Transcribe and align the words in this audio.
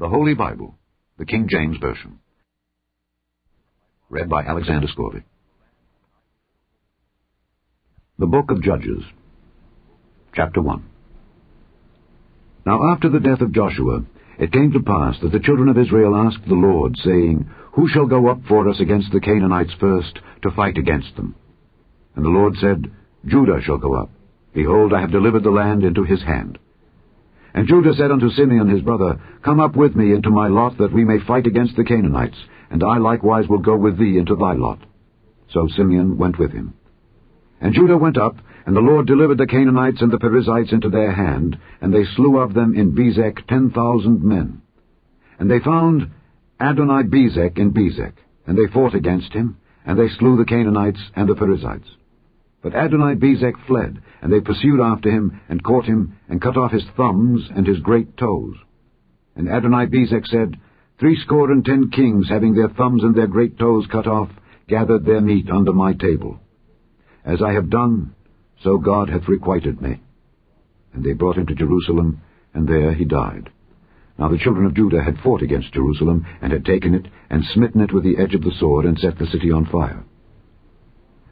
The 0.00 0.08
Holy 0.08 0.32
Bible, 0.32 0.74
the 1.18 1.26
King 1.26 1.46
James 1.46 1.76
Version. 1.78 2.20
Read 4.08 4.30
by 4.30 4.42
Alexander 4.44 4.86
Scourby. 4.88 5.24
The 8.18 8.26
Book 8.26 8.50
of 8.50 8.62
Judges, 8.62 9.02
Chapter 10.34 10.62
1 10.62 10.82
Now 12.64 12.90
after 12.90 13.10
the 13.10 13.20
death 13.20 13.42
of 13.42 13.52
Joshua, 13.52 14.02
it 14.38 14.52
came 14.52 14.72
to 14.72 14.80
pass 14.80 15.16
that 15.20 15.32
the 15.32 15.38
children 15.38 15.68
of 15.68 15.76
Israel 15.76 16.16
asked 16.16 16.48
the 16.48 16.54
Lord, 16.54 16.96
saying, 17.04 17.50
Who 17.74 17.86
shall 17.86 18.06
go 18.06 18.28
up 18.28 18.40
for 18.48 18.70
us 18.70 18.80
against 18.80 19.12
the 19.12 19.20
Canaanites 19.20 19.74
first, 19.78 20.18
to 20.40 20.50
fight 20.52 20.78
against 20.78 21.14
them? 21.16 21.34
And 22.16 22.24
the 22.24 22.30
Lord 22.30 22.54
said, 22.58 22.90
Judah 23.26 23.60
shall 23.62 23.76
go 23.76 23.96
up. 23.96 24.08
Behold, 24.54 24.94
I 24.94 25.02
have 25.02 25.12
delivered 25.12 25.42
the 25.44 25.50
land 25.50 25.84
into 25.84 26.04
his 26.04 26.22
hand. 26.22 26.58
And 27.54 27.66
Judah 27.66 27.94
said 27.94 28.10
unto 28.10 28.30
Simeon 28.30 28.68
his 28.68 28.82
brother, 28.82 29.20
Come 29.44 29.60
up 29.60 29.76
with 29.76 29.96
me 29.96 30.12
into 30.12 30.30
my 30.30 30.48
lot, 30.48 30.78
that 30.78 30.92
we 30.92 31.04
may 31.04 31.18
fight 31.18 31.46
against 31.46 31.76
the 31.76 31.84
Canaanites, 31.84 32.38
and 32.70 32.82
I 32.84 32.98
likewise 32.98 33.48
will 33.48 33.58
go 33.58 33.76
with 33.76 33.98
thee 33.98 34.18
into 34.18 34.36
thy 34.36 34.52
lot. 34.52 34.78
So 35.52 35.66
Simeon 35.76 36.16
went 36.16 36.38
with 36.38 36.52
him. 36.52 36.74
And 37.60 37.74
Judah 37.74 37.98
went 37.98 38.16
up, 38.16 38.36
and 38.66 38.76
the 38.76 38.80
Lord 38.80 39.06
delivered 39.06 39.38
the 39.38 39.46
Canaanites 39.46 40.00
and 40.00 40.12
the 40.12 40.18
Perizzites 40.18 40.72
into 40.72 40.88
their 40.88 41.12
hand, 41.12 41.58
and 41.80 41.92
they 41.92 42.04
slew 42.16 42.38
of 42.38 42.54
them 42.54 42.74
in 42.74 42.92
Bezek 42.92 43.46
ten 43.48 43.70
thousand 43.70 44.22
men. 44.22 44.62
And 45.38 45.50
they 45.50 45.58
found 45.58 46.10
Adoni-Bezek 46.60 47.58
in 47.58 47.72
Bezek, 47.72 48.12
and 48.46 48.56
they 48.56 48.72
fought 48.72 48.94
against 48.94 49.32
him, 49.32 49.56
and 49.84 49.98
they 49.98 50.08
slew 50.18 50.36
the 50.36 50.44
Canaanites 50.44 51.00
and 51.16 51.28
the 51.28 51.34
Perizzites. 51.34 51.88
But 52.62 52.74
Adoni-Bezek 52.74 53.54
fled, 53.66 54.02
and 54.20 54.32
they 54.32 54.40
pursued 54.40 54.80
after 54.80 55.10
him, 55.10 55.40
and 55.48 55.62
caught 55.62 55.86
him, 55.86 56.14
and 56.28 56.42
cut 56.42 56.56
off 56.56 56.72
his 56.72 56.84
thumbs 56.96 57.48
and 57.54 57.66
his 57.66 57.80
great 57.80 58.16
toes. 58.16 58.56
And 59.34 59.48
Adoni-Bezek 59.48 60.26
said, 60.26 60.58
Threescore 60.98 61.50
and 61.50 61.64
ten 61.64 61.90
kings, 61.90 62.28
having 62.28 62.54
their 62.54 62.68
thumbs 62.68 63.02
and 63.02 63.14
their 63.14 63.26
great 63.26 63.58
toes 63.58 63.86
cut 63.90 64.06
off, 64.06 64.28
gathered 64.68 65.06
their 65.06 65.22
meat 65.22 65.48
under 65.50 65.72
my 65.72 65.94
table. 65.94 66.38
As 67.24 67.40
I 67.42 67.52
have 67.54 67.70
done, 67.70 68.14
so 68.62 68.76
God 68.76 69.08
hath 69.08 69.28
requited 69.28 69.80
me. 69.80 70.02
And 70.92 71.02
they 71.02 71.14
brought 71.14 71.38
him 71.38 71.46
to 71.46 71.54
Jerusalem, 71.54 72.20
and 72.52 72.68
there 72.68 72.92
he 72.92 73.06
died. 73.06 73.50
Now 74.18 74.28
the 74.28 74.38
children 74.38 74.66
of 74.66 74.74
Judah 74.74 75.02
had 75.02 75.18
fought 75.20 75.40
against 75.40 75.72
Jerusalem, 75.72 76.26
and 76.42 76.52
had 76.52 76.66
taken 76.66 76.94
it, 76.94 77.08
and 77.30 77.42
smitten 77.54 77.80
it 77.80 77.94
with 77.94 78.04
the 78.04 78.18
edge 78.18 78.34
of 78.34 78.42
the 78.42 78.52
sword, 78.58 78.84
and 78.84 78.98
set 78.98 79.18
the 79.18 79.26
city 79.26 79.50
on 79.50 79.64
fire. 79.64 80.04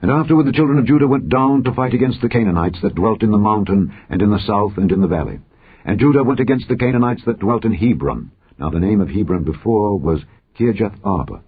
And 0.01 0.11
afterward 0.11 0.47
the 0.47 0.53
children 0.53 0.79
of 0.79 0.87
Judah 0.87 1.09
went 1.09 1.29
down 1.29 1.65
to 1.65 1.75
fight 1.75 1.93
against 1.93 2.21
the 2.21 2.29
Canaanites 2.29 2.79
that 2.83 2.95
dwelt 2.95 3.23
in 3.23 3.31
the 3.31 3.39
mountain, 3.39 3.93
and 4.09 4.23
in 4.23 4.31
the 4.31 4.39
south, 4.47 4.77
and 4.77 4.93
in 4.93 5.01
the 5.01 5.09
valley. 5.09 5.41
And 5.85 5.99
Judah 5.99 6.23
went 6.23 6.41
against 6.41 6.69
the 6.69 6.77
Canaanites 6.77 7.23
that 7.27 7.41
dwelt 7.41 7.65
in 7.65 7.75
Hebron. 7.75 8.31
Now 8.59 8.71
the 8.71 8.81
name 8.81 9.01
of 9.01 9.09
Hebron 9.09 9.45
before 9.45 9.99
was 9.99 10.21
Kirjath 10.59 10.99
Arba. 11.05 11.43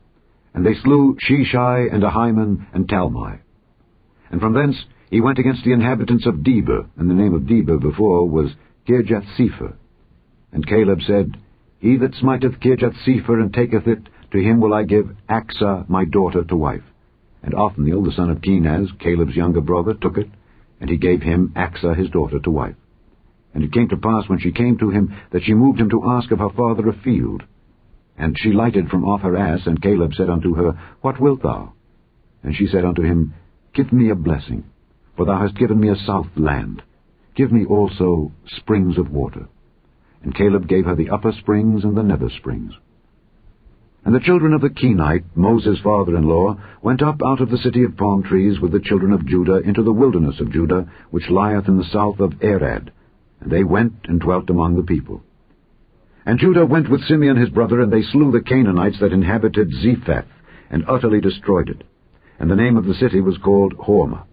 And 0.55 0.67
they 0.67 0.75
slew 0.83 1.17
Sheshai, 1.29 1.93
and 1.93 2.03
Ahiman, 2.03 2.67
and 2.73 2.89
Talmai. 2.89 3.41
And 4.31 4.41
from 4.41 4.55
thence 4.55 4.77
he 5.11 5.21
went 5.21 5.39
against 5.39 5.65
the 5.65 5.73
inhabitants 5.73 6.27
of 6.27 6.37
Debir, 6.37 6.89
and 6.97 7.11
the 7.11 7.15
name 7.15 7.35
of 7.35 7.43
Debir 7.43 7.81
before 7.81 8.29
was 8.29 8.55
Kirjath-Sepher. 8.89 9.75
And 10.53 10.67
Caleb 10.67 11.01
said, 11.07 11.37
He 11.79 11.97
that 11.99 12.15
smiteth 12.15 12.61
Kirjath 12.61 12.97
Sepher 13.07 13.41
and 13.41 13.53
taketh 13.53 13.87
it, 13.87 14.09
to 14.33 14.39
him 14.39 14.61
will 14.61 14.73
I 14.73 14.85
give 14.85 15.11
Achsah 15.29 15.89
my 15.89 16.05
daughter 16.05 16.45
to 16.45 16.57
wife. 16.57 16.83
And 17.43 17.55
Othniel 17.55 18.03
the 18.03 18.13
son 18.13 18.31
of 18.31 18.43
Kenaz, 18.43 18.89
Caleb's 18.99 19.37
younger 19.37 19.61
brother, 19.61 19.95
took 19.95 20.19
it, 20.19 20.29
and 20.81 20.91
he 20.91 20.97
gave 20.97 21.23
him 21.23 21.53
Achsah 21.57 21.97
his 21.97 22.11
daughter 22.11 22.39
to 22.39 22.51
wife. 22.51 22.77
And 23.55 23.65
it 23.65 23.73
came 23.73 23.89
to 23.89 23.97
pass 23.97 24.29
when 24.29 24.39
she 24.39 24.53
came 24.53 24.79
to 24.79 24.91
him 24.91 25.15
that 25.33 25.43
she 25.45 25.55
moved 25.55 25.81
him 25.81 25.91
to 25.91 26.05
ask 26.05 26.31
of 26.31 26.39
her 26.39 26.51
father 26.51 26.89
a 26.89 27.03
field. 27.03 27.43
And 28.17 28.37
she 28.39 28.53
lighted 28.53 28.89
from 28.89 29.05
off 29.05 29.23
her 29.23 29.37
ass, 29.37 29.61
and 29.67 29.83
Caleb 29.83 30.15
said 30.15 30.31
unto 30.31 30.55
her, 30.55 30.79
What 31.01 31.21
wilt 31.21 31.43
thou? 31.43 31.73
And 32.43 32.55
she 32.55 32.67
said 32.67 32.85
unto 32.85 33.03
him, 33.03 33.35
Give 33.75 33.93
me 33.93 34.11
a 34.11 34.15
blessing, 34.15 34.65
for 35.17 35.25
thou 35.25 35.41
hast 35.41 35.57
given 35.57 35.81
me 35.81 35.89
a 35.89 35.97
south 35.97 36.29
land. 36.37 36.83
Give 37.35 37.51
me 37.51 37.65
also 37.65 38.33
springs 38.47 38.99
of 38.99 39.11
water. 39.11 39.49
And 40.23 40.35
Caleb 40.35 40.69
gave 40.69 40.85
her 40.85 40.95
the 40.95 41.11
upper 41.11 41.33
springs 41.33 41.85
and 41.85 41.97
the 41.97 42.03
nether 42.03 42.29
springs. 42.29 42.73
And 44.05 44.15
the 44.15 44.21
children 44.21 44.55
of 44.55 44.61
the 44.61 44.71
Kenite, 44.71 45.25
Moses' 45.35 45.79
father-in-law, 45.85 46.59
went 46.83 47.03
up 47.03 47.21
out 47.25 47.41
of 47.41 47.51
the 47.51 47.59
city 47.59 47.85
of 47.85 47.97
palm 47.97 48.23
trees 48.23 48.59
with 48.61 48.73
the 48.73 48.81
children 48.81 49.13
of 49.13 49.27
Judah 49.27 49.59
into 49.59 49.83
the 49.83 49.93
wilderness 49.93 50.41
of 50.41 50.53
Judah, 50.53 50.87
which 51.11 51.29
lieth 51.29 51.69
in 51.69 51.77
the 51.77 51.91
south 51.93 52.19
of 52.21 52.43
Arad. 52.43 52.91
And 53.41 53.51
they 53.51 53.65
went 53.65 53.95
and 54.05 54.21
dwelt 54.21 54.49
among 54.51 54.77
the 54.77 54.83
people. 54.83 55.23
And 56.25 56.39
Judah 56.39 56.67
went 56.67 56.89
with 56.89 57.05
Simeon 57.05 57.37
his 57.37 57.51
brother, 57.51 57.81
and 57.81 57.93
they 57.93 58.03
slew 58.03 58.33
the 58.33 58.41
Canaanites 58.41 59.01
that 59.01 59.13
inhabited 59.13 59.71
Zephath, 59.83 60.27
and 60.71 60.85
utterly 60.89 61.21
destroyed 61.21 61.69
it 61.69 61.85
and 62.41 62.51
the 62.51 62.57
name 62.57 62.79
of 62.79 62.87
the 62.87 62.95
city 62.95 63.21
was 63.21 63.37
called 63.45 63.77
Hormah. 63.77 64.25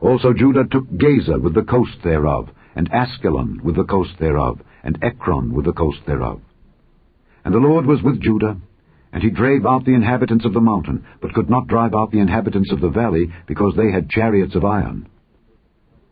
Also 0.00 0.32
Judah 0.32 0.64
took 0.64 0.86
Gaza 0.96 1.38
with 1.38 1.54
the 1.54 1.62
coast 1.62 1.98
thereof, 2.02 2.48
and 2.74 2.90
Askelon 2.90 3.60
with 3.62 3.76
the 3.76 3.84
coast 3.84 4.12
thereof, 4.18 4.60
and 4.82 4.98
Ekron 5.02 5.52
with 5.52 5.66
the 5.66 5.74
coast 5.74 5.98
thereof. 6.06 6.40
And 7.44 7.54
the 7.54 7.58
Lord 7.58 7.86
was 7.86 8.02
with 8.02 8.20
Judah, 8.20 8.56
and 9.12 9.22
he 9.22 9.30
drave 9.30 9.66
out 9.66 9.84
the 9.84 9.94
inhabitants 9.94 10.44
of 10.44 10.54
the 10.54 10.60
mountain, 10.60 11.04
but 11.20 11.34
could 11.34 11.50
not 11.50 11.66
drive 11.66 11.94
out 11.94 12.10
the 12.10 12.20
inhabitants 12.20 12.72
of 12.72 12.80
the 12.80 12.88
valley, 12.88 13.32
because 13.46 13.74
they 13.76 13.90
had 13.90 14.08
chariots 14.08 14.54
of 14.54 14.64
iron. 14.64 15.08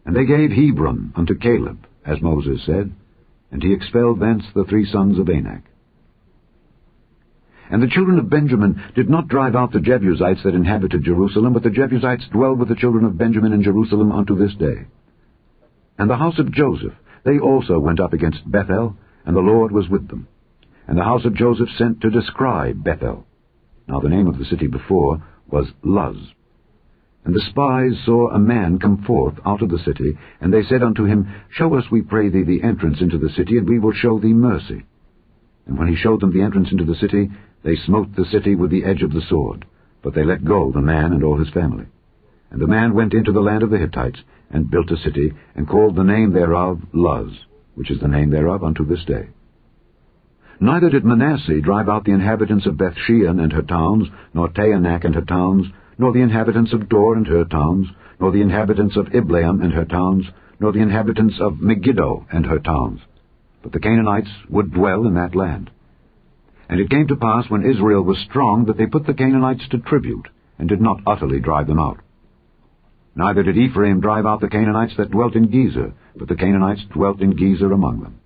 And 0.05 0.15
they 0.15 0.27
gave 0.27 0.51
Hebron 0.51 1.13
unto 1.17 1.35
Caleb, 1.35 1.87
as 2.05 2.21
Moses 2.21 2.65
said, 2.67 2.93
and 3.51 3.63
he 3.63 3.73
expelled 3.73 4.21
thence 4.21 4.45
the 4.55 4.65
three 4.65 4.87
sons 4.91 5.19
of 5.19 5.29
Anak. 5.29 5.63
And 7.71 7.83
the 7.83 7.89
children 7.89 8.19
of 8.19 8.29
Benjamin 8.29 8.83
did 8.97 9.09
not 9.09 9.29
drive 9.29 9.55
out 9.55 9.73
the 9.73 9.81
Jebusites 9.81 10.43
that 10.43 10.55
inhabited 10.55 11.05
Jerusalem, 11.05 11.53
but 11.53 11.63
the 11.63 11.71
Jebusites 11.71 12.27
dwell 12.33 12.55
with 12.57 12.69
the 12.69 12.75
children 12.75 13.05
of 13.05 13.17
Benjamin 13.17 13.53
in 13.53 13.63
Jerusalem 13.63 14.11
unto 14.11 14.37
this 14.37 14.55
day. 14.57 14.87
And 15.97 16.11
the 16.11 16.17
house 16.17 16.39
of 16.39 16.53
Joseph, 16.53 16.95
they 17.25 17.39
also 17.39 17.79
went 17.79 18.01
up 18.01 18.13
against 18.13 18.51
Bethel, 18.51 18.97
and 19.25 19.37
the 19.37 19.41
Lord 19.41 19.71
was 19.71 19.89
with 19.89 20.09
them. 20.09 20.27
And 20.91 20.99
the 20.99 21.05
house 21.05 21.25
of 21.25 21.37
Joseph 21.37 21.69
sent 21.79 22.01
to 22.01 22.11
descry 22.11 22.73
Bethel. 22.73 23.25
Now 23.87 24.01
the 24.01 24.09
name 24.09 24.27
of 24.27 24.39
the 24.39 24.45
city 24.45 24.67
before 24.67 25.23
was 25.47 25.69
Luz. 25.85 26.17
And 27.25 27.33
the 27.33 27.47
spies 27.49 27.93
saw 28.05 28.31
a 28.31 28.41
man 28.41 28.81
come 28.81 29.05
forth 29.05 29.35
out 29.47 29.63
of 29.63 29.69
the 29.69 29.79
city, 29.79 30.19
and 30.41 30.53
they 30.53 30.65
said 30.65 30.83
unto 30.83 31.05
him, 31.05 31.33
Show 31.49 31.77
us, 31.77 31.85
we 31.93 32.03
pray 32.03 32.29
thee, 32.29 32.43
the 32.43 32.65
entrance 32.65 33.01
into 33.01 33.19
the 33.19 33.29
city, 33.29 33.57
and 33.57 33.69
we 33.69 33.79
will 33.79 33.93
show 33.93 34.19
thee 34.19 34.33
mercy. 34.33 34.85
And 35.65 35.79
when 35.79 35.87
he 35.87 35.95
showed 35.95 36.23
them 36.23 36.33
the 36.33 36.43
entrance 36.43 36.73
into 36.73 36.85
the 36.85 36.97
city, 36.97 37.31
they 37.63 37.77
smote 37.77 38.17
the 38.17 38.25
city 38.25 38.57
with 38.57 38.73
the 38.73 38.85
edge 38.85 39.03
of 39.03 39.13
the 39.13 39.23
sword, 39.29 39.67
but 40.03 40.13
they 40.17 40.25
let 40.25 40.45
go 40.45 40.73
the 40.73 40.81
man 40.81 41.13
and 41.13 41.23
all 41.23 41.39
his 41.39 41.51
family. 41.51 41.87
And 42.51 42.61
the 42.61 42.67
man 42.67 42.95
went 42.95 43.15
into 43.15 43.31
the 43.31 43.39
land 43.39 43.63
of 43.63 43.71
the 43.71 43.79
Hittites, 43.79 44.19
and 44.51 44.69
built 44.69 44.91
a 44.91 44.97
city, 44.97 45.35
and 45.55 45.69
called 45.69 45.95
the 45.95 46.03
name 46.03 46.33
thereof 46.33 46.81
Luz, 46.93 47.31
which 47.77 47.93
is 47.93 48.01
the 48.01 48.09
name 48.09 48.31
thereof 48.31 48.65
unto 48.65 48.85
this 48.85 49.05
day. 49.05 49.29
Neither 50.63 50.91
did 50.91 51.07
Manasseh 51.07 51.63
drive 51.63 51.89
out 51.89 52.05
the 52.05 52.13
inhabitants 52.13 52.67
of 52.67 52.77
Bethshean 52.77 53.43
and 53.43 53.51
her 53.51 53.63
towns, 53.63 54.09
nor 54.35 54.51
Taanach 54.51 55.05
and 55.05 55.15
her 55.15 55.23
towns, 55.23 55.67
nor 55.97 56.13
the 56.13 56.21
inhabitants 56.21 56.75
of 56.75 56.87
Dor 56.89 57.15
and 57.17 57.27
her 57.27 57.45
towns, 57.45 57.87
nor 58.21 58.31
the 58.31 58.43
inhabitants 58.43 58.95
of 58.95 59.07
Ibleam 59.07 59.63
and 59.63 59.73
her 59.73 59.87
towns, 59.87 60.27
nor 60.61 60.73
the 60.73 60.81
inhabitants 60.81 61.37
of 61.41 61.63
Megiddo 61.63 62.27
and 62.31 62.45
her 62.45 62.59
towns. 62.59 63.01
But 63.63 63.73
the 63.73 63.81
Canaanites 63.81 64.29
would 64.51 64.73
dwell 64.73 65.07
in 65.07 65.15
that 65.15 65.35
land. 65.35 65.71
And 66.69 66.79
it 66.79 66.91
came 66.91 67.09
to 67.09 67.17
pass, 67.17 67.49
when 67.49 67.65
Israel 67.65 68.03
was 68.03 68.19
strong, 68.29 68.67
that 68.67 68.77
they 68.77 68.87
put 68.87 69.07
the 69.07 69.15
Canaanites 69.15 69.67
to 69.71 69.79
tribute, 69.79 70.29
and 70.59 70.69
did 70.69 70.81
not 70.83 71.01
utterly 71.07 71.41
drive 71.41 71.69
them 71.69 71.81
out. 71.81 72.01
Neither 73.15 73.43
did 73.43 73.57
Ephraim 73.57 74.01
drive 74.01 74.27
out 74.27 74.43
the 74.43 74.49
Canaanites 74.49 74.95
that 74.99 75.11
dwelt 75.11 75.35
in 75.35 75.49
Gezer, 75.49 75.95
but 76.15 76.29
the 76.29 76.37
Canaanites 76.37 76.85
dwelt 76.93 77.23
in 77.23 77.33
Gezer 77.33 77.73
among 77.73 78.01
them. 78.01 78.20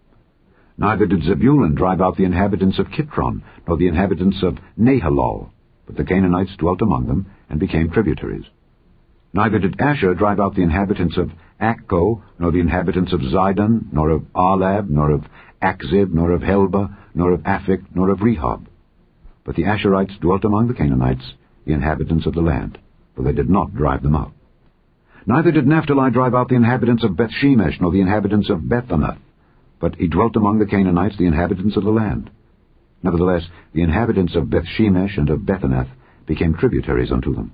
Neither 0.76 1.06
did 1.06 1.22
Zebulun 1.22 1.74
drive 1.74 2.00
out 2.00 2.16
the 2.16 2.24
inhabitants 2.24 2.78
of 2.78 2.88
Kitron, 2.88 3.42
nor 3.66 3.76
the 3.76 3.86
inhabitants 3.86 4.42
of 4.42 4.58
Nahalol, 4.78 5.50
but 5.86 5.96
the 5.96 6.04
Canaanites 6.04 6.56
dwelt 6.56 6.82
among 6.82 7.06
them, 7.06 7.26
and 7.48 7.60
became 7.60 7.90
tributaries. 7.90 8.44
Neither 9.32 9.58
did 9.58 9.80
Asher 9.80 10.14
drive 10.14 10.40
out 10.40 10.54
the 10.54 10.62
inhabitants 10.62 11.16
of 11.16 11.30
Accho, 11.60 12.22
nor 12.38 12.50
the 12.50 12.60
inhabitants 12.60 13.12
of 13.12 13.20
Zidon, 13.20 13.92
nor 13.92 14.10
of 14.10 14.22
Achlab, 14.34 14.88
nor 14.90 15.10
of 15.10 15.24
Achzib, 15.62 16.12
nor 16.12 16.32
of 16.32 16.42
Helba, 16.42 16.96
nor 17.14 17.32
of 17.32 17.40
Aphik, 17.42 17.82
nor 17.94 18.10
of 18.10 18.18
Rehob. 18.18 18.66
But 19.44 19.54
the 19.54 19.64
Asherites 19.64 20.18
dwelt 20.20 20.44
among 20.44 20.68
the 20.68 20.74
Canaanites, 20.74 21.34
the 21.64 21.72
inhabitants 21.72 22.26
of 22.26 22.34
the 22.34 22.40
land, 22.40 22.78
for 23.14 23.22
they 23.22 23.32
did 23.32 23.48
not 23.48 23.74
drive 23.74 24.02
them 24.02 24.16
out. 24.16 24.32
Neither 25.26 25.52
did 25.52 25.66
Naphtali 25.66 26.10
drive 26.10 26.34
out 26.34 26.48
the 26.48 26.56
inhabitants 26.56 27.04
of 27.04 27.12
Bethshemesh, 27.12 27.80
nor 27.80 27.92
the 27.92 28.00
inhabitants 28.00 28.50
of 28.50 28.60
Bethanath, 28.60 29.18
but 29.84 29.96
he 29.96 30.08
dwelt 30.08 30.34
among 30.34 30.58
the 30.58 30.64
Canaanites, 30.64 31.18
the 31.18 31.26
inhabitants 31.26 31.76
of 31.76 31.84
the 31.84 31.90
land. 31.90 32.30
Nevertheless, 33.02 33.42
the 33.74 33.82
inhabitants 33.82 34.34
of 34.34 34.44
Bethshemesh 34.44 35.18
and 35.18 35.28
of 35.28 35.40
Bethanath 35.40 35.90
became 36.26 36.54
tributaries 36.54 37.12
unto 37.12 37.34
them. 37.34 37.52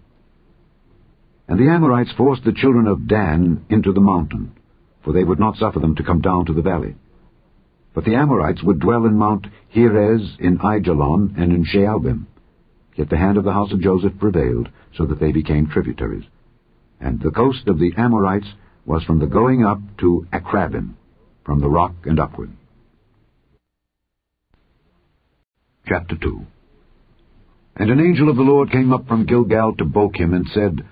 And 1.49 1.59
the 1.59 1.69
Amorites 1.69 2.13
forced 2.17 2.45
the 2.45 2.53
children 2.53 2.87
of 2.87 3.09
Dan 3.09 3.65
into 3.69 3.93
the 3.93 4.01
mountain, 4.01 4.53
for 5.03 5.13
they 5.13 5.25
would 5.25 5.41
not 5.41 5.57
suffer 5.57 5.81
them 5.81 5.97
to 5.97 6.05
come 6.05 6.21
down 6.21 6.47
to 6.47 6.53
the 6.53 6.63
valley. 6.63 6.95
But 7.95 8.05
the 8.05 8.15
Amorites 8.15 8.63
would 8.63 8.79
dwell 8.79 9.07
in 9.07 9.15
Mount 9.15 9.49
Heres, 9.71 10.37
in 10.39 10.59
Aijalon, 10.59 11.37
and 11.37 11.53
in 11.53 11.65
Shaalbim. 11.65 12.27
Yet 12.95 13.11
the 13.11 13.19
hand 13.19 13.39
of 13.39 13.45
the 13.45 13.53
house 13.53 13.73
of 13.73 13.81
Joseph 13.81 14.21
prevailed, 14.21 14.69
so 14.97 15.05
that 15.07 15.19
they 15.19 15.33
became 15.33 15.67
tributaries. 15.67 16.27
And 17.01 17.21
the 17.21 17.33
coast 17.33 17.67
of 17.67 17.81
the 17.81 17.93
Amorites 17.97 18.55
was 18.87 19.03
from 19.03 19.19
the 19.19 19.27
going 19.27 19.65
up 19.65 19.81
to 19.99 20.29
Akrabim, 20.33 20.95
from 21.45 21.61
the 21.61 21.69
rock 21.69 21.95
and 22.05 22.19
upward. 22.21 22.51
Chapter 25.87 26.17
2 26.17 26.47
And 27.77 27.91
an 27.91 28.01
angel 28.01 28.29
of 28.29 28.37
the 28.37 28.43
Lord 28.43 28.71
came 28.71 28.93
up 28.93 29.09
from 29.09 29.27
Gilgal 29.27 29.75
to 29.77 29.85
Bochim, 29.85 30.35
and 30.35 30.47
said, 30.53 30.87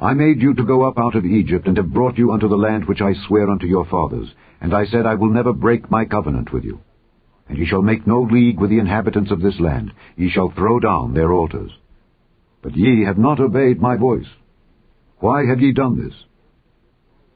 I 0.00 0.14
made 0.14 0.40
you 0.40 0.54
to 0.54 0.64
go 0.64 0.82
up 0.82 0.98
out 0.98 1.14
of 1.14 1.26
Egypt, 1.26 1.66
and 1.66 1.76
have 1.76 1.92
brought 1.92 2.16
you 2.16 2.32
unto 2.32 2.48
the 2.48 2.56
land 2.56 2.86
which 2.86 3.02
I 3.02 3.12
swear 3.26 3.50
unto 3.50 3.66
your 3.66 3.84
fathers. 3.84 4.28
And 4.60 4.74
I 4.74 4.86
said, 4.86 5.06
I 5.06 5.14
will 5.14 5.30
never 5.30 5.52
break 5.52 5.90
my 5.90 6.04
covenant 6.04 6.52
with 6.52 6.64
you. 6.64 6.80
And 7.48 7.58
ye 7.58 7.66
shall 7.66 7.82
make 7.82 8.06
no 8.06 8.22
league 8.22 8.58
with 8.58 8.70
the 8.70 8.78
inhabitants 8.78 9.30
of 9.30 9.42
this 9.42 9.58
land. 9.60 9.92
Ye 10.16 10.30
shall 10.30 10.50
throw 10.50 10.80
down 10.80 11.12
their 11.12 11.32
altars. 11.32 11.70
But 12.62 12.76
ye 12.76 13.04
have 13.04 13.18
not 13.18 13.40
obeyed 13.40 13.80
my 13.80 13.96
voice. 13.96 14.28
Why 15.18 15.44
have 15.46 15.60
ye 15.60 15.72
done 15.72 16.02
this? 16.02 16.14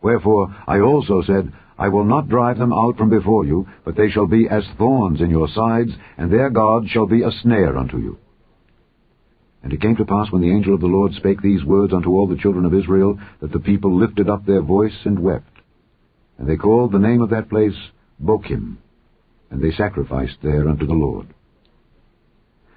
Wherefore 0.02 0.54
I 0.66 0.80
also 0.80 1.22
said, 1.22 1.52
I 1.78 1.88
will 1.88 2.04
not 2.04 2.28
drive 2.28 2.58
them 2.58 2.72
out 2.72 2.96
from 2.96 3.10
before 3.10 3.44
you, 3.44 3.66
but 3.84 3.96
they 3.96 4.10
shall 4.10 4.26
be 4.26 4.48
as 4.48 4.64
thorns 4.78 5.20
in 5.20 5.30
your 5.30 5.48
sides, 5.48 5.90
and 6.16 6.32
their 6.32 6.50
God 6.50 6.88
shall 6.88 7.06
be 7.06 7.22
a 7.22 7.32
snare 7.42 7.76
unto 7.76 7.98
you. 7.98 8.18
And 9.62 9.72
it 9.72 9.80
came 9.80 9.96
to 9.96 10.04
pass 10.04 10.30
when 10.30 10.42
the 10.42 10.50
angel 10.50 10.74
of 10.74 10.80
the 10.80 10.86
Lord 10.86 11.14
spake 11.14 11.40
these 11.40 11.64
words 11.64 11.92
unto 11.92 12.10
all 12.10 12.28
the 12.28 12.36
children 12.36 12.64
of 12.64 12.74
Israel, 12.74 13.18
that 13.40 13.50
the 13.50 13.58
people 13.58 13.98
lifted 13.98 14.28
up 14.28 14.44
their 14.44 14.60
voice 14.60 14.96
and 15.04 15.18
wept. 15.18 15.48
And 16.38 16.48
they 16.48 16.56
called 16.56 16.92
the 16.92 16.98
name 16.98 17.22
of 17.22 17.30
that 17.30 17.48
place 17.48 17.76
Bochim, 18.22 18.76
and 19.50 19.62
they 19.62 19.74
sacrificed 19.76 20.36
there 20.42 20.68
unto 20.68 20.86
the 20.86 20.92
Lord. 20.92 21.32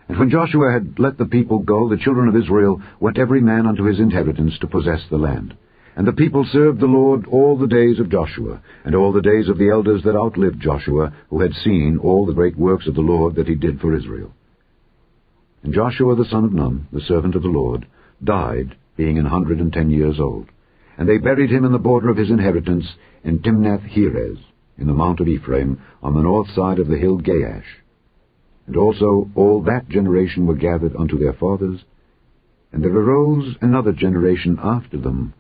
And 0.08 0.18
when 0.18 0.30
Joshua 0.30 0.72
had 0.72 0.98
let 0.98 1.18
the 1.18 1.26
people 1.26 1.60
go, 1.60 1.90
the 1.90 1.98
children 1.98 2.30
of 2.30 2.36
Israel 2.36 2.82
went 3.00 3.18
every 3.18 3.42
man 3.42 3.68
unto 3.68 3.84
his 3.84 4.00
inheritance 4.00 4.58
to 4.60 4.68
possess 4.68 5.02
the 5.10 5.18
land. 5.18 5.56
And 5.98 6.08
the 6.08 6.14
people 6.14 6.46
served 6.52 6.80
the 6.80 6.86
Lord 6.86 7.26
all 7.26 7.58
the 7.58 7.66
days 7.66 8.00
of 8.00 8.12
Joshua, 8.12 8.62
and 8.86 8.94
all 8.94 9.12
the 9.12 9.20
days 9.20 9.50
of 9.50 9.58
the 9.58 9.72
elders 9.72 10.04
that 10.04 10.16
outlived 10.16 10.62
Joshua, 10.62 11.12
who 11.32 11.42
had 11.42 11.54
seen 11.54 11.98
all 11.98 12.28
the 12.28 12.36
great 12.36 12.56
works 12.56 12.86
of 12.86 12.94
the 12.94 13.02
Lord 13.02 13.34
that 13.34 13.48
he 13.48 13.56
did 13.56 13.82
for 13.82 13.96
Israel. 13.96 14.32
And 15.64 15.74
Joshua 15.74 16.16
the 16.16 16.26
son 16.26 16.44
of 16.44 16.54
Nun, 16.54 16.88
the 16.94 17.02
servant 17.02 17.34
of 17.34 17.42
the 17.42 17.48
Lord, 17.48 17.88
died, 18.24 18.76
being 18.96 19.18
an 19.18 19.26
hundred 19.26 19.60
and 19.60 19.74
ten 19.74 19.90
years 19.90 20.20
old. 20.20 20.50
And 21.00 21.10
they 21.10 21.18
buried 21.18 21.50
him 21.50 21.66
in 21.66 21.72
the 21.72 21.80
border 21.80 22.12
of 22.12 22.18
his 22.18 22.30
inheritance 22.30 22.86
in 23.24 23.40
Timnath 23.40 23.82
Heres, 23.82 24.38
in 24.78 24.86
the 24.86 24.94
mount 24.94 25.20
of 25.20 25.28
Ephraim, 25.28 25.82
on 26.04 26.14
the 26.14 26.22
north 26.22 26.52
side 26.52 26.78
of 26.78 26.90
the 26.90 27.00
hill 27.00 27.18
Gaash. 27.18 27.66
And 28.68 28.78
also 28.78 29.32
all 29.34 29.64
that 29.64 29.90
generation 29.90 30.46
were 30.46 30.54
gathered 30.54 30.96
unto 30.96 31.18
their 31.18 31.34
fathers, 31.34 31.84
and 32.72 32.84
there 32.84 32.96
arose 32.96 33.56
another 33.62 33.94
generation 33.94 34.60
after 34.62 34.98
them, 34.98 35.34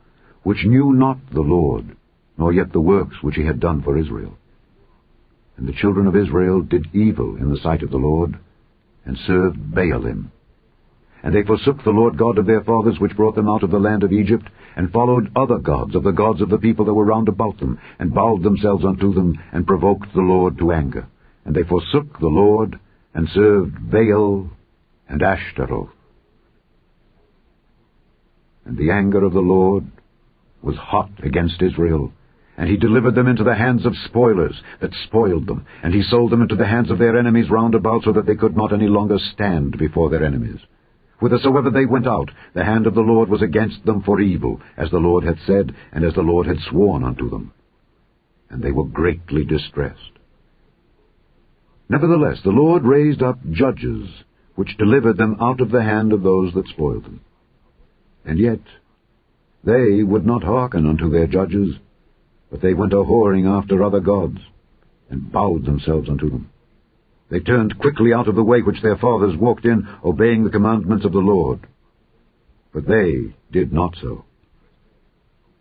which 0.47 0.63
knew 0.63 0.94
not 0.94 1.17
the 1.33 1.41
Lord, 1.41 1.97
nor 2.38 2.53
yet 2.53 2.71
the 2.71 2.79
works 2.79 3.17
which 3.21 3.35
he 3.35 3.45
had 3.45 3.59
done 3.59 3.81
for 3.81 3.97
Israel. 3.97 4.38
And 5.57 5.67
the 5.67 5.73
children 5.73 6.07
of 6.07 6.15
Israel 6.15 6.61
did 6.61 6.95
evil 6.95 7.35
in 7.35 7.49
the 7.49 7.59
sight 7.61 7.83
of 7.83 7.91
the 7.91 7.97
Lord, 7.97 8.39
and 9.03 9.17
served 9.27 9.59
Baalim. 9.75 10.31
And 11.21 11.35
they 11.35 11.44
forsook 11.44 11.83
the 11.83 11.89
Lord 11.89 12.17
God 12.17 12.38
of 12.38 12.45
their 12.45 12.63
fathers, 12.63 12.97
which 12.97 13.17
brought 13.17 13.35
them 13.35 13.49
out 13.49 13.61
of 13.61 13.71
the 13.71 13.77
land 13.88 14.03
of 14.03 14.13
Egypt, 14.13 14.47
and 14.77 14.89
followed 14.89 15.33
other 15.35 15.57
gods 15.57 15.95
of 15.95 16.03
the 16.03 16.11
gods 16.11 16.39
of 16.39 16.50
the 16.50 16.57
people 16.57 16.85
that 16.85 16.93
were 16.93 17.03
round 17.03 17.27
about 17.27 17.59
them, 17.59 17.77
and 18.00 18.15
bowed 18.15 18.41
themselves 18.41 18.85
unto 18.85 19.13
them, 19.13 19.38
and 19.51 19.67
provoked 19.67 20.13
the 20.13 20.21
Lord 20.21 20.57
to 20.59 20.71
anger. 20.71 21.07
And 21.43 21.53
they 21.53 21.63
forsook 21.63 22.19
the 22.21 22.27
Lord, 22.27 22.79
and 23.13 23.27
served 23.33 23.91
Baal 23.91 24.50
and 25.09 25.21
Ashtaroth. 25.21 25.89
And 28.63 28.77
the 28.77 28.91
anger 28.91 29.25
of 29.25 29.33
the 29.33 29.41
Lord 29.41 29.91
was 30.62 30.75
hot 30.75 31.12
against 31.24 31.62
Israel, 31.62 32.12
and 32.57 32.69
he 32.69 32.77
delivered 32.77 33.15
them 33.15 33.27
into 33.27 33.44
the 33.44 33.56
hands 33.56 33.86
of 33.86 33.94
spoilers 34.06 34.62
that 34.81 34.94
spoiled 35.06 35.48
them, 35.48 35.65
and 35.83 35.94
he 35.94 36.01
sold 36.01 36.31
them 36.31 36.42
into 36.42 36.56
the 36.56 36.65
hands 36.65 36.89
of 36.89 36.98
their 36.98 37.18
enemies 37.18 37.50
round 37.50 37.75
about, 37.75 38.04
so 38.04 38.12
that 38.13 38.25
they 38.25 38.36
could 38.36 38.57
not 38.57 38.74
any 38.74 38.88
longer 38.88 39.18
stand 39.33 39.77
before 39.77 40.09
their 40.09 40.24
enemies. 40.24 40.59
Whithersoever 41.19 41.69
they 41.69 41.86
went 41.86 42.07
out, 42.07 42.30
the 42.54 42.63
hand 42.63 42.88
of 42.88 42.95
the 42.95 43.01
Lord 43.01 43.30
was 43.30 43.42
against 43.42 43.86
them 43.86 44.04
for 44.04 44.19
evil, 44.19 44.62
as 44.75 44.89
the 44.92 44.98
Lord 44.98 45.24
had 45.24 45.38
said, 45.45 45.75
and 45.92 46.04
as 46.04 46.13
the 46.13 46.21
Lord 46.21 46.48
had 46.48 46.60
sworn 46.69 47.03
unto 47.03 47.30
them. 47.30 47.53
And 48.50 48.62
they 48.62 48.71
were 48.71 48.86
greatly 48.86 49.44
distressed. 49.44 50.12
Nevertheless, 51.89 52.39
the 52.44 52.51
Lord 52.51 52.83
raised 52.83 53.21
up 53.21 53.39
judges, 53.51 54.10
which 54.56 54.77
delivered 54.77 55.18
them 55.18 55.38
out 55.39 55.62
of 55.62 55.71
the 55.71 55.83
hand 55.83 56.13
of 56.13 56.24
those 56.24 56.53
that 56.53 56.68
spoiled 56.68 57.06
them. 57.06 57.21
And 58.25 58.39
yet 58.39 58.60
they 59.63 60.04
would 60.04 60.25
not 60.25 60.44
hearken 60.44 60.88
unto 60.88 61.09
their 61.09 61.27
judges, 61.27 61.75
but 62.50 62.62
they 62.62 62.74
went 62.74 62.94
a-whoring 62.94 63.45
after 63.45 63.83
other 63.83 64.00
gods, 64.00 64.39
and 65.09 65.31
bowed 65.31 65.65
themselves 65.65 66.09
unto 66.09 66.30
them. 66.30 66.50
They 67.30 67.39
turned 67.39 67.77
quickly 67.80 68.13
out 68.13 68.27
of 68.27 68.36
the 68.36 68.44
way 68.44 68.62
which 68.62 68.81
their 68.81 68.98
fathers 68.98 69.36
walked 69.36 69.65
in, 69.65 69.88
obeying 70.04 70.44
the 70.44 70.50
commandments 70.50 71.06
of 71.06 71.12
the 71.12 71.19
Lord. 71.19 71.68
But 72.74 72.88
they 72.88 73.36
did 73.51 73.74
not 73.74 73.95
so. 74.01 74.24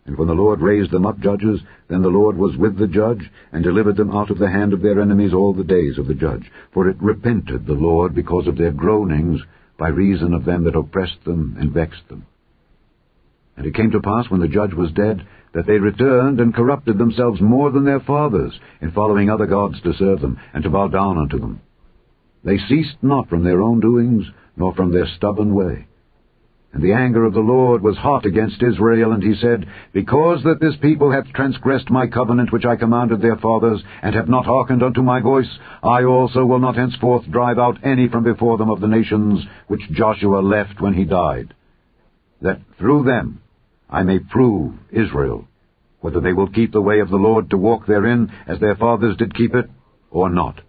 And 0.05 0.17
when 0.17 0.29
the 0.29 0.35
Lord 0.35 0.61
raised 0.61 0.93
them 0.93 1.05
up 1.05 1.19
judges, 1.19 1.61
then 1.89 2.03
the 2.03 2.09
Lord 2.09 2.37
was 2.37 2.57
with 2.57 2.79
the 2.79 2.87
judge, 2.87 3.29
and 3.51 3.65
delivered 3.65 3.97
them 3.97 4.13
out 4.13 4.31
of 4.31 4.39
the 4.39 4.51
hand 4.51 4.73
of 4.73 4.81
their 4.83 5.01
enemies 5.01 5.35
all 5.35 5.53
the 5.53 5.65
days 5.65 5.99
of 5.99 6.07
the 6.07 6.15
judge. 6.15 6.49
For 6.73 6.89
it 6.89 6.97
repented 7.03 7.67
the 7.67 7.73
Lord 7.73 8.15
because 8.15 8.47
of 8.47 8.57
their 8.57 8.71
groanings, 8.71 9.41
by 9.77 9.89
reason 9.89 10.33
of 10.33 10.45
them 10.45 10.63
that 10.65 10.77
oppressed 10.77 11.25
them 11.25 11.57
and 11.59 11.73
vexed 11.73 12.09
them. 12.09 12.27
And 13.57 13.67
it 13.67 13.75
came 13.75 13.91
to 13.93 14.01
pass, 14.01 14.29
when 14.29 14.41
the 14.41 14.49
judge 14.49 14.75
was 14.75 14.93
dead, 14.93 15.27
that 15.55 15.67
they 15.67 15.79
returned 15.79 16.41
and 16.41 16.55
corrupted 16.55 16.99
themselves 16.99 17.41
more 17.41 17.71
than 17.71 17.85
their 17.85 18.01
fathers, 18.01 18.53
in 18.83 18.91
following 18.91 19.31
other 19.31 19.47
gods 19.47 19.81
to 19.83 19.95
serve 19.95 20.21
them, 20.21 20.39
and 20.53 20.63
to 20.63 20.71
bow 20.71 20.89
down 20.89 21.17
unto 21.17 21.39
them. 21.39 21.61
They 22.45 22.59
ceased 22.59 22.97
not 23.03 23.29
from 23.29 23.43
their 23.43 23.63
own 23.63 23.81
doings, 23.81 24.27
nor 24.57 24.75
from 24.75 24.93
their 24.93 25.07
stubborn 25.17 25.55
way. 25.55 25.87
And 26.73 26.83
the 26.83 26.93
anger 26.93 27.25
of 27.25 27.33
the 27.33 27.41
Lord 27.41 27.83
was 27.83 27.97
hot 27.97 28.27
against 28.27 28.63
Israel, 28.63 29.13
and 29.13 29.23
he 29.23 29.35
said, 29.41 29.67
Because 29.95 30.43
that 30.45 30.61
this 30.61 30.77
people 30.83 31.11
hath 31.11 31.33
transgressed 31.33 31.89
my 31.89 32.07
covenant 32.07 32.53
which 32.53 32.67
I 32.67 32.77
commanded 32.77 33.23
their 33.23 33.37
fathers, 33.37 33.83
and 34.03 34.15
have 34.15 34.29
not 34.29 34.45
hearkened 34.45 34.83
unto 34.83 35.03
my 35.03 35.21
voice, 35.21 35.49
I 35.83 36.05
also 36.05 36.45
will 36.45 36.59
not 36.59 36.77
henceforth 36.77 37.31
drive 37.31 37.59
out 37.59 37.83
any 37.83 38.09
from 38.09 38.25
before 38.25 38.59
them 38.59 38.69
of 38.69 38.83
the 38.83 38.89
nations 38.89 39.43
which 39.69 39.81
Joshua 39.93 40.41
left 40.41 40.79
when 40.79 40.93
he 40.93 41.07
died, 41.07 41.55
that 42.43 42.61
through 42.79 43.05
them 43.05 43.41
I 43.89 44.03
may 44.03 44.19
prove 44.19 44.75
Israel, 44.91 45.47
whether 46.01 46.21
they 46.21 46.33
will 46.33 46.49
keep 46.49 46.73
the 46.73 46.83
way 46.83 47.01
of 47.01 47.11
the 47.11 47.17
Lord 47.17 47.51
to 47.51 47.57
walk 47.57 47.87
therein, 47.87 48.31
as 48.47 48.59
their 48.61 48.77
fathers 48.77 49.17
did 49.17 49.35
keep 49.35 49.55
it, 49.55 49.71
or 50.11 50.29
not. 50.29 50.61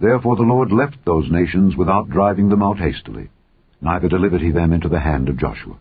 Therefore 0.00 0.36
the 0.36 0.42
Lord 0.42 0.70
left 0.72 1.04
those 1.04 1.30
nations 1.30 1.76
without 1.76 2.10
driving 2.10 2.48
them 2.48 2.62
out 2.62 2.78
hastily, 2.78 3.30
neither 3.80 4.08
delivered 4.08 4.40
he 4.40 4.50
them 4.50 4.72
into 4.72 4.88
the 4.88 5.00
hand 5.00 5.28
of 5.28 5.38
Joshua. 5.38 5.76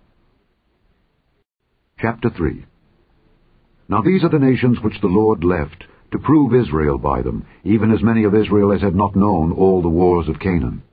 Chapter 1.99 2.29
3 2.29 2.65
Now 3.89 4.01
these 4.01 4.23
are 4.23 4.29
the 4.29 4.39
nations 4.39 4.79
which 4.81 4.99
the 5.01 5.07
Lord 5.07 5.43
left, 5.43 5.83
to 6.11 6.19
prove 6.19 6.53
Israel 6.53 6.97
by 6.97 7.21
them, 7.21 7.45
even 7.63 7.91
as 7.91 8.01
many 8.01 8.23
of 8.23 8.33
Israel 8.33 8.71
as 8.71 8.81
had 8.81 8.95
not 8.95 9.15
known 9.15 9.51
all 9.51 9.81
the 9.81 9.89
wars 9.89 10.27
of 10.29 10.39
Canaan, 10.39 10.83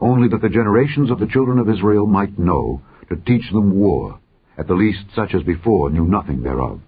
only 0.00 0.28
that 0.28 0.40
the 0.40 0.48
generations 0.48 1.10
of 1.10 1.18
the 1.18 1.26
children 1.26 1.58
of 1.58 1.68
Israel 1.68 2.06
might 2.06 2.38
know, 2.38 2.80
to 3.08 3.16
teach 3.16 3.50
them 3.50 3.78
war, 3.78 4.20
at 4.58 4.66
the 4.66 4.74
least 4.74 5.04
such 5.14 5.34
as 5.34 5.42
before 5.42 5.90
knew 5.90 6.04
nothing 6.04 6.42
thereof, 6.42 6.80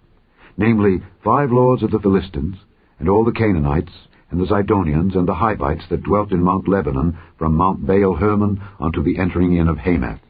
namely, 0.56 1.02
five 1.22 1.50
lords 1.50 1.82
of 1.82 1.90
the 1.90 1.98
Philistines, 1.98 2.56
and 2.98 3.08
all 3.08 3.24
the 3.24 3.32
Canaanites, 3.32 3.92
and 4.30 4.40
the 4.40 4.46
Zidonians, 4.46 5.16
and 5.16 5.28
the 5.28 5.34
Hivites 5.34 5.84
that 5.90 6.02
dwelt 6.02 6.32
in 6.32 6.42
Mount 6.42 6.68
Lebanon, 6.68 7.18
from 7.38 7.54
Mount 7.54 7.86
Baal 7.86 8.14
Hermon 8.14 8.60
unto 8.80 9.02
the 9.02 9.18
entering 9.18 9.56
in 9.56 9.68
of 9.68 9.78
Hamath. 9.78 10.20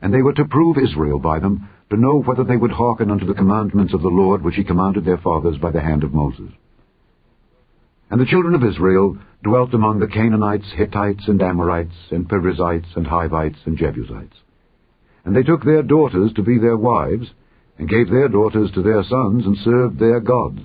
And 0.00 0.12
they 0.12 0.22
were 0.22 0.32
to 0.34 0.44
prove 0.44 0.76
Israel 0.78 1.18
by 1.18 1.38
them, 1.38 1.68
to 1.90 1.96
know 1.96 2.22
whether 2.22 2.42
they 2.42 2.56
would 2.56 2.72
hearken 2.72 3.10
unto 3.10 3.26
the 3.26 3.34
commandments 3.34 3.94
of 3.94 4.02
the 4.02 4.08
Lord 4.08 4.42
which 4.42 4.56
he 4.56 4.64
commanded 4.64 5.04
their 5.04 5.18
fathers 5.18 5.58
by 5.58 5.70
the 5.70 5.80
hand 5.80 6.04
of 6.04 6.14
Moses. 6.14 6.50
And 8.10 8.20
the 8.20 8.26
children 8.26 8.54
of 8.54 8.64
Israel 8.64 9.18
dwelt 9.42 9.72
among 9.74 9.98
the 9.98 10.06
Canaanites, 10.06 10.72
Hittites, 10.76 11.28
and 11.28 11.40
Amorites, 11.42 11.94
and 12.10 12.28
Perizzites, 12.28 12.88
and 12.96 13.06
Hivites, 13.06 13.58
and 13.64 13.76
Jebusites. 13.76 14.36
And 15.24 15.34
they 15.36 15.42
took 15.42 15.64
their 15.64 15.82
daughters 15.82 16.32
to 16.34 16.42
be 16.42 16.58
their 16.58 16.76
wives, 16.76 17.30
and 17.78 17.88
gave 17.88 18.10
their 18.10 18.28
daughters 18.28 18.70
to 18.72 18.82
their 18.82 19.02
sons, 19.02 19.46
and 19.46 19.56
served 19.58 19.98
their 19.98 20.20
gods. 20.20 20.60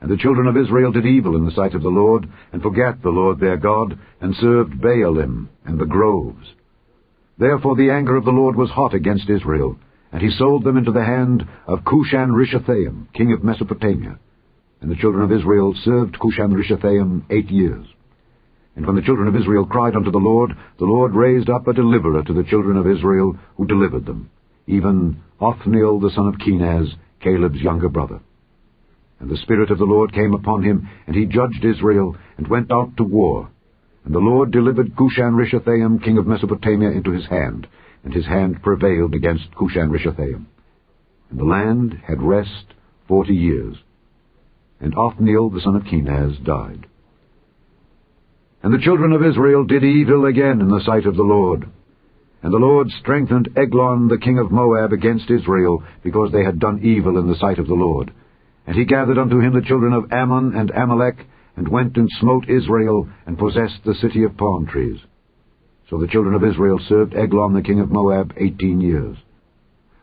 And 0.00 0.10
the 0.10 0.16
children 0.16 0.46
of 0.46 0.56
Israel 0.56 0.92
did 0.92 1.04
evil 1.06 1.36
in 1.36 1.44
the 1.44 1.52
sight 1.52 1.74
of 1.74 1.82
the 1.82 1.88
Lord, 1.88 2.28
and 2.52 2.62
forgat 2.62 3.02
the 3.02 3.10
Lord 3.10 3.38
their 3.38 3.56
God, 3.56 3.98
and 4.20 4.34
served 4.34 4.80
Baalim 4.80 5.48
and 5.64 5.78
the 5.78 5.86
groves. 5.86 6.54
Therefore 7.38 7.76
the 7.76 7.90
anger 7.90 8.16
of 8.16 8.24
the 8.24 8.30
Lord 8.30 8.56
was 8.56 8.70
hot 8.70 8.94
against 8.94 9.28
Israel, 9.28 9.78
and 10.12 10.22
he 10.22 10.30
sold 10.30 10.64
them 10.64 10.76
into 10.76 10.92
the 10.92 11.04
hand 11.04 11.46
of 11.66 11.84
Cushan-Rishathaim, 11.84 13.12
king 13.12 13.32
of 13.32 13.44
Mesopotamia. 13.44 14.18
And 14.80 14.90
the 14.90 14.96
children 14.96 15.22
of 15.22 15.32
Israel 15.32 15.74
served 15.84 16.18
Cushan-Rishathaim 16.18 17.24
eight 17.30 17.50
years. 17.50 17.86
And 18.80 18.86
when 18.86 18.96
the 18.96 19.02
children 19.02 19.28
of 19.28 19.36
Israel 19.36 19.66
cried 19.66 19.94
unto 19.94 20.10
the 20.10 20.16
Lord, 20.16 20.52
the 20.78 20.86
Lord 20.86 21.14
raised 21.14 21.50
up 21.50 21.68
a 21.68 21.74
deliverer 21.74 22.22
to 22.22 22.32
the 22.32 22.44
children 22.44 22.78
of 22.78 22.86
Israel, 22.86 23.38
who 23.58 23.66
delivered 23.66 24.06
them, 24.06 24.30
even 24.66 25.20
Othniel 25.38 26.00
the 26.00 26.10
son 26.14 26.28
of 26.28 26.36
Kenaz, 26.36 26.88
Caleb's 27.22 27.60
younger 27.60 27.90
brother. 27.90 28.20
And 29.18 29.28
the 29.28 29.36
Spirit 29.36 29.70
of 29.70 29.76
the 29.76 29.84
Lord 29.84 30.14
came 30.14 30.32
upon 30.32 30.62
him, 30.62 30.88
and 31.06 31.14
he 31.14 31.26
judged 31.26 31.62
Israel, 31.62 32.16
and 32.38 32.48
went 32.48 32.72
out 32.72 32.96
to 32.96 33.04
war. 33.04 33.50
And 34.06 34.14
the 34.14 34.18
Lord 34.18 34.50
delivered 34.50 34.96
Cushan-Rishathaim, 34.96 36.02
king 36.02 36.16
of 36.16 36.26
Mesopotamia, 36.26 36.90
into 36.92 37.10
his 37.10 37.26
hand, 37.26 37.66
and 38.02 38.14
his 38.14 38.24
hand 38.24 38.62
prevailed 38.62 39.14
against 39.14 39.54
Cushan-Rishathaim. 39.56 40.46
And 41.28 41.38
the 41.38 41.44
land 41.44 42.00
had 42.02 42.22
rest 42.22 42.72
forty 43.06 43.34
years. 43.34 43.76
And 44.80 44.94
Othniel 44.96 45.50
the 45.50 45.60
son 45.60 45.76
of 45.76 45.82
Kenaz 45.82 46.42
died. 46.42 46.86
And 48.62 48.74
the 48.74 48.84
children 48.84 49.12
of 49.12 49.24
Israel 49.24 49.64
did 49.64 49.84
evil 49.84 50.26
again 50.26 50.60
in 50.60 50.68
the 50.68 50.82
sight 50.84 51.06
of 51.06 51.16
the 51.16 51.22
Lord. 51.22 51.68
And 52.42 52.52
the 52.52 52.58
Lord 52.58 52.90
strengthened 52.90 53.50
Eglon 53.56 54.08
the 54.08 54.18
king 54.18 54.38
of 54.38 54.50
Moab 54.50 54.92
against 54.92 55.30
Israel, 55.30 55.82
because 56.02 56.32
they 56.32 56.44
had 56.44 56.58
done 56.58 56.80
evil 56.82 57.18
in 57.18 57.26
the 57.26 57.36
sight 57.36 57.58
of 57.58 57.66
the 57.66 57.74
Lord. 57.74 58.12
And 58.66 58.76
he 58.76 58.84
gathered 58.84 59.18
unto 59.18 59.40
him 59.40 59.54
the 59.54 59.66
children 59.66 59.92
of 59.92 60.12
Ammon 60.12 60.54
and 60.54 60.70
Amalek, 60.70 61.26
and 61.56 61.68
went 61.68 61.96
and 61.96 62.08
smote 62.20 62.48
Israel, 62.48 63.08
and 63.26 63.38
possessed 63.38 63.80
the 63.84 63.94
city 63.94 64.24
of 64.24 64.36
palm 64.36 64.66
trees. 64.66 64.98
So 65.88 65.98
the 65.98 66.06
children 66.06 66.34
of 66.34 66.44
Israel 66.44 66.78
served 66.88 67.14
Eglon 67.14 67.52
the 67.52 67.62
king 67.62 67.80
of 67.80 67.90
Moab 67.90 68.32
eighteen 68.36 68.80
years. 68.80 69.16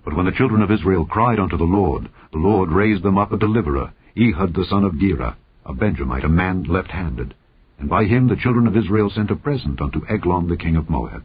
But 0.04 0.16
when 0.16 0.26
the 0.26 0.32
children 0.32 0.62
of 0.62 0.72
Israel 0.72 1.06
cried 1.06 1.40
unto 1.40 1.58
the 1.58 1.64
Lord, 1.64 2.10
the 2.32 2.40
Lord 2.40 2.72
raised 2.72 3.04
them 3.04 3.18
up 3.18 3.32
a 3.32 3.38
deliverer, 3.38 3.94
Ehud 4.18 4.54
the 4.54 4.66
son 4.70 4.84
of 4.84 5.00
Gera, 5.00 5.38
a 5.66 5.74
Benjamite, 5.74 6.24
a 6.24 6.30
man 6.30 6.64
left-handed. 6.64 7.34
And 7.80 7.90
by 7.90 8.06
him 8.06 8.28
the 8.28 8.36
children 8.36 8.68
of 8.68 8.76
Israel 8.76 9.10
sent 9.10 9.32
a 9.32 9.36
present 9.36 9.82
unto 9.82 10.06
Eglon 10.08 10.48
the 10.48 10.58
king 10.58 10.76
of 10.76 10.90
Moab. 10.90 11.24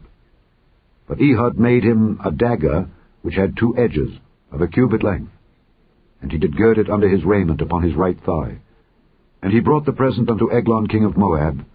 But 1.07 1.19
Ehud 1.19 1.57
made 1.57 1.83
him 1.83 2.19
a 2.23 2.31
dagger 2.31 2.87
which 3.21 3.35
had 3.35 3.57
two 3.57 3.75
edges, 3.77 4.11
of 4.51 4.61
a 4.61 4.67
cubit 4.67 5.03
length. 5.03 5.31
And 6.21 6.31
he 6.31 6.37
did 6.37 6.55
gird 6.55 6.77
it 6.77 6.89
under 6.89 7.09
his 7.09 7.25
raiment 7.25 7.61
upon 7.61 7.83
his 7.83 7.95
right 7.95 8.19
thigh. 8.23 8.59
And 9.41 9.51
he 9.51 9.59
brought 9.59 9.85
the 9.85 9.93
present 9.93 10.29
unto 10.29 10.51
Eglon 10.51 10.87
king 10.87 11.05
of 11.05 11.17
Moab. 11.17 11.65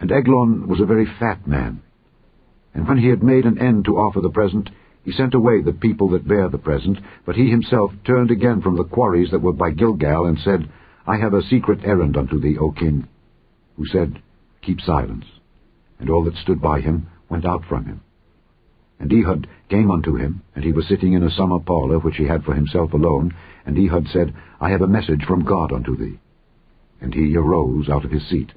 And 0.00 0.10
Eglon 0.10 0.68
was 0.68 0.80
a 0.80 0.86
very 0.86 1.06
fat 1.18 1.46
man. 1.46 1.82
And 2.72 2.86
when 2.88 2.98
he 2.98 3.08
had 3.08 3.22
made 3.22 3.44
an 3.44 3.58
end 3.58 3.84
to 3.86 3.98
offer 3.98 4.20
the 4.20 4.30
present, 4.30 4.70
he 5.04 5.12
sent 5.12 5.34
away 5.34 5.60
the 5.60 5.72
people 5.72 6.10
that 6.10 6.28
bare 6.28 6.48
the 6.48 6.58
present, 6.58 6.98
but 7.26 7.34
he 7.34 7.50
himself 7.50 7.90
turned 8.06 8.30
again 8.30 8.62
from 8.62 8.76
the 8.76 8.84
quarries 8.84 9.30
that 9.32 9.42
were 9.42 9.52
by 9.52 9.70
Gilgal, 9.70 10.26
and 10.26 10.38
said, 10.38 10.68
I 11.06 11.16
have 11.16 11.34
a 11.34 11.42
secret 11.42 11.80
errand 11.84 12.16
unto 12.16 12.40
thee, 12.40 12.56
O 12.58 12.70
king. 12.70 13.08
Who 13.80 13.86
said, 13.86 14.20
Keep 14.60 14.82
silence. 14.82 15.24
And 15.98 16.10
all 16.10 16.22
that 16.24 16.36
stood 16.36 16.60
by 16.60 16.82
him 16.82 17.08
went 17.30 17.46
out 17.46 17.64
from 17.64 17.86
him. 17.86 18.02
And 18.98 19.10
Ehud 19.10 19.46
came 19.70 19.90
unto 19.90 20.16
him, 20.16 20.42
and 20.54 20.62
he 20.62 20.70
was 20.70 20.86
sitting 20.86 21.14
in 21.14 21.22
a 21.22 21.30
summer 21.30 21.58
parlour 21.60 21.98
which 21.98 22.16
he 22.16 22.26
had 22.26 22.44
for 22.44 22.52
himself 22.52 22.92
alone, 22.92 23.34
and 23.64 23.78
Ehud 23.78 24.06
said, 24.08 24.34
I 24.60 24.68
have 24.68 24.82
a 24.82 24.86
message 24.86 25.24
from 25.24 25.46
God 25.46 25.72
unto 25.72 25.96
thee. 25.96 26.18
And 27.00 27.14
he 27.14 27.34
arose 27.34 27.88
out 27.88 28.04
of 28.04 28.10
his 28.10 28.28
seat. 28.28 28.52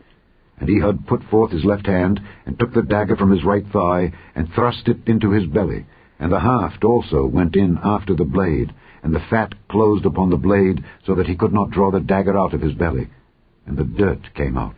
And 0.58 0.70
Ehud 0.70 1.08
put 1.08 1.24
forth 1.24 1.52
his 1.52 1.64
left 1.64 1.88
hand, 1.88 2.20
and 2.46 2.60
took 2.60 2.74
the 2.74 2.82
dagger 2.82 3.16
from 3.16 3.32
his 3.32 3.46
right 3.46 3.66
thigh, 3.72 4.12
and 4.36 4.52
thrust 4.52 4.90
it 4.90 5.08
into 5.08 5.32
his 5.32 5.46
belly. 5.46 5.86
And 6.20 6.34
the 6.34 6.42
haft 6.42 6.84
also 6.84 7.26
went 7.26 7.56
in 7.56 7.80
after 7.82 8.14
the 8.14 8.26
blade, 8.26 8.74
and 9.02 9.16
the 9.16 9.26
fat 9.30 9.54
closed 9.70 10.06
upon 10.06 10.32
the 10.32 10.36
blade, 10.36 10.84
so 11.06 11.16
that 11.16 11.28
he 11.28 11.38
could 11.38 11.54
not 11.54 11.72
draw 11.72 11.92
the 11.92 12.02
dagger 12.02 12.38
out 12.38 12.54
of 12.54 12.60
his 12.60 12.74
belly. 12.74 13.08
And 13.66 13.78
the 13.78 13.86
dirt 13.86 14.34
came 14.36 14.58
out. 14.58 14.76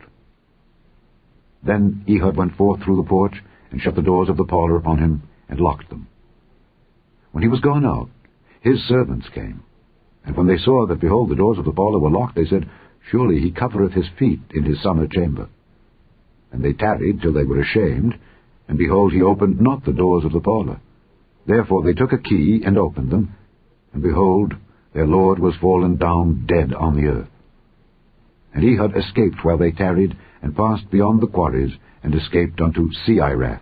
Then 1.66 2.04
Ehud 2.08 2.36
went 2.36 2.56
forth 2.56 2.82
through 2.82 2.96
the 2.96 3.08
porch, 3.08 3.34
and 3.70 3.80
shut 3.80 3.96
the 3.96 4.02
doors 4.02 4.28
of 4.28 4.36
the 4.36 4.44
parlour 4.44 4.76
upon 4.76 4.98
him, 4.98 5.22
and 5.48 5.60
locked 5.60 5.90
them. 5.90 6.06
When 7.32 7.42
he 7.42 7.48
was 7.48 7.60
gone 7.60 7.84
out, 7.84 8.08
his 8.60 8.82
servants 8.88 9.28
came. 9.34 9.62
And 10.24 10.36
when 10.36 10.46
they 10.46 10.56
saw 10.56 10.86
that, 10.86 11.00
behold, 11.00 11.30
the 11.30 11.36
doors 11.36 11.58
of 11.58 11.64
the 11.64 11.72
parlour 11.72 11.98
were 11.98 12.10
locked, 12.10 12.36
they 12.36 12.46
said, 12.46 12.68
Surely 13.10 13.40
he 13.40 13.50
covereth 13.52 13.92
his 13.92 14.06
feet 14.18 14.40
in 14.54 14.64
his 14.64 14.82
summer 14.82 15.06
chamber. 15.06 15.48
And 16.52 16.64
they 16.64 16.72
tarried 16.72 17.20
till 17.20 17.32
they 17.32 17.44
were 17.44 17.60
ashamed, 17.60 18.14
and 18.68 18.78
behold, 18.78 19.12
he 19.12 19.22
opened 19.22 19.60
not 19.60 19.84
the 19.84 19.92
doors 19.92 20.24
of 20.24 20.32
the 20.32 20.40
parlour. 20.40 20.80
Therefore 21.46 21.84
they 21.84 21.92
took 21.92 22.12
a 22.12 22.18
key, 22.18 22.62
and 22.64 22.76
opened 22.78 23.10
them, 23.10 23.34
and 23.92 24.02
behold, 24.02 24.54
their 24.92 25.06
lord 25.06 25.38
was 25.38 25.54
fallen 25.60 25.96
down 25.96 26.46
dead 26.46 26.72
on 26.74 26.96
the 26.96 27.08
earth. 27.08 27.28
And 28.54 28.64
Ehud 28.64 28.96
escaped 28.96 29.44
while 29.44 29.58
they 29.58 29.70
tarried, 29.70 30.16
and 30.42 30.56
passed 30.56 30.90
beyond 30.90 31.20
the 31.20 31.26
quarries, 31.26 31.72
and 32.02 32.14
escaped 32.14 32.60
unto 32.60 32.90
Seirath. 33.06 33.60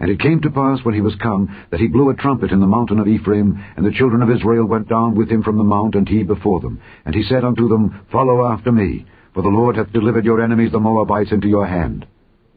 And 0.00 0.10
it 0.10 0.18
came 0.18 0.40
to 0.40 0.50
pass, 0.50 0.82
when 0.82 0.94
he 0.94 1.02
was 1.02 1.14
come, 1.16 1.54
that 1.70 1.78
he 1.78 1.86
blew 1.86 2.08
a 2.08 2.14
trumpet 2.14 2.52
in 2.52 2.60
the 2.60 2.66
mountain 2.66 2.98
of 2.98 3.06
Ephraim, 3.06 3.62
and 3.76 3.84
the 3.84 3.92
children 3.92 4.22
of 4.22 4.30
Israel 4.30 4.64
went 4.64 4.88
down 4.88 5.14
with 5.14 5.30
him 5.30 5.42
from 5.42 5.58
the 5.58 5.64
mount, 5.64 5.94
and 5.94 6.08
he 6.08 6.22
before 6.22 6.60
them. 6.60 6.80
And 7.04 7.14
he 7.14 7.22
said 7.22 7.44
unto 7.44 7.68
them, 7.68 8.06
Follow 8.10 8.50
after 8.50 8.72
me, 8.72 9.04
for 9.34 9.42
the 9.42 9.48
Lord 9.48 9.76
hath 9.76 9.92
delivered 9.92 10.24
your 10.24 10.42
enemies 10.42 10.72
the 10.72 10.80
Moabites 10.80 11.32
into 11.32 11.48
your 11.48 11.66
hand. 11.66 12.06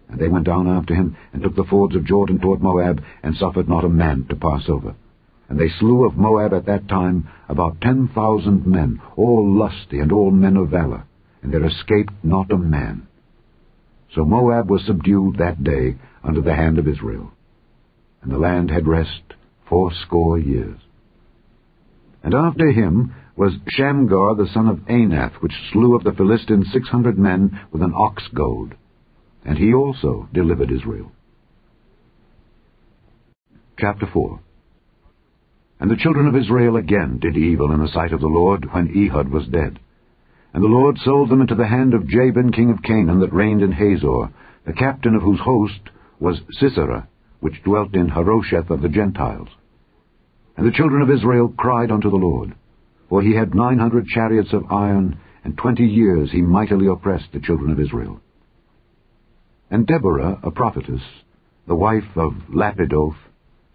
And 0.08 0.20
they 0.20 0.30
went 0.30 0.46
down 0.46 0.70
after 0.70 0.96
him, 0.96 1.18
and 1.34 1.44
took 1.44 1.56
the 1.56 1.66
fords 1.66 1.96
of 1.96 2.06
Jordan 2.06 2.40
toward 2.40 2.62
Moab, 2.62 3.04
and 3.24 3.36
suffered 3.36 3.68
not 3.68 3.84
a 3.84 3.90
man 3.90 4.26
to 4.30 4.36
pass 4.38 4.64
over. 4.70 4.96
And 5.50 5.60
they 5.60 5.70
slew 5.80 6.06
of 6.06 6.16
Moab 6.16 6.54
at 6.54 6.66
that 6.68 6.88
time 6.88 7.28
about 7.50 7.82
ten 7.82 8.08
thousand 8.08 8.66
men, 8.66 9.02
all 9.18 9.54
lusty 9.54 10.00
and 10.00 10.14
all 10.14 10.32
men 10.32 10.56
of 10.56 10.70
valor, 10.70 11.04
and 11.44 11.54
there 11.54 11.66
escaped 11.66 12.14
not 12.24 12.52
a 12.52 12.58
man. 12.58 13.08
So 14.16 14.24
Moab 14.26 14.70
was 14.70 14.86
subdued 14.86 15.38
that 15.38 15.64
day 15.64 15.98
under 16.24 16.42
the 16.42 16.56
hand 16.56 16.80
of 16.80 16.88
Israel. 16.88 17.32
And 18.22 18.32
the 18.32 18.38
land 18.40 18.72
had 18.72 18.88
rest 18.88 19.34
fourscore 19.70 20.40
years. 20.40 20.80
And 22.24 22.34
after 22.34 22.72
him 22.72 23.14
was 23.36 23.54
Shamgar 23.68 24.36
the 24.36 24.48
son 24.54 24.68
of 24.68 24.78
Anath, 24.88 25.34
which 25.42 25.52
slew 25.72 25.96
of 25.96 26.04
the 26.04 26.14
Philistines 26.14 26.68
six 26.72 26.88
hundred 26.88 27.18
men 27.18 27.60
with 27.72 27.82
an 27.82 27.94
ox 27.96 28.24
goad. 28.34 28.78
And 29.44 29.58
he 29.58 29.74
also 29.74 30.30
delivered 30.34 30.72
Israel. 30.72 31.12
Chapter 33.78 34.08
4 34.14 34.40
And 35.82 35.92
the 35.92 35.98
children 35.98 36.28
of 36.28 36.36
Israel 36.36 36.78
again 36.78 37.20
did 37.20 37.36
evil 37.36 37.74
in 37.74 37.82
the 37.82 37.92
sight 37.92 38.14
of 38.14 38.22
the 38.22 38.28
Lord 38.28 38.72
when 38.72 38.88
Ehud 38.96 39.30
was 39.30 39.48
dead. 39.48 39.80
And 40.54 40.64
the 40.64 40.68
Lord 40.68 40.98
sold 41.00 41.30
them 41.30 41.42
into 41.42 41.56
the 41.56 41.68
hand 41.68 41.94
of 41.94 42.08
Jabin 42.08 42.52
king 42.52 42.70
of 42.70 42.84
Canaan 42.84 43.20
that 43.22 43.34
reigned 43.34 43.64
in 43.64 43.72
Hazor, 43.72 44.30
the 44.66 44.74
captain 44.74 45.16
of 45.16 45.24
whose 45.24 45.40
host 45.40 45.90
was 46.20 46.42
Sisera, 46.52 47.08
which 47.40 47.64
dwelt 47.64 47.96
in 47.96 48.10
Harosheth 48.10 48.70
of 48.70 48.82
the 48.82 48.90
Gentiles. 48.90 49.50
And 50.56 50.68
the 50.68 50.72
children 50.72 51.02
of 51.02 51.10
Israel 51.10 51.54
cried 51.58 51.92
unto 51.92 52.10
the 52.10 52.16
Lord, 52.16 52.54
for 53.10 53.22
he 53.22 53.36
had 53.36 53.56
nine 53.56 53.80
hundred 53.80 54.06
chariots 54.08 54.54
of 54.54 54.72
iron, 54.72 55.18
and 55.44 55.58
twenty 55.58 55.86
years 55.86 56.32
he 56.32 56.42
mightily 56.42 56.88
oppressed 56.88 57.32
the 57.34 57.40
children 57.40 57.72
of 57.72 57.80
Israel. 57.80 58.22
And 59.72 59.88
Deborah, 59.88 60.40
a 60.44 60.52
prophetess, 60.52 61.02
the 61.68 61.76
wife 61.76 62.16
of 62.16 62.34
Lapidoth, 62.54 63.16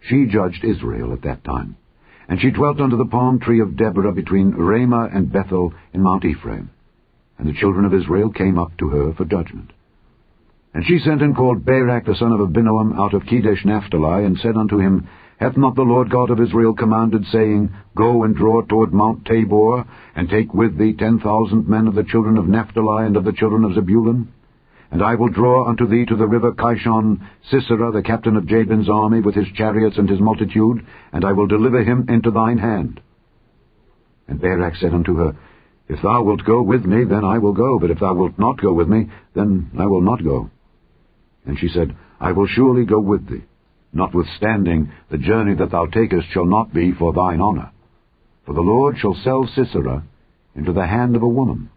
she 0.01 0.27
judged 0.27 0.65
Israel 0.65 1.13
at 1.13 1.23
that 1.23 1.43
time. 1.43 1.77
And 2.29 2.41
she 2.41 2.51
dwelt 2.51 2.81
under 2.81 2.97
the 2.97 3.07
palm 3.07 3.41
tree 3.41 3.61
of 3.61 3.77
Deborah 3.77 4.13
between 4.13 4.51
Ramah 4.51 5.09
and 5.15 5.33
Bethel 5.33 5.73
in 5.95 6.03
Mount 6.03 6.25
Ephraim. 6.25 6.71
And 7.39 7.49
the 7.49 7.59
children 7.59 7.87
of 7.87 7.95
Israel 7.95 8.31
came 8.31 8.59
up 8.59 8.77
to 8.79 8.89
her 8.91 9.15
for 9.15 9.25
judgment. 9.25 9.73
And 10.75 10.85
she 10.85 10.99
sent 10.99 11.23
and 11.23 11.35
called 11.35 11.65
Barak 11.65 12.05
the 12.05 12.15
son 12.15 12.33
of 12.33 12.41
Abinoam 12.41 12.99
out 12.99 13.15
of 13.15 13.23
Kedesh 13.23 13.65
Naphtali, 13.65 14.27
and 14.27 14.39
said 14.39 14.57
unto 14.57 14.79
him, 14.79 15.09
Hath 15.39 15.57
not 15.57 15.75
the 15.75 15.83
Lord 15.83 16.11
God 16.11 16.31
of 16.31 16.41
Israel 16.41 16.75
commanded, 16.75 17.25
saying, 17.33 17.73
Go 17.97 18.25
and 18.25 18.37
draw 18.37 18.61
toward 18.63 18.93
Mount 18.93 19.25
Tabor, 19.25 19.87
and 20.15 20.29
take 20.29 20.53
with 20.53 20.77
thee 20.77 20.93
ten 20.93 21.21
thousand 21.21 21.67
men 21.67 21.87
of 21.87 21.95
the 21.95 22.05
children 22.05 22.37
of 22.37 22.47
Naphtali 22.47 23.07
and 23.07 23.17
of 23.17 23.25
the 23.25 23.33
children 23.33 23.65
of 23.65 23.75
Zebulun? 23.75 24.29
And 24.90 25.02
I 25.02 25.14
will 25.16 25.28
draw 25.28 25.68
unto 25.68 25.87
thee 25.87 26.07
to 26.07 26.16
the 26.16 26.26
river 26.26 26.52
Kishon 26.52 27.21
Sisera, 27.50 27.92
the 27.92 28.02
captain 28.02 28.37
of 28.37 28.47
Jabin's 28.47 28.88
army, 28.88 29.21
with 29.21 29.35
his 29.35 29.49
chariots 29.54 29.99
and 29.99 30.09
his 30.09 30.21
multitude, 30.21 30.87
and 31.12 31.25
I 31.25 31.33
will 31.33 31.47
deliver 31.47 31.83
him 31.83 32.07
into 32.09 32.30
thine 32.30 32.59
hand. 32.59 33.00
And 34.28 34.40
Barak 34.40 34.76
said 34.76 34.95
unto 34.95 35.16
her, 35.16 35.37
If 35.88 36.00
thou 36.02 36.23
wilt 36.23 36.45
go 36.45 36.62
with 36.62 36.85
me, 36.85 37.04
then 37.04 37.25
I 37.25 37.38
will 37.38 37.52
go, 37.52 37.78
but 37.78 37.90
if 37.90 38.00
thou 38.00 38.14
wilt 38.14 38.38
not 38.38 38.61
go 38.61 38.73
with 38.73 38.88
me, 38.88 39.11
then 39.35 39.71
I 39.78 39.87
will 39.87 40.02
not 40.02 40.25
go. 40.25 40.50
And 41.45 41.59
she 41.59 41.68
said, 41.68 41.95
I 42.21 42.33
will 42.33 42.47
surely 42.47 42.85
go 42.85 43.00
with 43.00 43.28
thee. 43.28 43.45
Notwithstanding, 43.92 44.90
the 45.11 45.18
journey 45.18 45.54
that 45.54 45.71
thou 45.71 45.87
takest 45.87 46.28
shall 46.30 46.45
not 46.45 46.75
be 46.75 46.92
for 46.92 47.12
thine 47.12 47.40
honour. 47.40 47.71
For 48.45 48.54
the 48.54 48.61
Lord 48.61 48.99
shall 48.99 49.14
sell 49.14 49.47
Sisera 49.47 50.04
into 50.54 50.73
the 50.73 50.87
hand 50.87 51.16
of 51.16 51.23
a 51.23 51.28
woman. 51.28 51.71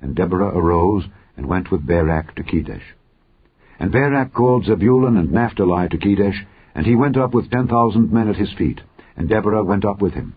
And 0.00 0.14
Deborah 0.14 0.56
arose 0.56 1.04
and 1.36 1.46
went 1.46 1.70
with 1.70 1.86
Barak 1.86 2.34
to 2.34 2.42
Kedesh. 2.42 2.82
And 3.78 3.92
Barak 3.92 4.32
called 4.32 4.64
Zebulun 4.64 5.16
and 5.16 5.32
Naphtali 5.32 5.88
to 5.88 5.98
Kedesh, 5.98 6.46
and 6.74 6.86
he 6.86 6.96
went 6.96 7.16
up 7.16 7.34
with 7.34 7.50
ten 7.50 7.68
thousand 7.68 8.12
men 8.12 8.28
at 8.28 8.36
his 8.36 8.52
feet, 8.54 8.80
and 9.16 9.28
Deborah 9.28 9.64
went 9.64 9.84
up 9.84 10.00
with 10.00 10.14
him. 10.14 10.34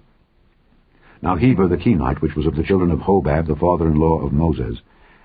Now 1.21 1.35
Heber 1.35 1.67
the 1.67 1.77
Kenite, 1.77 2.21
which 2.21 2.35
was 2.35 2.45
of 2.45 2.55
the 2.55 2.63
children 2.63 2.91
of 2.91 2.99
Hobab, 2.99 3.47
the 3.47 3.55
father-in-law 3.55 4.25
of 4.25 4.31
Moses, 4.31 4.79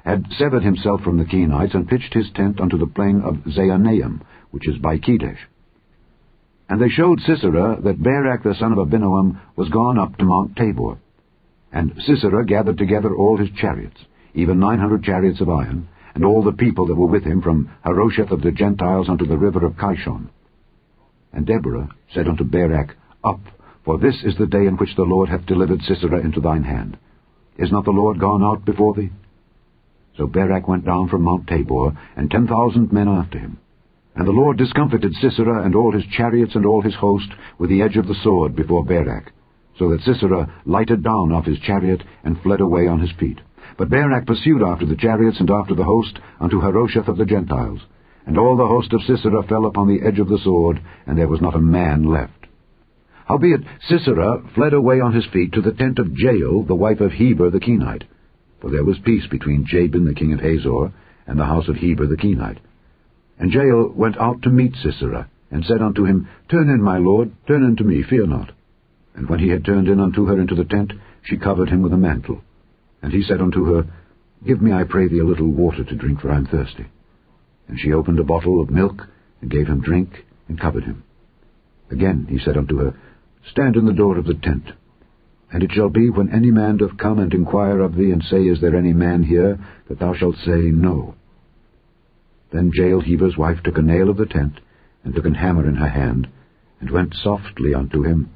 had 0.04 0.26
severed 0.38 0.62
himself 0.62 1.00
from 1.02 1.18
the 1.18 1.24
Kenites, 1.24 1.74
and 1.74 1.88
pitched 1.88 2.12
his 2.12 2.30
tent 2.34 2.60
unto 2.60 2.78
the 2.78 2.86
plain 2.86 3.22
of 3.22 3.36
Zaanaim, 3.52 4.20
which 4.50 4.68
is 4.68 4.76
by 4.78 4.98
Kedesh. 4.98 5.38
And 6.68 6.80
they 6.80 6.88
showed 6.88 7.20
Sisera 7.20 7.80
that 7.82 8.02
Barak 8.02 8.42
the 8.42 8.54
son 8.54 8.72
of 8.72 8.78
Abinoam 8.78 9.40
was 9.56 9.68
gone 9.68 9.98
up 9.98 10.16
to 10.18 10.24
Mount 10.24 10.56
Tabor. 10.56 10.98
And 11.72 11.94
Sisera 12.06 12.44
gathered 12.44 12.78
together 12.78 13.14
all 13.14 13.36
his 13.36 13.50
chariots, 13.56 14.00
even 14.34 14.58
nine 14.58 14.78
hundred 14.78 15.02
chariots 15.02 15.40
of 15.40 15.48
iron, 15.48 15.88
and 16.14 16.24
all 16.24 16.42
the 16.42 16.52
people 16.52 16.86
that 16.86 16.94
were 16.94 17.06
with 17.06 17.24
him 17.24 17.40
from 17.40 17.70
Harosheth 17.84 18.30
of 18.30 18.42
the 18.42 18.52
Gentiles 18.52 19.08
unto 19.08 19.26
the 19.26 19.38
river 19.38 19.64
of 19.64 19.76
Kishon. 19.76 20.28
And 21.32 21.46
Deborah 21.46 21.88
said 22.12 22.28
unto 22.28 22.44
Barak, 22.44 22.96
Up, 23.24 23.40
for 23.84 23.98
this 23.98 24.16
is 24.24 24.36
the 24.38 24.46
day 24.46 24.66
in 24.66 24.76
which 24.76 24.94
the 24.96 25.02
Lord 25.02 25.28
hath 25.28 25.46
delivered 25.46 25.82
Sisera 25.82 26.20
into 26.20 26.40
thine 26.40 26.62
hand. 26.62 26.96
Is 27.58 27.72
not 27.72 27.84
the 27.84 27.90
Lord 27.90 28.18
gone 28.20 28.42
out 28.42 28.64
before 28.64 28.94
thee? 28.94 29.10
So 30.16 30.26
Barak 30.26 30.68
went 30.68 30.84
down 30.84 31.08
from 31.08 31.22
Mount 31.22 31.46
Tabor, 31.48 31.96
and 32.16 32.30
ten 32.30 32.46
thousand 32.46 32.92
men 32.92 33.08
after 33.08 33.38
him. 33.38 33.58
And 34.14 34.26
the 34.26 34.32
Lord 34.32 34.56
discomfited 34.56 35.12
Sisera 35.14 35.64
and 35.64 35.74
all 35.74 35.92
his 35.92 36.04
chariots 36.16 36.54
and 36.54 36.64
all 36.64 36.82
his 36.82 36.94
host 36.94 37.28
with 37.58 37.68
the 37.68 37.82
edge 37.82 37.96
of 37.96 38.06
the 38.06 38.14
sword 38.22 38.54
before 38.54 38.84
Barak, 38.84 39.32
so 39.76 39.90
that 39.90 40.02
Sisera 40.02 40.62
lighted 40.64 41.02
down 41.02 41.32
off 41.32 41.46
his 41.46 41.58
chariot 41.58 42.02
and 42.22 42.40
fled 42.40 42.60
away 42.60 42.86
on 42.86 43.00
his 43.00 43.10
feet. 43.18 43.40
But 43.76 43.90
Barak 43.90 44.26
pursued 44.26 44.62
after 44.62 44.86
the 44.86 44.96
chariots 44.96 45.40
and 45.40 45.50
after 45.50 45.74
the 45.74 45.84
host 45.84 46.18
unto 46.40 46.60
Harosheth 46.60 47.08
of 47.08 47.16
the 47.16 47.24
Gentiles. 47.24 47.80
And 48.26 48.38
all 48.38 48.56
the 48.56 48.66
host 48.66 48.92
of 48.92 49.02
Sisera 49.02 49.42
fell 49.42 49.66
upon 49.66 49.88
the 49.88 50.02
edge 50.02 50.18
of 50.18 50.28
the 50.28 50.38
sword, 50.38 50.80
and 51.06 51.18
there 51.18 51.28
was 51.28 51.40
not 51.40 51.56
a 51.56 51.60
man 51.60 52.04
left. 52.04 52.46
Howbeit 53.26 53.62
Sisera 53.88 54.42
fled 54.54 54.74
away 54.74 55.00
on 55.00 55.12
his 55.12 55.26
feet 55.26 55.52
to 55.52 55.60
the 55.60 55.72
tent 55.72 55.98
of 55.98 56.16
Jael, 56.16 56.62
the 56.62 56.74
wife 56.74 57.00
of 57.00 57.12
Heber 57.12 57.50
the 57.50 57.60
Kenite. 57.60 58.04
For 58.60 58.70
there 58.70 58.84
was 58.84 58.98
peace 58.98 59.26
between 59.26 59.66
Jabin 59.66 60.04
the 60.04 60.14
king 60.14 60.32
of 60.32 60.40
Hazor 60.40 60.92
and 61.26 61.38
the 61.38 61.46
house 61.46 61.68
of 61.68 61.76
Heber 61.76 62.06
the 62.06 62.16
Kenite. 62.16 62.60
And 63.38 63.52
Jael 63.52 63.92
went 63.94 64.16
out 64.18 64.42
to 64.42 64.50
meet 64.50 64.76
Sisera, 64.76 65.28
and 65.50 65.64
said 65.64 65.82
unto 65.82 66.04
him, 66.04 66.28
Turn 66.48 66.68
in, 66.68 66.82
my 66.82 66.98
lord, 66.98 67.32
turn 67.46 67.62
in 67.64 67.76
to 67.76 67.84
me, 67.84 68.02
fear 68.02 68.26
not. 68.26 68.52
And 69.14 69.28
when 69.28 69.38
he 69.38 69.48
had 69.48 69.64
turned 69.64 69.88
in 69.88 70.00
unto 70.00 70.26
her 70.26 70.40
into 70.40 70.54
the 70.54 70.64
tent, 70.64 70.92
she 71.22 71.36
covered 71.36 71.70
him 71.70 71.82
with 71.82 71.92
a 71.92 71.98
mantle. 71.98 72.42
And 73.04 73.12
he 73.12 73.22
said 73.22 73.42
unto 73.42 73.66
her, 73.66 73.86
Give 74.46 74.62
me, 74.62 74.72
I 74.72 74.84
pray 74.84 75.08
thee, 75.08 75.18
a 75.18 75.26
little 75.26 75.50
water 75.50 75.84
to 75.84 75.94
drink, 75.94 76.22
for 76.22 76.30
I 76.30 76.36
am 76.36 76.46
thirsty. 76.46 76.86
And 77.68 77.78
she 77.78 77.92
opened 77.92 78.18
a 78.18 78.24
bottle 78.24 78.62
of 78.62 78.70
milk, 78.70 79.06
and 79.42 79.50
gave 79.50 79.66
him 79.66 79.82
drink, 79.82 80.24
and 80.48 80.58
covered 80.58 80.84
him. 80.84 81.04
Again 81.90 82.26
he 82.30 82.38
said 82.38 82.56
unto 82.56 82.78
her, 82.78 82.94
Stand 83.50 83.76
in 83.76 83.84
the 83.84 83.92
door 83.92 84.16
of 84.16 84.24
the 84.24 84.32
tent. 84.32 84.70
And 85.52 85.62
it 85.62 85.72
shall 85.72 85.90
be, 85.90 86.08
when 86.08 86.30
any 86.30 86.50
man 86.50 86.78
doth 86.78 86.96
come 86.96 87.18
and 87.18 87.34
inquire 87.34 87.80
of 87.80 87.94
thee, 87.94 88.10
and 88.10 88.24
say, 88.24 88.44
Is 88.44 88.62
there 88.62 88.74
any 88.74 88.94
man 88.94 89.22
here? 89.22 89.58
that 89.90 89.98
thou 89.98 90.14
shalt 90.14 90.36
say, 90.36 90.70
No. 90.72 91.14
Then 92.54 92.72
Jael 92.72 93.02
Heber's 93.02 93.36
wife 93.36 93.62
took 93.62 93.76
a 93.76 93.82
nail 93.82 94.08
of 94.08 94.16
the 94.16 94.24
tent, 94.24 94.60
and 95.04 95.14
took 95.14 95.26
an 95.26 95.34
hammer 95.34 95.68
in 95.68 95.74
her 95.74 95.90
hand, 95.90 96.26
and 96.80 96.90
went 96.90 97.12
softly 97.22 97.74
unto 97.74 98.02
him, 98.02 98.30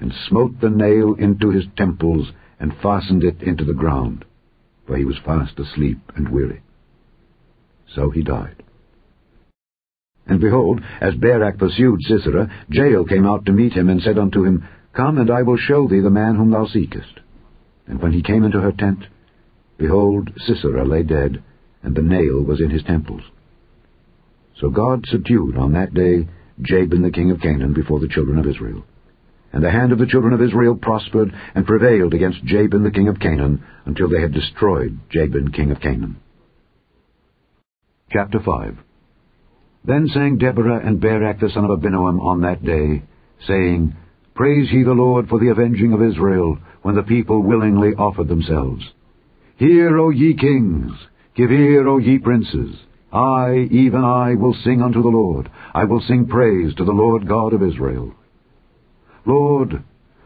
and 0.00 0.10
smote 0.26 0.58
the 0.62 0.70
nail 0.70 1.12
into 1.18 1.50
his 1.50 1.66
temples, 1.76 2.32
and 2.58 2.76
fastened 2.82 3.24
it 3.24 3.42
into 3.42 3.64
the 3.64 3.74
ground, 3.74 4.24
for 4.86 4.96
he 4.96 5.04
was 5.04 5.18
fast 5.24 5.58
asleep 5.58 5.98
and 6.14 6.28
weary. 6.28 6.62
So 7.94 8.10
he 8.10 8.22
died. 8.22 8.62
And 10.26 10.40
behold, 10.40 10.80
as 11.00 11.14
Barak 11.14 11.58
pursued 11.58 12.00
Sisera, 12.02 12.50
Jael 12.68 13.04
came 13.04 13.26
out 13.26 13.46
to 13.46 13.52
meet 13.52 13.74
him, 13.74 13.88
and 13.88 14.02
said 14.02 14.18
unto 14.18 14.44
him, 14.44 14.66
Come, 14.92 15.18
and 15.18 15.30
I 15.30 15.42
will 15.42 15.56
show 15.56 15.86
thee 15.86 16.00
the 16.00 16.10
man 16.10 16.34
whom 16.34 16.50
thou 16.50 16.66
seekest. 16.66 17.20
And 17.86 18.02
when 18.02 18.12
he 18.12 18.22
came 18.22 18.42
into 18.42 18.60
her 18.60 18.72
tent, 18.72 19.04
behold, 19.78 20.30
Sisera 20.38 20.84
lay 20.84 21.04
dead, 21.04 21.42
and 21.82 21.94
the 21.94 22.02
nail 22.02 22.42
was 22.42 22.60
in 22.60 22.70
his 22.70 22.82
temples. 22.82 23.22
So 24.60 24.70
God 24.70 25.04
subdued 25.06 25.56
on 25.56 25.72
that 25.74 25.94
day 25.94 26.28
Jabin 26.60 27.02
the 27.02 27.10
king 27.10 27.30
of 27.30 27.40
Canaan 27.40 27.74
before 27.74 28.00
the 28.00 28.08
children 28.08 28.38
of 28.38 28.46
Israel. 28.46 28.84
And 29.52 29.62
the 29.62 29.70
hand 29.70 29.92
of 29.92 29.98
the 29.98 30.06
children 30.06 30.34
of 30.34 30.42
Israel 30.42 30.76
prospered 30.76 31.32
and 31.54 31.66
prevailed 31.66 32.14
against 32.14 32.44
Jabin 32.44 32.82
the 32.82 32.90
king 32.90 33.08
of 33.08 33.20
Canaan 33.20 33.64
until 33.84 34.08
they 34.08 34.20
had 34.20 34.32
destroyed 34.32 34.98
Jabin 35.10 35.52
king 35.52 35.70
of 35.70 35.80
Canaan. 35.80 36.16
Chapter 38.12 38.38
5 38.40 38.76
Then 39.84 40.08
sang 40.08 40.38
Deborah 40.38 40.86
and 40.86 41.00
Barak 41.00 41.40
the 41.40 41.50
son 41.50 41.64
of 41.64 41.78
Abinoam 41.78 42.20
on 42.20 42.42
that 42.42 42.64
day, 42.64 43.02
saying, 43.46 43.96
Praise 44.34 44.70
ye 44.70 44.82
the 44.82 44.92
Lord 44.92 45.28
for 45.28 45.40
the 45.40 45.48
avenging 45.48 45.92
of 45.92 46.02
Israel, 46.02 46.58
when 46.82 46.94
the 46.94 47.02
people 47.02 47.42
willingly 47.42 47.94
offered 47.94 48.28
themselves. 48.28 48.84
Hear, 49.56 49.98
O 49.98 50.10
ye 50.10 50.34
kings! 50.34 50.92
Give 51.34 51.50
ear, 51.50 51.88
O 51.88 51.98
ye 51.98 52.18
princes! 52.18 52.76
I, 53.12 53.68
even 53.70 54.04
I, 54.04 54.34
will 54.34 54.54
sing 54.62 54.82
unto 54.82 55.02
the 55.02 55.08
Lord. 55.08 55.50
I 55.72 55.84
will 55.84 56.02
sing 56.02 56.26
praise 56.26 56.74
to 56.74 56.84
the 56.84 56.92
Lord 56.92 57.26
God 57.26 57.54
of 57.54 57.62
Israel. 57.62 58.12
Lord, 59.26 59.82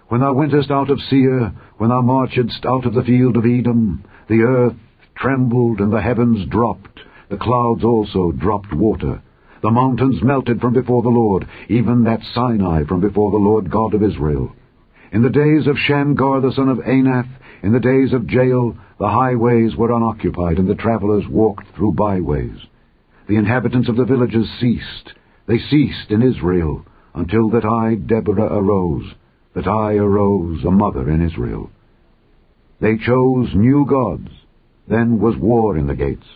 when 0.09 0.21
thou 0.21 0.35
wentest 0.35 0.71
out 0.71 0.91
of 0.91 1.01
Seir, 1.09 1.53
when 1.79 1.91
thou 1.91 2.03
marchedst 2.03 2.67
out 2.67 2.85
of 2.85 2.95
the 2.95 3.03
field 3.03 3.37
of 3.37 3.47
Edom, 3.47 4.05
the 4.29 4.43
earth 4.43 4.77
trembled 5.17 5.81
and 5.81 5.93
the 5.93 6.03
heavens 6.03 6.47
dropped, 6.49 7.01
the 7.31 7.37
clouds 7.37 7.85
also 7.85 8.33
dropped 8.33 8.73
water. 8.75 9.23
The 9.63 9.71
mountains 9.71 10.23
melted 10.23 10.61
from 10.61 10.73
before 10.73 11.03
the 11.03 11.09
Lord, 11.09 11.47
even 11.69 12.05
that 12.05 12.23
Sinai 12.35 12.85
from 12.85 13.01
before 13.01 13.31
the 13.31 13.37
Lord 13.37 13.71
God 13.71 13.95
of 13.95 14.03
Israel. 14.03 14.53
In 15.13 15.23
the 15.23 15.31
days 15.31 15.67
of 15.67 15.77
Shamgar 15.77 16.41
the 16.41 16.53
son 16.53 16.69
of 16.69 16.79
Anath, 16.79 17.29
in 17.63 17.73
the 17.73 17.81
days 17.81 18.13
of 18.13 18.31
Jael, 18.31 18.77
the 18.99 19.09
highways 19.09 19.77
were 19.77 19.93
unoccupied, 19.93 20.59
and 20.59 20.69
the 20.69 20.75
travellers 20.75 21.25
walked 21.29 21.67
through 21.77 21.93
byways. 21.93 22.57
The 23.29 23.37
inhabitants 23.37 23.89
of 23.89 23.97
the 23.97 24.05
villages 24.05 24.49
ceased. 24.61 25.13
They 25.47 25.59
ceased 25.59 26.11
in 26.11 26.23
Israel, 26.23 26.85
until 27.15 27.51
that 27.51 27.65
I, 27.65 27.95
Deborah, 27.95 28.53
arose, 28.53 29.15
that 29.55 29.67
I 29.67 29.95
arose 29.95 30.65
a 30.65 30.71
mother 30.71 31.11
in 31.11 31.27
Israel. 31.27 31.71
They 32.81 32.97
chose 32.97 33.49
new 33.55 33.87
gods. 33.89 34.31
Then 34.89 35.21
was 35.21 35.37
war 35.37 35.77
in 35.77 35.87
the 35.87 35.95
gates. 35.95 36.27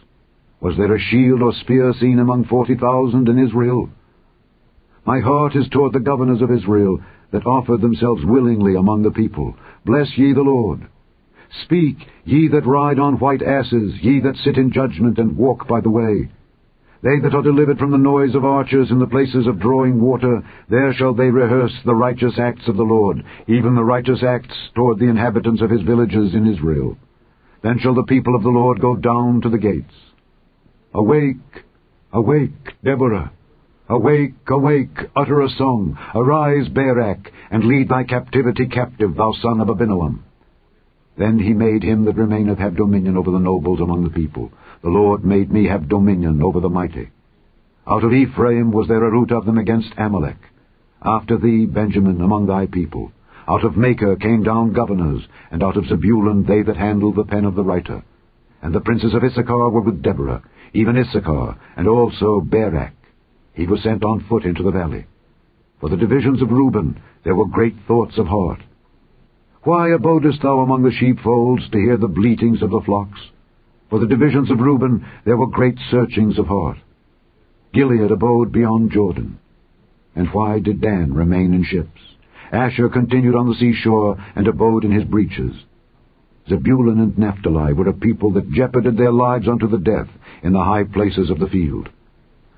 Was 0.61 0.77
there 0.77 0.95
a 0.95 1.01
shield 1.01 1.43
or 1.43 1.53
spear 1.61 1.93
seen 2.01 2.19
among 2.19 2.45
forty 2.45 2.77
thousand 2.77 3.29
in 3.29 3.39
Israel? 3.39 3.91
My 5.05 5.21
heart 5.21 5.55
is 5.57 5.69
toward 5.69 5.93
the 5.93 6.01
governors 6.01 6.41
of 6.41 6.51
Israel, 6.51 7.01
that 7.33 7.47
offered 7.47 7.81
themselves 7.81 8.23
willingly 8.25 8.77
among 8.77 9.03
the 9.03 9.11
people. 9.11 9.55
Bless 9.85 10.09
ye 10.17 10.33
the 10.33 10.41
Lord. 10.41 10.87
Speak, 11.65 11.97
ye 12.25 12.49
that 12.49 12.67
ride 12.67 12.99
on 12.99 13.19
white 13.19 13.43
asses, 13.43 13.93
ye 14.01 14.21
that 14.21 14.37
sit 14.45 14.57
in 14.57 14.73
judgment 14.73 15.19
and 15.19 15.37
walk 15.37 15.67
by 15.69 15.81
the 15.81 15.91
way. 15.91 16.31
They 17.05 17.19
that 17.19 17.35
are 17.35 17.43
delivered 17.43 17.79
from 17.79 17.91
the 17.91 17.99
noise 17.99 18.35
of 18.35 18.47
archers 18.47 18.91
in 18.91 18.99
the 18.99 19.07
places 19.07 19.47
of 19.47 19.61
drawing 19.61 20.01
water, 20.01 20.43
there 20.71 20.95
shall 20.95 21.13
they 21.13 21.29
rehearse 21.29 21.75
the 21.85 21.95
righteous 21.95 22.39
acts 22.39 22.67
of 22.67 22.79
the 22.79 22.83
Lord, 22.83 23.23
even 23.47 23.75
the 23.75 23.85
righteous 23.85 24.23
acts 24.23 24.57
toward 24.75 24.99
the 24.99 25.11
inhabitants 25.11 25.61
of 25.61 25.69
his 25.69 25.83
villages 25.83 26.35
in 26.35 26.47
Israel. 26.51 26.97
Then 27.63 27.79
shall 27.79 27.93
the 27.93 28.05
people 28.05 28.35
of 28.35 28.43
the 28.43 28.49
Lord 28.49 28.81
go 28.81 28.97
down 28.97 29.43
to 29.43 29.51
the 29.51 29.59
gates. 29.59 29.93
Awake, 30.95 31.65
awake, 32.11 32.73
Deborah. 32.83 33.33
Awake, 33.91 34.49
awake, 34.49 34.97
utter 35.15 35.43
a 35.43 35.51
song. 35.51 35.99
Arise, 36.15 36.69
Barak, 36.71 37.31
and 37.51 37.65
lead 37.65 37.91
thy 37.91 38.05
captivity 38.05 38.67
captive, 38.67 39.15
thou 39.15 39.35
son 39.43 39.61
of 39.61 39.69
Abinoam. 39.69 40.21
Then 41.19 41.39
he 41.39 41.53
made 41.53 41.83
him 41.83 42.07
that 42.07 42.17
remaineth 42.17 42.59
have 42.59 42.77
dominion 42.77 43.19
over 43.19 43.31
the 43.31 43.39
nobles 43.39 43.81
among 43.81 44.05
the 44.05 44.11
people. 44.11 44.51
The 44.85 44.91
Lord 44.91 45.25
made 45.25 45.51
me 45.51 45.65
have 45.65 45.89
dominion 45.89 46.43
over 46.43 46.61
the 46.61 46.69
mighty. 46.69 47.09
Out 47.87 48.05
of 48.05 48.13
Ephraim 48.13 48.71
was 48.71 48.87
there 48.87 49.03
a 49.03 49.11
root 49.11 49.33
of 49.33 49.47
them 49.47 49.57
against 49.57 49.95
Amalek. 49.97 50.37
After 51.03 51.39
thee, 51.39 51.65
Benjamin, 51.65 52.21
among 52.21 52.45
thy 52.45 52.67
people. 52.67 53.11
Out 53.49 53.65
of 53.65 53.79
Machir 53.79 54.17
came 54.17 54.43
down 54.43 54.75
governors, 54.75 55.27
and 55.51 55.63
out 55.63 55.79
of 55.79 55.87
Zebulun 55.87 56.45
they 56.45 56.61
that 56.61 56.77
handled 56.77 57.17
the 57.17 57.25
pen 57.25 57.47
of 57.47 57.55
the 57.55 57.65
writer. 57.65 58.03
And 58.61 58.75
the 58.75 58.83
princes 58.83 59.15
of 59.15 59.25
Issachar 59.25 59.71
were 59.71 59.81
with 59.81 60.03
Deborah, 60.03 60.43
even 60.75 60.99
Issachar, 60.99 61.57
and 61.79 61.89
also 61.89 62.43
Barak. 62.43 62.93
He 63.55 63.67
was 63.67 63.83
sent 63.83 64.05
on 64.05 64.27
foot 64.29 64.45
into 64.45 64.63
the 64.63 64.71
valley. 64.71 65.07
For 65.81 65.89
the 65.89 65.97
divisions 65.97 66.43
of 66.43 66.51
Reuben 66.51 67.01
there 67.23 67.35
were 67.35 67.47
great 67.47 67.77
thoughts 67.89 68.19
of 68.19 68.27
heart. 68.27 68.61
Why 69.63 69.95
abodest 69.95 70.43
thou 70.43 70.61
among 70.61 70.83
the 70.83 70.93
sheepfolds 70.93 71.71
to 71.71 71.79
hear 71.79 71.97
the 71.97 72.07
bleatings 72.07 72.61
of 72.61 72.69
the 72.69 72.83
flocks? 72.85 73.31
For 73.95 74.01
the 74.01 74.07
divisions 74.09 74.51
of 74.51 74.59
Reuben 74.59 75.07
there 75.25 75.37
were 75.37 75.47
great 75.47 75.79
searchings 75.89 76.37
of 76.37 76.49
heart. 76.49 76.79
Gilead 77.73 78.11
abode 78.11 78.51
beyond 78.51 78.91
Jordan. 78.91 79.39
And 80.17 80.27
why 80.31 80.59
did 80.59 80.81
Dan 80.81 81.15
remain 81.15 81.55
in 81.55 81.63
ships? 81.63 82.01
Asher 82.51 82.89
continued 82.89 83.37
on 83.37 83.49
the 83.49 83.55
seashore 83.55 84.17
and 84.35 84.49
abode 84.49 84.85
in 84.85 84.91
his 84.91 85.05
breaches. 85.05 85.55
Zebulun 86.49 86.99
and 86.99 87.17
Naphtali 87.17 87.73
were 87.73 87.87
a 87.87 87.93
people 87.93 88.33
that 88.33 88.51
jeoparded 88.51 88.97
their 88.97 89.13
lives 89.13 89.47
unto 89.47 89.69
the 89.69 89.79
death 89.79 90.09
in 90.43 90.53
the 90.53 90.65
high 90.65 90.83
places 90.83 91.31
of 91.31 91.39
the 91.39 91.47
field. 91.47 91.89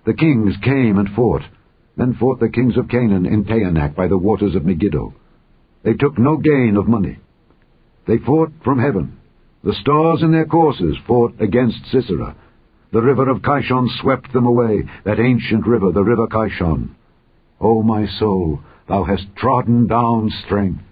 The 0.07 0.15
kings 0.15 0.55
came 0.65 0.97
and 0.97 1.11
fought. 1.15 1.43
Then 1.99 2.15
fought 2.15 2.41
the 2.41 2.49
kings 2.49 2.79
of 2.79 2.89
Canaan 2.89 3.27
in 3.27 3.45
Taanach 3.45 3.95
by 3.95 4.09
the 4.09 4.17
waters 4.17 4.55
of 4.55 4.65
Megiddo. 4.65 5.13
They 5.83 5.93
took 5.93 6.17
no 6.17 6.39
gain 6.39 6.79
of 6.79 6.89
money. 6.89 7.19
They 8.07 8.17
fought 8.17 8.53
from 8.65 8.79
heaven. 8.79 9.16
The 9.67 9.75
stars 9.81 10.23
in 10.23 10.31
their 10.31 10.45
courses 10.45 10.97
fought 11.09 11.41
against 11.41 11.91
Sisera. 11.91 12.37
The 12.93 13.03
river 13.03 13.29
of 13.29 13.43
Kishon 13.43 13.89
swept 14.01 14.33
them 14.33 14.47
away, 14.47 14.85
that 15.03 15.19
ancient 15.19 15.67
river, 15.67 15.91
the 15.91 16.05
river 16.05 16.29
Kishon. 16.29 16.91
O 17.61 17.83
my 17.83 18.07
soul, 18.07 18.61
thou 18.89 19.03
hast 19.03 19.27
trodden 19.35 19.89
down 19.89 20.31
strength. 20.45 20.85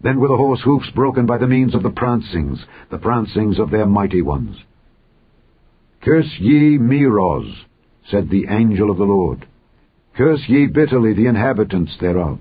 Then 0.00 0.18
were 0.18 0.26
the 0.26 0.36
horse 0.36 0.60
hoofs 0.62 0.90
broken 0.90 1.24
by 1.24 1.38
the 1.38 1.46
means 1.46 1.72
of 1.72 1.84
the 1.84 1.92
prancings, 1.92 2.58
the 2.90 2.98
prancings 2.98 3.60
of 3.60 3.70
their 3.70 3.86
mighty 3.86 4.22
ones. 4.22 4.56
Curse 6.02 6.40
ye 6.40 6.78
Meroz, 6.78 7.46
said 8.10 8.28
the 8.28 8.46
angel 8.50 8.90
of 8.90 8.98
the 8.98 9.04
Lord. 9.04 9.46
Curse 10.16 10.42
ye 10.48 10.66
bitterly 10.66 11.14
the 11.14 11.26
inhabitants 11.26 11.96
thereof, 12.00 12.40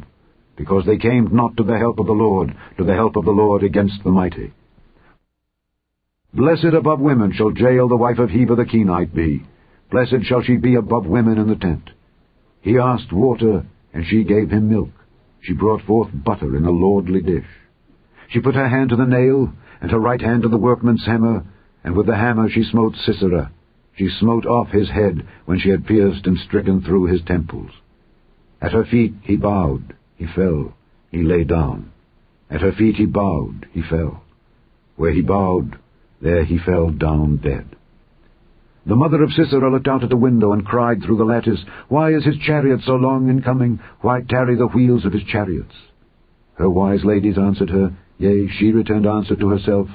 because 0.55 0.87
they 0.87 0.97
came 0.97 1.29
not 1.31 1.55
to 1.57 1.63
the 1.63 1.77
help 1.77 1.99
of 1.99 2.07
the 2.07 2.11
Lord, 2.11 2.57
to 2.79 2.83
the 2.83 2.95
help 2.95 3.15
of 3.17 3.25
the 3.25 3.29
Lord 3.29 3.61
against 3.61 4.03
the 4.03 4.09
mighty. 4.09 4.51
Blessed 6.33 6.73
above 6.73 6.99
women 6.99 7.31
shall 7.33 7.55
Jael 7.55 7.87
the 7.87 7.95
wife 7.95 8.17
of 8.17 8.31
Heber 8.31 8.55
the 8.55 8.65
Kenite 8.65 9.13
be. 9.13 9.43
Blessed 9.91 10.23
shall 10.23 10.41
she 10.41 10.57
be 10.57 10.75
above 10.75 11.05
women 11.05 11.37
in 11.37 11.47
the 11.47 11.55
tent. 11.55 11.91
He 12.61 12.79
asked 12.79 13.13
water, 13.13 13.65
and 13.93 14.05
she 14.07 14.23
gave 14.23 14.49
him 14.49 14.69
milk. 14.69 14.89
She 15.41 15.53
brought 15.53 15.83
forth 15.83 16.09
butter 16.11 16.55
in 16.55 16.65
a 16.65 16.71
lordly 16.71 17.21
dish. 17.21 17.45
She 18.29 18.39
put 18.39 18.55
her 18.55 18.67
hand 18.67 18.89
to 18.89 18.95
the 18.95 19.05
nail, 19.05 19.53
and 19.79 19.91
her 19.91 19.99
right 19.99 20.21
hand 20.21 20.41
to 20.41 20.49
the 20.49 20.57
workman's 20.57 21.05
hammer, 21.05 21.43
and 21.83 21.95
with 21.95 22.07
the 22.07 22.15
hammer 22.15 22.49
she 22.49 22.63
smote 22.63 22.95
Sisera. 22.95 23.51
She 23.95 24.09
smote 24.09 24.47
off 24.47 24.69
his 24.69 24.89
head 24.89 25.27
when 25.45 25.59
she 25.59 25.69
had 25.69 25.85
pierced 25.85 26.25
and 26.25 26.37
stricken 26.39 26.81
through 26.81 27.05
his 27.05 27.21
temples. 27.27 27.69
At 28.59 28.71
her 28.71 28.85
feet 28.85 29.13
he 29.21 29.35
bowed, 29.35 29.95
he 30.15 30.25
fell, 30.25 30.73
he 31.11 31.21
lay 31.21 31.43
down. 31.43 31.91
At 32.49 32.61
her 32.61 32.71
feet 32.71 32.95
he 32.95 33.05
bowed, 33.05 33.67
he 33.71 33.83
fell. 33.83 34.23
Where 34.95 35.11
he 35.11 35.21
bowed, 35.21 35.77
there 36.23 36.45
he 36.45 36.57
fell 36.57 36.89
down 36.89 37.37
dead. 37.37 37.75
The 38.85 38.95
mother 38.95 39.21
of 39.23 39.31
Sisera 39.31 39.71
looked 39.71 39.87
out 39.87 40.03
at 40.03 40.09
the 40.09 40.17
window 40.17 40.51
and 40.51 40.65
cried 40.65 41.01
through 41.01 41.17
the 41.17 41.23
lattice, 41.25 41.59
Why 41.89 42.13
is 42.13 42.25
his 42.25 42.37
chariot 42.37 42.81
so 42.85 42.95
long 42.95 43.29
in 43.29 43.41
coming? 43.41 43.79
Why 44.01 44.21
tarry 44.21 44.55
the 44.55 44.67
wheels 44.67 45.05
of 45.05 45.13
his 45.13 45.23
chariots? 45.23 45.73
Her 46.55 46.69
wise 46.69 47.03
ladies 47.03 47.37
answered 47.37 47.69
her, 47.69 47.95
Yea, 48.17 48.47
she 48.57 48.71
returned 48.71 49.05
answer 49.05 49.35
to 49.35 49.49
herself, 49.49 49.87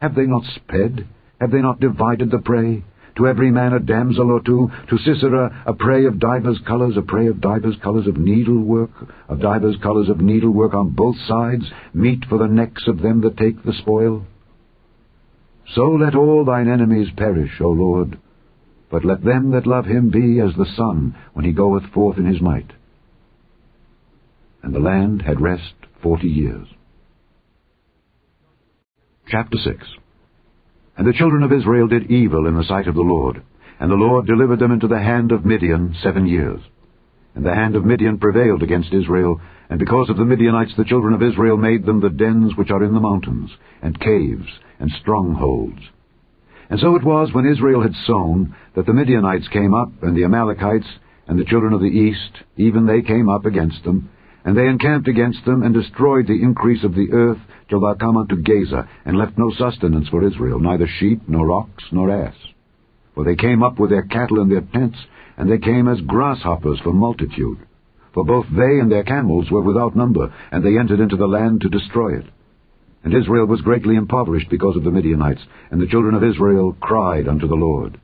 Have 0.00 0.14
they 0.14 0.26
not 0.26 0.44
sped? 0.54 1.06
Have 1.40 1.50
they 1.50 1.62
not 1.62 1.80
divided 1.80 2.30
the 2.30 2.38
prey? 2.38 2.84
To 3.16 3.26
every 3.26 3.50
man 3.50 3.72
a 3.72 3.80
damsel 3.80 4.30
or 4.30 4.40
two, 4.40 4.70
to 4.90 4.98
Sisera 4.98 5.62
a 5.66 5.72
prey 5.72 6.04
of 6.04 6.18
divers 6.18 6.60
colours, 6.66 6.96
a 6.98 7.02
prey 7.02 7.28
of 7.28 7.40
divers 7.40 7.76
colours 7.82 8.06
of 8.06 8.18
needlework, 8.18 8.90
of 9.28 9.40
divers 9.40 9.76
colours 9.82 10.10
of 10.10 10.20
needlework 10.20 10.74
on 10.74 10.90
both 10.90 11.16
sides, 11.26 11.70
meat 11.94 12.24
for 12.28 12.38
the 12.38 12.46
necks 12.46 12.86
of 12.86 13.00
them 13.00 13.22
that 13.22 13.38
take 13.38 13.62
the 13.62 13.72
spoil. 13.72 14.26
So 15.74 15.90
let 15.90 16.14
all 16.14 16.44
thine 16.44 16.68
enemies 16.68 17.08
perish, 17.16 17.60
O 17.60 17.68
Lord, 17.68 18.18
but 18.90 19.04
let 19.04 19.24
them 19.24 19.50
that 19.50 19.66
love 19.66 19.84
him 19.84 20.10
be 20.10 20.40
as 20.40 20.54
the 20.56 20.72
sun 20.76 21.14
when 21.32 21.44
he 21.44 21.52
goeth 21.52 21.84
forth 21.92 22.18
in 22.18 22.26
his 22.26 22.40
might. 22.40 22.70
And 24.62 24.74
the 24.74 24.80
land 24.80 25.22
had 25.22 25.40
rest 25.40 25.74
forty 26.02 26.28
years. 26.28 26.68
Chapter 29.28 29.58
6 29.58 29.76
And 30.96 31.06
the 31.06 31.12
children 31.12 31.42
of 31.42 31.52
Israel 31.52 31.88
did 31.88 32.10
evil 32.10 32.46
in 32.46 32.56
the 32.56 32.64
sight 32.64 32.86
of 32.86 32.94
the 32.94 33.00
Lord, 33.00 33.42
and 33.80 33.90
the 33.90 33.96
Lord 33.96 34.26
delivered 34.26 34.60
them 34.60 34.72
into 34.72 34.86
the 34.86 35.00
hand 35.00 35.32
of 35.32 35.44
Midian 35.44 35.96
seven 36.02 36.26
years. 36.26 36.60
And 37.34 37.44
the 37.44 37.54
hand 37.54 37.74
of 37.76 37.84
Midian 37.84 38.18
prevailed 38.18 38.62
against 38.62 38.92
Israel, 38.92 39.40
and 39.68 39.80
because 39.80 40.08
of 40.08 40.16
the 40.16 40.24
Midianites 40.24 40.72
the 40.76 40.84
children 40.84 41.12
of 41.12 41.22
Israel 41.22 41.56
made 41.56 41.84
them 41.84 42.00
the 42.00 42.08
dens 42.08 42.56
which 42.56 42.70
are 42.70 42.84
in 42.84 42.94
the 42.94 43.00
mountains, 43.00 43.50
and 43.82 43.98
caves, 44.00 44.46
and 44.78 44.90
strongholds. 45.00 45.80
And 46.68 46.80
so 46.80 46.96
it 46.96 47.04
was 47.04 47.32
when 47.32 47.46
Israel 47.46 47.82
had 47.82 47.94
sown, 48.06 48.54
that 48.74 48.86
the 48.86 48.92
Midianites 48.92 49.48
came 49.48 49.74
up, 49.74 49.90
and 50.02 50.16
the 50.16 50.24
Amalekites, 50.24 50.86
and 51.28 51.38
the 51.38 51.44
children 51.44 51.72
of 51.72 51.80
the 51.80 51.86
east, 51.86 52.44
even 52.56 52.86
they 52.86 53.02
came 53.02 53.28
up 53.28 53.46
against 53.46 53.84
them, 53.84 54.10
and 54.44 54.56
they 54.56 54.66
encamped 54.66 55.08
against 55.08 55.44
them, 55.44 55.62
and 55.62 55.74
destroyed 55.74 56.26
the 56.26 56.42
increase 56.42 56.84
of 56.84 56.94
the 56.94 57.08
earth, 57.12 57.38
till 57.68 57.80
thou 57.80 57.94
come 57.94 58.16
unto 58.16 58.36
Gaza, 58.36 58.88
and 59.04 59.16
left 59.16 59.38
no 59.38 59.50
sustenance 59.50 60.08
for 60.08 60.26
Israel, 60.26 60.60
neither 60.60 60.86
sheep, 60.86 61.20
nor 61.28 61.50
ox, 61.52 61.84
nor 61.90 62.10
ass. 62.10 62.34
For 63.14 63.24
they 63.24 63.34
came 63.34 63.62
up 63.62 63.78
with 63.78 63.90
their 63.90 64.04
cattle 64.04 64.40
and 64.40 64.50
their 64.50 64.60
tents, 64.60 64.98
and 65.36 65.50
they 65.50 65.58
came 65.58 65.88
as 65.88 66.00
grasshoppers 66.02 66.80
for 66.80 66.92
multitude. 66.92 67.58
For 68.12 68.24
both 68.24 68.46
they 68.50 68.78
and 68.78 68.90
their 68.90 69.04
camels 69.04 69.50
were 69.50 69.62
without 69.62 69.96
number, 69.96 70.32
and 70.50 70.64
they 70.64 70.78
entered 70.78 71.00
into 71.00 71.16
the 71.16 71.26
land 71.26 71.60
to 71.60 71.68
destroy 71.68 72.18
it. 72.18 72.26
And 73.06 73.14
Israel 73.14 73.46
was 73.46 73.60
greatly 73.60 73.94
impoverished 73.94 74.48
because 74.50 74.74
of 74.74 74.82
the 74.82 74.90
Midianites, 74.90 75.40
and 75.70 75.80
the 75.80 75.86
children 75.86 76.16
of 76.16 76.24
Israel 76.24 76.76
cried 76.80 77.28
unto 77.28 77.46
the 77.46 77.54
Lord. 77.54 78.00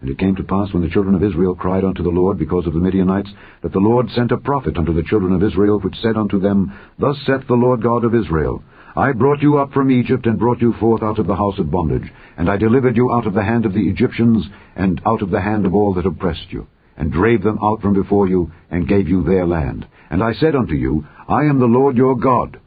And 0.00 0.08
it 0.08 0.16
came 0.16 0.36
to 0.36 0.44
pass 0.44 0.72
when 0.72 0.84
the 0.84 0.90
children 0.90 1.16
of 1.16 1.24
Israel 1.24 1.56
cried 1.56 1.82
unto 1.82 2.04
the 2.04 2.08
Lord 2.08 2.38
because 2.38 2.68
of 2.68 2.72
the 2.72 2.78
Midianites, 2.78 3.30
that 3.62 3.72
the 3.72 3.80
Lord 3.80 4.08
sent 4.10 4.30
a 4.30 4.36
prophet 4.36 4.78
unto 4.78 4.92
the 4.92 5.02
children 5.02 5.32
of 5.32 5.42
Israel, 5.42 5.80
which 5.80 5.96
said 6.00 6.16
unto 6.16 6.38
them, 6.38 6.72
Thus 7.00 7.16
saith 7.26 7.48
the 7.48 7.54
Lord 7.54 7.82
God 7.82 8.04
of 8.04 8.14
Israel, 8.14 8.62
I 8.94 9.10
brought 9.10 9.42
you 9.42 9.58
up 9.58 9.72
from 9.72 9.90
Egypt, 9.90 10.24
and 10.24 10.38
brought 10.38 10.60
you 10.60 10.72
forth 10.74 11.02
out 11.02 11.18
of 11.18 11.26
the 11.26 11.34
house 11.34 11.58
of 11.58 11.72
bondage, 11.72 12.12
and 12.36 12.48
I 12.48 12.58
delivered 12.58 12.96
you 12.96 13.10
out 13.10 13.26
of 13.26 13.34
the 13.34 13.42
hand 13.42 13.66
of 13.66 13.74
the 13.74 13.88
Egyptians, 13.88 14.48
and 14.76 15.02
out 15.04 15.20
of 15.20 15.30
the 15.30 15.40
hand 15.40 15.66
of 15.66 15.74
all 15.74 15.94
that 15.94 16.06
oppressed 16.06 16.52
you, 16.52 16.68
and 16.96 17.10
drave 17.10 17.42
them 17.42 17.58
out 17.60 17.82
from 17.82 17.94
before 17.94 18.28
you, 18.28 18.52
and 18.70 18.86
gave 18.86 19.08
you 19.08 19.24
their 19.24 19.48
land. 19.48 19.84
And 20.10 20.22
I 20.22 20.34
said 20.34 20.54
unto 20.54 20.74
you, 20.74 21.08
I 21.28 21.46
am 21.46 21.58
the 21.58 21.66
Lord 21.66 21.96
your 21.96 22.14
God, 22.14 22.60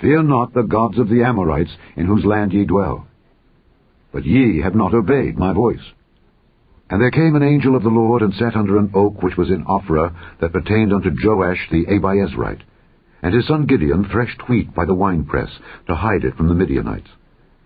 Fear 0.00 0.22
not 0.22 0.54
the 0.54 0.62
gods 0.62 0.98
of 0.98 1.08
the 1.08 1.22
Amorites, 1.22 1.76
in 1.96 2.06
whose 2.06 2.24
land 2.24 2.52
ye 2.52 2.64
dwell. 2.64 3.06
But 4.12 4.24
ye 4.24 4.60
have 4.62 4.74
not 4.74 4.94
obeyed 4.94 5.38
my 5.38 5.52
voice. 5.52 5.92
And 6.88 7.00
there 7.00 7.10
came 7.10 7.36
an 7.36 7.42
angel 7.42 7.76
of 7.76 7.82
the 7.82 7.88
Lord, 7.90 8.22
and 8.22 8.34
sat 8.34 8.56
under 8.56 8.78
an 8.78 8.90
oak 8.94 9.22
which 9.22 9.36
was 9.36 9.50
in 9.50 9.64
Ophrah, 9.64 10.14
that 10.40 10.52
pertained 10.52 10.92
unto 10.92 11.10
Joash 11.10 11.68
the 11.70 11.84
Abiezrite. 11.86 12.62
And 13.22 13.34
his 13.34 13.46
son 13.46 13.66
Gideon 13.66 14.08
threshed 14.10 14.48
wheat 14.48 14.74
by 14.74 14.86
the 14.86 14.94
winepress, 14.94 15.50
to 15.86 15.94
hide 15.94 16.24
it 16.24 16.36
from 16.36 16.48
the 16.48 16.54
Midianites. 16.54 17.10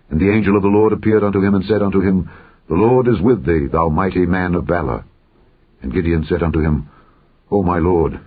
And 0.09 0.19
the 0.19 0.31
angel 0.31 0.57
of 0.57 0.61
the 0.61 0.69
Lord 0.69 0.93
appeared 0.93 1.23
unto 1.23 1.41
him, 1.41 1.55
and 1.55 1.65
said 1.65 1.81
unto 1.81 2.01
him, 2.01 2.29
The 2.67 2.75
Lord 2.75 3.07
is 3.07 3.21
with 3.21 3.45
thee, 3.45 3.67
thou 3.71 3.89
mighty 3.89 4.25
man 4.25 4.53
of 4.55 4.65
valor. 4.65 5.05
And 5.81 5.93
Gideon 5.93 6.25
said 6.27 6.43
unto 6.43 6.59
him, 6.59 6.89
O 7.49 7.63
my 7.63 7.79
Lord, 7.79 8.19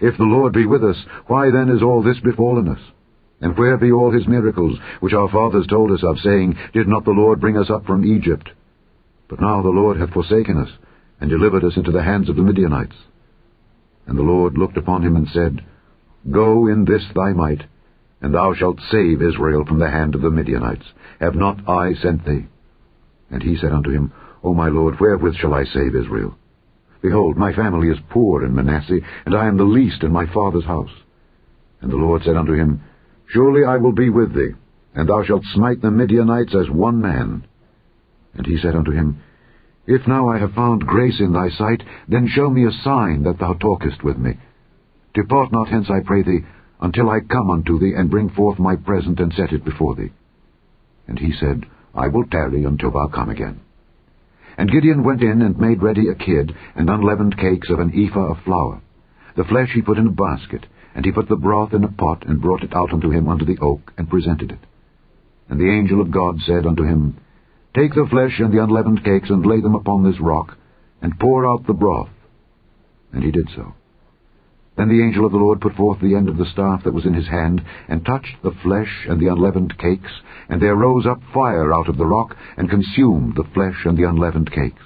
if 0.00 0.16
the 0.16 0.24
Lord 0.24 0.52
be 0.52 0.66
with 0.66 0.82
us, 0.82 0.96
why 1.26 1.50
then 1.50 1.68
is 1.68 1.82
all 1.82 2.02
this 2.02 2.18
befallen 2.20 2.68
us? 2.68 2.80
And 3.46 3.56
where 3.56 3.76
be 3.76 3.92
all 3.92 4.10
his 4.10 4.26
miracles, 4.26 4.76
which 4.98 5.12
our 5.12 5.28
fathers 5.28 5.68
told 5.68 5.92
us 5.92 6.02
of, 6.02 6.18
saying, 6.18 6.58
Did 6.72 6.88
not 6.88 7.04
the 7.04 7.12
Lord 7.12 7.40
bring 7.40 7.56
us 7.56 7.70
up 7.70 7.86
from 7.86 8.04
Egypt? 8.04 8.48
But 9.28 9.40
now 9.40 9.62
the 9.62 9.68
Lord 9.68 10.00
hath 10.00 10.10
forsaken 10.10 10.58
us, 10.58 10.68
and 11.20 11.30
delivered 11.30 11.62
us 11.62 11.76
into 11.76 11.92
the 11.92 12.02
hands 12.02 12.28
of 12.28 12.34
the 12.34 12.42
Midianites. 12.42 12.96
And 14.08 14.18
the 14.18 14.24
Lord 14.24 14.58
looked 14.58 14.76
upon 14.76 15.04
him 15.04 15.14
and 15.14 15.28
said, 15.28 15.64
Go 16.28 16.66
in 16.66 16.86
this 16.86 17.04
thy 17.14 17.34
might, 17.34 17.62
and 18.20 18.34
thou 18.34 18.52
shalt 18.52 18.80
save 18.90 19.22
Israel 19.22 19.64
from 19.64 19.78
the 19.78 19.90
hand 19.90 20.16
of 20.16 20.22
the 20.22 20.30
Midianites. 20.30 20.86
Have 21.20 21.36
not 21.36 21.68
I 21.68 21.94
sent 22.02 22.24
thee? 22.26 22.48
And 23.30 23.44
he 23.44 23.56
said 23.58 23.70
unto 23.70 23.90
him, 23.90 24.12
O 24.42 24.54
my 24.54 24.70
Lord, 24.70 24.98
wherewith 24.98 25.36
shall 25.36 25.54
I 25.54 25.62
save 25.66 25.94
Israel? 25.94 26.36
Behold, 27.00 27.36
my 27.36 27.52
family 27.52 27.90
is 27.90 28.10
poor 28.10 28.44
in 28.44 28.56
Manasseh, 28.56 28.98
and 29.24 29.36
I 29.36 29.46
am 29.46 29.56
the 29.56 29.62
least 29.62 30.02
in 30.02 30.10
my 30.10 30.26
father's 30.34 30.64
house. 30.64 30.90
And 31.80 31.92
the 31.92 31.96
Lord 31.96 32.24
said 32.24 32.36
unto 32.36 32.52
him, 32.52 32.82
Surely 33.28 33.64
I 33.64 33.76
will 33.76 33.92
be 33.92 34.10
with 34.10 34.34
thee, 34.34 34.52
and 34.94 35.08
thou 35.08 35.22
shalt 35.24 35.44
smite 35.44 35.80
the 35.82 35.90
Midianites 35.90 36.54
as 36.54 36.70
one 36.70 37.00
man. 37.00 37.44
And 38.34 38.46
he 38.46 38.58
said 38.58 38.76
unto 38.76 38.92
him, 38.92 39.18
If 39.86 40.06
now 40.06 40.28
I 40.28 40.38
have 40.38 40.52
found 40.52 40.86
grace 40.86 41.20
in 41.20 41.32
thy 41.32 41.50
sight, 41.50 41.82
then 42.08 42.28
show 42.28 42.50
me 42.50 42.66
a 42.66 42.82
sign 42.82 43.22
that 43.24 43.38
thou 43.38 43.54
talkest 43.54 44.02
with 44.04 44.18
me. 44.18 44.38
Depart 45.14 45.50
not 45.52 45.68
hence, 45.68 45.88
I 45.90 46.00
pray 46.04 46.22
thee, 46.22 46.44
until 46.80 47.08
I 47.08 47.20
come 47.20 47.50
unto 47.50 47.78
thee, 47.78 47.94
and 47.96 48.10
bring 48.10 48.28
forth 48.30 48.58
my 48.58 48.76
present, 48.76 49.18
and 49.18 49.32
set 49.32 49.52
it 49.52 49.64
before 49.64 49.94
thee. 49.94 50.12
And 51.08 51.18
he 51.18 51.32
said, 51.32 51.66
I 51.94 52.08
will 52.08 52.26
tarry 52.26 52.64
until 52.64 52.90
thou 52.90 53.08
come 53.08 53.30
again. 53.30 53.60
And 54.58 54.70
Gideon 54.70 55.02
went 55.02 55.22
in, 55.22 55.42
and 55.42 55.58
made 55.58 55.82
ready 55.82 56.08
a 56.08 56.14
kid, 56.14 56.54
and 56.74 56.88
unleavened 56.88 57.38
cakes 57.38 57.70
of 57.70 57.80
an 57.80 57.92
ephah 57.94 58.32
of 58.32 58.44
flour. 58.44 58.82
The 59.36 59.44
flesh 59.44 59.70
he 59.74 59.82
put 59.82 59.98
in 59.98 60.06
a 60.06 60.10
basket, 60.10 60.66
and 60.96 61.04
he 61.04 61.12
put 61.12 61.28
the 61.28 61.36
broth 61.36 61.74
in 61.74 61.84
a 61.84 61.92
pot, 61.92 62.24
and 62.26 62.40
brought 62.40 62.62
it 62.62 62.74
out 62.74 62.90
unto 62.90 63.10
him 63.10 63.28
unto 63.28 63.44
the 63.44 63.58
oak, 63.60 63.92
and 63.98 64.08
presented 64.08 64.50
it. 64.50 64.58
And 65.46 65.60
the 65.60 65.70
angel 65.70 66.00
of 66.00 66.10
God 66.10 66.40
said 66.40 66.64
unto 66.64 66.84
him, 66.84 67.18
Take 67.74 67.92
the 67.92 68.08
flesh 68.10 68.36
and 68.38 68.50
the 68.50 68.62
unleavened 68.62 69.04
cakes, 69.04 69.28
and 69.28 69.44
lay 69.44 69.60
them 69.60 69.74
upon 69.74 70.04
this 70.04 70.18
rock, 70.18 70.56
and 71.02 71.20
pour 71.20 71.46
out 71.46 71.66
the 71.66 71.74
broth. 71.74 72.08
And 73.12 73.22
he 73.22 73.30
did 73.30 73.50
so. 73.54 73.74
Then 74.78 74.88
the 74.88 75.02
angel 75.04 75.26
of 75.26 75.32
the 75.32 75.38
Lord 75.38 75.60
put 75.60 75.74
forth 75.74 76.00
the 76.00 76.14
end 76.14 76.30
of 76.30 76.38
the 76.38 76.50
staff 76.50 76.84
that 76.84 76.94
was 76.94 77.04
in 77.04 77.12
his 77.12 77.28
hand, 77.28 77.62
and 77.88 78.04
touched 78.04 78.42
the 78.42 78.56
flesh 78.62 79.06
and 79.06 79.20
the 79.20 79.28
unleavened 79.28 79.76
cakes, 79.76 80.12
and 80.48 80.62
there 80.62 80.76
rose 80.76 81.04
up 81.04 81.20
fire 81.34 81.74
out 81.74 81.90
of 81.90 81.98
the 81.98 82.06
rock, 82.06 82.34
and 82.56 82.70
consumed 82.70 83.36
the 83.36 83.48
flesh 83.52 83.84
and 83.84 83.98
the 83.98 84.08
unleavened 84.08 84.50
cakes. 84.50 84.82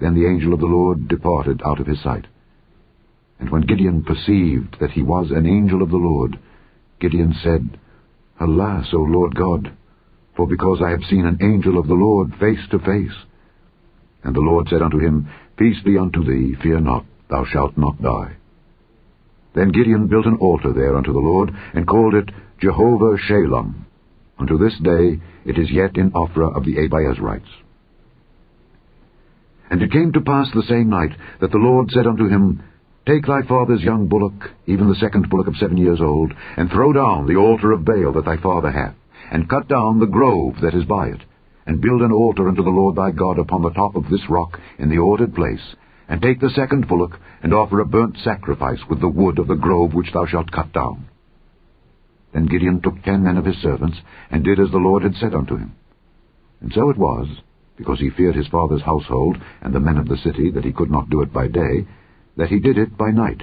Then 0.00 0.14
the 0.14 0.26
angel 0.26 0.54
of 0.54 0.60
the 0.60 0.66
Lord 0.66 1.08
departed 1.08 1.60
out 1.62 1.78
of 1.78 1.86
his 1.86 2.02
sight. 2.02 2.26
And 3.38 3.50
when 3.50 3.62
Gideon 3.62 4.04
perceived 4.04 4.76
that 4.80 4.92
he 4.92 5.02
was 5.02 5.30
an 5.30 5.46
angel 5.46 5.82
of 5.82 5.90
the 5.90 5.96
Lord, 5.96 6.38
Gideon 7.00 7.34
said, 7.42 7.78
Alas, 8.40 8.88
O 8.92 8.98
Lord 8.98 9.34
God, 9.34 9.72
for 10.36 10.46
because 10.46 10.80
I 10.84 10.90
have 10.90 11.04
seen 11.08 11.26
an 11.26 11.38
angel 11.42 11.78
of 11.78 11.86
the 11.86 11.94
Lord 11.94 12.32
face 12.40 12.66
to 12.70 12.78
face. 12.78 13.16
And 14.22 14.34
the 14.34 14.40
Lord 14.40 14.68
said 14.68 14.82
unto 14.82 14.98
him, 14.98 15.28
Peace 15.56 15.80
be 15.84 15.98
unto 15.98 16.24
thee, 16.24 16.56
fear 16.62 16.80
not, 16.80 17.04
thou 17.30 17.44
shalt 17.44 17.76
not 17.76 18.02
die. 18.02 18.36
Then 19.54 19.70
Gideon 19.70 20.08
built 20.08 20.26
an 20.26 20.38
altar 20.40 20.72
there 20.72 20.96
unto 20.96 21.12
the 21.12 21.20
Lord, 21.20 21.50
and 21.74 21.86
called 21.86 22.14
it 22.14 22.30
Jehovah 22.60 23.16
Shalom. 23.18 23.86
Unto 24.38 24.58
this 24.58 24.74
day 24.82 25.20
it 25.44 25.58
is 25.58 25.70
yet 25.70 25.96
in 25.96 26.10
Ophrah 26.10 26.56
of 26.56 26.64
the 26.64 26.76
Abiezrites. 26.76 27.42
And 29.70 29.80
it 29.80 29.92
came 29.92 30.12
to 30.12 30.20
pass 30.20 30.48
the 30.52 30.64
same 30.68 30.90
night 30.90 31.12
that 31.40 31.52
the 31.52 31.58
Lord 31.58 31.90
said 31.90 32.06
unto 32.06 32.28
him, 32.28 32.62
Take 33.06 33.26
thy 33.26 33.42
father's 33.42 33.82
young 33.82 34.08
bullock, 34.08 34.50
even 34.66 34.88
the 34.88 34.94
second 34.94 35.28
bullock 35.28 35.46
of 35.46 35.56
seven 35.56 35.76
years 35.76 36.00
old, 36.00 36.32
and 36.56 36.70
throw 36.70 36.92
down 36.92 37.26
the 37.26 37.36
altar 37.36 37.72
of 37.72 37.84
Baal 37.84 38.12
that 38.12 38.24
thy 38.24 38.38
father 38.38 38.70
hath, 38.70 38.94
and 39.30 39.48
cut 39.48 39.68
down 39.68 39.98
the 39.98 40.06
grove 40.06 40.54
that 40.62 40.74
is 40.74 40.86
by 40.86 41.08
it, 41.08 41.20
and 41.66 41.82
build 41.82 42.00
an 42.00 42.12
altar 42.12 42.48
unto 42.48 42.62
the 42.62 42.70
Lord 42.70 42.96
thy 42.96 43.10
God 43.10 43.38
upon 43.38 43.60
the 43.60 43.70
top 43.70 43.94
of 43.94 44.08
this 44.08 44.30
rock 44.30 44.58
in 44.78 44.88
the 44.88 44.98
ordered 44.98 45.34
place, 45.34 45.76
and 46.08 46.22
take 46.22 46.40
the 46.40 46.48
second 46.50 46.88
bullock, 46.88 47.18
and 47.42 47.52
offer 47.52 47.80
a 47.80 47.86
burnt 47.86 48.16
sacrifice 48.24 48.80
with 48.88 49.00
the 49.00 49.08
wood 49.08 49.38
of 49.38 49.48
the 49.48 49.54
grove 49.54 49.92
which 49.92 50.12
thou 50.12 50.24
shalt 50.24 50.50
cut 50.50 50.72
down. 50.72 51.04
Then 52.32 52.46
Gideon 52.46 52.80
took 52.80 53.02
ten 53.02 53.22
men 53.22 53.36
of 53.36 53.44
his 53.44 53.58
servants, 53.58 53.98
and 54.30 54.42
did 54.42 54.58
as 54.58 54.70
the 54.70 54.78
Lord 54.78 55.02
had 55.02 55.14
said 55.16 55.34
unto 55.34 55.56
him. 55.56 55.76
And 56.62 56.72
so 56.72 56.88
it 56.88 56.96
was, 56.96 57.28
because 57.76 58.00
he 58.00 58.08
feared 58.10 58.34
his 58.34 58.48
father's 58.48 58.82
household 58.82 59.36
and 59.60 59.74
the 59.74 59.80
men 59.80 59.98
of 59.98 60.08
the 60.08 60.16
city, 60.16 60.50
that 60.52 60.64
he 60.64 60.72
could 60.72 60.90
not 60.90 61.10
do 61.10 61.20
it 61.20 61.32
by 61.32 61.48
day, 61.48 61.86
that 62.36 62.48
he 62.48 62.58
did 62.58 62.78
it 62.78 62.96
by 62.96 63.10
night. 63.10 63.42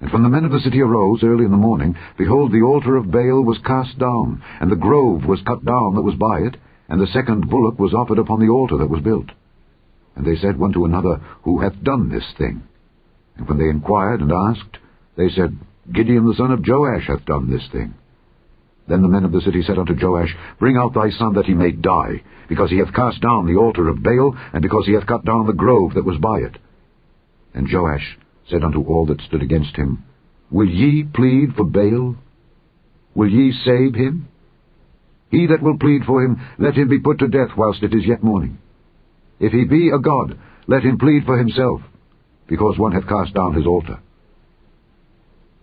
And 0.00 0.12
when 0.12 0.22
the 0.22 0.28
men 0.28 0.44
of 0.44 0.52
the 0.52 0.60
city 0.60 0.80
arose 0.82 1.22
early 1.22 1.44
in 1.44 1.50
the 1.50 1.56
morning, 1.56 1.96
behold, 2.18 2.52
the 2.52 2.62
altar 2.62 2.96
of 2.96 3.10
Baal 3.10 3.42
was 3.42 3.58
cast 3.64 3.98
down, 3.98 4.42
and 4.60 4.70
the 4.70 4.76
grove 4.76 5.24
was 5.24 5.40
cut 5.46 5.64
down 5.64 5.94
that 5.94 6.02
was 6.02 6.16
by 6.16 6.40
it, 6.40 6.56
and 6.88 7.00
the 7.00 7.06
second 7.12 7.48
bullock 7.48 7.78
was 7.78 7.94
offered 7.94 8.18
upon 8.18 8.40
the 8.40 8.52
altar 8.52 8.76
that 8.76 8.90
was 8.90 9.02
built. 9.02 9.30
And 10.14 10.26
they 10.26 10.36
said 10.36 10.58
one 10.58 10.72
to 10.74 10.84
another, 10.84 11.20
Who 11.42 11.60
hath 11.60 11.82
done 11.82 12.10
this 12.10 12.24
thing? 12.36 12.62
And 13.36 13.48
when 13.48 13.58
they 13.58 13.68
inquired 13.68 14.20
and 14.20 14.32
asked, 14.32 14.78
they 15.16 15.28
said, 15.30 15.56
Gideon 15.92 16.26
the 16.26 16.34
son 16.34 16.52
of 16.52 16.66
Joash 16.66 17.06
hath 17.06 17.24
done 17.24 17.50
this 17.50 17.66
thing. 17.72 17.94
Then 18.88 19.02
the 19.02 19.08
men 19.08 19.24
of 19.24 19.32
the 19.32 19.40
city 19.40 19.62
said 19.62 19.78
unto 19.78 19.96
Joash, 20.00 20.34
Bring 20.58 20.76
out 20.76 20.94
thy 20.94 21.10
son 21.10 21.34
that 21.34 21.46
he 21.46 21.54
may 21.54 21.72
die, 21.72 22.22
because 22.48 22.70
he 22.70 22.78
hath 22.78 22.94
cast 22.94 23.20
down 23.20 23.46
the 23.46 23.58
altar 23.58 23.88
of 23.88 24.02
Baal, 24.02 24.36
and 24.52 24.62
because 24.62 24.86
he 24.86 24.92
hath 24.92 25.06
cut 25.06 25.24
down 25.24 25.46
the 25.46 25.52
grove 25.52 25.94
that 25.94 26.04
was 26.04 26.18
by 26.18 26.38
it. 26.38 26.56
And 27.56 27.66
Joash 27.72 28.18
said 28.50 28.62
unto 28.62 28.82
all 28.82 29.06
that 29.06 29.22
stood 29.22 29.42
against 29.42 29.74
him, 29.74 30.04
Will 30.50 30.68
ye 30.68 31.04
plead 31.04 31.54
for 31.56 31.64
Baal? 31.64 32.14
Will 33.14 33.30
ye 33.30 33.50
save 33.64 33.94
him? 33.94 34.28
He 35.30 35.46
that 35.46 35.62
will 35.62 35.78
plead 35.78 36.04
for 36.04 36.22
him, 36.22 36.38
let 36.58 36.74
him 36.74 36.88
be 36.88 37.00
put 37.00 37.18
to 37.18 37.28
death 37.28 37.56
whilst 37.56 37.82
it 37.82 37.94
is 37.94 38.06
yet 38.06 38.22
morning. 38.22 38.58
If 39.40 39.52
he 39.52 39.64
be 39.64 39.88
a 39.88 39.98
god, 39.98 40.38
let 40.68 40.82
him 40.82 40.98
plead 40.98 41.24
for 41.24 41.38
himself, 41.38 41.80
because 42.46 42.78
one 42.78 42.92
hath 42.92 43.08
cast 43.08 43.34
down 43.34 43.54
his 43.54 43.66
altar. 43.66 44.00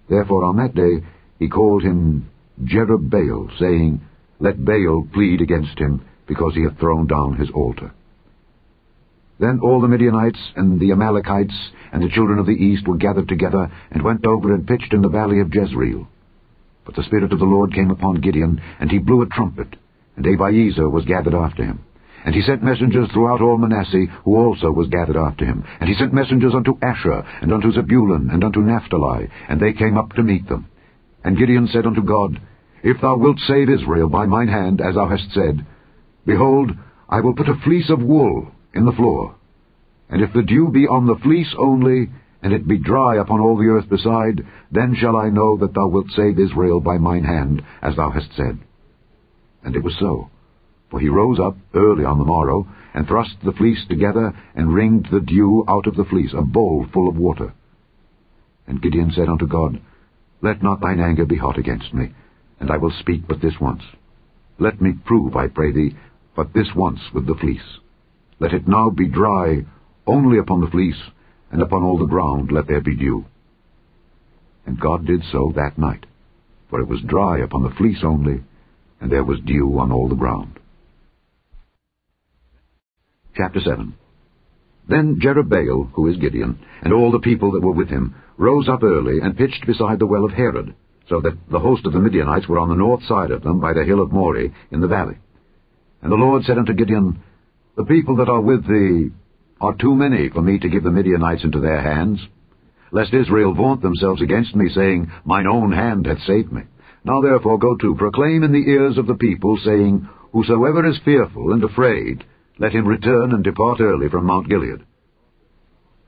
Therefore 0.10 0.46
on 0.46 0.58
that 0.58 0.76
day 0.76 1.06
he 1.38 1.48
called 1.48 1.84
him 1.84 2.30
Jerubbaal, 2.64 3.58
saying, 3.60 4.02
Let 4.40 4.66
Baal 4.66 5.08
plead 5.14 5.42
against 5.42 5.78
him, 5.78 6.02
because 6.28 6.56
he 6.56 6.64
hath 6.64 6.80
thrown 6.80 7.06
down 7.06 7.38
his 7.38 7.52
altar. 7.52 7.94
Then 9.44 9.60
all 9.62 9.82
the 9.82 9.90
Midianites 9.90 10.40
and 10.56 10.80
the 10.80 10.94
Amalekites 10.94 11.72
and 11.92 12.02
the 12.02 12.08
children 12.08 12.40
of 12.40 12.46
the 12.46 12.54
east 12.54 12.88
were 12.88 12.96
gathered 12.96 13.28
together, 13.28 13.70
and 13.92 14.02
went 14.02 14.26
over 14.26 14.54
and 14.54 14.66
pitched 14.66 14.94
in 14.94 15.02
the 15.02 15.10
valley 15.10 15.42
of 15.42 15.54
Jezreel. 15.54 16.08
But 16.86 16.96
the 16.96 17.04
Spirit 17.04 17.34
of 17.34 17.40
the 17.40 17.46
Lord 17.46 17.74
came 17.74 17.92
upon 17.92 18.22
Gideon, 18.22 18.62
and 18.80 18.90
he 18.90 19.00
blew 19.00 19.22
a 19.22 19.26
trumpet, 19.26 19.76
and 20.16 20.26
Abiezer 20.26 20.90
was 20.90 21.04
gathered 21.04 21.34
after 21.34 21.66
him. 21.66 21.82
And 22.24 22.34
he 22.34 22.42
sent 22.42 22.64
messengers 22.64 23.10
throughout 23.12 23.42
all 23.42 23.58
Manasseh, 23.58 24.06
who 24.24 24.38
also 24.38 24.72
was 24.72 24.88
gathered 24.88 25.18
after 25.18 25.44
him. 25.44 25.66
And 25.82 25.90
he 25.90 25.96
sent 25.96 26.14
messengers 26.14 26.56
unto 26.56 26.78
Asher, 26.82 27.26
and 27.42 27.52
unto 27.52 27.74
Zebulun, 27.74 28.30
and 28.32 28.46
unto 28.46 28.62
Naphtali, 28.62 29.28
and 29.50 29.60
they 29.60 29.74
came 29.74 29.98
up 29.98 30.14
to 30.14 30.24
meet 30.24 30.48
them. 30.48 30.68
And 31.26 31.38
Gideon 31.38 31.68
said 31.68 31.86
unto 31.86 32.02
God, 32.02 32.40
If 32.82 33.02
thou 33.02 33.18
wilt 33.18 33.40
save 33.40 33.70
Israel 33.70 34.08
by 34.08 34.26
mine 34.26 34.48
hand, 34.48 34.80
as 34.80 34.96
thou 34.96 35.10
hast 35.10 35.34
said, 35.34 35.66
behold, 36.26 36.72
I 37.10 37.20
will 37.20 37.36
put 37.36 37.50
a 37.50 37.60
fleece 37.66 37.90
of 37.90 38.02
wool 38.02 38.54
in 38.74 38.86
the 38.86 38.92
floor. 38.92 39.36
And 40.10 40.22
if 40.22 40.34
the 40.34 40.44
dew 40.44 40.70
be 40.72 40.88
on 40.88 41.08
the 41.08 41.16
fleece 41.24 41.54
only, 41.58 42.10
and 42.42 42.54
it 42.54 42.68
be 42.68 42.78
dry 42.78 43.16
upon 43.16 43.40
all 43.40 43.58
the 43.58 43.70
earth 43.70 43.90
beside, 43.90 44.46
then 44.72 44.96
shall 44.96 45.16
I 45.16 45.30
know 45.30 45.58
that 45.58 45.74
thou 45.74 45.88
wilt 45.88 46.12
save 46.12 46.38
Israel 46.38 46.82
by 46.82 46.98
mine 46.98 47.24
hand, 47.24 47.64
as 47.82 47.96
thou 47.96 48.10
hast 48.10 48.36
said. 48.36 48.60
And 49.64 49.76
it 49.76 49.84
was 49.84 49.96
so. 50.00 50.30
For 50.92 51.00
he 51.00 51.08
rose 51.08 51.40
up 51.40 51.58
early 51.74 52.04
on 52.04 52.20
the 52.20 52.26
morrow, 52.26 52.68
and 52.94 53.08
thrust 53.08 53.38
the 53.44 53.54
fleece 53.54 53.84
together, 53.90 54.34
and 54.56 54.74
wringed 54.74 55.08
the 55.10 55.22
dew 55.22 55.64
out 55.68 55.88
of 55.88 55.96
the 55.96 56.06
fleece, 56.06 56.34
a 56.38 56.42
bowl 56.42 56.86
full 56.94 57.08
of 57.08 57.18
water. 57.18 57.54
And 58.68 58.82
Gideon 58.82 59.12
said 59.16 59.30
unto 59.30 59.48
God, 59.48 59.82
Let 60.42 60.62
not 60.62 60.82
thine 60.82 61.00
anger 61.00 61.26
be 61.26 61.38
hot 61.38 61.58
against 61.58 61.94
me, 61.94 62.14
and 62.60 62.70
I 62.70 62.78
will 62.78 62.92
speak 63.00 63.28
but 63.28 63.42
this 63.42 63.60
once. 63.60 63.84
Let 64.60 64.82
me 64.82 64.94
prove, 65.06 65.36
I 65.36 65.48
pray 65.48 65.72
thee, 65.72 65.96
but 66.36 66.54
this 66.54 66.68
once 66.76 67.00
with 67.14 67.26
the 67.26 67.36
fleece. 67.36 67.80
Let 68.44 68.52
it 68.52 68.68
now 68.68 68.90
be 68.90 69.08
dry 69.08 69.66
only 70.06 70.38
upon 70.38 70.60
the 70.60 70.68
fleece, 70.68 71.02
and 71.50 71.62
upon 71.62 71.82
all 71.82 71.98
the 71.98 72.14
ground 72.14 72.52
let 72.52 72.68
there 72.68 72.82
be 72.82 72.94
dew. 72.94 73.24
And 74.66 74.78
God 74.78 75.06
did 75.06 75.24
so 75.32 75.54
that 75.56 75.78
night, 75.78 76.06
for 76.70 76.82
it 76.82 76.90
was 76.90 77.00
dry 77.08 77.38
upon 77.38 77.64
the 77.64 77.74
fleece 77.78 78.04
only, 78.04 78.44
and 79.00 79.10
there 79.10 79.24
was 79.24 79.40
dew 79.46 79.80
on 79.80 79.94
all 79.94 80.10
the 80.10 80.16
ground. 80.16 80.60
Chapter 83.38 83.62
7 83.62 83.94
Then 84.90 85.22
Jerubbaal, 85.24 85.94
who 85.94 86.08
is 86.10 86.18
Gideon, 86.18 86.60
and 86.82 86.92
all 86.92 87.14
the 87.14 87.20
people 87.20 87.54
that 87.54 87.62
were 87.62 87.72
with 87.72 87.88
him, 87.88 88.14
rose 88.36 88.68
up 88.68 88.84
early 88.84 89.22
and 89.22 89.38
pitched 89.38 89.66
beside 89.66 90.00
the 90.00 90.06
well 90.06 90.26
of 90.26 90.32
Harod, 90.32 90.76
so 91.08 91.22
that 91.22 91.38
the 91.50 91.60
host 91.60 91.86
of 91.86 91.94
the 91.94 92.00
Midianites 92.00 92.50
were 92.50 92.60
on 92.60 92.68
the 92.68 92.76
north 92.76 93.04
side 93.04 93.32
of 93.32 93.42
them 93.42 93.62
by 93.62 93.72
the 93.72 93.86
hill 93.86 94.02
of 94.02 94.12
Moreh 94.12 94.50
in 94.70 94.82
the 94.82 94.88
valley. 94.88 95.18
And 96.02 96.12
the 96.12 96.18
Lord 96.18 96.44
said 96.44 96.58
unto 96.58 96.74
Gideon, 96.74 97.24
The 97.76 97.86
people 97.86 98.18
that 98.18 98.30
are 98.30 98.42
with 98.42 98.68
thee 98.68 99.10
are 99.60 99.74
too 99.74 99.96
many 99.96 100.30
for 100.30 100.42
me 100.42 100.60
to 100.60 100.70
give 100.70 100.84
the 100.84 100.92
Midianites 100.92 101.44
into 101.44 101.60
their 101.60 101.82
hands, 101.82 102.20
lest 102.92 103.14
Israel 103.14 103.56
vaunt 103.56 103.82
themselves 103.82 104.22
against 104.22 104.56
me, 104.56 104.70
saying, 104.70 105.12
Mine 105.26 105.48
own 105.48 105.72
hand 105.72 106.06
hath 106.06 106.20
saved 106.20 106.52
me. 106.52 106.62
Now 107.04 107.22
therefore 107.22 107.58
go 107.58 107.76
to, 107.76 107.96
proclaim 107.96 108.44
in 108.44 108.52
the 108.52 108.70
ears 108.70 108.98
of 108.98 109.08
the 109.08 109.16
people, 109.16 109.58
saying, 109.58 110.08
Whosoever 110.32 110.86
is 110.88 111.00
fearful 111.04 111.52
and 111.54 111.64
afraid, 111.64 112.24
let 112.60 112.74
him 112.74 112.88
return 112.88 113.34
and 113.34 113.44
depart 113.44 113.82
early 113.82 114.08
from 114.10 114.26
Mount 114.26 114.48
Gilead. 114.48 114.86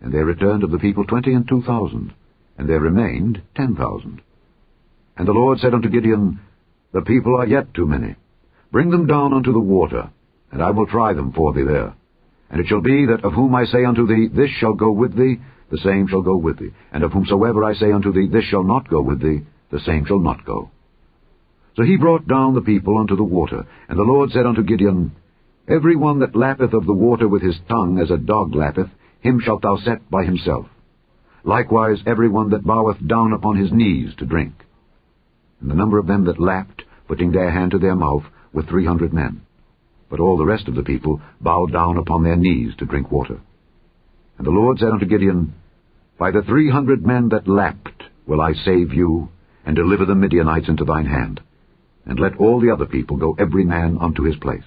And 0.02 0.14
there 0.14 0.26
returned 0.26 0.64
of 0.64 0.72
the 0.72 0.80
people 0.80 1.06
twenty 1.06 1.34
and 1.34 1.48
two 1.48 1.64
thousand, 1.64 2.14
and 2.58 2.70
there 2.70 2.80
remained 2.80 3.42
ten 3.56 3.76
thousand. 3.76 4.22
And 5.18 5.28
the 5.28 5.34
Lord 5.34 5.60
said 5.60 5.74
unto 5.74 5.90
Gideon, 5.90 6.40
The 6.94 7.02
people 7.02 7.36
are 7.40 7.48
yet 7.48 7.74
too 7.74 7.88
many. 7.88 8.16
Bring 8.72 8.92
them 8.92 9.08
down 9.08 9.34
unto 9.34 9.52
the 9.52 9.60
water, 9.60 10.12
and 10.56 10.64
I 10.64 10.72
will 10.72 10.88
try 10.88 11.12
them 11.12 11.34
for 11.34 11.52
thee 11.52 11.66
there. 11.68 11.94
And 12.50 12.62
it 12.62 12.68
shall 12.68 12.80
be 12.80 13.06
that 13.08 13.26
of 13.26 13.34
whom 13.34 13.54
I 13.54 13.66
say 13.66 13.84
unto 13.84 14.08
thee, 14.08 14.30
This 14.34 14.50
shall 14.52 14.74
go 14.74 14.90
with 14.90 15.14
thee, 15.14 15.42
the 15.70 15.78
same 15.80 16.08
shall 16.08 16.22
go 16.22 16.38
with 16.38 16.60
thee. 16.60 16.72
And 16.94 17.04
of 17.04 17.12
whomsoever 17.12 17.66
I 17.66 17.74
say 17.74 17.92
unto 17.92 18.14
thee, 18.14 18.30
This 18.32 18.46
shall 18.46 18.64
not 18.64 18.90
go 18.90 19.02
with 19.02 19.22
thee, 19.22 19.42
the 19.70 19.82
same 19.82 20.06
shall 20.06 20.22
not 20.22 20.46
go. 20.46 20.72
So 21.76 21.84
he 21.84 21.98
brought 21.98 22.26
down 22.26 22.56
the 22.56 22.62
people 22.62 22.98
unto 22.98 23.18
the 23.18 23.24
water. 23.24 23.68
And 23.90 24.00
the 24.00 24.04
Lord 24.04 24.32
said 24.32 24.46
unto 24.46 24.64
Gideon, 24.64 25.12
Every 25.68 25.98
one 25.98 26.20
that 26.20 26.38
lappeth 26.38 26.72
of 26.72 26.86
the 26.86 26.94
water 26.94 27.28
with 27.28 27.42
his 27.42 27.60
tongue 27.68 28.00
as 28.00 28.10
a 28.10 28.16
dog 28.16 28.56
lappeth, 28.56 28.90
him 29.20 29.42
shalt 29.42 29.64
thou 29.64 29.76
set 29.76 30.10
by 30.10 30.24
himself. 30.24 30.68
Likewise 31.44 32.00
every 32.08 32.30
one 32.30 32.52
that 32.52 32.64
boweth 32.64 33.06
down 33.06 33.34
upon 33.34 33.58
his 33.58 33.74
knees 33.74 34.16
to 34.20 34.26
drink. 34.26 34.54
And 35.60 35.70
the 35.70 35.76
number 35.76 35.98
of 35.98 36.08
them 36.08 36.24
that 36.26 36.40
lapped, 36.40 36.84
putting 37.10 37.34
their 37.34 37.52
hand 37.52 37.72
to 37.72 37.78
their 37.78 37.96
mouth, 37.96 38.24
were 38.54 38.64
three 38.64 38.86
hundred 38.86 39.12
men. 39.12 39.42
But 40.10 40.20
all 40.20 40.38
the 40.38 40.46
rest 40.46 40.68
of 40.68 40.76
the 40.76 40.84
people 40.84 41.22
bowed 41.42 41.72
down 41.72 41.98
upon 41.98 42.24
their 42.24 42.36
knees 42.36 42.74
to 42.78 42.86
drink 42.86 43.12
water. 43.12 43.40
And 44.38 44.46
the 44.46 44.52
Lord 44.52 44.80
said 44.80 44.90
unto 44.90 45.06
Gideon, 45.06 45.54
By 46.18 46.32
the 46.32 46.44
three 46.44 46.70
hundred 46.70 47.06
men 47.06 47.30
that 47.30 47.48
lapped 47.48 48.04
will 48.26 48.42
I 48.42 48.54
save 48.54 48.94
you, 48.94 49.30
and 49.66 49.76
deliver 49.76 50.06
the 50.06 50.16
Midianites 50.16 50.70
into 50.70 50.86
thine 50.86 51.06
hand. 51.06 51.42
And 52.06 52.20
let 52.20 52.38
all 52.38 52.60
the 52.60 52.72
other 52.72 52.86
people 52.86 53.18
go 53.18 53.36
every 53.40 53.64
man 53.64 53.98
unto 54.00 54.24
his 54.24 54.36
place. 54.36 54.64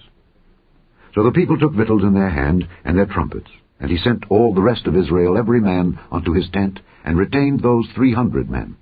So 1.15 1.23
the 1.23 1.33
people 1.33 1.59
took 1.59 1.73
victuals 1.73 2.03
in 2.03 2.15
their 2.15 2.31
hand, 2.31 2.69
and 2.85 2.99
their 2.99 3.07
trumpets. 3.07 3.51
And 3.81 3.91
he 3.91 3.99
sent 3.99 4.25
all 4.29 4.55
the 4.55 4.63
rest 4.63 4.87
of 4.87 4.97
Israel, 4.97 5.39
every 5.39 5.61
man, 5.61 5.99
unto 6.11 6.33
his 6.33 6.49
tent, 6.51 6.81
and 7.05 7.17
retained 7.17 7.61
those 7.61 7.87
three 7.95 8.13
hundred 8.13 8.51
men. 8.51 8.77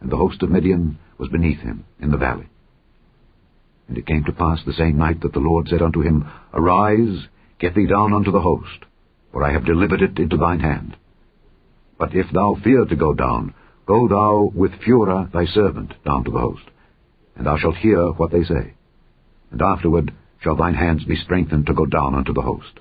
And 0.00 0.10
the 0.10 0.16
host 0.16 0.42
of 0.42 0.50
Midian 0.50 0.98
was 1.18 1.28
beneath 1.28 1.60
him 1.60 1.84
in 2.00 2.10
the 2.10 2.16
valley. 2.16 2.48
And 3.90 3.98
it 3.98 4.06
came 4.06 4.22
to 4.26 4.32
pass 4.32 4.60
the 4.64 4.72
same 4.72 4.98
night 4.98 5.20
that 5.22 5.32
the 5.32 5.40
Lord 5.40 5.66
said 5.66 5.82
unto 5.82 6.00
him, 6.00 6.24
Arise, 6.54 7.26
get 7.58 7.74
thee 7.74 7.88
down 7.88 8.12
unto 8.12 8.30
the 8.30 8.40
host, 8.40 8.84
for 9.32 9.42
I 9.42 9.52
have 9.52 9.66
delivered 9.66 10.00
it 10.00 10.16
into 10.16 10.36
thine 10.36 10.60
hand. 10.60 10.96
But 11.98 12.14
if 12.14 12.30
thou 12.32 12.56
fear 12.62 12.84
to 12.84 12.94
go 12.94 13.14
down, 13.14 13.52
go 13.86 14.06
thou 14.06 14.52
with 14.54 14.80
Phurah 14.80 15.32
thy 15.32 15.44
servant 15.44 15.92
down 16.04 16.22
to 16.22 16.30
the 16.30 16.38
host. 16.38 16.70
and 17.34 17.44
thou 17.46 17.56
shalt 17.56 17.76
hear 17.76 18.10
what 18.12 18.30
they 18.30 18.44
say. 18.44 18.74
And 19.50 19.60
afterward 19.60 20.12
shall 20.38 20.54
thine 20.54 20.74
hands 20.74 21.02
be 21.04 21.16
strengthened 21.16 21.66
to 21.66 21.74
go 21.74 21.84
down 21.84 22.14
unto 22.14 22.32
the 22.32 22.42
host. 22.42 22.78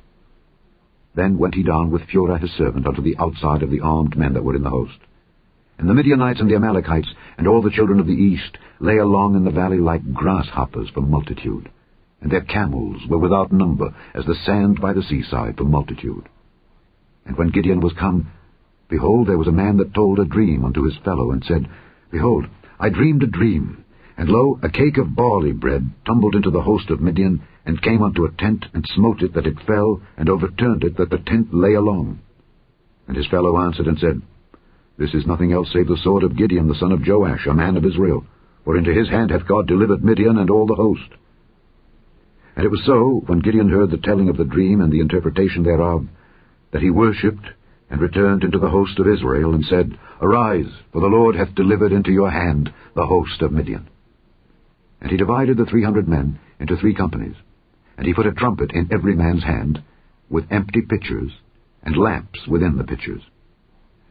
Then 1.16 1.40
went 1.40 1.56
he 1.56 1.64
down 1.64 1.90
with 1.90 2.04
Phurah 2.04 2.40
his 2.40 2.52
servant 2.52 2.86
unto 2.86 3.02
the 3.02 3.18
outside 3.18 3.64
of 3.64 3.72
the 3.72 3.80
armed 3.80 4.16
men 4.16 4.34
that 4.34 4.44
were 4.44 4.56
in 4.56 4.62
the 4.62 4.70
host. 4.70 5.00
And 5.80 5.88
the 5.88 5.94
Midianites 5.94 6.42
and 6.42 6.52
the 6.52 6.56
Amalekites 6.56 7.08
and 7.38 7.48
all 7.48 7.62
the 7.62 7.72
children 7.72 8.02
of 8.02 8.06
the 8.06 8.12
east 8.12 8.58
lay 8.82 8.98
along 8.98 9.36
in 9.36 9.46
the 9.46 9.52
valley 9.52 9.78
like 9.78 10.14
grasshoppers 10.14 10.90
for 10.90 11.00
multitude, 11.00 11.70
and 12.22 12.30
their 12.30 12.42
camels 12.42 13.02
were 13.08 13.18
without 13.18 13.54
number 13.54 13.96
as 14.14 14.26
the 14.26 14.36
sand 14.46 14.82
by 14.82 14.92
the 14.92 15.02
seaside 15.02 15.56
for 15.56 15.64
multitude. 15.64 16.28
And 17.26 17.38
when 17.38 17.52
Gideon 17.52 17.80
was 17.80 17.94
come, 17.94 18.30
behold, 18.90 19.28
there 19.28 19.38
was 19.38 19.48
a 19.48 19.54
man 19.54 19.78
that 19.78 19.94
told 19.94 20.20
a 20.20 20.26
dream 20.26 20.66
unto 20.66 20.84
his 20.84 20.98
fellow, 20.98 21.32
and 21.32 21.42
said, 21.46 21.70
Behold, 22.12 22.48
I 22.78 22.90
dreamed 22.90 23.24
a 23.24 23.28
dream, 23.28 23.86
and 24.18 24.28
lo, 24.28 24.60
a 24.62 24.70
cake 24.70 24.98
of 24.98 25.16
barley 25.16 25.54
bread 25.54 25.90
tumbled 26.06 26.36
into 26.36 26.52
the 26.52 26.62
host 26.62 26.90
of 26.90 27.00
Midian, 27.00 27.42
and 27.66 27.82
came 27.82 28.04
unto 28.04 28.26
a 28.26 28.32
tent, 28.32 28.66
and 28.74 28.86
smote 28.86 29.22
it 29.22 29.34
that 29.34 29.48
it 29.48 29.62
fell, 29.66 30.02
and 30.18 30.28
overturned 30.28 30.84
it 30.84 30.98
that 30.98 31.10
the 31.10 31.20
tent 31.20 31.54
lay 31.54 31.74
along. 31.74 32.20
And 33.08 33.16
his 33.16 33.28
fellow 33.28 33.58
answered 33.58 33.88
and 33.88 33.98
said, 33.98 34.22
This 35.00 35.14
is 35.14 35.26
nothing 35.26 35.54
else 35.54 35.72
save 35.72 35.88
the 35.88 35.98
sword 36.04 36.24
of 36.24 36.36
Gideon 36.36 36.68
the 36.68 36.76
son 36.76 36.92
of 36.92 37.08
Joash, 37.08 37.48
a 37.48 37.54
man 37.54 37.78
of 37.78 37.86
Israel, 37.86 38.26
for 38.66 38.78
into 38.78 38.94
his 38.94 39.08
hand 39.08 39.32
hath 39.32 39.48
God 39.48 39.66
delivered 39.66 40.04
Midian 40.04 40.38
and 40.38 40.50
all 40.50 40.68
the 40.68 40.76
host. 40.76 41.10
And 42.58 42.66
it 42.66 42.70
was 42.70 42.84
so, 42.86 43.24
when 43.26 43.40
Gideon 43.40 43.70
heard 43.70 43.92
the 43.92 43.98
telling 43.98 44.28
of 44.28 44.36
the 44.36 44.44
dream 44.44 44.82
and 44.82 44.92
the 44.92 45.00
interpretation 45.00 45.64
thereof, 45.64 46.06
that 46.74 46.82
he 46.82 46.90
worshipped, 46.90 47.48
and 47.90 48.02
returned 48.02 48.44
into 48.44 48.60
the 48.60 48.70
host 48.70 49.00
of 49.00 49.08
Israel, 49.08 49.54
and 49.54 49.64
said, 49.64 49.98
Arise, 50.22 50.70
for 50.92 51.00
the 51.00 51.08
Lord 51.08 51.38
hath 51.38 51.56
delivered 51.56 51.94
into 51.94 52.12
your 52.12 52.30
hand 52.30 52.74
the 52.94 53.06
host 53.06 53.42
of 53.42 53.54
Midian. 53.54 53.88
And 55.00 55.10
he 55.10 55.16
divided 55.16 55.56
the 55.56 55.66
three 55.66 55.84
hundred 55.84 56.10
men 56.10 56.40
into 56.60 56.76
three 56.76 56.94
companies, 56.94 57.36
and 57.98 58.06
he 58.06 58.14
put 58.14 58.28
a 58.28 58.34
trumpet 58.34 58.72
in 58.74 58.90
every 58.92 59.16
man's 59.16 59.46
hand, 59.46 59.82
with 60.30 60.52
empty 60.52 60.82
pitchers, 60.82 61.32
and 61.84 61.96
lamps 61.96 62.46
within 62.50 62.76
the 62.76 62.84
pitchers. 62.84 63.22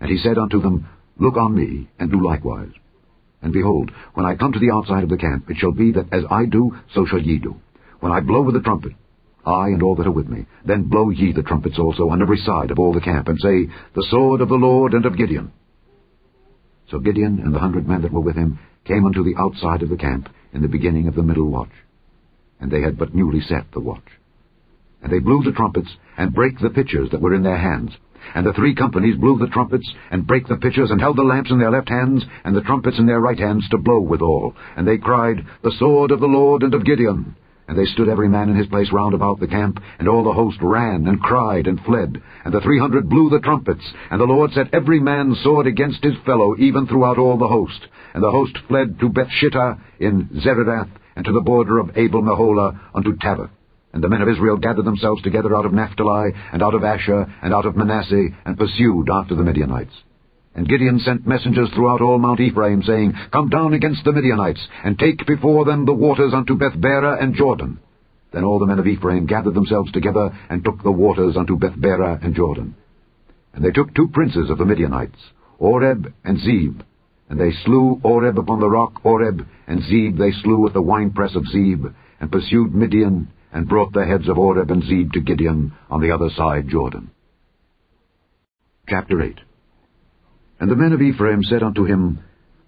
And 0.00 0.10
he 0.10 0.18
said 0.18 0.38
unto 0.38 0.60
them, 0.60 0.88
Look 1.18 1.36
on 1.36 1.54
me, 1.54 1.88
and 1.98 2.10
do 2.10 2.24
likewise. 2.24 2.70
And 3.42 3.52
behold, 3.52 3.90
when 4.14 4.26
I 4.26 4.36
come 4.36 4.52
to 4.52 4.58
the 4.58 4.70
outside 4.72 5.02
of 5.02 5.10
the 5.10 5.16
camp, 5.16 5.48
it 5.50 5.56
shall 5.58 5.72
be 5.72 5.92
that 5.92 6.12
as 6.12 6.24
I 6.30 6.44
do, 6.44 6.76
so 6.94 7.06
shall 7.06 7.20
ye 7.20 7.38
do. 7.38 7.56
When 8.00 8.12
I 8.12 8.20
blow 8.20 8.42
with 8.42 8.54
the 8.54 8.60
trumpet, 8.60 8.92
I 9.44 9.68
and 9.68 9.82
all 9.82 9.96
that 9.96 10.06
are 10.06 10.12
with 10.12 10.28
me, 10.28 10.46
then 10.64 10.88
blow 10.88 11.10
ye 11.10 11.32
the 11.32 11.42
trumpets 11.42 11.78
also 11.78 12.10
on 12.10 12.22
every 12.22 12.38
side 12.38 12.70
of 12.70 12.78
all 12.78 12.92
the 12.92 13.00
camp, 13.00 13.28
and 13.28 13.38
say, 13.38 13.66
The 13.94 14.06
sword 14.10 14.40
of 14.40 14.48
the 14.48 14.54
Lord 14.54 14.94
and 14.94 15.06
of 15.06 15.16
Gideon. 15.16 15.52
So 16.90 16.98
Gideon 16.98 17.40
and 17.44 17.54
the 17.54 17.58
hundred 17.58 17.86
men 17.88 18.02
that 18.02 18.12
were 18.12 18.20
with 18.20 18.36
him 18.36 18.58
came 18.84 19.04
unto 19.04 19.22
the 19.22 19.36
outside 19.38 19.82
of 19.82 19.90
the 19.90 19.96
camp 19.96 20.28
in 20.52 20.62
the 20.62 20.68
beginning 20.68 21.06
of 21.08 21.14
the 21.14 21.22
middle 21.22 21.50
watch. 21.50 21.72
And 22.60 22.70
they 22.70 22.80
had 22.80 22.98
but 22.98 23.14
newly 23.14 23.40
set 23.40 23.70
the 23.72 23.80
watch. 23.80 24.06
And 25.02 25.12
they 25.12 25.18
blew 25.20 25.42
the 25.44 25.52
trumpets, 25.52 25.90
and 26.16 26.34
brake 26.34 26.58
the 26.60 26.70
pitchers 26.70 27.10
that 27.10 27.20
were 27.20 27.34
in 27.34 27.42
their 27.42 27.58
hands. 27.58 27.92
And 28.34 28.46
the 28.46 28.52
three 28.52 28.74
companies 28.74 29.16
blew 29.16 29.38
the 29.38 29.48
trumpets, 29.48 29.88
and 30.10 30.26
brake 30.26 30.46
the 30.46 30.56
pitchers, 30.56 30.90
and 30.90 31.00
held 31.00 31.16
the 31.16 31.22
lamps 31.22 31.50
in 31.50 31.58
their 31.58 31.70
left 31.70 31.88
hands, 31.88 32.24
and 32.44 32.54
the 32.54 32.62
trumpets 32.62 32.98
in 32.98 33.06
their 33.06 33.20
right 33.20 33.38
hands 33.38 33.66
to 33.70 33.78
blow 33.78 34.00
withal. 34.00 34.54
And 34.76 34.86
they 34.86 34.98
cried, 34.98 35.44
The 35.62 35.72
sword 35.78 36.10
of 36.10 36.20
the 36.20 36.26
Lord 36.26 36.62
and 36.62 36.74
of 36.74 36.84
Gideon. 36.84 37.36
And 37.68 37.78
they 37.78 37.84
stood 37.84 38.08
every 38.08 38.30
man 38.30 38.48
in 38.48 38.56
his 38.56 38.66
place 38.66 38.90
round 38.92 39.12
about 39.12 39.40
the 39.40 39.46
camp, 39.46 39.78
and 39.98 40.08
all 40.08 40.24
the 40.24 40.32
host 40.32 40.56
ran, 40.62 41.06
and 41.06 41.20
cried, 41.20 41.66
and 41.66 41.78
fled. 41.80 42.22
And 42.44 42.54
the 42.54 42.62
three 42.62 42.78
hundred 42.78 43.10
blew 43.10 43.28
the 43.28 43.40
trumpets, 43.40 43.84
and 44.10 44.18
the 44.18 44.24
Lord 44.24 44.52
set 44.52 44.72
every 44.72 45.00
man's 45.00 45.42
sword 45.42 45.66
against 45.66 46.02
his 46.02 46.14
fellow, 46.24 46.56
even 46.58 46.86
throughout 46.86 47.18
all 47.18 47.36
the 47.36 47.46
host. 47.46 47.86
And 48.14 48.22
the 48.22 48.30
host 48.30 48.56
fled 48.68 48.98
to 49.00 49.10
Bethshittah 49.10 49.78
in 50.00 50.30
Zererath, 50.42 50.88
and 51.14 51.26
to 51.26 51.32
the 51.32 51.42
border 51.42 51.78
of 51.78 51.90
Abel 51.96 52.22
Meholah 52.22 52.80
unto 52.94 53.16
Tabbath. 53.16 53.50
And 53.92 54.02
the 54.02 54.08
men 54.08 54.22
of 54.22 54.28
Israel 54.28 54.58
gathered 54.58 54.84
themselves 54.84 55.22
together 55.22 55.56
out 55.56 55.66
of 55.66 55.72
Naphtali, 55.72 56.32
and 56.52 56.62
out 56.62 56.74
of 56.74 56.84
Asher, 56.84 57.26
and 57.42 57.54
out 57.54 57.66
of 57.66 57.76
Manasseh, 57.76 58.28
and 58.44 58.58
pursued 58.58 59.08
after 59.10 59.34
the 59.34 59.42
Midianites. 59.42 59.94
And 60.54 60.68
Gideon 60.68 60.98
sent 60.98 61.26
messengers 61.26 61.70
throughout 61.70 62.00
all 62.00 62.18
Mount 62.18 62.40
Ephraim, 62.40 62.82
saying, 62.82 63.14
Come 63.32 63.48
down 63.48 63.74
against 63.74 64.04
the 64.04 64.12
Midianites, 64.12 64.66
and 64.84 64.98
take 64.98 65.24
before 65.26 65.64
them 65.64 65.84
the 65.84 65.94
waters 65.94 66.34
unto 66.34 66.56
Bethbara 66.56 67.22
and 67.22 67.34
Jordan. 67.34 67.78
Then 68.32 68.44
all 68.44 68.58
the 68.58 68.66
men 68.66 68.78
of 68.78 68.86
Ephraim 68.86 69.26
gathered 69.26 69.54
themselves 69.54 69.90
together, 69.92 70.36
and 70.50 70.64
took 70.64 70.82
the 70.82 70.90
waters 70.90 71.36
unto 71.36 71.56
Bethbara 71.56 72.18
and 72.22 72.34
Jordan. 72.34 72.74
And 73.54 73.64
they 73.64 73.70
took 73.70 73.94
two 73.94 74.08
princes 74.08 74.50
of 74.50 74.58
the 74.58 74.64
Midianites, 74.64 75.18
Oreb 75.58 76.12
and 76.24 76.38
Zeeb. 76.38 76.82
And 77.30 77.40
they 77.40 77.52
slew 77.64 78.00
Oreb 78.02 78.38
upon 78.38 78.60
the 78.60 78.68
rock 78.68 79.00
Oreb, 79.04 79.46
and 79.66 79.82
Zeeb 79.82 80.18
they 80.18 80.32
slew 80.42 80.66
at 80.66 80.72
the 80.72 80.82
winepress 80.82 81.34
of 81.34 81.44
Zeeb, 81.54 81.94
and 82.20 82.32
pursued 82.32 82.74
Midian, 82.74 83.28
and 83.52 83.68
brought 83.68 83.92
the 83.92 84.06
heads 84.06 84.28
of 84.28 84.38
Oreb 84.38 84.70
and 84.70 84.82
Zeeb 84.82 85.12
to 85.12 85.20
Gideon 85.20 85.72
on 85.90 86.00
the 86.00 86.10
other 86.10 86.30
side 86.36 86.68
Jordan. 86.68 87.10
Chapter 88.88 89.22
8 89.22 89.40
and 90.60 90.70
the 90.70 90.76
men 90.76 90.92
of 90.92 91.00
Ephraim 91.00 91.42
said 91.44 91.62
unto 91.62 91.84
him, 91.84 92.18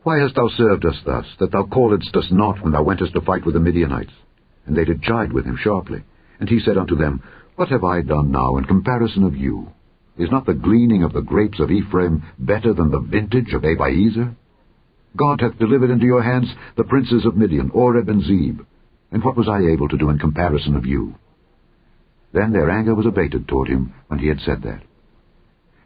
Why 0.05 0.19
hast 0.21 0.37
thou 0.37 0.49
served 0.49 0.85
us 0.85 0.97
thus, 1.05 1.27
that 1.41 1.51
thou 1.51 1.65
calledst 1.65 2.15
us 2.17 2.29
not 2.31 2.63
when 2.63 2.73
thou 2.73 2.83
wentest 2.83 3.15
to 3.15 3.21
fight 3.21 3.45
with 3.45 3.55
the 3.55 3.61
Midianites? 3.61 4.13
And 4.67 4.77
they 4.77 4.85
did 4.85 5.03
chide 5.03 5.33
with 5.33 5.45
him 5.45 5.59
sharply. 5.61 6.05
And 6.39 6.49
he 6.49 6.61
said 6.61 6.79
unto 6.79 6.95
them, 6.95 7.23
What 7.57 7.69
have 7.71 7.83
I 7.83 8.03
done 8.03 8.31
now 8.31 8.59
in 8.59 8.65
comparison 8.65 9.25
of 9.25 9.37
you? 9.37 9.73
Is 10.17 10.31
not 10.31 10.47
the 10.47 10.55
gleaning 10.55 11.03
of 11.03 11.13
the 11.13 11.23
grapes 11.23 11.59
of 11.59 11.71
Ephraim 11.71 12.23
better 12.39 12.73
than 12.73 12.91
the 12.91 13.01
vintage 13.01 13.53
of 13.55 13.63
Abiezer? 13.63 14.37
God 15.17 15.41
hath 15.41 15.59
delivered 15.59 15.91
into 15.91 16.07
your 16.07 16.23
hands 16.23 16.49
the 16.77 16.85
princes 16.85 17.27
of 17.27 17.37
Midian, 17.37 17.71
Oreb 17.71 18.09
and 18.09 18.23
Zeeb. 18.23 18.65
And 19.13 19.25
what 19.25 19.37
was 19.37 19.49
I 19.49 19.73
able 19.73 19.89
to 19.89 19.99
do 19.99 20.11
in 20.11 20.19
comparison 20.19 20.77
of 20.77 20.87
you? 20.87 21.15
Then 22.33 22.53
their 22.53 22.71
anger 22.71 22.95
was 22.95 23.07
abated 23.07 23.49
toward 23.49 23.69
him 23.69 23.93
when 24.09 24.21
he 24.21 24.29
had 24.29 24.41
said 24.41 24.63
that. 24.63 24.83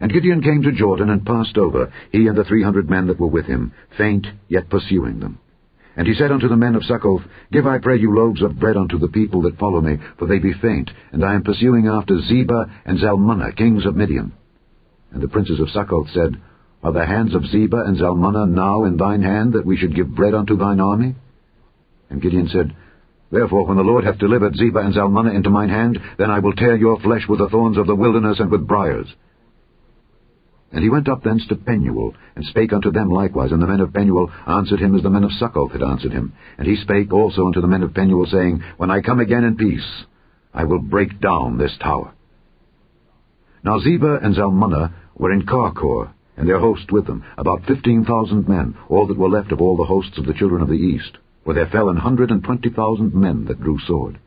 And 0.00 0.12
Gideon 0.12 0.42
came 0.42 0.62
to 0.62 0.72
Jordan 0.72 1.08
and 1.08 1.24
passed 1.24 1.56
over, 1.56 1.90
he 2.12 2.26
and 2.26 2.37
the 2.37 2.44
three 2.44 2.62
hundred 2.62 2.90
men 2.90 3.06
that 3.06 3.18
were 3.18 3.28
with 3.28 3.46
him, 3.46 3.72
faint, 3.96 4.26
yet 4.48 4.68
pursuing 4.68 5.20
them. 5.20 5.38
And 5.96 6.06
he 6.06 6.14
said 6.14 6.32
unto 6.32 6.48
the 6.48 6.56
men 6.56 6.74
of 6.74 6.84
Succoth, 6.84 7.22
Give, 7.52 7.66
I 7.66 7.78
pray 7.78 7.98
you, 7.98 8.14
loaves 8.14 8.42
of 8.42 8.58
bread 8.58 8.76
unto 8.76 8.98
the 8.98 9.08
people 9.08 9.42
that 9.42 9.58
follow 9.58 9.80
me, 9.80 9.98
for 10.18 10.26
they 10.26 10.40
be 10.40 10.52
faint, 10.52 10.90
and 11.12 11.24
I 11.24 11.34
am 11.34 11.44
pursuing 11.44 11.87
after 11.87 12.18
Zebah 12.20 12.66
and 12.84 12.98
Zalmunna, 12.98 13.56
kings 13.56 13.87
of 13.87 13.94
Midian. 13.94 14.32
And 15.12 15.22
the 15.22 15.28
princes 15.28 15.60
of 15.60 15.70
Succoth 15.70 16.08
said, 16.12 16.34
Are 16.82 16.92
the 16.92 17.06
hands 17.06 17.34
of 17.34 17.46
Zebah 17.46 17.87
and 17.87 17.96
Zalmunna 17.96 18.48
now 18.48 18.84
in 18.84 18.96
thine 18.96 19.22
hand, 19.22 19.52
that 19.52 19.64
we 19.64 19.76
should 19.76 19.94
give 19.94 20.14
bread 20.14 20.34
unto 20.34 20.56
thine 20.56 20.80
army? 20.80 21.14
And 22.10 22.20
Gideon 22.20 22.48
said, 22.48 22.74
Therefore, 23.35 23.66
when 23.66 23.77
the 23.77 23.83
Lord 23.83 24.05
hath 24.05 24.18
delivered 24.18 24.55
Zebah 24.55 24.85
and 24.85 24.94
Zalmunna 24.94 25.35
into 25.35 25.51
mine 25.51 25.68
hand, 25.68 25.99
then 26.18 26.31
I 26.31 26.38
will 26.38 26.53
tear 26.53 26.77
your 26.77 27.01
flesh 27.01 27.25
with 27.29 27.40
the 27.40 27.49
thorns 27.49 27.77
of 27.77 27.88
the 27.88 27.94
wilderness 27.97 28.38
and 28.38 28.49
with 28.49 28.64
briers. 28.64 29.12
And 30.70 30.85
he 30.85 30.88
went 30.88 31.09
up 31.09 31.25
thence 31.25 31.44
to 31.49 31.57
Penuel, 31.57 32.14
and 32.37 32.44
spake 32.44 32.73
unto 32.73 32.92
them 32.92 33.11
likewise. 33.11 33.51
And 33.51 33.61
the 33.61 33.66
men 33.66 33.81
of 33.81 33.92
Penuel 33.92 34.31
answered 34.47 34.79
him 34.79 34.94
as 34.94 35.03
the 35.03 35.11
men 35.11 35.25
of 35.25 35.33
Succoth 35.33 35.73
had 35.73 35.83
answered 35.83 36.12
him. 36.12 36.33
And 36.59 36.68
he 36.68 36.77
spake 36.77 37.12
also 37.12 37.49
unto 37.49 37.61
the 37.61 37.66
men 37.66 37.83
of 37.83 37.92
Penuel, 37.92 38.27
saying, 38.27 38.62
When 38.77 38.92
I 38.92 39.01
come 39.01 39.18
again 39.18 39.42
in 39.42 39.57
peace, 39.57 40.05
I 40.53 40.62
will 40.62 40.81
break 40.81 41.20
down 41.20 41.59
this 41.59 41.77
tower. 41.83 42.14
Now 43.64 43.81
Zebah 43.81 44.25
and 44.25 44.37
Zalmunna 44.37 44.94
were 45.16 45.33
in 45.33 45.44
Karkor, 45.44 46.12
and 46.37 46.49
their 46.49 46.61
host 46.61 46.92
with 46.92 47.07
them, 47.07 47.25
about 47.37 47.64
fifteen 47.66 48.05
thousand 48.05 48.49
men, 48.49 48.77
all 48.88 49.09
that 49.09 49.18
were 49.18 49.29
left 49.29 49.51
of 49.51 49.61
all 49.61 49.77
the 49.77 49.83
hosts 49.83 50.18
of 50.18 50.27
the 50.27 50.35
children 50.35 50.62
of 50.62 50.68
the 50.68 50.75
east, 50.75 51.18
where 51.44 51.54
there 51.54 51.68
fell 51.68 51.88
an 51.88 51.96
hundred 51.96 52.30
and 52.30 52.42
twenty 52.42 52.70
thousand 52.70 53.14
men 53.14 53.44
that 53.46 53.61
drew 53.61 53.78
sword. 53.87 54.18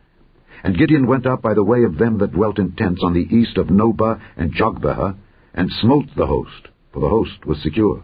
And 0.64 0.78
Gideon 0.78 1.06
went 1.06 1.26
up 1.26 1.42
by 1.42 1.54
the 1.54 1.64
way 1.64 1.84
of 1.84 1.98
them 1.98 2.18
that 2.20 2.32
dwelt 2.32 2.58
in 2.60 2.72
tents 2.72 3.02
on 3.04 3.14
the 3.14 3.28
east 3.36 3.58
of 3.58 3.68
Nobah 3.68 4.20
and 4.38 4.54
Jogbehah, 4.54 5.16
and 5.54 5.70
smote 5.82 6.08
the 6.16 6.26
host, 6.26 6.68
for 6.94 7.00
the 7.00 7.10
host 7.10 7.46
was 7.46 7.62
secure. 7.62 8.04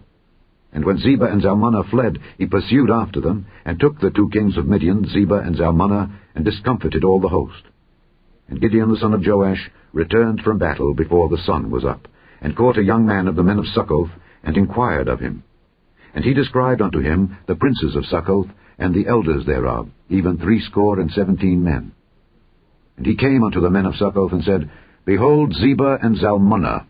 And 0.71 0.86
when 0.86 0.97
Zebah 0.97 1.32
and 1.32 1.41
Zalmunna 1.41 1.89
fled, 1.89 2.17
he 2.38 2.47
pursued 2.47 2.89
after 2.89 3.22
them, 3.22 3.45
and 3.64 3.80
took 3.80 3.99
the 3.99 4.09
two 4.09 4.30
kings 4.30 4.57
of 4.57 4.68
Midian, 4.68 5.05
Zebah 5.05 5.45
and 5.45 5.55
Zalmunna, 5.55 6.11
and 6.36 6.43
discomfited 6.43 7.03
all 7.03 7.20
the 7.20 7.30
host. 7.30 7.64
And 8.47 8.59
Gideon 8.59 8.89
the 8.89 8.97
son 8.97 9.14
of 9.14 9.26
Joash 9.26 9.70
returned 9.93 10.41
from 10.41 10.57
battle 10.57 10.95
before 10.95 11.30
the 11.30 11.41
sun 11.45 11.70
was 11.70 11.86
up, 11.86 12.07
and 12.41 12.57
caught 12.57 12.78
a 12.78 12.84
young 12.84 13.05
man 13.05 13.28
of 13.28 13.36
the 13.36 13.43
men 13.43 13.59
of 13.59 13.68
Succoth, 13.68 14.09
and 14.43 14.57
inquired 14.57 15.07
of 15.07 15.20
him. 15.20 15.43
And 16.16 16.26
he 16.26 16.34
described 16.34 16.82
unto 16.82 16.99
him 16.99 17.38
the 17.47 17.55
princes 17.55 17.95
of 17.95 18.05
Succoth, 18.05 18.47
and 18.78 18.93
the 18.93 19.07
elders 19.07 19.45
thereof, 19.45 19.89
even 20.09 20.38
threescore 20.38 20.99
and 20.99 21.11
seventeen 21.11 21.63
men. 21.63 21.93
And 22.97 23.05
he 23.05 23.15
came 23.15 23.43
unto 23.43 23.61
the 23.61 23.69
men 23.69 23.86
of 23.86 23.95
Succoth, 23.95 24.32
and 24.32 24.43
said, 24.43 24.69
Behold 25.05 25.53
Zebah 25.53 25.99
and 26.03 26.17
Zalmunna, 26.17 26.86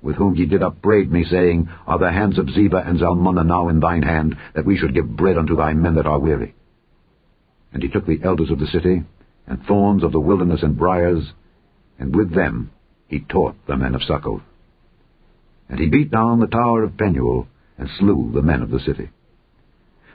with 0.00 0.16
whom 0.16 0.34
ye 0.34 0.46
did 0.46 0.62
upbraid 0.62 1.10
me, 1.10 1.24
saying, 1.24 1.68
Are 1.86 1.98
the 1.98 2.10
hands 2.10 2.38
of 2.38 2.50
Zebah 2.50 2.88
and 2.88 2.98
Zalmunna 2.98 3.44
now 3.44 3.68
in 3.68 3.80
thine 3.80 4.02
hand, 4.02 4.36
that 4.54 4.64
we 4.64 4.76
should 4.76 4.94
give 4.94 5.16
bread 5.16 5.38
unto 5.38 5.56
thy 5.56 5.72
men 5.74 5.94
that 5.94 6.06
are 6.06 6.18
weary? 6.18 6.54
And 7.72 7.82
he 7.82 7.88
took 7.88 8.06
the 8.06 8.20
elders 8.24 8.50
of 8.50 8.58
the 8.58 8.66
city, 8.66 9.02
and 9.46 9.64
thorns 9.64 10.02
of 10.02 10.12
the 10.12 10.20
wilderness 10.20 10.62
and 10.62 10.76
briers, 10.76 11.32
and 11.98 12.14
with 12.14 12.34
them 12.34 12.70
he 13.06 13.20
taught 13.20 13.54
the 13.66 13.76
men 13.76 13.94
of 13.94 14.02
Succoth. 14.02 14.42
And 15.68 15.78
he 15.78 15.88
beat 15.88 16.10
down 16.10 16.40
the 16.40 16.46
tower 16.46 16.82
of 16.82 16.96
Penuel, 16.96 17.46
and 17.78 17.88
slew 17.98 18.30
the 18.34 18.42
men 18.42 18.62
of 18.62 18.70
the 18.70 18.80
city. 18.80 19.10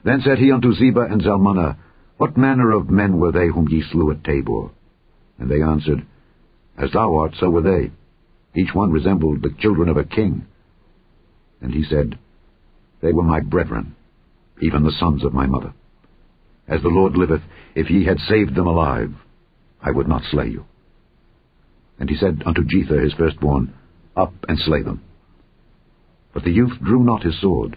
Then 0.08 0.22
said 0.22 0.38
he 0.38 0.54
unto 0.54 0.74
Zebah 0.74 1.12
and 1.12 1.22
Zalmunna, 1.22 1.76
What 2.16 2.38
manner 2.38 2.72
of 2.72 2.90
men 2.90 3.20
were 3.20 3.34
they 3.34 3.48
whom 3.48 3.68
ye 3.68 3.84
slew 3.92 4.10
at 4.12 4.24
Tabor? 4.24 4.70
And 5.38 5.52
they 5.52 5.62
answered, 5.62 6.08
As 6.78 6.94
thou 6.94 7.18
art, 7.18 7.34
so 7.38 7.50
were 7.50 7.62
they. 7.62 7.92
Each 8.58 8.74
one 8.74 8.90
resembled 8.90 9.42
the 9.42 9.54
children 9.60 9.90
of 9.90 9.98
a 9.98 10.06
king. 10.06 10.46
And 11.60 11.74
he 11.74 11.84
said, 11.84 12.18
They 13.02 13.12
were 13.12 13.22
my 13.22 13.42
brethren, 13.42 13.98
even 14.62 14.86
the 14.86 14.96
sons 14.98 15.26
of 15.26 15.34
my 15.34 15.46
mother. 15.46 15.74
As 16.70 16.82
the 16.82 16.88
Lord 16.88 17.18
liveth, 17.18 17.44
if 17.76 17.90
ye 17.90 18.06
had 18.06 18.20
saved 18.30 18.56
them 18.56 18.68
alive, 18.68 19.12
I 19.82 19.92
would 19.92 20.08
not 20.08 20.24
slay 20.32 20.48
you. 20.48 20.64
And 22.00 22.10
he 22.10 22.16
said 22.16 22.44
unto 22.46 22.64
Jether 22.64 23.04
his 23.04 23.14
firstborn, 23.14 23.74
Up 24.16 24.34
and 24.48 24.58
slay 24.58 24.84
them. 24.84 25.02
But 26.34 26.46
the 26.46 26.52
youth 26.52 26.80
drew 26.82 27.04
not 27.04 27.24
his 27.24 27.38
sword, 27.42 27.76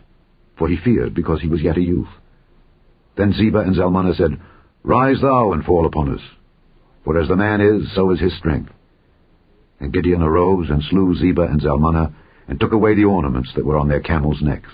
for 0.57 0.69
he 0.69 0.77
feared, 0.77 1.13
because 1.13 1.41
he 1.41 1.49
was 1.49 1.61
yet 1.61 1.77
a 1.77 1.83
youth. 1.83 2.07
Then 3.17 3.33
Zebah 3.33 3.67
and 3.67 3.77
Zalmunna 3.77 4.17
said, 4.17 4.41
Rise 4.83 5.21
thou 5.21 5.53
and 5.53 5.65
fall 5.65 5.87
upon 5.87 6.15
us, 6.15 6.23
for 7.05 7.19
as 7.19 7.29
the 7.29 7.37
man 7.37 7.61
is, 7.61 7.93
so 7.95 8.11
is 8.11 8.21
his 8.21 8.37
strength. 8.39 8.73
And 9.79 9.93
Gideon 9.93 10.23
arose 10.23 10.71
and 10.71 10.83
slew 10.83 11.15
Zebah 11.15 11.51
and 11.51 11.61
Zalmunna, 11.61 12.15
and 12.49 12.59
took 12.59 12.73
away 12.73 12.95
the 12.95 13.05
ornaments 13.05 13.51
that 13.55 13.65
were 13.65 13.79
on 13.79 13.89
their 13.89 14.01
camels' 14.01 14.43
necks. 14.43 14.71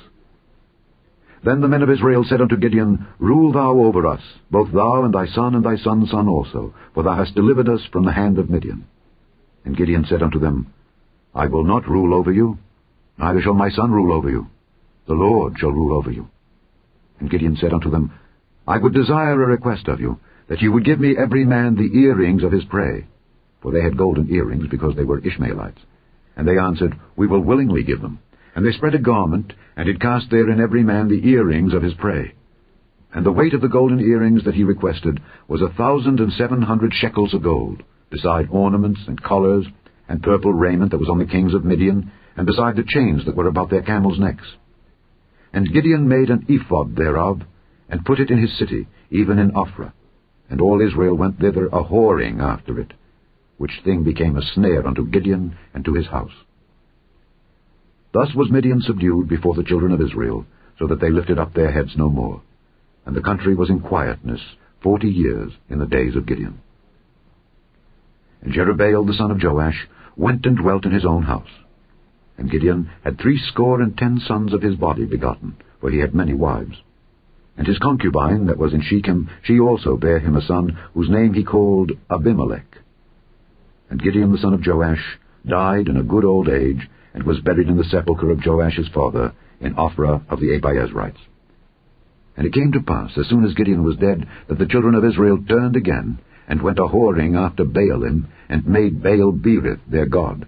Then 1.45 1.61
the 1.61 1.69
men 1.69 1.83
of 1.83 1.91
Israel 1.91 2.25
said 2.29 2.41
unto 2.41 2.57
Gideon, 2.57 3.07
Rule 3.19 3.53
thou 3.53 3.79
over 3.79 4.07
us, 4.07 4.23
both 4.51 4.73
thou 4.73 5.05
and 5.05 5.15
thy 5.15 5.27
son 5.27 5.55
and 5.55 5.65
thy 5.65 5.77
son's 5.77 6.11
son 6.11 6.29
also, 6.29 6.75
for 6.95 7.03
thou 7.03 7.15
hast 7.15 7.35
delivered 7.35 7.69
us 7.69 7.83
from 7.93 8.05
the 8.05 8.13
hand 8.13 8.39
of 8.39 8.51
Midian. 8.51 8.85
And 9.65 9.77
Gideon 9.77 10.07
said 10.09 10.23
unto 10.23 10.39
them, 10.39 10.73
I 11.35 11.47
will 11.47 11.65
not 11.65 11.89
rule 11.89 12.15
over 12.15 12.33
you, 12.33 12.59
neither 13.19 13.43
shall 13.43 13.55
my 13.55 13.71
son 13.71 13.93
rule 13.93 14.13
over 14.13 14.31
you. 14.31 14.49
The 15.07 15.15
Lord 15.15 15.55
shall 15.59 15.71
rule 15.71 15.97
over 15.97 16.11
you. 16.11 16.29
And 17.21 17.31
Gideon 17.31 17.57
said 17.57 17.73
unto 17.73 17.91
them, 17.91 18.13
I 18.67 18.79
would 18.79 18.95
desire 18.95 19.43
a 19.43 19.47
request 19.47 19.87
of 19.89 20.01
you, 20.01 20.19
that 20.49 20.61
you 20.61 20.73
would 20.73 20.85
give 20.85 20.99
me 20.99 21.17
every 21.17 21.45
man 21.45 21.77
the 21.77 21.99
earrings 22.01 22.43
of 22.43 22.53
his 22.53 22.65
prey. 22.65 23.07
For 23.61 23.73
they 23.73 23.83
had 23.83 23.97
golden 23.97 24.29
earrings, 24.33 24.67
because 24.71 24.95
they 24.97 25.05
were 25.05 25.19
Ishmaelites. 25.19 25.81
And 26.37 26.47
they 26.47 26.59
answered, 26.59 26.99
We 27.17 27.27
will 27.27 27.41
willingly 27.41 27.83
give 27.83 28.01
them. 28.01 28.19
And 28.55 28.67
they 28.67 28.73
spread 28.73 28.95
a 28.95 28.99
garment, 28.99 29.53
and 29.77 29.87
did 29.87 30.01
cast 30.01 30.31
therein 30.31 30.61
every 30.61 30.83
man 30.83 31.09
the 31.09 31.29
earrings 31.29 31.75
of 31.75 31.83
his 31.83 31.95
prey. 31.95 32.35
And 33.13 33.25
the 33.25 33.33
weight 33.33 33.55
of 33.55 33.61
the 33.61 33.69
golden 33.69 34.01
earrings 34.01 34.45
that 34.45 34.55
he 34.55 34.65
requested 34.65 35.21
was 35.49 35.63
a 35.63 35.73
thousand 35.75 36.21
and 36.21 36.33
seven 36.33 36.63
hundred 36.63 36.93
shekels 36.93 37.35
of 37.35 37.43
gold, 37.43 37.83
beside 38.11 38.49
ornaments 38.51 39.01
and 39.07 39.23
collars, 39.23 39.67
and 40.09 40.23
purple 40.23 40.53
raiment 40.53 40.91
that 40.91 40.99
was 40.99 41.09
on 41.09 41.19
the 41.19 41.27
kings 41.27 41.55
of 41.55 41.65
Midian, 41.65 42.11
and 42.37 42.47
beside 42.47 42.77
the 42.77 42.85
chains 42.87 43.25
that 43.25 43.37
were 43.37 43.47
about 43.47 43.71
their 43.71 43.83
camels' 43.83 44.19
necks. 44.19 44.47
And 45.53 45.73
Gideon 45.73 46.09
made 46.09 46.31
an 46.31 46.45
ephod 46.49 46.97
thereof, 46.97 47.43
and 47.89 48.05
put 48.05 48.21
it 48.21 48.31
in 48.31 48.39
his 48.39 48.57
city, 48.59 48.87
even 49.11 49.39
in 49.39 49.53
Ophrah. 49.53 49.93
And 50.49 50.61
all 50.61 50.81
Israel 50.81 51.17
went 51.17 51.39
thither 51.39 51.67
a 51.67 51.85
whoring 51.85 52.41
after 52.41 52.79
it, 52.81 52.93
which 53.59 53.81
thing 53.85 54.05
became 54.05 54.37
a 54.37 54.43
snare 54.55 54.87
unto 54.87 55.09
Gideon 55.09 55.57
and 55.75 55.85
to 55.85 55.95
his 55.95 56.07
house. 56.07 56.33
Thus 58.13 58.35
was 58.35 58.51
Midian 58.51 58.81
subdued 58.81 59.29
before 59.29 59.55
the 59.55 59.65
children 59.65 59.93
of 59.93 60.01
Israel, 60.01 60.47
so 60.79 60.87
that 60.87 61.01
they 61.01 61.11
lifted 61.11 61.39
up 61.39 61.55
their 61.55 61.73
heads 61.73 61.97
no 61.97 62.09
more. 62.09 62.43
And 63.05 63.15
the 63.17 63.23
country 63.23 63.55
was 63.55 63.71
in 63.71 63.81
quietness 63.81 64.41
forty 64.83 65.09
years 65.09 65.53
in 65.69 65.79
the 65.79 65.87
days 65.87 66.17
of 66.17 66.27
Gideon. 66.27 66.61
And 68.43 68.53
Jerubbaal 68.53 69.07
the 69.07 69.15
son 69.15 69.31
of 69.31 69.43
Joash 69.43 69.89
went 70.17 70.47
and 70.47 70.57
dwelt 70.57 70.85
in 70.85 70.93
his 70.93 71.05
own 71.05 71.25
house. 71.25 71.51
And 72.39 72.51
Gideon 72.51 72.91
had 73.03 73.19
threescore 73.19 73.81
and 73.81 73.97
ten 73.97 74.21
sons 74.27 74.53
of 74.53 74.63
his 74.63 74.77
body 74.77 75.05
begotten, 75.05 75.57
for 75.81 75.91
he 75.91 75.99
had 75.99 76.15
many 76.15 76.35
wives. 76.35 76.77
And 77.57 77.67
his 77.67 77.79
concubine 77.79 78.47
that 78.47 78.59
was 78.59 78.75
in 78.75 78.83
Shechem, 78.83 79.31
she 79.43 79.59
also 79.59 79.97
bare 79.97 80.19
him 80.19 80.37
a 80.37 80.43
son, 80.47 80.79
whose 80.95 81.09
name 81.09 81.35
he 81.35 81.45
called 81.45 81.93
Abimelech. 82.11 82.79
And 83.89 84.03
Gideon 84.03 84.33
the 84.33 84.39
son 84.39 84.53
of 84.53 84.67
Joash 84.67 85.19
died 85.47 85.89
in 85.89 85.97
a 85.97 86.03
good 86.03 86.25
old 86.25 86.49
age, 86.49 86.89
and 87.15 87.25
was 87.25 87.41
buried 87.41 87.69
in 87.69 87.77
the 87.77 87.85
sepulchre 87.85 88.31
of 88.31 88.45
Joash 88.45 88.77
his 88.77 88.89
father, 88.89 89.33
in 89.61 89.75
Ophrah 89.75 90.23
of 90.29 90.41
the 90.41 90.59
Abiezrites. 90.59 91.21
And 92.37 92.47
it 92.47 92.53
came 92.53 92.73
to 92.73 92.83
pass, 92.83 93.17
as 93.17 93.27
soon 93.29 93.45
as 93.45 93.55
Gideon 93.55 93.83
was 93.83 93.97
dead, 93.97 94.29
that 94.49 94.59
the 94.59 94.67
children 94.67 94.95
of 94.95 95.05
Israel 95.05 95.39
turned 95.49 95.77
again, 95.77 96.19
and 96.47 96.61
went 96.61 96.79
a 96.79 96.83
whoring 96.83 97.37
after 97.37 97.65
Baalim, 97.65 98.27
and 98.49 98.67
made 98.67 99.03
Baal 99.03 99.33
Berith 99.33 99.81
their 99.89 100.07
god. 100.07 100.47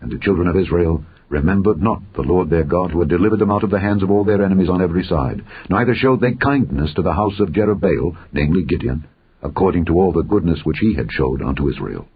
And 0.00 0.10
the 0.10 0.18
children 0.18 0.48
of 0.48 0.56
Israel 0.56 1.04
remembered 1.28 1.82
not 1.82 2.00
the 2.14 2.22
Lord 2.22 2.50
their 2.50 2.64
God, 2.64 2.90
who 2.90 3.00
had 3.00 3.08
delivered 3.08 3.38
them 3.38 3.50
out 3.50 3.64
of 3.64 3.70
the 3.70 3.80
hands 3.80 4.02
of 4.02 4.10
all 4.10 4.24
their 4.24 4.44
enemies 4.44 4.68
on 4.68 4.82
every 4.82 5.04
side, 5.04 5.44
neither 5.68 5.94
showed 5.94 6.20
they 6.20 6.34
kindness 6.34 6.94
to 6.94 7.02
the 7.02 7.14
house 7.14 7.40
of 7.40 7.48
Jerubbaal, 7.48 8.16
namely 8.32 8.62
Gideon, 8.62 9.06
according 9.42 9.86
to 9.86 9.94
all 9.94 10.12
the 10.12 10.22
goodness 10.22 10.60
which 10.64 10.78
he 10.80 10.94
had 10.94 11.10
showed 11.10 11.42
unto 11.42 11.68
Israel. 11.68 12.08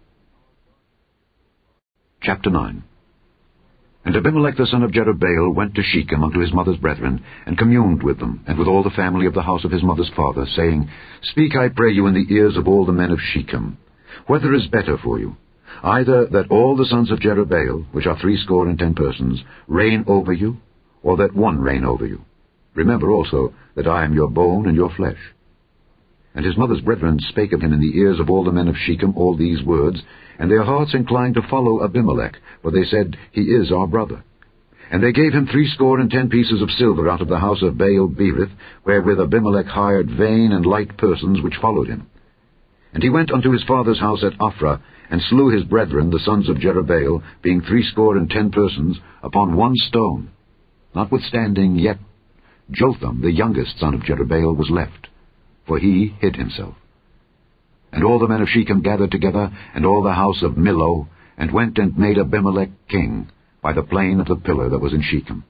Chapter 2.21 2.49
9 2.49 2.83
And 4.05 4.15
Abimelech 4.15 4.55
the 4.57 4.67
son 4.67 4.83
of 4.83 4.91
Jerubbaal 4.91 5.53
went 5.53 5.75
to 5.75 5.83
Shechem 5.83 6.23
unto 6.23 6.39
his 6.39 6.53
mother's 6.53 6.77
brethren, 6.77 7.23
and 7.45 7.57
communed 7.57 8.03
with 8.03 8.19
them, 8.19 8.43
and 8.47 8.57
with 8.57 8.67
all 8.67 8.83
the 8.83 8.91
family 8.91 9.25
of 9.25 9.33
the 9.33 9.41
house 9.41 9.65
of 9.65 9.71
his 9.71 9.83
mother's 9.83 10.11
father, 10.15 10.45
saying, 10.55 10.89
Speak, 11.23 11.55
I 11.55 11.69
pray 11.69 11.91
you, 11.91 12.07
in 12.07 12.13
the 12.13 12.33
ears 12.33 12.55
of 12.55 12.67
all 12.67 12.85
the 12.85 12.91
men 12.91 13.11
of 13.11 13.19
Shechem. 13.19 13.77
Whether 14.27 14.53
is 14.53 14.67
better 14.67 14.97
for 14.97 15.19
you, 15.19 15.35
either 15.83 16.25
that 16.27 16.49
all 16.49 16.75
the 16.75 16.85
sons 16.85 17.11
of 17.11 17.19
Jerubbaal, 17.19 17.85
which 17.91 18.05
are 18.05 18.19
threescore 18.19 18.67
and 18.67 18.77
ten 18.77 18.93
persons, 18.93 19.41
reign 19.67 20.03
over 20.07 20.33
you, 20.33 20.57
or 21.03 21.17
that 21.17 21.35
one 21.35 21.59
reign 21.59 21.83
over 21.83 22.05
you. 22.05 22.21
Remember 22.73 23.11
also 23.11 23.53
that 23.75 23.87
I 23.87 24.03
am 24.03 24.13
your 24.13 24.29
bone 24.29 24.67
and 24.67 24.75
your 24.75 24.93
flesh. 24.95 25.17
And 26.33 26.45
his 26.45 26.57
mother's 26.57 26.81
brethren 26.81 27.19
spake 27.29 27.51
of 27.51 27.61
him 27.61 27.73
in 27.73 27.81
the 27.81 27.97
ears 27.97 28.19
of 28.19 28.29
all 28.29 28.43
the 28.43 28.51
men 28.51 28.67
of 28.67 28.75
Shechem 28.77 29.13
all 29.17 29.35
these 29.35 29.63
words, 29.63 30.01
and 30.39 30.49
their 30.49 30.63
hearts 30.63 30.93
inclined 30.93 31.35
to 31.35 31.47
follow 31.49 31.83
Abimelech, 31.83 32.37
for 32.61 32.71
they 32.71 32.85
said, 32.85 33.17
He 33.31 33.41
is 33.41 33.71
our 33.71 33.87
brother. 33.87 34.23
And 34.91 35.03
they 35.03 35.11
gave 35.11 35.33
him 35.33 35.47
threescore 35.47 35.99
and 35.99 36.09
ten 36.09 36.29
pieces 36.29 36.61
of 36.61 36.71
silver 36.71 37.09
out 37.09 37.21
of 37.21 37.27
the 37.27 37.39
house 37.39 37.61
of 37.61 37.77
Baal 37.77 38.09
Berith, 38.09 38.51
wherewith 38.85 39.19
Abimelech 39.19 39.67
hired 39.67 40.09
vain 40.09 40.51
and 40.51 40.65
light 40.65 40.97
persons 40.97 41.41
which 41.41 41.55
followed 41.61 41.87
him. 41.87 42.07
And 42.93 43.01
he 43.01 43.09
went 43.09 43.31
unto 43.31 43.51
his 43.51 43.63
father's 43.63 43.99
house 43.99 44.23
at 44.23 44.37
Ophrah, 44.39 44.81
and 45.11 45.21
slew 45.21 45.49
his 45.49 45.65
brethren, 45.65 46.09
the 46.09 46.19
sons 46.19 46.49
of 46.49 46.55
Jerubbaal, 46.55 47.21
being 47.43 47.61
threescore 47.61 48.15
and 48.15 48.29
ten 48.29 48.49
persons, 48.49 48.97
upon 49.21 49.57
one 49.57 49.75
stone. 49.75 50.31
Notwithstanding, 50.95 51.75
yet 51.75 51.97
Jotham, 52.71 53.21
the 53.21 53.31
youngest 53.31 53.77
son 53.77 53.93
of 53.93 54.01
Jerubbaal, 54.01 54.55
was 54.55 54.69
left, 54.71 55.09
for 55.67 55.77
he 55.77 56.15
hid 56.19 56.37
himself. 56.37 56.75
And 57.91 58.05
all 58.05 58.19
the 58.19 58.27
men 58.27 58.41
of 58.41 58.47
Shechem 58.47 58.81
gathered 58.81 59.11
together, 59.11 59.51
and 59.75 59.85
all 59.85 60.01
the 60.01 60.13
house 60.13 60.41
of 60.41 60.53
Millo, 60.53 61.07
and 61.37 61.51
went 61.51 61.77
and 61.77 61.97
made 61.97 62.17
Abimelech 62.17 62.69
king, 62.87 63.29
by 63.61 63.73
the 63.73 63.83
plain 63.83 64.21
of 64.21 64.27
the 64.27 64.37
pillar 64.37 64.69
that 64.69 64.79
was 64.79 64.93
in 64.93 65.01
Shechem. 65.01 65.43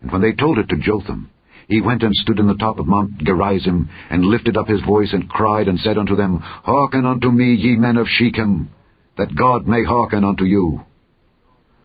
And 0.00 0.10
when 0.10 0.22
they 0.22 0.32
told 0.32 0.58
it 0.58 0.70
to 0.70 0.76
Jotham, 0.76 1.30
he 1.68 1.80
went 1.80 2.02
and 2.02 2.14
stood 2.14 2.38
in 2.38 2.46
the 2.46 2.54
top 2.54 2.78
of 2.78 2.86
Mount 2.86 3.18
Gerizim, 3.18 3.88
and 4.08 4.24
lifted 4.24 4.56
up 4.56 4.68
his 4.68 4.80
voice, 4.82 5.12
and 5.12 5.28
cried, 5.28 5.66
and 5.66 5.78
said 5.80 5.98
unto 5.98 6.14
them, 6.14 6.38
Hearken 6.38 7.04
unto 7.04 7.30
me, 7.30 7.54
ye 7.54 7.76
men 7.76 7.96
of 7.96 8.06
Shechem, 8.08 8.68
that 9.16 9.34
God 9.34 9.66
may 9.66 9.82
hearken 9.82 10.22
unto 10.22 10.44
you. 10.44 10.82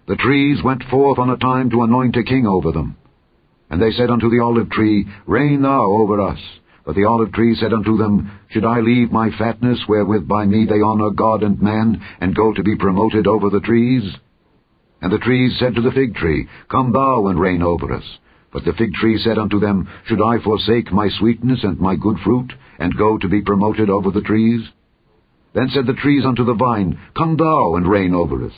The 0.07 0.17
trees 0.17 0.63
went 0.63 0.84
forth 0.84 1.17
on 1.17 1.29
a 1.29 1.38
time 1.38 1.69
to 1.71 1.82
anoint 1.82 2.15
a 2.15 2.23
king 2.23 2.45
over 2.45 2.71
them. 2.71 2.95
And 3.69 3.82
they 3.82 3.91
said 3.91 4.09
unto 4.09 4.29
the 4.29 4.43
olive 4.43 4.69
tree, 4.69 5.07
Reign 5.25 5.61
thou 5.61 5.86
over 5.86 6.21
us. 6.21 6.39
But 6.86 6.95
the 6.95 7.05
olive 7.05 7.32
tree 7.32 7.55
said 7.55 7.73
unto 7.73 7.97
them, 7.97 8.32
Should 8.49 8.65
I 8.65 8.82
leave 8.82 9.11
my 9.11 9.29
fatness, 9.38 9.79
wherewith 9.88 10.27
by 10.27 10.45
me 10.45 10.65
they 10.65 10.82
honour 10.82 11.11
God 11.11 11.41
and 11.41 11.61
man, 11.61 12.01
and 12.19 12.36
go 12.36 12.53
to 12.53 12.63
be 12.63 12.75
promoted 12.75 13.27
over 13.27 13.49
the 13.49 13.61
trees? 13.61 14.03
And 15.01 15.11
the 15.11 15.19
trees 15.19 15.57
said 15.57 15.75
to 15.75 15.82
the 15.82 15.91
fig 15.91 16.15
tree, 16.15 16.47
Come 16.69 16.91
thou 16.91 17.27
and 17.27 17.39
reign 17.39 17.61
over 17.61 17.93
us. 17.93 18.03
But 18.52 18.66
the 18.66 18.74
fig 18.74 18.93
tree 18.93 19.18
said 19.18 19.38
unto 19.38 19.60
them, 19.60 19.88
Should 20.06 20.22
I 20.22 20.39
forsake 20.43 20.91
my 20.91 21.10
sweetness 21.10 21.64
and 21.64 21.80
my 21.80 21.95
good 21.95 22.18
fruit, 22.20 22.52
and 22.80 22.97
go 22.97 23.18
to 23.18 23.30
be 23.30 23.41
promoted 23.41 23.89
over 23.89 24.12
the 24.12 24.22
trees? 24.22 24.62
Then 25.54 25.70
said 25.70 25.86
the 25.86 25.93
trees 25.93 26.26
unto 26.26 26.43
the 26.43 26.54
vine, 26.54 26.99
Come 27.16 27.38
thou 27.38 27.76
and 27.76 27.88
reign 27.88 28.14
over 28.14 28.45
us. 28.45 28.54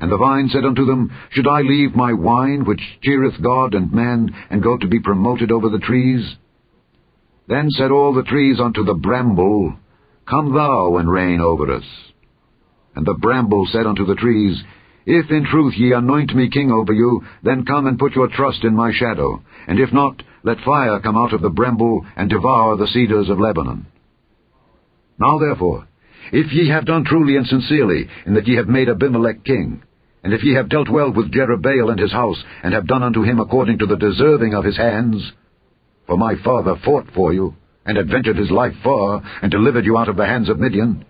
And 0.00 0.10
the 0.10 0.16
vine 0.16 0.48
said 0.48 0.64
unto 0.64 0.84
them, 0.86 1.10
Should 1.30 1.48
I 1.48 1.62
leave 1.62 1.96
my 1.96 2.12
wine, 2.12 2.64
which 2.64 2.80
cheereth 3.02 3.42
God 3.42 3.74
and 3.74 3.92
man, 3.92 4.34
and 4.50 4.62
go 4.62 4.76
to 4.76 4.86
be 4.86 5.00
promoted 5.00 5.50
over 5.50 5.68
the 5.68 5.80
trees? 5.80 6.36
Then 7.48 7.70
said 7.70 7.90
all 7.90 8.14
the 8.14 8.22
trees 8.22 8.60
unto 8.60 8.84
the 8.84 8.94
bramble, 8.94 9.74
Come 10.28 10.52
thou 10.52 10.98
and 10.98 11.10
reign 11.10 11.40
over 11.40 11.72
us. 11.72 11.84
And 12.94 13.06
the 13.06 13.14
bramble 13.14 13.66
said 13.72 13.86
unto 13.86 14.04
the 14.04 14.14
trees, 14.14 14.62
if 15.10 15.30
in 15.30 15.46
truth 15.46 15.74
ye 15.78 15.92
anoint 15.92 16.34
me 16.34 16.50
king 16.50 16.70
over 16.70 16.92
you, 16.92 17.22
then 17.42 17.64
come 17.64 17.86
and 17.86 17.98
put 17.98 18.14
your 18.14 18.28
trust 18.28 18.62
in 18.62 18.76
my 18.76 18.92
shadow. 18.92 19.42
And 19.66 19.80
if 19.80 19.90
not, 19.90 20.22
let 20.42 20.60
fire 20.60 21.00
come 21.00 21.16
out 21.16 21.32
of 21.32 21.40
the 21.40 21.48
bramble, 21.48 22.04
and 22.14 22.28
devour 22.28 22.76
the 22.76 22.86
cedars 22.88 23.30
of 23.30 23.40
Lebanon. 23.40 23.86
Now 25.18 25.38
therefore, 25.38 25.88
if 26.30 26.52
ye 26.52 26.68
have 26.68 26.84
done 26.84 27.04
truly 27.04 27.36
and 27.36 27.46
sincerely, 27.46 28.06
in 28.26 28.34
that 28.34 28.46
ye 28.46 28.56
have 28.56 28.68
made 28.68 28.90
Abimelech 28.90 29.44
king, 29.44 29.82
and 30.22 30.34
if 30.34 30.44
ye 30.44 30.54
have 30.54 30.68
dealt 30.68 30.90
well 30.90 31.10
with 31.10 31.32
Jerubbaal 31.32 31.90
and 31.90 31.98
his 31.98 32.12
house, 32.12 32.44
and 32.62 32.74
have 32.74 32.86
done 32.86 33.02
unto 33.02 33.22
him 33.22 33.40
according 33.40 33.78
to 33.78 33.86
the 33.86 33.96
deserving 33.96 34.52
of 34.52 34.64
his 34.64 34.76
hands, 34.76 35.32
For 36.06 36.18
my 36.18 36.34
father 36.44 36.76
fought 36.84 37.06
for 37.14 37.32
you, 37.32 37.54
and 37.86 37.96
adventured 37.96 38.36
his 38.36 38.50
life 38.50 38.74
far, 38.84 39.22
and 39.40 39.50
delivered 39.50 39.86
you 39.86 39.96
out 39.96 40.10
of 40.10 40.16
the 40.16 40.26
hands 40.26 40.50
of 40.50 40.60
Midian. 40.60 41.06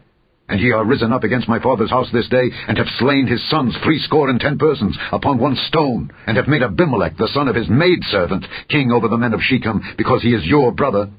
And 0.49 0.61
ye 0.61 0.72
are 0.72 0.84
risen 0.84 1.12
up 1.12 1.24
against 1.24 1.49
my 1.49 1.59
father's 1.61 1.90
house 1.90 2.09
this 2.12 2.28
day, 2.28 2.51
and 2.68 2.78
have 2.78 2.86
slain 2.99 3.26
his 3.26 3.46
sons 3.51 3.76
threescore 3.84 4.30
and 4.30 4.40
ten 4.40 4.59
persons 4.59 4.96
upon 5.12 5.38
one 5.38 5.57
stone, 5.68 6.11
and 6.26 6.36
have 6.36 6.49
made 6.49 6.62
Abimelech, 6.62 7.16
the 7.18 7.28
son 7.34 7.49
of 7.49 7.55
his 7.55 7.68
maidservant, 7.68 8.46
king 8.68 8.90
over 8.90 9.09
the 9.09 9.18
men 9.18 9.34
of 9.34 9.42
Shechem, 9.42 9.82
because 9.99 10.22
he 10.22 10.34
is 10.34 10.46
your 10.46 10.72
brother. 10.72 11.11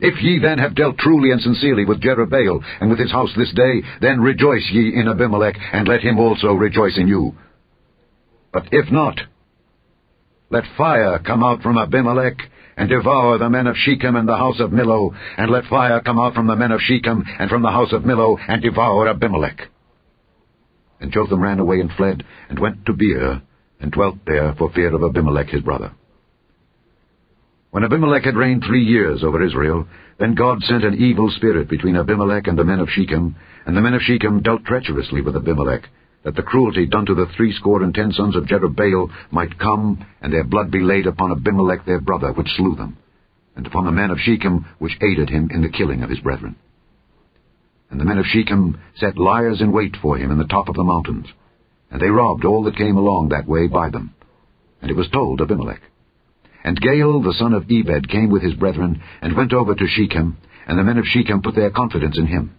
If 0.00 0.22
ye 0.22 0.38
then 0.40 0.58
have 0.58 0.74
dealt 0.74 0.98
truly 0.98 1.30
and 1.30 1.40
sincerely 1.40 1.84
with 1.86 2.02
Jerubbaal 2.02 2.62
and 2.80 2.90
with 2.90 2.98
his 2.98 3.12
house 3.12 3.30
this 3.36 3.52
day, 3.54 3.82
then 4.00 4.20
rejoice 4.20 4.68
ye 4.70 4.92
in 4.94 5.08
Abimelech, 5.08 5.56
and 5.72 5.88
let 5.88 6.02
him 6.02 6.18
also 6.18 6.52
rejoice 6.52 6.98
in 6.98 7.08
you. 7.08 7.34
But 8.52 8.68
if 8.72 8.90
not, 8.90 9.18
let 10.50 10.64
fire 10.76 11.18
come 11.18 11.42
out 11.42 11.62
from 11.62 11.78
Abimelech, 11.78 12.36
and 12.76 12.88
devour 12.88 13.38
the 13.38 13.50
men 13.50 13.66
of 13.66 13.76
Shechem 13.76 14.16
and 14.16 14.28
the 14.28 14.36
house 14.36 14.60
of 14.60 14.70
Millo, 14.70 15.14
and 15.36 15.50
let 15.50 15.64
fire 15.66 16.00
come 16.00 16.18
out 16.18 16.34
from 16.34 16.46
the 16.46 16.56
men 16.56 16.72
of 16.72 16.80
Shechem 16.80 17.24
and 17.38 17.48
from 17.48 17.62
the 17.62 17.70
house 17.70 17.92
of 17.92 18.02
Millo, 18.02 18.36
and 18.48 18.62
devour 18.62 19.08
Abimelech. 19.08 19.68
And 21.00 21.12
Jotham 21.12 21.40
ran 21.40 21.60
away 21.60 21.80
and 21.80 21.92
fled, 21.92 22.24
and 22.48 22.58
went 22.58 22.86
to 22.86 22.92
Beer, 22.92 23.42
and 23.80 23.92
dwelt 23.92 24.18
there 24.26 24.54
for 24.54 24.70
fear 24.70 24.94
of 24.94 25.02
Abimelech 25.02 25.48
his 25.48 25.62
brother. 25.62 25.92
When 27.70 27.84
Abimelech 27.84 28.24
had 28.24 28.36
reigned 28.36 28.62
three 28.64 28.84
years 28.84 29.24
over 29.24 29.44
Israel, 29.44 29.88
then 30.18 30.34
God 30.34 30.62
sent 30.62 30.84
an 30.84 30.94
evil 30.94 31.28
spirit 31.30 31.68
between 31.68 31.96
Abimelech 31.96 32.46
and 32.46 32.56
the 32.56 32.64
men 32.64 32.78
of 32.78 32.88
Shechem, 32.88 33.34
and 33.66 33.76
the 33.76 33.80
men 33.80 33.94
of 33.94 34.02
Shechem 34.02 34.42
dealt 34.42 34.64
treacherously 34.64 35.22
with 35.22 35.36
Abimelech, 35.36 35.88
that 36.24 36.34
the 36.34 36.42
cruelty 36.42 36.86
done 36.86 37.06
to 37.06 37.14
the 37.14 37.26
threescore 37.36 37.82
and 37.82 37.94
ten 37.94 38.10
sons 38.10 38.34
of 38.34 38.46
Jerubbaal 38.46 39.10
might 39.30 39.58
come, 39.58 40.04
and 40.20 40.32
their 40.32 40.44
blood 40.44 40.70
be 40.70 40.80
laid 40.80 41.06
upon 41.06 41.30
Abimelech 41.30 41.84
their 41.84 42.00
brother, 42.00 42.32
which 42.32 42.48
slew 42.56 42.74
them, 42.74 42.96
and 43.54 43.66
upon 43.66 43.84
the 43.84 43.92
men 43.92 44.10
of 44.10 44.18
Shechem, 44.18 44.64
which 44.78 44.96
aided 45.02 45.28
him 45.28 45.50
in 45.52 45.60
the 45.62 45.68
killing 45.68 46.02
of 46.02 46.10
his 46.10 46.20
brethren. 46.20 46.56
And 47.90 48.00
the 48.00 48.04
men 48.04 48.18
of 48.18 48.26
Shechem 48.26 48.80
set 48.96 49.18
liars 49.18 49.60
in 49.60 49.70
wait 49.70 49.96
for 50.00 50.16
him 50.16 50.30
in 50.30 50.38
the 50.38 50.46
top 50.46 50.68
of 50.68 50.74
the 50.74 50.82
mountains, 50.82 51.26
and 51.90 52.00
they 52.00 52.08
robbed 52.08 52.44
all 52.44 52.64
that 52.64 52.76
came 52.76 52.96
along 52.96 53.28
that 53.28 53.46
way 53.46 53.68
by 53.68 53.90
them. 53.90 54.14
And 54.80 54.90
it 54.90 54.96
was 54.96 55.08
told 55.10 55.40
Abimelech. 55.40 55.82
And 56.64 56.80
Gaal 56.80 57.22
the 57.22 57.34
son 57.34 57.52
of 57.52 57.70
Ebed 57.70 58.08
came 58.08 58.30
with 58.30 58.42
his 58.42 58.54
brethren, 58.54 59.02
and 59.20 59.36
went 59.36 59.52
over 59.52 59.74
to 59.74 59.86
Shechem, 59.86 60.38
and 60.66 60.78
the 60.78 60.82
men 60.82 60.96
of 60.96 61.04
Shechem 61.04 61.42
put 61.42 61.54
their 61.54 61.70
confidence 61.70 62.18
in 62.18 62.26
him. 62.26 62.56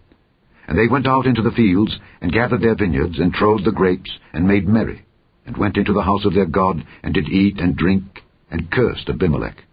And 0.68 0.78
they 0.78 0.88
went 0.88 1.07
out 1.07 1.26
into 1.26 1.41
the 1.41 1.51
fields, 1.51 1.97
and 2.22 2.32
gathered 2.32 2.61
their 2.61 2.76
vineyards, 2.76 3.20
and 3.20 3.34
trode 3.34 3.63
the 3.63 3.72
grapes, 3.72 4.11
and 4.34 4.47
made 4.47 4.68
merry, 4.68 5.05
and 5.45 5.57
went 5.57 5.78
into 5.78 5.93
the 5.93 6.03
house 6.03 6.26
of 6.26 6.34
their 6.34 6.45
God, 6.45 6.86
and 7.03 7.13
did 7.13 7.30
eat 7.30 7.59
and 7.59 7.76
drink, 7.76 8.24
and 8.49 8.72
cursed 8.72 9.09
Abimelech. 9.09 9.63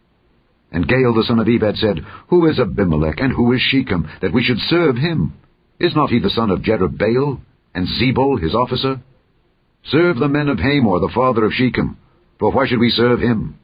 And 0.71 0.89
Gaal 0.89 1.15
the 1.15 1.25
son 1.27 1.39
of 1.39 1.49
Ebed 1.49 1.77
said, 1.77 2.05
Who 2.29 2.49
is 2.49 2.59
Abimelech, 2.59 3.21
and 3.21 3.33
who 3.33 3.53
is 3.53 3.61
Shechem, 3.61 4.09
that 4.21 4.33
we 4.33 4.43
should 4.43 4.59
serve 4.59 4.97
him? 4.97 5.35
Is 5.79 5.95
not 5.95 6.11
he 6.11 6.19
the 6.19 6.31
son 6.31 6.51
of 6.51 6.61
Jerubbaal, 6.61 7.41
and 7.75 7.87
Zebul 7.87 8.41
his 8.41 8.55
officer? 8.55 9.01
Serve 9.85 10.19
the 10.19 10.29
men 10.29 10.49
of 10.49 10.59
Hamor, 10.59 11.01
the 11.01 11.13
father 11.15 11.45
of 11.45 11.53
Shechem, 11.53 11.99
for 12.39 12.53
why 12.53 12.67
should 12.67 12.79
we 12.79 12.91
serve 12.91 13.21
him? 13.21 13.59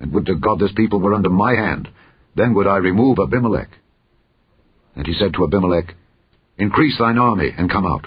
And 0.00 0.12
would 0.12 0.26
to 0.26 0.34
God 0.36 0.58
this 0.58 0.72
people 0.72 1.00
were 1.00 1.14
under 1.14 1.30
my 1.30 1.54
hand, 1.54 1.88
then 2.34 2.54
would 2.54 2.66
I 2.66 2.76
remove 2.76 3.18
Abimelech. 3.18 3.70
And 4.96 5.06
he 5.06 5.14
said 5.14 5.34
to 5.34 5.44
Abimelech, 5.44 5.94
Increase 6.58 6.98
thine 6.98 7.18
army, 7.18 7.50
and 7.56 7.70
come 7.70 7.86
out. 7.86 8.06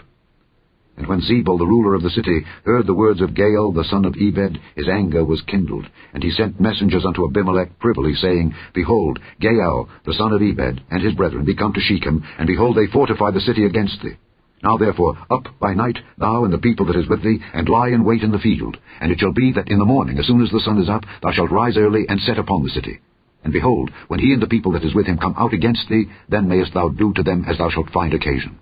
And 0.98 1.08
when 1.08 1.22
Zebul, 1.22 1.58
the 1.58 1.66
ruler 1.66 1.94
of 1.94 2.04
the 2.04 2.10
city, 2.10 2.46
heard 2.64 2.88
the 2.88 2.94
words 2.94 3.20
of 3.20 3.34
Gaal, 3.34 3.74
the 3.74 3.84
son 3.84 4.06
of 4.06 4.16
Ebed, 4.16 4.60
his 4.76 4.88
anger 4.88 5.26
was 5.26 5.42
kindled, 5.42 5.88
and 6.14 6.24
he 6.24 6.32
sent 6.32 6.60
messengers 6.60 7.06
unto 7.06 7.26
Abimelech 7.26 7.78
privily, 7.80 8.16
saying, 8.16 8.54
Behold, 8.74 9.20
Gaal, 9.42 9.90
the 10.06 10.14
son 10.14 10.32
of 10.32 10.42
Ebed, 10.42 10.84
and 10.90 11.04
his 11.04 11.14
brethren, 11.14 11.44
be 11.44 11.56
come 11.56 11.74
to 11.74 11.82
Shechem, 11.82 12.24
and 12.38 12.48
behold, 12.48 12.78
they 12.78 12.88
fortify 12.88 13.32
the 13.32 13.42
city 13.42 13.66
against 13.66 14.02
thee. 14.02 14.16
Now 14.64 14.78
therefore, 14.78 15.18
up 15.30 15.48
by 15.60 15.74
night, 15.74 16.00
thou 16.18 16.46
and 16.46 16.54
the 16.54 16.58
people 16.58 16.86
that 16.86 16.96
is 16.96 17.10
with 17.10 17.24
thee, 17.24 17.42
and 17.54 17.68
lie 17.68 17.90
in 17.90 18.06
wait 18.06 18.24
in 18.24 18.32
the 18.32 18.40
field. 18.40 18.78
And 19.02 19.12
it 19.12 19.20
shall 19.20 19.34
be 19.34 19.52
that 19.52 19.70
in 19.70 19.80
the 19.80 19.86
morning, 19.86 20.18
as 20.18 20.28
soon 20.28 20.42
as 20.42 20.50
the 20.50 20.62
sun 20.62 20.82
is 20.82 20.90
up, 20.90 21.04
thou 21.22 21.32
shalt 21.32 21.52
rise 21.52 21.78
early, 21.78 22.06
and 22.08 22.22
set 22.22 22.40
upon 22.40 22.64
the 22.64 22.70
city. 22.70 23.02
And 23.46 23.54
behold, 23.54 23.92
when 24.08 24.20
he 24.20 24.34
and 24.34 24.42
the 24.42 24.48
people 24.48 24.72
that 24.72 24.84
is 24.84 24.96
with 24.96 25.06
him 25.06 25.20
come 25.20 25.36
out 25.38 25.54
against 25.54 25.88
thee, 25.88 26.06
then 26.28 26.50
mayest 26.50 26.74
thou 26.74 26.90
do 26.90 27.14
to 27.14 27.22
them 27.22 27.46
as 27.48 27.60
thou 27.60 27.70
shalt 27.70 27.92
find 27.92 28.12
occasion. 28.12 28.58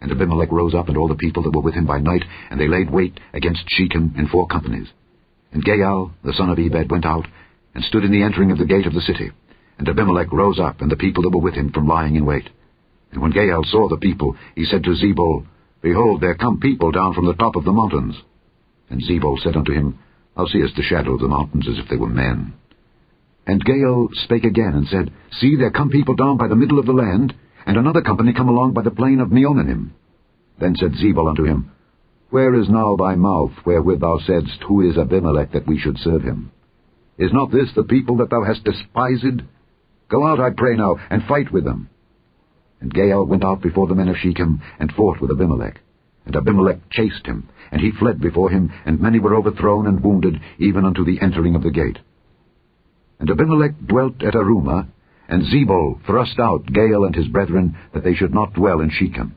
And 0.00 0.12
Abimelech 0.12 0.52
rose 0.52 0.74
up, 0.76 0.86
and 0.86 0.96
all 0.96 1.08
the 1.08 1.16
people 1.16 1.42
that 1.42 1.52
were 1.52 1.60
with 1.60 1.74
him 1.74 1.84
by 1.84 1.98
night, 1.98 2.22
and 2.50 2.60
they 2.60 2.68
laid 2.68 2.88
wait 2.88 3.18
against 3.34 3.68
Shechem 3.68 4.14
in 4.16 4.28
four 4.28 4.46
companies. 4.46 4.86
And 5.50 5.64
Gaal, 5.64 6.12
the 6.22 6.34
son 6.34 6.50
of 6.50 6.58
Ebed, 6.60 6.88
went 6.88 7.04
out, 7.04 7.26
and 7.74 7.82
stood 7.82 8.04
in 8.04 8.12
the 8.12 8.22
entering 8.22 8.52
of 8.52 8.58
the 8.58 8.64
gate 8.64 8.86
of 8.86 8.94
the 8.94 9.00
city. 9.00 9.32
And 9.76 9.88
Abimelech 9.88 10.32
rose 10.32 10.60
up, 10.60 10.80
and 10.80 10.88
the 10.88 10.96
people 10.96 11.24
that 11.24 11.30
were 11.30 11.42
with 11.42 11.54
him, 11.54 11.72
from 11.72 11.88
lying 11.88 12.14
in 12.14 12.24
wait. 12.24 12.48
And 13.10 13.20
when 13.20 13.32
Gaal 13.32 13.64
saw 13.64 13.88
the 13.88 13.96
people, 13.96 14.36
he 14.54 14.66
said 14.66 14.84
to 14.84 14.90
Zebul, 14.94 15.46
Behold, 15.82 16.20
there 16.20 16.36
come 16.36 16.60
people 16.60 16.92
down 16.92 17.12
from 17.12 17.26
the 17.26 17.34
top 17.34 17.56
of 17.56 17.64
the 17.64 17.72
mountains. 17.72 18.14
And 18.88 19.02
Zebul 19.02 19.42
said 19.42 19.56
unto 19.56 19.72
him, 19.72 19.98
Thou 20.36 20.46
seest 20.46 20.76
the 20.76 20.82
shadow 20.84 21.14
of 21.14 21.20
the 21.20 21.26
mountains 21.26 21.66
as 21.68 21.78
if 21.78 21.88
they 21.88 21.96
were 21.96 22.06
men. 22.06 22.54
And 23.48 23.64
Gaal 23.64 24.08
spake 24.12 24.44
again, 24.44 24.74
and 24.74 24.86
said, 24.88 25.10
See, 25.32 25.56
there 25.56 25.70
come 25.70 25.88
people 25.88 26.14
down 26.14 26.36
by 26.36 26.48
the 26.48 26.54
middle 26.54 26.78
of 26.78 26.84
the 26.84 26.92
land, 26.92 27.34
and 27.66 27.78
another 27.78 28.02
company 28.02 28.34
come 28.34 28.48
along 28.50 28.74
by 28.74 28.82
the 28.82 28.90
plain 28.90 29.20
of 29.20 29.30
Meonenim. 29.30 29.92
Then 30.60 30.76
said 30.76 30.92
Zebul 30.92 31.26
unto 31.26 31.44
him, 31.44 31.70
Where 32.28 32.54
is 32.54 32.68
now 32.68 32.96
thy 32.96 33.14
mouth, 33.14 33.52
wherewith 33.64 34.00
thou 34.00 34.18
saidst, 34.18 34.62
Who 34.68 34.82
is 34.82 34.98
Abimelech, 34.98 35.52
that 35.52 35.66
we 35.66 35.78
should 35.78 35.96
serve 35.96 36.22
him? 36.22 36.52
Is 37.16 37.32
not 37.32 37.50
this 37.50 37.70
the 37.74 37.84
people 37.84 38.18
that 38.18 38.28
thou 38.28 38.44
hast 38.44 38.64
despised? 38.64 39.40
Go 40.10 40.26
out, 40.26 40.40
I 40.40 40.50
pray 40.50 40.76
now, 40.76 40.96
and 41.08 41.24
fight 41.24 41.50
with 41.50 41.64
them. 41.64 41.88
And 42.82 42.92
Gaal 42.92 43.26
went 43.26 43.44
out 43.44 43.62
before 43.62 43.86
the 43.86 43.94
men 43.94 44.08
of 44.08 44.16
Shechem, 44.18 44.60
and 44.78 44.92
fought 44.92 45.22
with 45.22 45.30
Abimelech. 45.30 45.80
And 46.26 46.36
Abimelech 46.36 46.90
chased 46.90 47.24
him, 47.24 47.48
and 47.72 47.80
he 47.80 47.92
fled 47.92 48.20
before 48.20 48.50
him, 48.50 48.70
and 48.84 49.00
many 49.00 49.18
were 49.18 49.34
overthrown 49.34 49.86
and 49.86 50.04
wounded, 50.04 50.38
even 50.58 50.84
unto 50.84 51.02
the 51.02 51.18
entering 51.22 51.54
of 51.54 51.62
the 51.62 51.70
gate. 51.70 51.98
And 53.20 53.30
Abimelech 53.30 53.78
dwelt 53.86 54.22
at 54.22 54.34
Arumah, 54.34 54.86
and 55.28 55.42
Zebul 55.42 56.04
thrust 56.06 56.38
out 56.38 56.66
Gaal 56.66 57.04
and 57.04 57.14
his 57.14 57.28
brethren, 57.28 57.76
that 57.92 58.04
they 58.04 58.14
should 58.14 58.32
not 58.32 58.54
dwell 58.54 58.80
in 58.80 58.90
Shechem. 58.90 59.34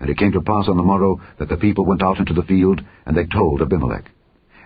And 0.00 0.10
it 0.10 0.18
came 0.18 0.32
to 0.32 0.40
pass 0.40 0.68
on 0.68 0.76
the 0.76 0.82
morrow 0.82 1.20
that 1.38 1.48
the 1.48 1.56
people 1.56 1.84
went 1.84 2.02
out 2.02 2.18
into 2.18 2.34
the 2.34 2.42
field, 2.42 2.80
and 3.04 3.16
they 3.16 3.26
told 3.26 3.60
Abimelech. 3.60 4.10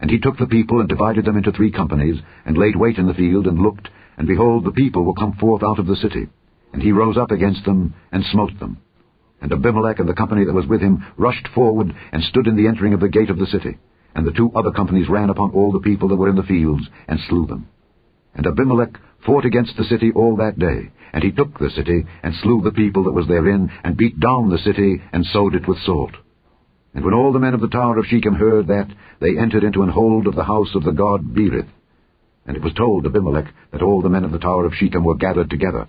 And 0.01 0.11
he 0.11 0.19
took 0.19 0.37
the 0.37 0.47
people, 0.47 0.81
and 0.81 0.89
divided 0.89 1.25
them 1.25 1.37
into 1.37 1.53
three 1.53 1.71
companies, 1.71 2.21
and 2.45 2.59
laid 2.59 2.77
wait 2.77 2.99
in 2.99 3.07
the 3.07 3.15
field, 3.15 3.47
and 3.47 3.59
looked, 3.59 3.89
and 4.19 4.27
behold, 4.27 4.65
the 4.65 4.73
people 4.73 5.05
were 5.05 5.15
come 5.15 5.35
forth 5.35 5.63
out 5.63 5.79
of 5.79 5.87
the 5.87 5.97
city. 5.97 6.29
And 6.73 6.83
he 6.83 6.93
rose 6.93 7.17
up 7.17 7.31
against 7.31 7.65
them, 7.65 7.95
and 8.11 8.25
smote 8.25 8.59
them. 8.59 8.79
And 9.41 9.53
Abimelech 9.53 10.01
and 10.01 10.09
the 10.09 10.15
company 10.15 10.45
that 10.45 10.53
was 10.53 10.67
with 10.67 10.81
him 10.81 11.07
rushed 11.17 11.49
forward, 11.55 11.95
and 12.13 12.23
stood 12.25 12.47
in 12.47 12.57
the 12.57 12.67
entering 12.67 12.93
of 12.93 13.01
the 13.01 13.09
gate 13.09 13.31
of 13.31 13.39
the 13.39 13.47
city. 13.47 13.79
And 14.15 14.27
the 14.27 14.33
two 14.33 14.51
other 14.55 14.71
companies 14.71 15.09
ran 15.09 15.31
upon 15.31 15.53
all 15.53 15.73
the 15.73 15.81
people 15.81 16.09
that 16.09 16.17
were 16.17 16.29
in 16.29 16.37
the 16.37 16.43
fields, 16.43 16.83
and 17.09 17.19
slew 17.29 17.47
them. 17.47 17.69
And 18.35 18.47
Abimelech 18.47 18.99
fought 19.25 19.45
against 19.45 19.77
the 19.77 19.85
city 19.85 20.13
all 20.15 20.37
that 20.37 20.59
day. 20.59 20.91
And 21.13 21.23
he 21.23 21.31
took 21.31 21.59
the 21.59 21.71
city, 21.71 22.07
and 22.23 22.35
slew 22.35 22.63
the 22.63 22.73
people 22.73 23.05
that 23.05 23.13
was 23.13 23.27
therein, 23.29 23.71
and 23.85 23.97
beat 23.97 24.19
down 24.19 24.49
the 24.49 24.59
city, 24.59 25.03
and 25.13 25.25
sowed 25.27 25.55
it 25.55 25.69
with 25.69 25.79
salt. 25.85 26.13
And 26.95 27.05
when 27.05 27.15
all 27.15 27.33
the 27.33 27.39
men 27.39 27.55
of 27.55 27.61
the 27.61 27.69
tower 27.69 27.99
of 27.99 28.07
Shechem 28.07 28.35
heard 28.35 28.67
that, 28.69 28.89
they 29.21 29.39
entered 29.39 29.65
into 29.65 29.83
an 29.83 29.91
hold 29.91 30.27
of 30.27 30.35
the 30.35 30.45
house 30.45 30.75
of 30.75 30.85
the 30.85 30.93
god 30.93 31.35
Berith. 31.35 31.69
And 32.47 32.57
it 32.57 32.63
was 32.63 32.75
told 32.75 33.07
Abimelech 33.07 33.53
that 33.73 33.83
all 33.83 34.03
the 34.03 34.09
men 34.09 34.25
of 34.25 34.33
the 34.33 34.39
tower 34.39 34.67
of 34.67 34.75
Shechem 34.75 35.05
were 35.05 35.15
gathered 35.15 35.49
together. 35.49 35.89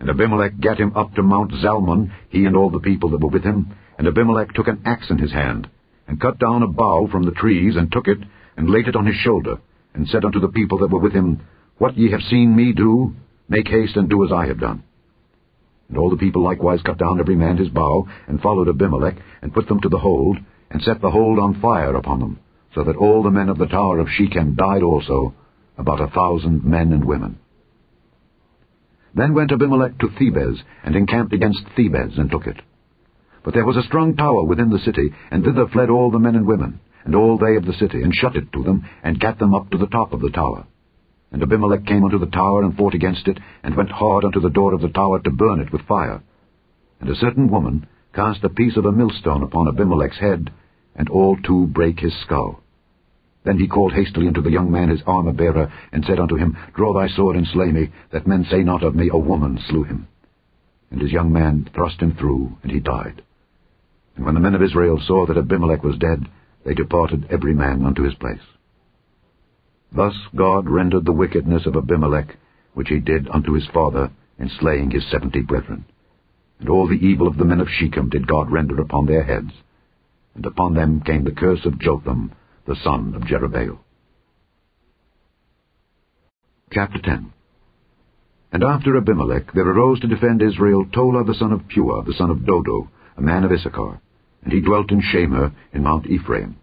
And 0.00 0.08
Abimelech 0.08 0.60
gat 0.60 0.78
him 0.78 0.92
up 0.94 1.14
to 1.14 1.22
Mount 1.22 1.52
Zalmon, 1.52 2.12
he 2.28 2.44
and 2.44 2.56
all 2.56 2.70
the 2.70 2.78
people 2.78 3.10
that 3.10 3.20
were 3.20 3.30
with 3.30 3.42
him. 3.42 3.74
And 3.98 4.06
Abimelech 4.06 4.52
took 4.54 4.68
an 4.68 4.82
axe 4.84 5.10
in 5.10 5.18
his 5.18 5.32
hand, 5.32 5.68
and 6.06 6.20
cut 6.20 6.38
down 6.38 6.62
a 6.62 6.68
bough 6.68 7.08
from 7.10 7.24
the 7.24 7.32
trees, 7.32 7.74
and 7.76 7.90
took 7.90 8.06
it, 8.06 8.18
and 8.56 8.70
laid 8.70 8.86
it 8.86 8.96
on 8.96 9.06
his 9.06 9.16
shoulder, 9.16 9.56
and 9.94 10.06
said 10.06 10.24
unto 10.24 10.38
the 10.38 10.48
people 10.48 10.78
that 10.78 10.90
were 10.90 11.00
with 11.00 11.12
him, 11.12 11.40
what 11.78 11.96
ye 11.96 12.10
have 12.10 12.20
seen 12.22 12.54
me 12.54 12.72
do, 12.72 13.14
make 13.48 13.68
haste 13.68 13.96
and 13.96 14.08
do 14.08 14.24
as 14.24 14.32
I 14.32 14.46
have 14.46 14.60
done. 14.60 14.82
And 15.88 15.96
all 15.96 16.10
the 16.10 16.16
people 16.16 16.42
likewise 16.42 16.82
cut 16.82 16.98
down 16.98 17.18
every 17.18 17.36
man 17.36 17.56
his 17.56 17.68
bough, 17.68 18.06
and 18.26 18.40
followed 18.40 18.68
Abimelech, 18.68 19.16
and 19.40 19.54
put 19.54 19.68
them 19.68 19.80
to 19.80 19.88
the 19.88 19.98
hold, 19.98 20.38
and 20.70 20.82
set 20.82 21.00
the 21.00 21.10
hold 21.10 21.38
on 21.38 21.60
fire 21.60 21.94
upon 21.94 22.20
them, 22.20 22.40
so 22.74 22.84
that 22.84 22.96
all 22.96 23.22
the 23.22 23.30
men 23.30 23.48
of 23.48 23.58
the 23.58 23.66
tower 23.66 23.98
of 23.98 24.08
Shechem 24.10 24.54
died 24.54 24.82
also, 24.82 25.34
about 25.78 26.00
a 26.00 26.08
thousand 26.08 26.64
men 26.64 26.92
and 26.92 27.04
women. 27.04 27.38
Then 29.14 29.32
went 29.32 29.52
Abimelech 29.52 29.98
to 29.98 30.08
Thebez, 30.08 30.58
and 30.84 30.94
encamped 30.94 31.32
against 31.32 31.64
Thebez, 31.76 32.18
and 32.18 32.30
took 32.30 32.46
it. 32.46 32.60
But 33.44 33.54
there 33.54 33.64
was 33.64 33.76
a 33.76 33.82
strong 33.84 34.14
tower 34.16 34.44
within 34.44 34.68
the 34.68 34.78
city, 34.80 35.10
and 35.30 35.42
thither 35.42 35.66
fled 35.68 35.88
all 35.88 36.10
the 36.10 36.18
men 36.18 36.36
and 36.36 36.46
women, 36.46 36.80
and 37.04 37.14
all 37.14 37.38
they 37.38 37.56
of 37.56 37.64
the 37.64 37.72
city, 37.72 38.02
and 38.02 38.14
shut 38.14 38.36
it 38.36 38.52
to 38.52 38.62
them, 38.62 38.84
and 39.02 39.18
gat 39.18 39.38
them 39.38 39.54
up 39.54 39.70
to 39.70 39.78
the 39.78 39.86
top 39.86 40.12
of 40.12 40.20
the 40.20 40.30
tower. 40.30 40.66
And 41.30 41.42
Abimelech 41.42 41.84
came 41.84 42.04
unto 42.04 42.18
the 42.18 42.26
tower, 42.26 42.62
and 42.62 42.76
fought 42.76 42.94
against 42.94 43.28
it, 43.28 43.38
and 43.62 43.76
went 43.76 43.90
hard 43.90 44.24
unto 44.24 44.40
the 44.40 44.50
door 44.50 44.72
of 44.74 44.80
the 44.80 44.88
tower 44.88 45.18
to 45.20 45.30
burn 45.30 45.60
it 45.60 45.72
with 45.72 45.82
fire. 45.82 46.22
And 47.00 47.10
a 47.10 47.16
certain 47.16 47.50
woman 47.50 47.86
cast 48.14 48.44
a 48.44 48.48
piece 48.48 48.76
of 48.76 48.84
a 48.84 48.92
millstone 48.92 49.42
upon 49.42 49.68
Abimelech's 49.68 50.18
head, 50.18 50.50
and 50.96 51.08
all 51.08 51.36
two 51.36 51.66
brake 51.66 52.00
his 52.00 52.14
skull. 52.22 52.60
Then 53.44 53.58
he 53.58 53.68
called 53.68 53.92
hastily 53.92 54.26
unto 54.26 54.42
the 54.42 54.50
young 54.50 54.70
man 54.70 54.88
his 54.88 55.02
armor-bearer, 55.06 55.72
and 55.92 56.04
said 56.04 56.18
unto 56.18 56.36
him, 56.36 56.56
Draw 56.74 56.94
thy 56.94 57.08
sword 57.08 57.36
and 57.36 57.46
slay 57.46 57.70
me, 57.70 57.90
that 58.10 58.26
men 58.26 58.44
say 58.50 58.62
not 58.62 58.82
of 58.82 58.94
me, 58.94 59.08
A 59.12 59.18
woman 59.18 59.58
slew 59.68 59.84
him. 59.84 60.08
And 60.90 61.00
his 61.00 61.12
young 61.12 61.32
man 61.32 61.68
thrust 61.74 62.00
him 62.00 62.14
through, 62.14 62.56
and 62.62 62.72
he 62.72 62.80
died. 62.80 63.22
And 64.16 64.24
when 64.24 64.34
the 64.34 64.40
men 64.40 64.54
of 64.54 64.62
Israel 64.62 65.00
saw 65.06 65.26
that 65.26 65.38
Abimelech 65.38 65.84
was 65.84 65.98
dead, 65.98 66.26
they 66.64 66.74
departed 66.74 67.28
every 67.30 67.54
man 67.54 67.84
unto 67.84 68.02
his 68.02 68.14
place. 68.14 68.40
Thus 69.92 70.14
God 70.34 70.68
rendered 70.68 71.04
the 71.04 71.12
wickedness 71.12 71.66
of 71.66 71.76
Abimelech, 71.76 72.36
which 72.74 72.88
he 72.88 73.00
did 73.00 73.28
unto 73.28 73.52
his 73.52 73.66
father, 73.72 74.10
in 74.38 74.48
slaying 74.48 74.90
his 74.90 75.08
seventy 75.10 75.40
brethren. 75.40 75.84
And 76.60 76.68
all 76.68 76.86
the 76.88 77.04
evil 77.06 77.26
of 77.26 77.36
the 77.36 77.44
men 77.44 77.60
of 77.60 77.68
Shechem 77.68 78.08
did 78.08 78.26
God 78.26 78.50
render 78.50 78.80
upon 78.80 79.06
their 79.06 79.24
heads. 79.24 79.52
And 80.34 80.44
upon 80.44 80.74
them 80.74 81.00
came 81.00 81.24
the 81.24 81.30
curse 81.30 81.64
of 81.64 81.78
Jotham, 81.78 82.32
the 82.66 82.76
son 82.76 83.14
of 83.14 83.22
Jerubbaal. 83.22 83.78
Chapter 86.70 86.98
10 86.98 87.32
And 88.52 88.62
after 88.62 88.96
Abimelech 88.96 89.52
there 89.52 89.68
arose 89.68 90.00
to 90.00 90.06
defend 90.06 90.42
Israel 90.42 90.84
Tola 90.92 91.24
the 91.24 91.34
son 91.34 91.52
of 91.52 91.66
Puah, 91.68 92.02
the 92.04 92.12
son 92.12 92.30
of 92.30 92.44
Dodo, 92.44 92.90
a 93.16 93.22
man 93.22 93.44
of 93.44 93.52
Issachar, 93.52 94.00
and 94.44 94.52
he 94.52 94.60
dwelt 94.60 94.92
in 94.92 95.00
Shamir 95.00 95.52
in 95.72 95.82
Mount 95.82 96.06
Ephraim. 96.06 96.56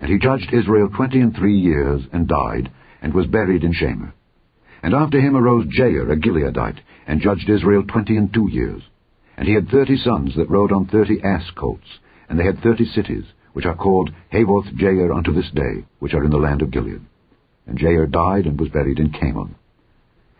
And 0.00 0.10
he 0.10 0.18
judged 0.18 0.52
Israel 0.52 0.88
twenty 0.88 1.20
and 1.20 1.34
three 1.34 1.58
years, 1.58 2.02
and 2.12 2.26
died, 2.26 2.70
and 3.02 3.12
was 3.12 3.26
buried 3.26 3.64
in 3.64 3.72
Shamir. 3.72 4.12
And 4.82 4.94
after 4.94 5.20
him 5.20 5.36
arose 5.36 5.66
Jair, 5.66 6.10
a 6.10 6.16
Gileadite, 6.16 6.78
and 7.06 7.20
judged 7.20 7.48
Israel 7.48 7.84
twenty 7.86 8.16
and 8.16 8.32
two 8.32 8.48
years. 8.50 8.82
And 9.36 9.46
he 9.46 9.54
had 9.54 9.68
thirty 9.68 9.96
sons 9.96 10.34
that 10.36 10.50
rode 10.50 10.72
on 10.72 10.86
thirty 10.86 11.22
ass 11.22 11.50
colts, 11.54 11.98
and 12.28 12.38
they 12.38 12.44
had 12.44 12.60
thirty 12.60 12.86
cities, 12.86 13.24
which 13.52 13.66
are 13.66 13.74
called 13.74 14.10
Havoth 14.32 14.72
Jair 14.76 15.14
unto 15.14 15.32
this 15.32 15.50
day, 15.54 15.84
which 15.98 16.14
are 16.14 16.24
in 16.24 16.30
the 16.30 16.38
land 16.38 16.62
of 16.62 16.70
Gilead. 16.70 17.02
And 17.66 17.78
Jair 17.78 18.10
died 18.10 18.46
and 18.46 18.58
was 18.58 18.70
buried 18.70 18.98
in 18.98 19.12
Camon. 19.12 19.54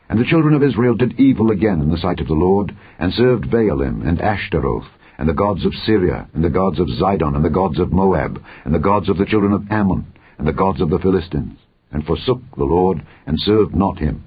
And 0.08 0.18
the 0.18 0.24
children 0.24 0.54
of 0.54 0.62
Israel 0.62 0.94
did 0.94 1.20
evil 1.20 1.50
again 1.50 1.80
in 1.80 1.90
the 1.90 1.98
sight 1.98 2.20
of 2.20 2.26
the 2.26 2.34
Lord, 2.34 2.76
and 2.98 3.12
served 3.12 3.50
Baalim 3.50 4.06
and 4.06 4.20
Ashtaroth, 4.20 4.88
and 5.20 5.28
the 5.28 5.34
gods 5.34 5.66
of 5.66 5.74
Syria, 5.84 6.26
and 6.32 6.42
the 6.42 6.48
gods 6.48 6.80
of 6.80 6.88
Zidon, 6.88 7.36
and 7.36 7.44
the 7.44 7.50
gods 7.50 7.78
of 7.78 7.92
Moab, 7.92 8.42
and 8.64 8.74
the 8.74 8.78
gods 8.78 9.10
of 9.10 9.18
the 9.18 9.26
children 9.26 9.52
of 9.52 9.70
Ammon, 9.70 10.06
and 10.38 10.48
the 10.48 10.52
gods 10.52 10.80
of 10.80 10.88
the 10.88 10.98
Philistines, 10.98 11.58
and 11.92 12.06
forsook 12.06 12.40
the 12.56 12.64
Lord, 12.64 13.06
and 13.26 13.36
served 13.38 13.76
not 13.76 13.98
him. 13.98 14.26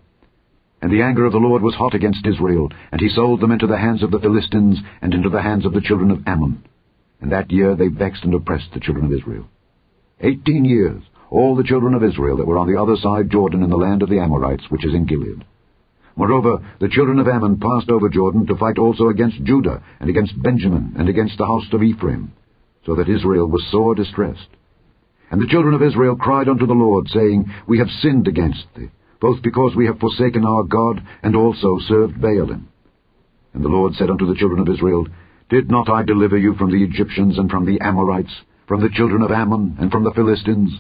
And 0.84 0.92
the 0.92 1.02
anger 1.02 1.26
of 1.26 1.32
the 1.32 1.40
Lord 1.40 1.64
was 1.64 1.74
hot 1.74 1.96
against 1.96 2.28
Israel, 2.28 2.70
and 2.92 3.02
he 3.02 3.10
sold 3.10 3.42
them 3.42 3.52
into 3.52 3.66
the 3.66 3.80
hands 3.80 4.04
of 4.04 4.12
the 4.12 4.20
Philistines, 4.20 4.78
and 5.02 5.16
into 5.16 5.30
the 5.30 5.42
hands 5.42 5.66
of 5.66 5.74
the 5.74 5.82
children 5.82 6.12
of 6.12 6.22
Ammon. 6.28 6.64
And 7.20 7.32
that 7.32 7.52
year 7.52 7.76
they 7.76 7.88
vexed 7.88 8.24
and 8.24 8.34
oppressed 8.36 8.72
the 8.72 8.80
children 8.80 9.08
of 9.08 9.14
Israel. 9.14 9.48
Eighteen 10.22 10.64
years, 10.64 11.02
all 11.32 11.56
the 11.56 11.64
children 11.64 11.96
of 11.96 12.04
Israel 12.04 12.38
that 12.38 12.46
were 12.46 12.60
on 12.60 12.72
the 12.72 12.80
other 12.80 12.98
side 12.98 13.32
Jordan 13.32 13.64
in 13.64 13.72
the 13.72 13.78
land 13.78 14.04
of 14.04 14.10
the 14.10 14.20
Amorites, 14.20 14.66
which 14.70 14.86
is 14.86 14.94
in 14.94 15.06
Gilead. 15.06 15.44
Moreover, 16.16 16.60
the 16.80 16.90
children 16.90 17.20
of 17.20 17.28
Ammon 17.28 17.60
passed 17.60 17.90
over 17.90 18.08
Jordan 18.08 18.46
to 18.48 18.56
fight 18.56 18.78
also 18.78 19.10
against 19.10 19.44
Judah, 19.44 19.82
and 20.00 20.10
against 20.10 20.42
Benjamin, 20.42 20.94
and 20.98 21.10
against 21.10 21.38
the 21.38 21.46
house 21.46 21.66
of 21.72 21.82
Ephraim, 21.82 22.32
so 22.86 22.96
that 22.96 23.10
Israel 23.10 23.48
was 23.48 23.66
sore 23.72 23.96
distressed. 23.96 24.50
And 25.32 25.42
the 25.42 25.48
children 25.48 25.74
of 25.74 25.82
Israel 25.82 26.16
cried 26.16 26.48
unto 26.48 26.68
the 26.68 26.74
Lord, 26.74 27.08
saying, 27.10 27.52
We 27.68 27.80
have 27.80 27.90
sinned 27.90 28.28
against 28.28 28.66
thee, 28.76 28.92
both 29.20 29.42
because 29.42 29.76
we 29.76 29.88
have 29.88 30.00
forsaken 30.00 30.46
our 30.46 30.64
God, 30.64 31.02
and 31.24 31.36
also 31.36 31.80
served 31.88 32.22
Baalim. 32.22 32.66
And 33.54 33.64
the 33.64 33.70
Lord 33.70 33.96
said 33.96 34.12
unto 34.12 34.28
the 34.28 34.36
children 34.36 34.60
of 34.60 34.70
Israel, 34.70 35.08
Did 35.50 35.72
not 35.72 35.90
I 35.90 36.04
deliver 36.04 36.38
you 36.38 36.54
from 36.56 36.72
the 36.72 36.84
Egyptians, 36.84 37.40
and 37.40 37.50
from 37.50 37.66
the 37.66 37.80
Amorites, 37.82 38.34
from 38.68 38.82
the 38.82 38.90
children 38.90 39.24
of 39.24 39.32
Ammon, 39.32 39.78
and 39.80 39.92
from 39.92 40.04
the 40.04 40.14
Philistines? 40.14 40.80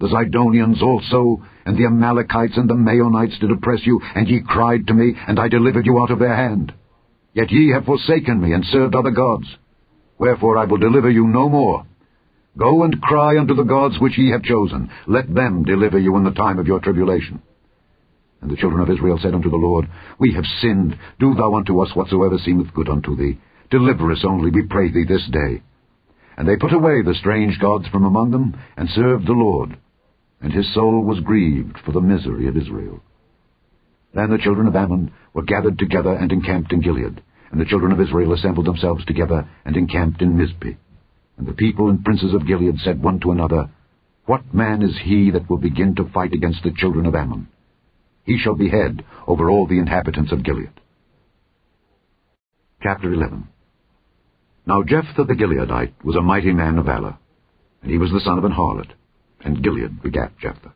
The 0.00 0.08
Zidonians 0.08 0.82
also, 0.82 1.42
and 1.64 1.78
the 1.78 1.86
Amalekites 1.86 2.56
and 2.56 2.68
the 2.68 2.74
Maonites 2.74 3.38
did 3.38 3.50
oppress 3.50 3.86
you, 3.86 4.00
and 4.14 4.28
ye 4.28 4.40
cried 4.40 4.86
to 4.88 4.94
me, 4.94 5.14
and 5.28 5.38
I 5.38 5.48
delivered 5.48 5.86
you 5.86 6.00
out 6.00 6.10
of 6.10 6.18
their 6.18 6.34
hand. 6.34 6.72
Yet 7.32 7.52
ye 7.52 7.70
have 7.70 7.84
forsaken 7.84 8.40
me, 8.40 8.52
and 8.52 8.64
served 8.64 8.94
other 8.94 9.12
gods. 9.12 9.46
Wherefore 10.18 10.58
I 10.58 10.64
will 10.64 10.78
deliver 10.78 11.10
you 11.10 11.26
no 11.26 11.48
more. 11.48 11.86
Go 12.58 12.82
and 12.82 13.00
cry 13.02 13.38
unto 13.38 13.54
the 13.54 13.64
gods 13.64 13.98
which 13.98 14.18
ye 14.18 14.30
have 14.30 14.42
chosen. 14.42 14.90
Let 15.06 15.32
them 15.32 15.64
deliver 15.64 15.98
you 15.98 16.16
in 16.16 16.24
the 16.24 16.30
time 16.30 16.58
of 16.58 16.66
your 16.66 16.80
tribulation. 16.80 17.42
And 18.40 18.50
the 18.50 18.56
children 18.56 18.82
of 18.82 18.90
Israel 18.90 19.18
said 19.22 19.34
unto 19.34 19.50
the 19.50 19.56
Lord, 19.56 19.88
We 20.18 20.34
have 20.34 20.44
sinned. 20.60 20.98
Do 21.18 21.34
thou 21.34 21.54
unto 21.54 21.80
us 21.80 21.94
whatsoever 21.94 22.38
seemeth 22.38 22.74
good 22.74 22.88
unto 22.88 23.16
thee. 23.16 23.38
Deliver 23.70 24.12
us 24.12 24.24
only, 24.24 24.50
we 24.50 24.66
pray 24.66 24.90
thee, 24.90 25.04
this 25.08 25.26
day. 25.32 25.62
And 26.36 26.46
they 26.46 26.56
put 26.56 26.72
away 26.72 27.02
the 27.02 27.14
strange 27.14 27.58
gods 27.58 27.88
from 27.88 28.04
among 28.04 28.32
them, 28.32 28.56
and 28.76 28.88
served 28.90 29.26
the 29.26 29.32
Lord 29.32 29.78
and 30.44 30.52
his 30.52 30.74
soul 30.74 31.02
was 31.02 31.20
grieved 31.20 31.78
for 31.86 31.92
the 31.92 32.02
misery 32.02 32.46
of 32.46 32.56
Israel. 32.56 33.00
Then 34.12 34.28
the 34.28 34.36
children 34.36 34.66
of 34.66 34.76
Ammon 34.76 35.10
were 35.32 35.42
gathered 35.42 35.78
together 35.78 36.12
and 36.12 36.30
encamped 36.30 36.70
in 36.70 36.82
Gilead, 36.82 37.22
and 37.50 37.58
the 37.58 37.64
children 37.64 37.92
of 37.92 38.00
Israel 38.00 38.34
assembled 38.34 38.66
themselves 38.66 39.06
together 39.06 39.48
and 39.64 39.74
encamped 39.74 40.20
in 40.20 40.36
Mizpeh. 40.36 40.76
And 41.38 41.46
the 41.46 41.54
people 41.54 41.88
and 41.88 42.04
princes 42.04 42.34
of 42.34 42.46
Gilead 42.46 42.78
said 42.80 43.02
one 43.02 43.20
to 43.20 43.30
another, 43.30 43.70
What 44.26 44.52
man 44.52 44.82
is 44.82 44.94
he 45.02 45.30
that 45.30 45.48
will 45.48 45.56
begin 45.56 45.94
to 45.94 46.10
fight 46.12 46.34
against 46.34 46.62
the 46.62 46.74
children 46.76 47.06
of 47.06 47.14
Ammon? 47.14 47.48
He 48.24 48.38
shall 48.38 48.54
be 48.54 48.68
head 48.68 49.02
over 49.26 49.48
all 49.48 49.66
the 49.66 49.78
inhabitants 49.78 50.30
of 50.30 50.44
Gilead. 50.44 50.78
Chapter 52.82 53.10
11 53.14 53.48
Now 54.66 54.82
Jephthah 54.82 55.24
the 55.24 55.32
Gileadite 55.32 56.04
was 56.04 56.16
a 56.16 56.20
mighty 56.20 56.52
man 56.52 56.76
of 56.76 56.84
valor, 56.84 57.16
and 57.80 57.90
he 57.90 57.96
was 57.96 58.10
the 58.10 58.20
son 58.20 58.36
of 58.36 58.44
an 58.44 58.52
harlot, 58.52 58.92
and 59.44 59.62
Gilead 59.62 60.02
begat 60.02 60.36
Jephthah. 60.38 60.72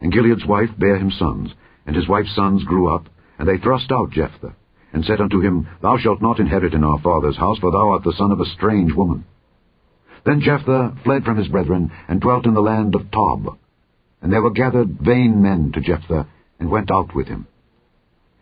And 0.00 0.12
Gilead's 0.12 0.46
wife 0.46 0.70
bare 0.78 0.96
him 0.96 1.10
sons, 1.10 1.50
and 1.86 1.94
his 1.94 2.08
wife's 2.08 2.34
sons 2.34 2.64
grew 2.64 2.88
up, 2.88 3.06
and 3.38 3.48
they 3.48 3.58
thrust 3.58 3.92
out 3.92 4.10
Jephthah, 4.10 4.54
and 4.92 5.04
said 5.04 5.20
unto 5.20 5.40
him, 5.40 5.68
Thou 5.82 5.98
shalt 5.98 6.22
not 6.22 6.40
inherit 6.40 6.74
in 6.74 6.84
our 6.84 6.98
father's 7.00 7.36
house, 7.36 7.58
for 7.58 7.70
thou 7.70 7.90
art 7.90 8.04
the 8.04 8.14
son 8.16 8.32
of 8.32 8.40
a 8.40 8.46
strange 8.56 8.92
woman. 8.94 9.24
Then 10.24 10.40
Jephthah 10.40 10.96
fled 11.04 11.24
from 11.24 11.36
his 11.36 11.48
brethren, 11.48 11.92
and 12.08 12.20
dwelt 12.20 12.46
in 12.46 12.54
the 12.54 12.60
land 12.60 12.94
of 12.94 13.10
Tob. 13.10 13.58
And 14.22 14.32
there 14.32 14.42
were 14.42 14.50
gathered 14.50 14.98
vain 15.00 15.40
men 15.42 15.72
to 15.72 15.80
Jephthah, 15.80 16.26
and 16.58 16.70
went 16.70 16.90
out 16.90 17.14
with 17.14 17.28
him. 17.28 17.46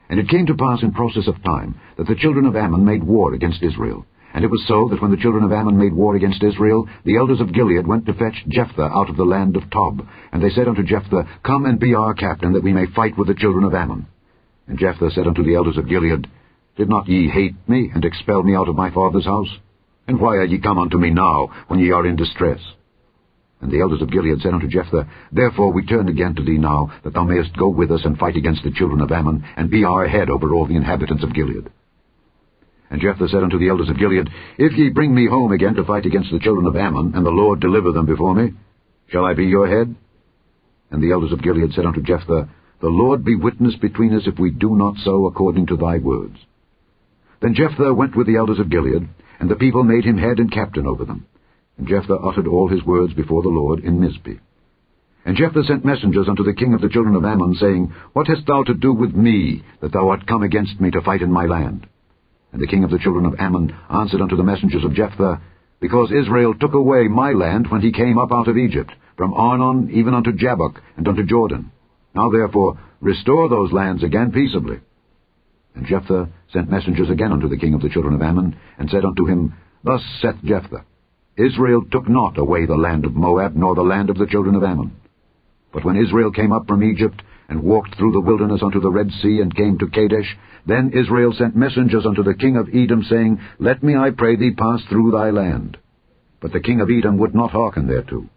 And 0.08 0.18
it 0.18 0.28
came 0.28 0.46
to 0.46 0.54
pass 0.54 0.82
in 0.82 0.92
process 0.92 1.28
of 1.28 1.42
time, 1.44 1.74
that 1.96 2.06
the 2.06 2.16
children 2.16 2.46
of 2.46 2.56
Ammon 2.56 2.84
made 2.84 3.04
war 3.04 3.34
against 3.34 3.62
Israel, 3.62 4.06
and 4.34 4.44
it 4.44 4.50
was 4.50 4.64
so 4.68 4.88
that 4.90 5.00
when 5.00 5.10
the 5.10 5.16
children 5.16 5.42
of 5.44 5.52
Ammon 5.52 5.78
made 5.78 5.94
war 5.94 6.14
against 6.14 6.42
Israel, 6.42 6.86
the 7.04 7.16
elders 7.16 7.40
of 7.40 7.52
Gilead 7.52 7.86
went 7.86 8.06
to 8.06 8.12
fetch 8.12 8.44
Jephthah 8.48 8.90
out 8.94 9.08
of 9.08 9.16
the 9.16 9.24
land 9.24 9.56
of 9.56 9.70
Tob. 9.70 10.06
And 10.32 10.42
they 10.42 10.50
said 10.50 10.68
unto 10.68 10.82
Jephthah, 10.82 11.26
Come 11.44 11.64
and 11.64 11.80
be 11.80 11.94
our 11.94 12.14
captain, 12.14 12.52
that 12.52 12.62
we 12.62 12.72
may 12.72 12.86
fight 12.94 13.16
with 13.16 13.28
the 13.28 13.34
children 13.34 13.64
of 13.64 13.74
Ammon. 13.74 14.06
And 14.66 14.78
Jephthah 14.78 15.10
said 15.10 15.26
unto 15.26 15.42
the 15.42 15.54
elders 15.54 15.78
of 15.78 15.88
Gilead, 15.88 16.26
Did 16.76 16.88
not 16.88 17.08
ye 17.08 17.28
hate 17.28 17.56
me, 17.66 17.90
and 17.94 18.04
expel 18.04 18.42
me 18.42 18.54
out 18.54 18.68
of 18.68 18.76
my 18.76 18.90
father's 18.90 19.24
house? 19.24 19.48
And 20.06 20.20
why 20.20 20.36
are 20.36 20.44
ye 20.44 20.58
come 20.58 20.78
unto 20.78 20.98
me 20.98 21.10
now, 21.10 21.48
when 21.68 21.80
ye 21.80 21.90
are 21.90 22.06
in 22.06 22.16
distress? 22.16 22.60
And 23.60 23.72
the 23.72 23.80
elders 23.80 24.02
of 24.02 24.10
Gilead 24.10 24.40
said 24.40 24.52
unto 24.52 24.68
Jephthah, 24.68 25.08
Therefore 25.32 25.72
we 25.72 25.86
turn 25.86 26.08
again 26.08 26.34
to 26.34 26.44
thee 26.44 26.58
now, 26.58 26.92
that 27.02 27.14
thou 27.14 27.24
mayest 27.24 27.56
go 27.56 27.68
with 27.68 27.90
us 27.90 28.02
and 28.04 28.16
fight 28.18 28.36
against 28.36 28.62
the 28.62 28.72
children 28.72 29.00
of 29.00 29.10
Ammon, 29.10 29.42
and 29.56 29.70
be 29.70 29.84
our 29.84 30.06
head 30.06 30.28
over 30.28 30.54
all 30.54 30.66
the 30.66 30.76
inhabitants 30.76 31.24
of 31.24 31.34
Gilead. 31.34 31.70
And 32.90 33.00
Jephthah 33.00 33.28
said 33.28 33.42
unto 33.42 33.58
the 33.58 33.68
elders 33.68 33.90
of 33.90 33.98
Gilead, 33.98 34.28
If 34.56 34.76
ye 34.76 34.90
bring 34.90 35.14
me 35.14 35.26
home 35.26 35.52
again 35.52 35.74
to 35.74 35.84
fight 35.84 36.06
against 36.06 36.30
the 36.30 36.38
children 36.38 36.66
of 36.66 36.76
Ammon, 36.76 37.12
and 37.14 37.24
the 37.24 37.30
Lord 37.30 37.60
deliver 37.60 37.92
them 37.92 38.06
before 38.06 38.34
me, 38.34 38.52
shall 39.08 39.26
I 39.26 39.34
be 39.34 39.44
your 39.44 39.68
head? 39.68 39.94
And 40.90 41.02
the 41.02 41.12
elders 41.12 41.32
of 41.32 41.42
Gilead 41.42 41.72
said 41.74 41.84
unto 41.84 42.02
Jephthah, 42.02 42.48
The 42.80 42.88
Lord 42.88 43.24
be 43.24 43.36
witness 43.36 43.76
between 43.76 44.14
us 44.14 44.26
if 44.26 44.38
we 44.38 44.50
do 44.50 44.74
not 44.74 44.96
so 45.04 45.26
according 45.26 45.66
to 45.66 45.76
thy 45.76 45.98
words. 45.98 46.38
Then 47.40 47.54
Jephthah 47.54 47.92
went 47.92 48.16
with 48.16 48.26
the 48.26 48.36
elders 48.36 48.58
of 48.58 48.70
Gilead, 48.70 49.06
and 49.38 49.50
the 49.50 49.56
people 49.56 49.84
made 49.84 50.04
him 50.04 50.16
head 50.16 50.38
and 50.38 50.50
captain 50.50 50.86
over 50.86 51.04
them. 51.04 51.26
And 51.76 51.86
Jephthah 51.86 52.14
uttered 52.14 52.48
all 52.48 52.68
his 52.68 52.84
words 52.84 53.12
before 53.12 53.42
the 53.42 53.48
Lord 53.48 53.80
in 53.80 54.00
Mizpeh. 54.00 54.40
And 55.24 55.36
Jephthah 55.36 55.64
sent 55.64 55.84
messengers 55.84 56.26
unto 56.28 56.42
the 56.42 56.54
king 56.54 56.72
of 56.72 56.80
the 56.80 56.88
children 56.88 57.14
of 57.14 57.24
Ammon, 57.24 57.54
saying, 57.54 57.92
What 58.14 58.28
hast 58.28 58.46
thou 58.46 58.62
to 58.64 58.74
do 58.74 58.94
with 58.94 59.14
me, 59.14 59.62
that 59.82 59.92
thou 59.92 60.08
art 60.08 60.26
come 60.26 60.42
against 60.42 60.80
me 60.80 60.90
to 60.90 61.02
fight 61.02 61.20
in 61.20 61.30
my 61.30 61.44
land? 61.44 61.86
And 62.52 62.60
the 62.62 62.66
king 62.66 62.84
of 62.84 62.90
the 62.90 62.98
children 62.98 63.26
of 63.26 63.34
Ammon 63.38 63.76
answered 63.90 64.20
unto 64.20 64.36
the 64.36 64.42
messengers 64.42 64.84
of 64.84 64.94
Jephthah, 64.94 65.40
Because 65.80 66.10
Israel 66.10 66.54
took 66.54 66.74
away 66.74 67.08
my 67.08 67.32
land 67.32 67.70
when 67.70 67.80
he 67.80 67.92
came 67.92 68.18
up 68.18 68.32
out 68.32 68.48
of 68.48 68.56
Egypt, 68.56 68.90
from 69.16 69.34
Arnon 69.34 69.90
even 69.92 70.14
unto 70.14 70.32
Jabbok, 70.32 70.80
and 70.96 71.06
unto 71.06 71.24
Jordan. 71.24 71.70
Now 72.14 72.30
therefore 72.30 72.78
restore 73.00 73.48
those 73.48 73.72
lands 73.72 74.02
again 74.02 74.32
peaceably. 74.32 74.80
And 75.74 75.86
Jephthah 75.86 76.28
sent 76.52 76.70
messengers 76.70 77.10
again 77.10 77.32
unto 77.32 77.48
the 77.48 77.58
king 77.58 77.74
of 77.74 77.82
the 77.82 77.88
children 77.90 78.14
of 78.14 78.22
Ammon, 78.22 78.56
and 78.78 78.90
said 78.90 79.04
unto 79.04 79.26
him, 79.26 79.54
Thus 79.84 80.02
saith 80.20 80.42
Jephthah, 80.42 80.84
Israel 81.36 81.82
took 81.90 82.08
not 82.08 82.36
away 82.36 82.66
the 82.66 82.74
land 82.74 83.04
of 83.04 83.14
Moab, 83.14 83.54
nor 83.54 83.74
the 83.74 83.82
land 83.82 84.10
of 84.10 84.18
the 84.18 84.26
children 84.26 84.56
of 84.56 84.64
Ammon. 84.64 84.96
But 85.72 85.84
when 85.84 85.96
Israel 85.96 86.32
came 86.32 86.52
up 86.52 86.66
from 86.66 86.82
Egypt, 86.82 87.22
and 87.48 87.62
walked 87.62 87.96
through 87.96 88.12
the 88.12 88.20
wilderness 88.20 88.62
unto 88.62 88.80
the 88.80 88.90
Red 88.90 89.10
Sea, 89.22 89.40
and 89.40 89.54
came 89.54 89.78
to 89.78 89.88
Kadesh, 89.88 90.36
then 90.66 90.90
Israel 90.92 91.32
sent 91.32 91.56
messengers 91.56 92.04
unto 92.04 92.22
the 92.22 92.34
king 92.34 92.56
of 92.56 92.68
Edom, 92.74 93.02
saying, 93.04 93.40
Let 93.58 93.82
me, 93.82 93.96
I 93.96 94.10
pray 94.10 94.36
thee, 94.36 94.52
pass 94.52 94.82
through 94.88 95.12
thy 95.12 95.30
land. 95.30 95.78
But 96.40 96.52
the 96.52 96.60
king 96.60 96.80
of 96.80 96.90
Edom 96.90 97.16
would 97.18 97.34
not 97.34 97.50
hearken 97.50 97.86
thereto. 97.86 98.28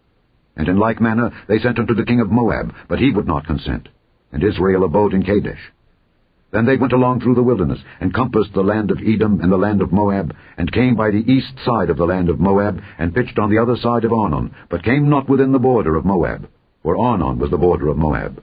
And 0.56 0.68
in 0.68 0.78
like 0.78 1.00
manner 1.00 1.30
they 1.46 1.58
sent 1.58 1.78
unto 1.78 1.94
the 1.94 2.04
king 2.04 2.20
of 2.20 2.30
Moab, 2.30 2.74
but 2.88 2.98
he 2.98 3.10
would 3.10 3.26
not 3.26 3.46
consent. 3.46 3.88
And 4.32 4.42
Israel 4.42 4.84
abode 4.84 5.12
in 5.12 5.22
Kadesh. 5.22 5.60
Then 6.50 6.64
they 6.64 6.76
went 6.76 6.92
along 6.92 7.20
through 7.20 7.34
the 7.34 7.42
wilderness, 7.42 7.80
and 8.00 8.14
compassed 8.14 8.52
the 8.54 8.62
land 8.62 8.90
of 8.90 8.98
Edom 8.98 9.40
and 9.40 9.52
the 9.52 9.56
land 9.58 9.82
of 9.82 9.92
Moab, 9.92 10.34
and 10.56 10.72
came 10.72 10.94
by 10.94 11.10
the 11.10 11.24
east 11.30 11.58
side 11.64 11.90
of 11.90 11.98
the 11.98 12.06
land 12.06 12.30
of 12.30 12.40
Moab, 12.40 12.80
and 12.98 13.14
pitched 13.14 13.38
on 13.38 13.50
the 13.50 13.58
other 13.58 13.76
side 13.76 14.04
of 14.04 14.12
Arnon, 14.12 14.54
but 14.70 14.84
came 14.84 15.08
not 15.08 15.28
within 15.28 15.52
the 15.52 15.58
border 15.58 15.96
of 15.96 16.04
Moab, 16.04 16.48
for 16.82 16.98
Arnon 16.98 17.38
was 17.38 17.50
the 17.50 17.58
border 17.58 17.88
of 17.88 17.98
Moab. 17.98 18.42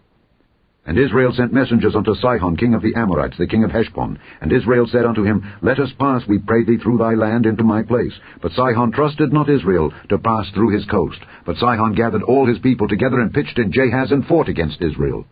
And 0.86 0.98
Israel 0.98 1.32
sent 1.34 1.54
messengers 1.54 1.96
unto 1.96 2.16
Sihon, 2.16 2.58
king 2.58 2.74
of 2.74 2.82
the 2.82 2.96
Amorites, 2.96 3.38
the 3.38 3.48
king 3.48 3.64
of 3.64 3.72
Heshbon. 3.72 4.18
And 4.42 4.52
Israel 4.52 4.88
said 4.88 5.06
unto 5.06 5.24
him, 5.24 5.44
Let 5.62 5.80
us 5.80 5.92
pass, 6.00 6.26
we 6.28 6.40
pray 6.40 6.64
thee, 6.64 6.78
through 6.78 6.98
thy 6.98 7.14
land 7.14 7.46
into 7.46 7.64
my 7.64 7.84
place. 7.84 8.14
But 8.42 8.54
Sihon 8.54 8.92
trusted 8.92 9.32
not 9.32 9.50
Israel 9.50 9.94
to 10.10 10.18
pass 10.18 10.50
through 10.52 10.74
his 10.74 10.86
coast. 10.86 11.20
But 11.46 11.58
Sihon 11.58 11.94
gathered 11.96 12.24
all 12.24 12.48
his 12.48 12.60
people 12.60 12.88
together 12.88 13.20
and 13.20 13.34
pitched 13.34 13.60
in 13.60 13.72
Jahaz 13.72 14.12
and 14.12 14.26
fought 14.26 14.50
against 14.50 14.82
Israel. 14.82 15.26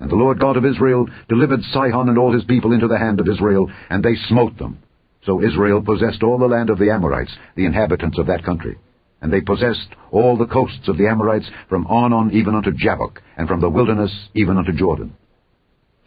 And 0.00 0.10
the 0.10 0.16
Lord 0.16 0.40
God 0.40 0.56
of 0.56 0.66
Israel 0.66 1.06
delivered 1.28 1.62
Sihon 1.72 2.08
and 2.08 2.18
all 2.18 2.32
his 2.32 2.44
people 2.44 2.72
into 2.72 2.88
the 2.88 2.98
hand 2.98 3.20
of 3.20 3.28
Israel, 3.28 3.70
and 3.88 4.02
they 4.02 4.16
smote 4.28 4.58
them. 4.58 4.78
So 5.24 5.40
Israel 5.40 5.80
possessed 5.80 6.24
all 6.24 6.38
the 6.38 6.46
land 6.46 6.70
of 6.70 6.78
the 6.78 6.90
Amorites, 6.90 7.32
the 7.54 7.66
inhabitants 7.66 8.18
of 8.18 8.26
that 8.26 8.44
country. 8.44 8.78
And 9.22 9.32
they 9.32 9.40
possessed 9.40 9.88
all 10.10 10.36
the 10.36 10.46
coasts 10.46 10.88
of 10.88 10.98
the 10.98 11.06
Amorites 11.06 11.48
from 11.68 11.86
Arnon 11.86 12.32
even 12.32 12.54
unto 12.54 12.72
Jabbok, 12.72 13.22
and 13.38 13.48
from 13.48 13.60
the 13.60 13.70
wilderness 13.70 14.12
even 14.34 14.58
unto 14.58 14.72
Jordan. 14.72 15.16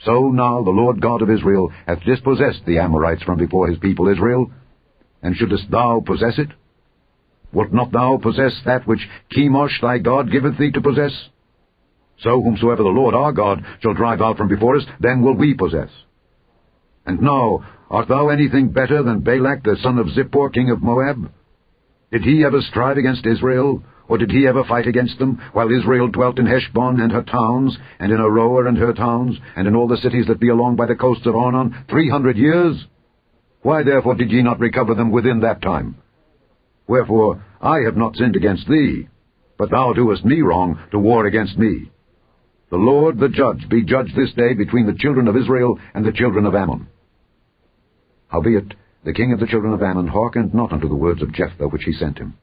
So 0.03 0.29
now 0.29 0.61
the 0.61 0.69
Lord 0.69 1.01
God 1.01 1.21
of 1.21 1.31
Israel 1.31 1.71
hath 1.87 2.03
dispossessed 2.03 2.65
the 2.65 2.79
Amorites 2.79 3.23
from 3.23 3.39
before 3.39 3.67
his 3.67 3.79
people 3.79 4.09
Israel. 4.09 4.51
And 5.23 5.35
shouldest 5.35 5.71
thou 5.71 6.03
possess 6.05 6.37
it? 6.37 6.49
Wilt 7.51 7.73
not 7.73 7.91
thou 7.91 8.19
possess 8.21 8.53
that 8.65 8.85
which 8.85 9.07
Chemosh 9.31 9.81
thy 9.81 9.97
God 9.97 10.29
giveth 10.31 10.57
thee 10.57 10.71
to 10.71 10.81
possess? 10.81 11.13
So 12.19 12.41
whomsoever 12.41 12.83
the 12.83 12.89
Lord 12.89 13.15
our 13.15 13.31
God 13.31 13.63
shall 13.81 13.93
drive 13.93 14.21
out 14.21 14.37
from 14.37 14.49
before 14.49 14.75
us, 14.75 14.83
then 14.99 15.21
will 15.21 15.35
we 15.35 15.53
possess. 15.53 15.89
And 17.05 17.21
now, 17.21 17.65
art 17.89 18.07
thou 18.07 18.29
anything 18.29 18.69
better 18.69 19.03
than 19.03 19.21
Balak 19.21 19.63
the 19.63 19.77
son 19.81 19.99
of 19.99 20.07
Zippor, 20.07 20.53
king 20.53 20.69
of 20.69 20.81
Moab? 20.81 21.31
Did 22.15 22.23
he 22.23 22.45
ever 22.45 22.61
strive 22.61 22.95
against 22.95 23.25
Israel, 23.25 23.83
or 24.07 24.17
did 24.17 24.31
he 24.31 24.47
ever 24.47 24.63
fight 24.63 24.87
against 24.87 25.19
them, 25.19 25.37
while 25.51 25.69
Israel 25.69 26.07
dwelt 26.07 26.39
in 26.39 26.45
Heshbon 26.45 27.01
and 27.01 27.11
her 27.11 27.23
towns, 27.23 27.77
and 27.99 28.09
in 28.09 28.19
Aroer 28.19 28.69
and 28.69 28.77
her 28.77 28.93
towns, 28.93 29.37
and 29.57 29.67
in 29.67 29.75
all 29.75 29.89
the 29.89 29.97
cities 29.97 30.25
that 30.27 30.39
be 30.39 30.47
along 30.47 30.77
by 30.77 30.85
the 30.85 30.95
coasts 30.95 31.25
of 31.25 31.35
Arnon, 31.35 31.75
three 31.89 32.09
hundred 32.09 32.37
years? 32.37 32.87
Why 33.63 33.83
therefore 33.83 34.15
did 34.15 34.31
ye 34.31 34.41
not 34.43 34.61
recover 34.61 34.95
them 34.95 35.11
within 35.11 35.41
that 35.41 35.61
time? 35.61 35.97
Wherefore 36.87 37.43
I 37.61 37.79
have 37.79 37.97
not 37.97 38.15
sinned 38.15 38.37
against 38.37 38.69
thee, 38.69 39.09
but 39.57 39.69
thou 39.69 39.91
doest 39.91 40.23
me 40.23 40.41
wrong 40.41 40.79
to 40.91 40.99
war 40.99 41.25
against 41.25 41.57
me. 41.57 41.91
The 42.69 42.77
Lord 42.77 43.19
the 43.19 43.27
judge 43.27 43.67
be 43.67 43.83
judged 43.83 44.15
this 44.15 44.31
day 44.35 44.53
between 44.53 44.85
the 44.85 44.97
children 44.97 45.27
of 45.27 45.35
Israel 45.35 45.77
and 45.93 46.05
the 46.05 46.13
children 46.13 46.45
of 46.45 46.55
Ammon. 46.55 46.87
Howbeit, 48.29 48.73
the 49.05 49.13
king 49.13 49.31
of 49.31 49.39
the 49.39 49.47
children 49.47 49.71
of 49.71 49.83
Ammon 49.83 50.07
hearkened 50.07 50.53
not 50.53 50.73
unto 50.73 50.89
the 50.89 50.95
words 50.95 51.21
of 51.21 51.31
Jephthah 51.31 51.67
which 51.67 51.83
he 51.83 51.93
sent 51.93 52.17
him. 52.17 52.33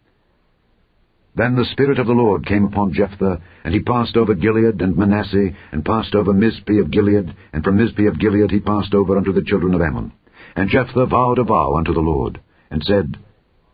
Then 1.34 1.56
the 1.56 1.64
Spirit 1.64 1.98
of 1.98 2.06
the 2.06 2.12
Lord 2.12 2.46
came 2.46 2.64
upon 2.64 2.92
Jephthah, 2.92 3.40
and 3.64 3.74
he 3.74 3.80
passed 3.80 4.16
over 4.16 4.34
Gilead 4.34 4.80
and 4.80 4.96
Manasseh, 4.96 5.50
and 5.72 5.84
passed 5.84 6.14
over 6.14 6.32
Mizpeh 6.32 6.80
of 6.80 6.90
Gilead, 6.90 7.34
and 7.52 7.64
from 7.64 7.78
Mizpeh 7.78 8.06
of 8.06 8.18
Gilead 8.20 8.50
he 8.50 8.60
passed 8.60 8.94
over 8.94 9.16
unto 9.16 9.32
the 9.32 9.42
children 9.42 9.74
of 9.74 9.80
Ammon. 9.80 10.12
And 10.54 10.70
Jephthah 10.70 11.06
vowed 11.06 11.38
a 11.38 11.44
vow 11.44 11.74
unto 11.74 11.92
the 11.92 12.00
Lord, 12.00 12.40
and 12.70 12.82
said, 12.84 13.16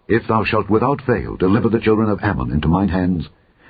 If 0.08 0.26
thou 0.26 0.44
shalt 0.44 0.70
without 0.70 1.02
fail 1.02 1.36
deliver 1.36 1.68
the 1.68 1.80
children 1.80 2.08
of 2.08 2.20
Ammon 2.22 2.52
into 2.52 2.68
mine 2.68 2.88
hands, 2.88 3.28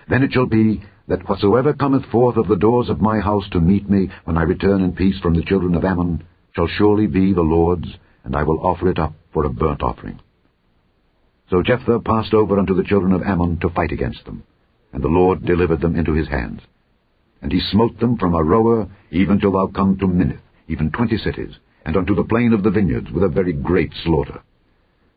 then 0.09 0.23
it 0.23 0.33
shall 0.33 0.47
be 0.47 0.83
that 1.09 1.29
whatsoever 1.29 1.73
cometh 1.73 2.05
forth 2.07 2.37
of 2.37 2.47
the 2.47 2.57
doors 2.57 2.89
of 2.89 3.01
my 3.01 3.19
house 3.19 3.49
to 3.51 3.61
meet 3.61 3.91
me 3.91 4.11
when 4.25 4.37
I 4.39 4.43
return 4.43 4.83
in 4.83 4.93
peace 4.93 5.19
from 5.21 5.35
the 5.35 5.43
children 5.43 5.75
of 5.75 5.85
Ammon 5.85 6.23
shall 6.55 6.69
surely 6.69 7.07
be 7.07 7.33
the 7.33 7.43
Lord's, 7.43 7.89
and 8.29 8.37
I 8.37 8.43
will 8.43 8.61
offer 8.61 8.91
it 8.91 8.99
up 8.99 9.14
for 9.33 9.47
a 9.47 9.49
burnt 9.49 9.83
offering. 9.83 10.20
So 11.49 11.62
Jephthah 11.62 12.01
passed 12.01 12.35
over 12.35 12.59
unto 12.59 12.74
the 12.74 12.85
children 12.85 13.12
of 13.12 13.22
Ammon 13.22 13.59
to 13.61 13.70
fight 13.70 13.91
against 13.91 14.26
them, 14.26 14.43
and 14.93 15.03
the 15.03 15.09
Lord 15.09 15.47
delivered 15.47 15.81
them 15.81 15.97
into 15.97 16.12
his 16.12 16.29
hands. 16.29 16.61
And 17.41 17.51
he 17.51 17.59
smote 17.59 17.99
them 17.99 18.18
from 18.18 18.35
Aroer 18.35 18.91
even 19.11 19.41
till 19.41 19.53
thou 19.53 19.68
come 19.68 19.97
to 19.99 20.07
Minnith, 20.07 20.43
even 20.68 20.91
twenty 20.91 21.16
cities, 21.16 21.55
and 21.87 21.97
unto 21.97 22.14
the 22.14 22.22
plain 22.22 22.53
of 22.53 22.62
the 22.62 22.70
vineyards 22.70 23.11
with 23.11 23.24
a 23.24 23.29
very 23.29 23.55
great 23.55 23.93
slaughter. 24.05 24.43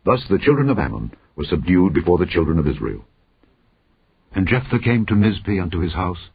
Thus 0.06 0.24
the 0.30 0.38
children 0.38 0.70
of 0.70 0.78
Ammon 0.78 1.12
were 1.36 1.44
subdued 1.44 1.92
before 1.92 2.16
the 2.16 2.24
children 2.24 2.58
of 2.58 2.66
Israel. 2.66 3.04
And 4.34 4.48
Jephthah 4.48 4.78
came 4.82 5.04
to 5.04 5.14
Mizpeh 5.14 5.62
unto 5.62 5.80
his 5.80 5.92
house, 5.92 6.30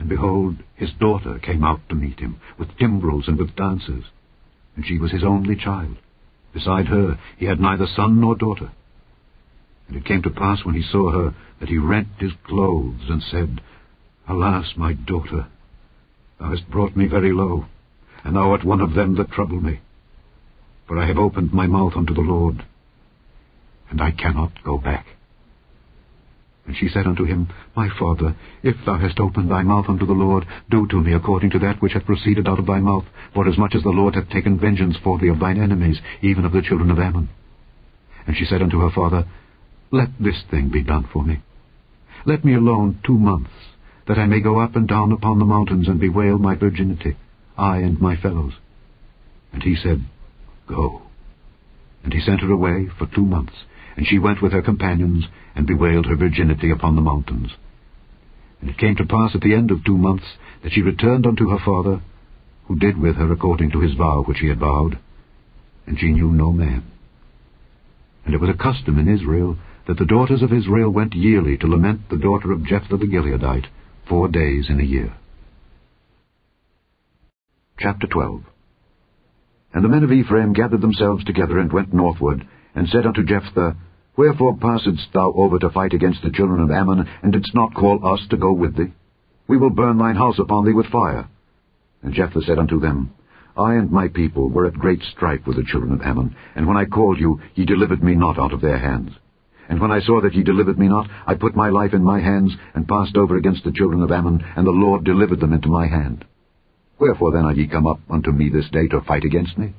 and 0.00 0.08
behold, 0.08 0.56
his 0.74 0.90
daughter 0.98 1.38
came 1.38 1.62
out 1.62 1.88
to 1.88 1.94
meet 1.94 2.18
him, 2.18 2.40
with 2.58 2.76
timbrels 2.78 3.28
and 3.28 3.38
with 3.38 3.54
dances, 3.54 4.02
and 4.76 4.86
she 4.86 4.98
was 4.98 5.12
his 5.12 5.24
only 5.24 5.56
child. 5.56 5.96
Beside 6.52 6.86
her 6.86 7.18
he 7.36 7.46
had 7.46 7.60
neither 7.60 7.86
son 7.86 8.20
nor 8.20 8.36
daughter. 8.36 8.70
And 9.88 9.96
it 9.96 10.04
came 10.04 10.22
to 10.22 10.30
pass 10.30 10.64
when 10.64 10.74
he 10.74 10.82
saw 10.82 11.10
her 11.10 11.34
that 11.60 11.68
he 11.68 11.78
rent 11.78 12.08
his 12.18 12.32
clothes, 12.44 13.08
and 13.08 13.22
said, 13.22 13.60
Alas, 14.28 14.72
my 14.76 14.94
daughter, 14.94 15.46
thou 16.38 16.50
hast 16.50 16.70
brought 16.70 16.96
me 16.96 17.06
very 17.06 17.32
low, 17.32 17.66
and 18.22 18.36
thou 18.36 18.50
art 18.50 18.64
one 18.64 18.80
of 18.80 18.94
them 18.94 19.16
that 19.16 19.30
trouble 19.30 19.60
me. 19.60 19.80
For 20.86 20.98
I 20.98 21.06
have 21.06 21.18
opened 21.18 21.52
my 21.52 21.66
mouth 21.66 21.92
unto 21.96 22.14
the 22.14 22.20
Lord, 22.20 22.64
and 23.90 24.00
I 24.00 24.10
cannot 24.10 24.62
go 24.64 24.78
back. 24.78 25.06
And 26.66 26.76
she 26.76 26.88
said 26.88 27.06
unto 27.06 27.24
him, 27.24 27.48
My 27.76 27.88
father, 27.98 28.34
if 28.62 28.76
thou 28.86 28.96
hast 28.96 29.20
opened 29.20 29.50
thy 29.50 29.62
mouth 29.62 29.86
unto 29.88 30.06
the 30.06 30.12
Lord, 30.12 30.46
do 30.70 30.86
to 30.88 31.00
me 31.00 31.12
according 31.12 31.50
to 31.50 31.58
that 31.58 31.82
which 31.82 31.92
hath 31.92 32.06
proceeded 32.06 32.48
out 32.48 32.58
of 32.58 32.66
thy 32.66 32.80
mouth, 32.80 33.04
forasmuch 33.34 33.74
as 33.74 33.82
the 33.82 33.90
Lord 33.90 34.14
hath 34.14 34.30
taken 34.30 34.58
vengeance 34.58 34.96
for 35.02 35.18
thee 35.18 35.28
of 35.28 35.40
thine 35.40 35.60
enemies, 35.60 36.00
even 36.22 36.44
of 36.44 36.52
the 36.52 36.62
children 36.62 36.90
of 36.90 36.98
Ammon. 36.98 37.28
And 38.26 38.36
she 38.36 38.46
said 38.46 38.62
unto 38.62 38.80
her 38.80 38.90
father, 38.90 39.26
Let 39.90 40.08
this 40.18 40.42
thing 40.50 40.70
be 40.70 40.82
done 40.82 41.06
for 41.12 41.22
me. 41.22 41.42
Let 42.24 42.44
me 42.44 42.54
alone 42.54 43.00
two 43.04 43.18
months, 43.18 43.50
that 44.08 44.18
I 44.18 44.24
may 44.24 44.40
go 44.40 44.58
up 44.58 44.74
and 44.74 44.88
down 44.88 45.12
upon 45.12 45.38
the 45.38 45.44
mountains 45.44 45.88
and 45.88 46.00
bewail 46.00 46.38
my 46.38 46.54
virginity, 46.54 47.16
I 47.58 47.78
and 47.78 48.00
my 48.00 48.16
fellows. 48.16 48.54
And 49.52 49.62
he 49.62 49.76
said, 49.76 50.02
Go. 50.66 51.02
And 52.02 52.12
he 52.12 52.20
sent 52.20 52.40
her 52.40 52.50
away 52.50 52.88
for 52.98 53.06
two 53.06 53.24
months, 53.24 53.52
and 53.96 54.06
she 54.06 54.18
went 54.18 54.42
with 54.42 54.52
her 54.52 54.62
companions, 54.62 55.26
and 55.54 55.66
bewailed 55.66 56.06
her 56.06 56.16
virginity 56.16 56.70
upon 56.70 56.96
the 56.96 57.02
mountains. 57.02 57.50
And 58.60 58.70
it 58.70 58.78
came 58.78 58.96
to 58.96 59.06
pass 59.06 59.34
at 59.34 59.40
the 59.40 59.54
end 59.54 59.70
of 59.70 59.84
two 59.84 59.98
months 59.98 60.24
that 60.62 60.72
she 60.72 60.82
returned 60.82 61.26
unto 61.26 61.50
her 61.50 61.58
father, 61.64 62.00
who 62.66 62.78
did 62.78 62.98
with 62.98 63.16
her 63.16 63.30
according 63.32 63.70
to 63.72 63.80
his 63.80 63.94
vow 63.94 64.22
which 64.22 64.38
he 64.38 64.48
had 64.48 64.58
vowed, 64.58 64.98
and 65.86 65.98
she 65.98 66.12
knew 66.12 66.30
no 66.30 66.50
man. 66.50 66.82
And 68.24 68.34
it 68.34 68.40
was 68.40 68.50
a 68.50 68.54
custom 68.54 68.98
in 68.98 69.12
Israel 69.12 69.56
that 69.86 69.98
the 69.98 70.06
daughters 70.06 70.42
of 70.42 70.52
Israel 70.52 70.90
went 70.90 71.14
yearly 71.14 71.58
to 71.58 71.66
lament 71.66 72.08
the 72.08 72.16
daughter 72.16 72.52
of 72.52 72.64
Jephthah 72.64 72.96
the 72.96 73.06
Gileadite 73.06 73.66
four 74.08 74.28
days 74.28 74.66
in 74.68 74.80
a 74.80 74.84
year. 74.84 75.14
Chapter 77.78 78.06
12 78.06 78.42
And 79.74 79.84
the 79.84 79.88
men 79.88 80.04
of 80.04 80.12
Ephraim 80.12 80.52
gathered 80.52 80.80
themselves 80.80 81.24
together 81.24 81.58
and 81.58 81.72
went 81.72 81.92
northward, 81.92 82.46
and 82.74 82.88
said 82.88 83.04
unto 83.04 83.24
Jephthah, 83.24 83.76
Wherefore 84.16 84.56
passedst 84.56 85.12
thou 85.12 85.32
over 85.32 85.58
to 85.58 85.70
fight 85.70 85.92
against 85.92 86.22
the 86.22 86.30
children 86.30 86.60
of 86.60 86.70
Ammon, 86.70 87.08
and 87.22 87.32
didst 87.32 87.54
not 87.54 87.74
call 87.74 88.06
us 88.06 88.24
to 88.30 88.36
go 88.36 88.52
with 88.52 88.76
thee? 88.76 88.92
We 89.48 89.56
will 89.56 89.70
burn 89.70 89.98
thine 89.98 90.16
house 90.16 90.38
upon 90.38 90.64
thee 90.64 90.72
with 90.72 90.86
fire. 90.86 91.26
And 92.02 92.14
Jephthah 92.14 92.42
said 92.42 92.58
unto 92.58 92.78
them, 92.78 93.10
I 93.56 93.74
and 93.74 93.90
my 93.90 94.08
people 94.08 94.50
were 94.50 94.66
at 94.66 94.74
great 94.74 95.02
strife 95.02 95.46
with 95.46 95.56
the 95.56 95.64
children 95.64 95.92
of 95.92 96.02
Ammon, 96.02 96.34
and 96.54 96.66
when 96.66 96.76
I 96.76 96.84
called 96.84 97.18
you, 97.18 97.40
ye 97.54 97.64
delivered 97.64 98.02
me 98.02 98.14
not 98.14 98.38
out 98.38 98.52
of 98.52 98.60
their 98.60 98.78
hands. 98.78 99.12
And 99.68 99.80
when 99.80 99.90
I 99.90 100.00
saw 100.00 100.20
that 100.20 100.34
ye 100.34 100.42
delivered 100.42 100.78
me 100.78 100.88
not, 100.88 101.08
I 101.26 101.34
put 101.34 101.56
my 101.56 101.70
life 101.70 101.94
in 101.94 102.04
my 102.04 102.20
hands, 102.20 102.56
and 102.74 102.88
passed 102.88 103.16
over 103.16 103.36
against 103.36 103.64
the 103.64 103.72
children 103.72 104.02
of 104.02 104.12
Ammon, 104.12 104.44
and 104.56 104.66
the 104.66 104.70
Lord 104.70 105.04
delivered 105.04 105.40
them 105.40 105.52
into 105.52 105.68
my 105.68 105.86
hand. 105.86 106.24
Wherefore 106.98 107.32
then 107.32 107.44
are 107.44 107.52
ye 107.52 107.66
come 107.66 107.86
up 107.86 108.00
unto 108.08 108.30
me 108.30 108.48
this 108.48 108.68
day 108.70 108.86
to 108.88 109.00
fight 109.00 109.24
against 109.24 109.58
me? 109.58 109.74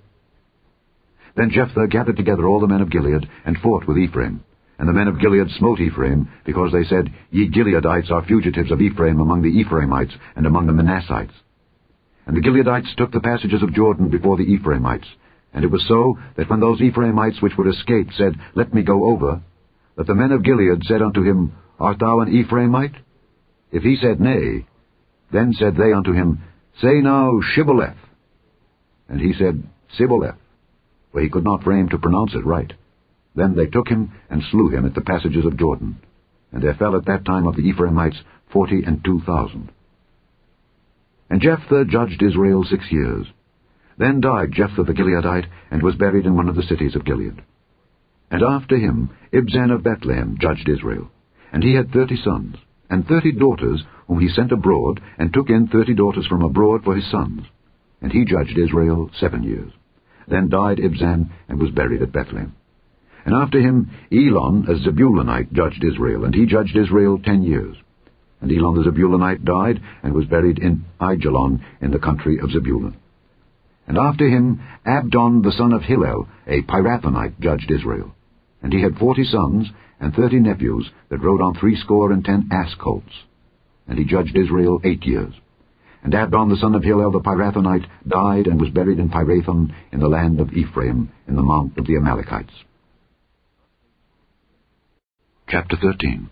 Then 1.35 1.51
Jephthah 1.51 1.87
gathered 1.87 2.17
together 2.17 2.47
all 2.47 2.61
the 2.61 2.67
men 2.67 2.81
of 2.81 2.89
Gilead, 2.89 3.29
and 3.45 3.57
fought 3.57 3.87
with 3.87 3.97
Ephraim. 3.97 4.43
And 4.79 4.87
the 4.87 4.93
men 4.93 5.07
of 5.07 5.19
Gilead 5.19 5.49
smote 5.51 5.79
Ephraim, 5.79 6.29
because 6.45 6.71
they 6.71 6.83
said, 6.83 7.13
Ye 7.31 7.49
Gileadites 7.49 8.11
are 8.11 8.25
fugitives 8.25 8.71
of 8.71 8.81
Ephraim 8.81 9.19
among 9.19 9.41
the 9.41 9.49
Ephraimites, 9.59 10.13
and 10.35 10.45
among 10.45 10.67
the 10.67 10.73
Manassites. 10.73 11.33
And 12.25 12.35
the 12.35 12.41
Gileadites 12.41 12.95
took 12.95 13.11
the 13.11 13.19
passages 13.19 13.61
of 13.61 13.73
Jordan 13.73 14.09
before 14.09 14.37
the 14.37 14.43
Ephraimites. 14.43 15.07
And 15.53 15.63
it 15.63 15.71
was 15.71 15.85
so, 15.87 16.17
that 16.37 16.49
when 16.49 16.59
those 16.59 16.81
Ephraimites 16.81 17.41
which 17.41 17.55
were 17.57 17.69
escaped 17.69 18.13
said, 18.17 18.33
Let 18.55 18.73
me 18.73 18.83
go 18.83 19.05
over, 19.05 19.41
that 19.97 20.07
the 20.07 20.15
men 20.15 20.31
of 20.31 20.43
Gilead 20.43 20.83
said 20.83 21.01
unto 21.01 21.21
him, 21.21 21.53
Art 21.79 21.99
thou 21.99 22.21
an 22.21 22.29
Ephraimite? 22.29 22.95
If 23.71 23.83
he 23.83 23.97
said, 23.97 24.19
Nay, 24.19 24.65
then 25.31 25.53
said 25.53 25.75
they 25.75 25.91
unto 25.91 26.13
him, 26.13 26.41
Say 26.81 27.01
now, 27.01 27.39
Shibboleth. 27.53 27.95
And 29.07 29.19
he 29.19 29.33
said, 29.33 29.63
Sibboleth 29.97 30.35
for 31.15 31.21
he 31.21 31.29
could 31.29 31.45
not 31.45 31.63
frame 31.63 31.87
to 31.87 31.97
pronounce 31.97 32.33
it 32.33 32.45
right. 32.45 32.73
Then 33.35 33.55
they 33.55 33.67
took 33.67 33.87
him 33.87 34.11
and 34.29 34.43
slew 34.51 34.67
him 34.67 34.85
at 34.85 34.95
the 34.95 34.99
passages 34.99 35.45
of 35.45 35.55
Jordan. 35.55 35.95
and 36.51 36.61
there 36.61 36.73
fell 36.73 36.93
at 36.97 37.05
that 37.05 37.23
time 37.23 37.47
of 37.47 37.55
the 37.55 37.61
Ephraimites 37.61 38.17
forty 38.51 38.83
and 38.85 39.01
two 39.01 39.21
thousand. 39.25 39.71
And 41.29 41.41
Jephthah 41.41 41.85
judged 41.85 42.21
Israel 42.21 42.65
six 42.65 42.91
years. 42.91 43.27
Then 43.97 44.19
died 44.19 44.51
Jephthah 44.51 44.83
the 44.83 44.93
Gileadite, 44.93 45.47
and 45.71 45.81
was 45.81 45.95
buried 45.95 46.25
in 46.25 46.35
one 46.35 46.49
of 46.49 46.57
the 46.57 46.63
cities 46.63 46.97
of 46.97 47.05
Gilead. 47.05 47.41
And 48.29 48.43
after 48.43 48.77
him 48.77 49.09
Ibzan 49.31 49.73
of 49.73 49.83
Bethlehem 49.83 50.35
judged 50.37 50.67
Israel. 50.67 51.09
And 51.53 51.63
he 51.63 51.75
had 51.75 51.93
thirty 51.93 52.17
sons, 52.17 52.57
and 52.89 53.07
thirty 53.07 53.31
daughters, 53.31 53.85
whom 54.09 54.19
he 54.19 54.27
sent 54.27 54.51
abroad, 54.51 54.99
and 55.17 55.33
took 55.33 55.49
in 55.49 55.67
thirty 55.67 55.93
daughters 55.93 56.27
from 56.27 56.41
abroad 56.41 56.83
for 56.83 56.93
his 56.93 57.09
sons. 57.09 57.43
And 58.01 58.11
he 58.11 58.25
judged 58.25 58.57
Israel 58.57 59.09
seven 59.17 59.43
years. 59.43 59.71
Then 60.27 60.49
died 60.49 60.77
Ibzan, 60.79 61.29
and 61.47 61.59
was 61.59 61.71
buried 61.71 62.01
at 62.01 62.11
Bethlehem. 62.11 62.55
And 63.25 63.33
after 63.33 63.59
him 63.59 63.89
Elon, 64.11 64.65
a 64.67 64.75
Zebulunite, 64.75 65.51
judged 65.51 65.83
Israel, 65.83 66.25
and 66.25 66.33
he 66.33 66.45
judged 66.45 66.75
Israel 66.75 67.19
ten 67.23 67.43
years. 67.43 67.75
And 68.41 68.51
Elon 68.51 68.75
the 68.75 68.89
Zebulunite 68.89 69.43
died, 69.43 69.81
and 70.03 70.13
was 70.13 70.25
buried 70.25 70.59
in 70.59 70.85
Aijalon, 70.99 71.63
in 71.81 71.91
the 71.91 71.99
country 71.99 72.39
of 72.39 72.51
Zebulun. 72.51 72.95
And 73.87 73.97
after 73.97 74.27
him 74.27 74.61
Abdon 74.85 75.41
the 75.41 75.51
son 75.51 75.73
of 75.73 75.83
Hillel, 75.83 76.27
a 76.47 76.61
Pirathonite, 76.63 77.39
judged 77.39 77.71
Israel. 77.71 78.13
And 78.61 78.73
he 78.73 78.81
had 78.81 78.97
forty 78.97 79.23
sons, 79.23 79.67
and 79.99 80.13
thirty 80.13 80.39
nephews, 80.39 80.89
that 81.09 81.21
rode 81.21 81.41
on 81.41 81.55
threescore 81.55 82.11
and 82.11 82.25
ten 82.25 82.49
ass-colts. 82.51 83.13
And 83.87 83.97
he 83.97 84.05
judged 84.05 84.35
Israel 84.35 84.81
eight 84.83 85.03
years. 85.05 85.33
And 86.05 86.13
Abdon 86.13 86.49
the 86.49 86.57
son 86.57 86.75
of 86.75 86.83
Hillel 86.83 87.09
the 87.09 87.19
Pirathonite 87.19 87.87
died, 88.07 88.45
and 88.45 88.61
was 88.61 88.69
buried 88.69 88.99
in 88.99 89.09
Pirathon, 89.09 89.73
in 89.91 89.99
the 89.99 90.07
land 90.07 90.39
of 90.39 90.53
Ephraim, 90.53 91.09
in 91.27 91.35
the 91.35 91.41
mount 91.41 91.79
of 91.79 91.87
the 91.87 91.95
Amalekites. 91.95 92.53
Chapter 95.49 95.75
13 95.81 96.29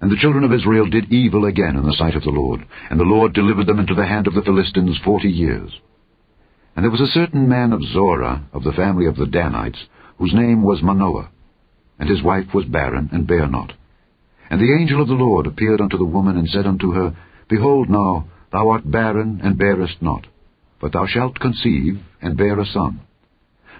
And 0.00 0.10
the 0.10 0.16
children 0.16 0.42
of 0.42 0.52
Israel 0.52 0.90
did 0.90 1.12
evil 1.12 1.44
again 1.44 1.76
in 1.76 1.84
the 1.84 1.94
sight 1.96 2.16
of 2.16 2.24
the 2.24 2.30
Lord, 2.30 2.66
and 2.90 2.98
the 2.98 3.04
Lord 3.04 3.34
delivered 3.34 3.68
them 3.68 3.78
into 3.78 3.94
the 3.94 4.04
hand 4.04 4.26
of 4.26 4.34
the 4.34 4.42
Philistines 4.42 4.98
forty 5.04 5.28
years. 5.28 5.70
And 6.74 6.82
there 6.82 6.90
was 6.90 7.00
a 7.00 7.06
certain 7.06 7.48
man 7.48 7.72
of 7.72 7.84
Zorah, 7.84 8.46
of 8.52 8.64
the 8.64 8.72
family 8.72 9.06
of 9.06 9.14
the 9.14 9.26
Danites, 9.26 9.78
whose 10.18 10.34
name 10.34 10.64
was 10.64 10.82
Manoah, 10.82 11.30
and 12.00 12.10
his 12.10 12.20
wife 12.20 12.52
was 12.52 12.64
barren, 12.64 13.10
and 13.12 13.28
bare 13.28 13.46
not. 13.46 13.74
And 14.50 14.60
the 14.60 14.74
angel 14.76 15.00
of 15.00 15.06
the 15.06 15.14
Lord 15.14 15.46
appeared 15.46 15.80
unto 15.80 15.96
the 15.96 16.04
woman, 16.04 16.36
and 16.36 16.48
said 16.48 16.66
unto 16.66 16.94
her, 16.94 17.16
Behold 17.48 17.88
now, 17.88 18.26
thou 18.52 18.70
art 18.70 18.90
barren, 18.90 19.40
and 19.42 19.58
bearest 19.58 20.00
not, 20.00 20.26
but 20.80 20.92
thou 20.92 21.06
shalt 21.06 21.38
conceive, 21.38 22.00
and 22.20 22.36
bear 22.36 22.58
a 22.58 22.66
son. 22.66 23.00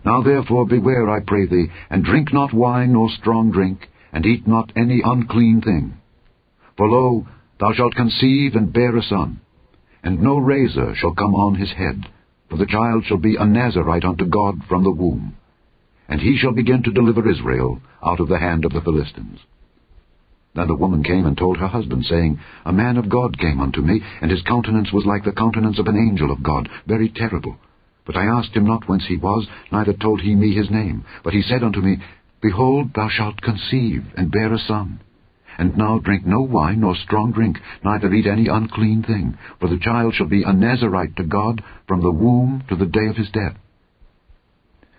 Now 0.05 0.23
therefore 0.23 0.67
beware, 0.67 1.11
I 1.11 1.21
pray 1.21 1.47
thee, 1.47 1.67
and 1.91 2.05
drink 2.05 2.33
not 2.33 2.53
wine 2.53 2.93
nor 2.93 3.09
strong 3.11 3.51
drink, 3.51 3.89
and 4.13 4.25
eat 4.25 4.47
not 4.47 4.73
any 4.77 5.03
unclean 5.05 5.61
thing. 5.61 5.95
For 6.77 6.89
lo, 6.89 7.27
thou 7.59 7.73
shalt 7.73 7.95
conceive 7.95 8.55
and 8.55 8.73
bear 8.73 8.97
a 8.97 9.03
son, 9.03 9.41
and 10.03 10.21
no 10.21 10.39
razor 10.39 10.95
shall 10.95 11.15
come 11.15 11.35
on 11.35 11.57
his 11.57 11.73
head, 11.73 12.03
for 12.49 12.57
the 12.57 12.67
child 12.67 13.05
shall 13.05 13.19
be 13.19 13.37
a 13.37 13.45
Nazarite 13.45 14.05
unto 14.05 14.25
God 14.25 14.61
from 14.69 14.85
the 14.85 14.91
womb. 14.91 15.37
And 16.09 16.21
he 16.21 16.37
shall 16.37 16.53
begin 16.53 16.85
to 16.85 16.93
deliver 16.93 17.29
Israel 17.29 17.81
out 18.05 18.21
of 18.21 18.29
the 18.29 18.39
hand 18.39 18.65
of 18.65 18.73
the 18.73 18.81
Philistines. 18.81 19.41
Then 20.57 20.69
the 20.69 20.75
woman 20.75 21.05
came 21.05 21.27
and 21.27 21.37
told 21.37 21.59
her 21.59 21.69
husband, 21.69 22.07
saying, 22.07 22.41
A 22.65 22.73
man 22.73 22.97
of 22.97 23.11
God 23.11 23.39
came 23.39 23.61
unto 23.61 23.83
me, 23.83 24.01
and 24.23 24.31
his 24.31 24.41
countenance 24.43 24.91
was 24.91 25.05
like 25.05 25.23
the 25.23 25.33
countenance 25.33 25.79
of 25.79 25.87
an 25.87 25.97
angel 25.97 26.31
of 26.31 26.43
God, 26.43 26.71
very 26.87 27.11
terrible. 27.11 27.57
But 28.07 28.17
I 28.17 28.25
asked 28.25 28.57
him 28.57 28.67
not 28.67 28.89
whence 28.89 29.05
he 29.07 29.19
was, 29.19 29.47
neither 29.71 29.93
told 29.93 30.23
he 30.23 30.35
me 30.35 30.55
his 30.55 30.71
name. 30.71 31.05
But 31.23 31.35
he 31.35 31.43
said 31.43 31.63
unto 31.63 31.81
me, 31.81 31.99
Behold, 32.41 32.95
thou 32.95 33.09
shalt 33.11 33.43
conceive, 33.43 34.07
and 34.17 34.33
bear 34.33 34.53
a 34.53 34.59
son. 34.59 35.01
And 35.59 35.77
now 35.77 35.99
drink 35.99 36.25
no 36.25 36.41
wine 36.41 36.81
nor 36.81 36.97
strong 36.97 37.33
drink, 37.33 37.59
neither 37.85 38.13
eat 38.15 38.27
any 38.27 38.47
unclean 38.49 39.03
thing, 39.03 39.37
for 39.61 39.69
the 39.69 39.79
child 39.79 40.15
shall 40.15 40.27
be 40.27 40.43
a 40.43 40.53
Nazarite 40.55 41.17
to 41.17 41.25
God 41.25 41.63
from 41.87 42.01
the 42.01 42.11
womb 42.11 42.65
to 42.69 42.77
the 42.77 42.87
day 42.87 43.07
of 43.09 43.17
his 43.17 43.31
death. 43.31 43.57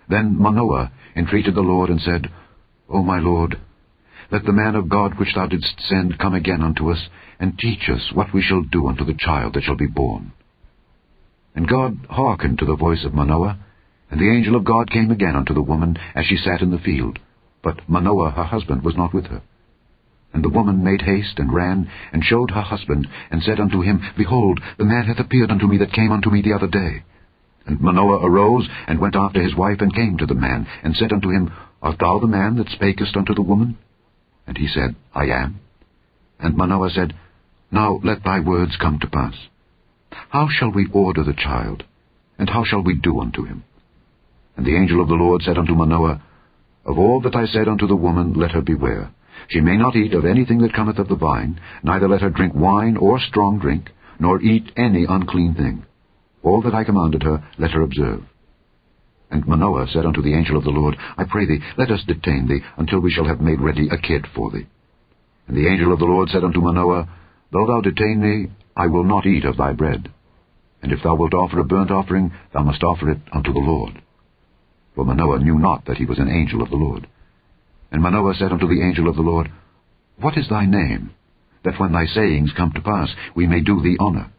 Then 0.08 0.38
Manoah 0.38 0.92
entreated 1.16 1.56
the 1.56 1.62
Lord, 1.62 1.90
and 1.90 2.00
said, 2.00 2.30
O 2.88 3.02
my 3.02 3.18
Lord, 3.18 3.58
let 4.30 4.44
the 4.44 4.52
man 4.52 4.74
of 4.74 4.88
God 4.88 5.18
which 5.18 5.34
thou 5.34 5.46
didst 5.46 5.80
send 5.80 6.18
come 6.18 6.34
again 6.34 6.62
unto 6.62 6.90
us, 6.90 7.08
and 7.40 7.58
teach 7.58 7.88
us 7.88 8.12
what 8.12 8.32
we 8.34 8.42
shall 8.42 8.62
do 8.62 8.86
unto 8.86 9.04
the 9.04 9.14
child 9.14 9.54
that 9.54 9.62
shall 9.64 9.76
be 9.76 9.86
born. 9.86 10.32
And 11.54 11.66
God 11.66 12.06
hearkened 12.10 12.58
to 12.58 12.66
the 12.66 12.76
voice 12.76 13.04
of 13.04 13.14
Manoah, 13.14 13.58
and 14.10 14.20
the 14.20 14.30
angel 14.30 14.54
of 14.54 14.64
God 14.64 14.90
came 14.90 15.10
again 15.10 15.34
unto 15.34 15.54
the 15.54 15.62
woman 15.62 15.96
as 16.14 16.26
she 16.26 16.36
sat 16.36 16.60
in 16.60 16.70
the 16.70 16.78
field. 16.78 17.18
But 17.62 17.88
Manoah 17.88 18.30
her 18.30 18.44
husband 18.44 18.82
was 18.82 18.96
not 18.96 19.14
with 19.14 19.26
her. 19.26 19.42
And 20.32 20.44
the 20.44 20.50
woman 20.50 20.84
made 20.84 21.02
haste, 21.02 21.38
and 21.38 21.52
ran, 21.52 21.90
and 22.12 22.22
showed 22.22 22.50
her 22.50 22.60
husband, 22.60 23.08
and 23.30 23.42
said 23.42 23.58
unto 23.58 23.80
him, 23.80 24.02
Behold, 24.16 24.60
the 24.76 24.84
man 24.84 25.06
hath 25.06 25.18
appeared 25.18 25.50
unto 25.50 25.66
me 25.66 25.78
that 25.78 25.92
came 25.92 26.12
unto 26.12 26.30
me 26.30 26.42
the 26.42 26.52
other 26.52 26.68
day. 26.68 27.02
And 27.66 27.80
Manoah 27.80 28.24
arose, 28.26 28.68
and 28.86 28.98
went 28.98 29.16
after 29.16 29.42
his 29.42 29.56
wife, 29.56 29.80
and 29.80 29.94
came 29.94 30.18
to 30.18 30.26
the 30.26 30.34
man, 30.34 30.66
and 30.82 30.94
said 30.94 31.12
unto 31.12 31.30
him, 31.30 31.50
Art 31.82 31.98
thou 31.98 32.18
the 32.18 32.26
man 32.26 32.56
that 32.56 32.68
spakest 32.68 33.16
unto 33.16 33.34
the 33.34 33.42
woman? 33.42 33.78
And 34.48 34.56
he 34.56 34.66
said, 34.66 34.96
I 35.14 35.26
am. 35.26 35.60
And 36.40 36.56
Manoah 36.56 36.90
said, 36.90 37.14
Now 37.70 38.00
let 38.02 38.24
thy 38.24 38.40
words 38.40 38.78
come 38.80 38.98
to 39.00 39.06
pass. 39.06 39.34
How 40.30 40.48
shall 40.50 40.72
we 40.72 40.88
order 40.92 41.22
the 41.22 41.34
child? 41.34 41.84
And 42.38 42.48
how 42.48 42.64
shall 42.64 42.82
we 42.82 42.94
do 42.94 43.20
unto 43.20 43.44
him? 43.44 43.62
And 44.56 44.64
the 44.64 44.74
angel 44.74 45.02
of 45.02 45.08
the 45.08 45.14
Lord 45.14 45.42
said 45.42 45.58
unto 45.58 45.74
Manoah, 45.74 46.22
of 46.86 46.98
all 46.98 47.20
that 47.20 47.36
I 47.36 47.44
said 47.44 47.68
unto 47.68 47.86
the 47.86 47.94
woman, 47.94 48.32
let 48.32 48.52
her 48.52 48.62
beware. 48.62 49.10
She 49.48 49.60
may 49.60 49.76
not 49.76 49.94
eat 49.94 50.14
of 50.14 50.24
anything 50.24 50.60
that 50.62 50.72
cometh 50.72 50.98
of 50.98 51.08
the 51.08 51.14
vine, 51.14 51.60
neither 51.82 52.08
let 52.08 52.22
her 52.22 52.30
drink 52.30 52.54
wine 52.54 52.96
or 52.96 53.20
strong 53.20 53.58
drink, 53.58 53.90
nor 54.18 54.40
eat 54.40 54.72
any 54.76 55.04
unclean 55.06 55.54
thing. 55.54 55.84
All 56.42 56.62
that 56.62 56.74
I 56.74 56.84
commanded 56.84 57.22
her, 57.22 57.44
let 57.58 57.72
her 57.72 57.82
observe. 57.82 58.22
And 59.30 59.46
Manoah 59.46 59.86
said 59.92 60.06
unto 60.06 60.22
the 60.22 60.34
angel 60.34 60.56
of 60.56 60.64
the 60.64 60.70
Lord, 60.70 60.96
I 61.16 61.24
pray 61.24 61.46
thee, 61.46 61.60
let 61.76 61.90
us 61.90 62.04
detain 62.06 62.48
thee, 62.48 62.60
until 62.76 63.00
we 63.00 63.10
shall 63.10 63.26
have 63.26 63.40
made 63.40 63.60
ready 63.60 63.88
a 63.90 63.98
kid 63.98 64.26
for 64.34 64.50
thee. 64.50 64.66
And 65.46 65.56
the 65.56 65.68
angel 65.68 65.92
of 65.92 65.98
the 65.98 66.06
Lord 66.06 66.28
said 66.30 66.44
unto 66.44 66.60
Manoah, 66.60 67.08
Though 67.52 67.66
thou 67.66 67.80
detain 67.80 68.20
me, 68.20 68.50
I 68.76 68.86
will 68.86 69.04
not 69.04 69.26
eat 69.26 69.44
of 69.44 69.56
thy 69.56 69.72
bread. 69.72 70.10
And 70.82 70.92
if 70.92 71.02
thou 71.02 71.14
wilt 71.14 71.34
offer 71.34 71.58
a 71.58 71.64
burnt 71.64 71.90
offering, 71.90 72.32
thou 72.52 72.62
must 72.62 72.82
offer 72.82 73.10
it 73.10 73.18
unto 73.32 73.52
the 73.52 73.58
Lord. 73.58 74.00
For 74.94 75.04
Manoah 75.04 75.40
knew 75.40 75.58
not 75.58 75.84
that 75.86 75.96
he 75.96 76.04
was 76.04 76.18
an 76.18 76.28
angel 76.28 76.62
of 76.62 76.70
the 76.70 76.76
Lord. 76.76 77.06
And 77.90 78.02
Manoah 78.02 78.34
said 78.34 78.52
unto 78.52 78.68
the 78.68 78.82
angel 78.82 79.08
of 79.08 79.16
the 79.16 79.22
Lord, 79.22 79.50
What 80.18 80.36
is 80.36 80.48
thy 80.48 80.66
name, 80.66 81.10
that 81.64 81.78
when 81.78 81.92
thy 81.92 82.06
sayings 82.06 82.52
come 82.56 82.72
to 82.74 82.80
pass, 82.80 83.08
we 83.34 83.46
may 83.46 83.60
do 83.60 83.80
thee 83.82 83.96
honour? 83.98 84.30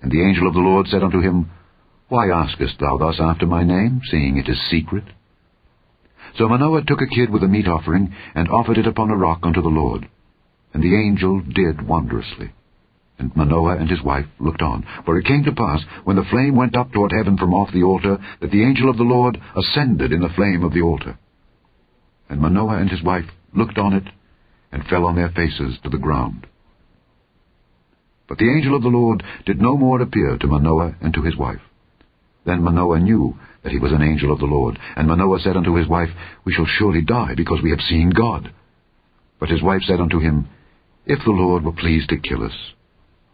And 0.00 0.10
the 0.10 0.22
angel 0.22 0.46
of 0.46 0.54
the 0.54 0.60
Lord 0.60 0.86
said 0.86 1.02
unto 1.02 1.20
him, 1.20 1.50
Why 2.08 2.30
askest 2.30 2.78
thou 2.80 2.96
thus 2.96 3.20
after 3.20 3.46
my 3.46 3.64
name, 3.64 4.00
seeing 4.10 4.38
it 4.38 4.48
is 4.48 4.58
secret? 4.70 5.04
So 6.36 6.48
Manoah 6.48 6.84
took 6.84 7.00
a 7.02 7.06
kid 7.06 7.30
with 7.30 7.42
a 7.42 7.48
meat 7.48 7.68
offering, 7.68 8.14
and 8.34 8.48
offered 8.48 8.78
it 8.78 8.86
upon 8.86 9.10
a 9.10 9.16
rock 9.16 9.40
unto 9.42 9.60
the 9.60 9.68
Lord. 9.68 10.08
And 10.72 10.82
the 10.82 10.94
angel 10.94 11.40
did 11.40 11.86
wondrously. 11.86 12.52
And 13.18 13.34
Manoah 13.34 13.76
and 13.76 13.90
his 13.90 14.02
wife 14.02 14.26
looked 14.38 14.62
on. 14.62 14.86
For 15.04 15.18
it 15.18 15.26
came 15.26 15.44
to 15.44 15.52
pass, 15.52 15.82
when 16.04 16.16
the 16.16 16.24
flame 16.30 16.54
went 16.56 16.76
up 16.76 16.92
toward 16.92 17.12
heaven 17.12 17.36
from 17.36 17.52
off 17.52 17.72
the 17.72 17.82
altar, 17.82 18.18
that 18.40 18.50
the 18.50 18.62
angel 18.62 18.88
of 18.88 18.96
the 18.96 19.02
Lord 19.02 19.38
ascended 19.56 20.12
in 20.12 20.20
the 20.20 20.28
flame 20.34 20.64
of 20.64 20.72
the 20.72 20.82
altar. 20.82 21.18
And 22.30 22.40
Manoah 22.40 22.78
and 22.78 22.90
his 22.90 23.02
wife 23.02 23.26
looked 23.54 23.76
on 23.76 23.92
it, 23.92 24.04
and 24.70 24.86
fell 24.86 25.04
on 25.04 25.16
their 25.16 25.30
faces 25.30 25.78
to 25.82 25.90
the 25.90 25.98
ground. 25.98 26.46
But 28.28 28.38
the 28.38 28.50
angel 28.50 28.76
of 28.76 28.82
the 28.82 28.88
Lord 28.88 29.22
did 29.46 29.60
no 29.60 29.76
more 29.76 30.00
appear 30.00 30.36
to 30.38 30.46
Manoah 30.46 30.94
and 31.00 31.12
to 31.14 31.22
his 31.22 31.36
wife. 31.36 31.60
Then 32.48 32.62
Manoah 32.62 33.00
knew 33.00 33.36
that 33.62 33.72
he 33.72 33.78
was 33.78 33.92
an 33.92 34.00
angel 34.00 34.32
of 34.32 34.38
the 34.38 34.46
Lord. 34.46 34.78
And 34.96 35.06
Manoah 35.06 35.38
said 35.40 35.54
unto 35.54 35.74
his 35.74 35.86
wife, 35.86 36.08
We 36.46 36.54
shall 36.54 36.64
surely 36.64 37.02
die, 37.02 37.34
because 37.36 37.60
we 37.62 37.68
have 37.70 37.80
seen 37.82 38.08
God. 38.08 38.54
But 39.38 39.50
his 39.50 39.62
wife 39.62 39.82
said 39.82 40.00
unto 40.00 40.18
him, 40.18 40.48
If 41.04 41.18
the 41.24 41.30
Lord 41.30 41.62
were 41.62 41.72
pleased 41.72 42.08
to 42.08 42.16
kill 42.16 42.42
us, 42.42 42.54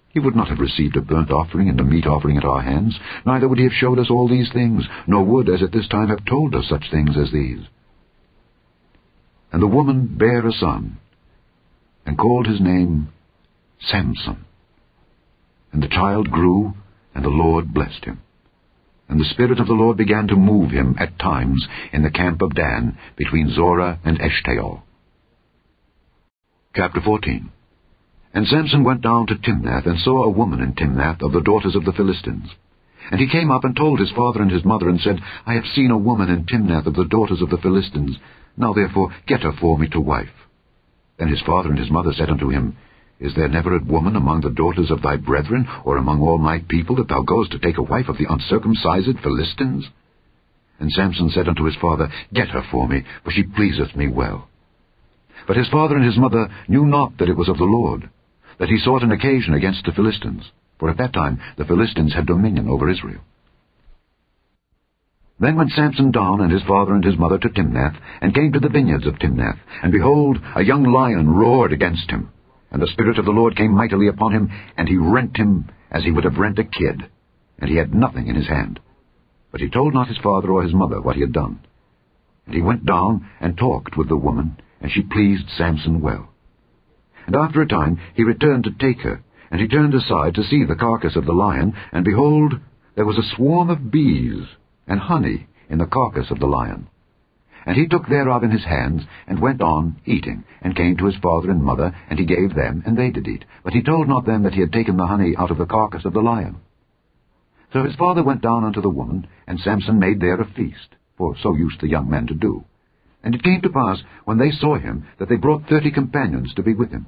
he 0.08 0.18
would 0.18 0.34
not 0.34 0.48
have 0.48 0.58
received 0.58 0.96
a 0.96 1.00
burnt 1.00 1.30
offering 1.30 1.68
and 1.68 1.78
a 1.78 1.84
meat 1.84 2.06
offering 2.06 2.36
at 2.36 2.44
our 2.44 2.60
hands, 2.60 2.98
neither 3.24 3.46
would 3.46 3.58
he 3.58 3.64
have 3.64 3.72
showed 3.72 4.00
us 4.00 4.10
all 4.10 4.28
these 4.28 4.50
things, 4.52 4.82
nor 5.06 5.24
would, 5.24 5.48
as 5.48 5.62
at 5.62 5.70
this 5.70 5.86
time, 5.86 6.08
have 6.08 6.24
told 6.24 6.52
us 6.56 6.68
such 6.68 6.90
things 6.90 7.16
as 7.16 7.30
these. 7.30 7.60
And 9.52 9.62
the 9.62 9.68
woman 9.68 10.16
bare 10.18 10.44
a 10.44 10.52
son, 10.52 10.98
and 12.04 12.18
called 12.18 12.48
his 12.48 12.60
name 12.60 13.12
Samson. 13.80 14.44
And 15.72 15.80
the 15.80 15.88
child 15.88 16.32
grew, 16.32 16.74
and 17.14 17.24
the 17.24 17.28
Lord 17.28 17.72
blessed 17.72 18.04
him. 18.04 18.20
And 19.08 19.20
the 19.20 19.24
Spirit 19.30 19.60
of 19.60 19.66
the 19.66 19.74
Lord 19.74 19.96
began 19.96 20.28
to 20.28 20.36
move 20.36 20.70
him 20.70 20.96
at 20.98 21.18
times 21.18 21.66
in 21.92 22.02
the 22.02 22.10
camp 22.10 22.42
of 22.42 22.54
Dan, 22.54 22.96
between 23.16 23.54
Zorah 23.54 23.98
and 24.04 24.18
Eshtaol. 24.18 24.82
Chapter 26.74 27.00
14 27.00 27.50
and 28.34 28.48
Samson 28.48 28.82
went 28.82 29.00
down 29.00 29.28
to 29.28 29.36
Timnath, 29.36 29.86
and 29.86 29.98
saw 30.00 30.24
a 30.24 30.30
woman 30.30 30.60
in 30.60 30.74
Timnath 30.74 31.22
of 31.22 31.30
the 31.30 31.40
daughters 31.40 31.76
of 31.76 31.84
the 31.84 31.92
Philistines. 31.92 32.50
And 33.12 33.20
he 33.20 33.28
came 33.28 33.52
up 33.52 33.62
and 33.62 33.76
told 33.76 34.00
his 34.00 34.10
father 34.10 34.42
and 34.42 34.50
his 34.50 34.64
mother, 34.64 34.88
and 34.88 35.00
said, 35.00 35.20
I 35.46 35.54
have 35.54 35.66
seen 35.72 35.92
a 35.92 35.98
woman 35.98 36.28
in 36.28 36.44
Timnath 36.44 36.86
of 36.86 36.94
the 36.94 37.04
daughters 37.04 37.40
of 37.40 37.50
the 37.50 37.58
Philistines. 37.58 38.18
Now 38.56 38.72
therefore 38.72 39.14
get 39.28 39.42
her 39.42 39.52
for 39.52 39.78
me 39.78 39.88
to 39.90 40.00
wife. 40.00 40.32
Then 41.16 41.28
his 41.28 41.42
father 41.42 41.70
and 41.70 41.78
his 41.78 41.92
mother 41.92 42.12
said 42.12 42.28
unto 42.28 42.48
him, 42.48 42.76
Is 43.20 43.34
there 43.34 43.48
never 43.48 43.76
a 43.76 43.84
woman 43.84 44.16
among 44.16 44.40
the 44.40 44.50
daughters 44.50 44.90
of 44.90 45.02
thy 45.02 45.16
brethren, 45.16 45.66
or 45.84 45.96
among 45.96 46.20
all 46.20 46.38
my 46.38 46.58
people, 46.68 46.96
that 46.96 47.08
thou 47.08 47.22
goest 47.22 47.52
to 47.52 47.58
take 47.58 47.78
a 47.78 47.82
wife 47.82 48.08
of 48.08 48.18
the 48.18 48.26
uncircumcised 48.28 49.20
Philistines? 49.22 49.88
And 50.80 50.90
Samson 50.90 51.30
said 51.30 51.48
unto 51.48 51.64
his 51.64 51.76
father, 51.76 52.08
Get 52.32 52.48
her 52.48 52.62
for 52.70 52.88
me, 52.88 53.04
for 53.22 53.30
she 53.30 53.44
pleaseth 53.44 53.94
me 53.94 54.08
well. 54.08 54.48
But 55.46 55.56
his 55.56 55.68
father 55.68 55.96
and 55.96 56.04
his 56.04 56.18
mother 56.18 56.48
knew 56.68 56.84
not 56.84 57.18
that 57.18 57.28
it 57.28 57.36
was 57.36 57.48
of 57.48 57.58
the 57.58 57.64
Lord, 57.64 58.10
that 58.58 58.68
he 58.68 58.78
sought 58.78 59.02
an 59.02 59.12
occasion 59.12 59.54
against 59.54 59.84
the 59.84 59.92
Philistines, 59.92 60.50
for 60.78 60.90
at 60.90 60.98
that 60.98 61.12
time 61.12 61.40
the 61.56 61.64
Philistines 61.64 62.14
had 62.14 62.26
dominion 62.26 62.68
over 62.68 62.90
Israel. 62.90 63.20
Then 65.38 65.56
went 65.56 65.70
Samson 65.72 66.10
down 66.10 66.40
and 66.40 66.52
his 66.52 66.62
father 66.62 66.94
and 66.94 67.04
his 67.04 67.18
mother 67.18 67.38
to 67.38 67.48
Timnath, 67.48 67.96
and 68.20 68.34
came 68.34 68.52
to 68.52 68.60
the 68.60 68.68
vineyards 68.68 69.06
of 69.06 69.18
Timnath. 69.18 69.58
And 69.82 69.92
behold, 69.92 70.38
a 70.54 70.62
young 70.62 70.84
lion 70.84 71.28
roared 71.28 71.72
against 71.72 72.10
him. 72.10 72.30
And 72.74 72.82
the 72.82 72.88
Spirit 72.88 73.20
of 73.20 73.24
the 73.24 73.30
Lord 73.30 73.54
came 73.54 73.70
mightily 73.70 74.08
upon 74.08 74.32
him, 74.32 74.50
and 74.76 74.88
he 74.88 74.96
rent 74.96 75.36
him 75.36 75.70
as 75.92 76.02
he 76.02 76.10
would 76.10 76.24
have 76.24 76.38
rent 76.38 76.58
a 76.58 76.64
kid. 76.64 77.08
And 77.56 77.70
he 77.70 77.76
had 77.76 77.94
nothing 77.94 78.26
in 78.26 78.34
his 78.34 78.48
hand. 78.48 78.80
But 79.52 79.60
he 79.60 79.70
told 79.70 79.94
not 79.94 80.08
his 80.08 80.18
father 80.18 80.50
or 80.50 80.64
his 80.64 80.74
mother 80.74 81.00
what 81.00 81.14
he 81.14 81.20
had 81.20 81.32
done. 81.32 81.60
And 82.46 82.54
he 82.56 82.60
went 82.60 82.84
down 82.84 83.30
and 83.40 83.56
talked 83.56 83.96
with 83.96 84.08
the 84.08 84.16
woman, 84.16 84.56
and 84.80 84.90
she 84.90 85.02
pleased 85.02 85.50
Samson 85.50 86.00
well. 86.00 86.30
And 87.28 87.36
after 87.36 87.62
a 87.62 87.68
time 87.68 88.00
he 88.12 88.24
returned 88.24 88.64
to 88.64 88.72
take 88.72 89.02
her, 89.02 89.22
and 89.52 89.60
he 89.60 89.68
turned 89.68 89.94
aside 89.94 90.34
to 90.34 90.42
see 90.42 90.64
the 90.64 90.74
carcass 90.74 91.14
of 91.14 91.26
the 91.26 91.32
lion, 91.32 91.74
and 91.92 92.04
behold, 92.04 92.54
there 92.96 93.06
was 93.06 93.18
a 93.18 93.36
swarm 93.36 93.70
of 93.70 93.92
bees 93.92 94.48
and 94.88 94.98
honey 94.98 95.46
in 95.70 95.78
the 95.78 95.86
carcass 95.86 96.28
of 96.32 96.40
the 96.40 96.46
lion. 96.46 96.88
And 97.66 97.76
he 97.76 97.86
took 97.88 98.06
thereof 98.06 98.42
in 98.44 98.50
his 98.50 98.64
hands, 98.64 99.02
and 99.26 99.40
went 99.40 99.62
on 99.62 99.96
eating, 100.04 100.44
and 100.60 100.76
came 100.76 100.96
to 100.98 101.06
his 101.06 101.16
father 101.16 101.50
and 101.50 101.62
mother, 101.62 101.94
and 102.10 102.18
he 102.18 102.26
gave 102.26 102.54
them, 102.54 102.82
and 102.84 102.96
they 102.96 103.10
did 103.10 103.26
eat. 103.26 103.44
But 103.62 103.72
he 103.72 103.82
told 103.82 104.06
not 104.06 104.26
them 104.26 104.42
that 104.42 104.52
he 104.52 104.60
had 104.60 104.72
taken 104.72 104.96
the 104.96 105.06
honey 105.06 105.34
out 105.36 105.50
of 105.50 105.58
the 105.58 105.66
carcass 105.66 106.04
of 106.04 106.12
the 106.12 106.20
lion. 106.20 106.56
So 107.72 107.82
his 107.82 107.96
father 107.96 108.22
went 108.22 108.42
down 108.42 108.64
unto 108.64 108.80
the 108.80 108.90
woman, 108.90 109.26
and 109.46 109.58
Samson 109.58 109.98
made 109.98 110.20
there 110.20 110.40
a 110.40 110.44
feast, 110.44 110.94
for 111.16 111.36
so 111.42 111.54
used 111.54 111.80
the 111.80 111.88
young 111.88 112.08
men 112.08 112.26
to 112.26 112.34
do. 112.34 112.64
And 113.22 113.34
it 113.34 113.42
came 113.42 113.62
to 113.62 113.70
pass, 113.70 114.02
when 114.24 114.38
they 114.38 114.50
saw 114.50 114.76
him, 114.76 115.06
that 115.18 115.28
they 115.28 115.36
brought 115.36 115.66
thirty 115.66 115.90
companions 115.90 116.52
to 116.54 116.62
be 116.62 116.74
with 116.74 116.90
him. 116.90 117.06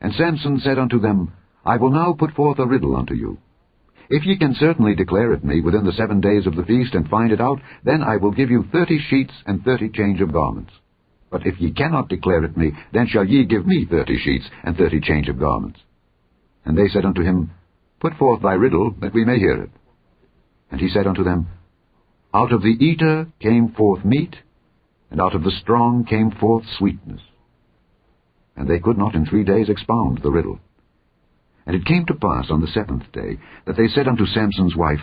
And 0.00 0.12
Samson 0.14 0.58
said 0.58 0.78
unto 0.78 0.98
them, 0.98 1.32
I 1.64 1.76
will 1.76 1.90
now 1.90 2.14
put 2.18 2.32
forth 2.32 2.58
a 2.58 2.66
riddle 2.66 2.96
unto 2.96 3.14
you. 3.14 3.38
If 4.10 4.26
ye 4.26 4.36
can 4.36 4.54
certainly 4.54 4.96
declare 4.96 5.32
it 5.32 5.44
me 5.44 5.60
within 5.60 5.84
the 5.84 5.92
seven 5.92 6.20
days 6.20 6.44
of 6.44 6.56
the 6.56 6.64
feast, 6.64 6.94
and 6.94 7.08
find 7.08 7.30
it 7.30 7.40
out, 7.40 7.60
then 7.84 8.02
I 8.02 8.16
will 8.16 8.32
give 8.32 8.50
you 8.50 8.64
thirty 8.72 8.98
sheets 8.98 9.32
and 9.46 9.62
thirty 9.62 9.88
change 9.88 10.20
of 10.20 10.32
garments. 10.32 10.72
But 11.30 11.46
if 11.46 11.60
ye 11.60 11.70
cannot 11.70 12.08
declare 12.08 12.44
it 12.44 12.56
me, 12.56 12.72
then 12.92 13.06
shall 13.06 13.24
ye 13.24 13.44
give 13.44 13.64
me 13.64 13.86
thirty 13.88 14.18
sheets 14.18 14.46
and 14.64 14.76
thirty 14.76 15.00
change 15.00 15.28
of 15.28 15.38
garments. 15.38 15.78
And 16.64 16.76
they 16.76 16.88
said 16.88 17.04
unto 17.04 17.22
him, 17.22 17.52
Put 18.00 18.14
forth 18.14 18.42
thy 18.42 18.54
riddle, 18.54 18.92
that 19.00 19.14
we 19.14 19.24
may 19.24 19.38
hear 19.38 19.62
it. 19.62 19.70
And 20.72 20.80
he 20.80 20.88
said 20.88 21.06
unto 21.06 21.22
them, 21.22 21.46
Out 22.34 22.52
of 22.52 22.62
the 22.62 22.76
eater 22.84 23.28
came 23.38 23.72
forth 23.72 24.04
meat, 24.04 24.34
and 25.12 25.20
out 25.20 25.36
of 25.36 25.44
the 25.44 25.52
strong 25.62 26.04
came 26.04 26.32
forth 26.32 26.64
sweetness. 26.78 27.20
And 28.56 28.68
they 28.68 28.80
could 28.80 28.98
not 28.98 29.14
in 29.14 29.24
three 29.24 29.44
days 29.44 29.68
expound 29.68 30.18
the 30.22 30.30
riddle. 30.32 30.58
And 31.70 31.80
it 31.80 31.86
came 31.86 32.04
to 32.06 32.14
pass 32.14 32.50
on 32.50 32.60
the 32.60 32.66
seventh 32.66 33.12
day 33.12 33.38
that 33.64 33.76
they 33.76 33.86
said 33.86 34.08
unto 34.08 34.26
Samson's 34.26 34.74
wife, 34.74 34.98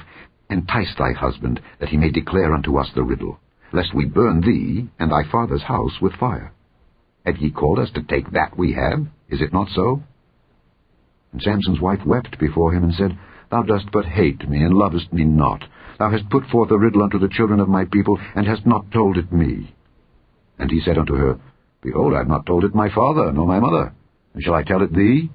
Entice 0.50 0.94
thy 1.00 1.14
husband, 1.14 1.62
that 1.80 1.88
he 1.88 1.96
may 1.96 2.12
declare 2.12 2.54
unto 2.54 2.78
us 2.78 2.90
the 2.94 3.06
riddle, 3.06 3.40
lest 3.72 3.94
we 3.94 4.04
burn 4.04 4.42
thee 4.42 4.90
and 5.00 5.10
thy 5.10 5.24
father's 5.32 5.62
house 5.62 5.94
with 6.02 6.12
fire. 6.20 6.52
Have 7.26 7.38
ye 7.38 7.52
called 7.52 7.80
us 7.80 7.90
to 7.92 8.04
take 8.04 8.32
that 8.32 8.58
we 8.58 8.74
have? 8.74 9.08
Is 9.30 9.40
it 9.40 9.54
not 9.54 9.70
so? 9.74 10.04
And 11.32 11.42
Samson's 11.42 11.80
wife 11.80 12.06
wept 12.06 12.38
before 12.38 12.74
him, 12.74 12.84
and 12.84 12.94
said, 12.94 13.18
Thou 13.50 13.62
dost 13.62 13.86
but 13.94 14.04
hate 14.04 14.50
me, 14.50 14.62
and 14.62 14.74
lovest 14.74 15.14
me 15.14 15.24
not. 15.24 15.64
Thou 15.98 16.10
hast 16.10 16.30
put 16.30 16.48
forth 16.48 16.72
a 16.72 16.78
riddle 16.78 17.02
unto 17.02 17.18
the 17.18 17.30
children 17.30 17.62
of 17.62 17.70
my 17.70 17.86
people, 17.86 18.20
and 18.36 18.46
hast 18.46 18.66
not 18.66 18.92
told 18.92 19.16
it 19.16 19.32
me. 19.32 19.74
And 20.60 20.70
he 20.70 20.82
said 20.82 20.98
unto 20.98 21.16
her, 21.16 21.40
Behold, 21.82 22.14
I 22.14 22.18
have 22.18 22.28
not 22.28 22.46
told 22.46 22.66
it 22.66 22.76
my 22.76 22.94
father, 22.94 23.32
nor 23.32 23.48
my 23.48 23.62
mother. 23.62 23.94
And 24.34 24.44
shall 24.44 24.54
I 24.54 24.64
tell 24.64 24.82
it 24.82 24.94
thee? 24.94 25.30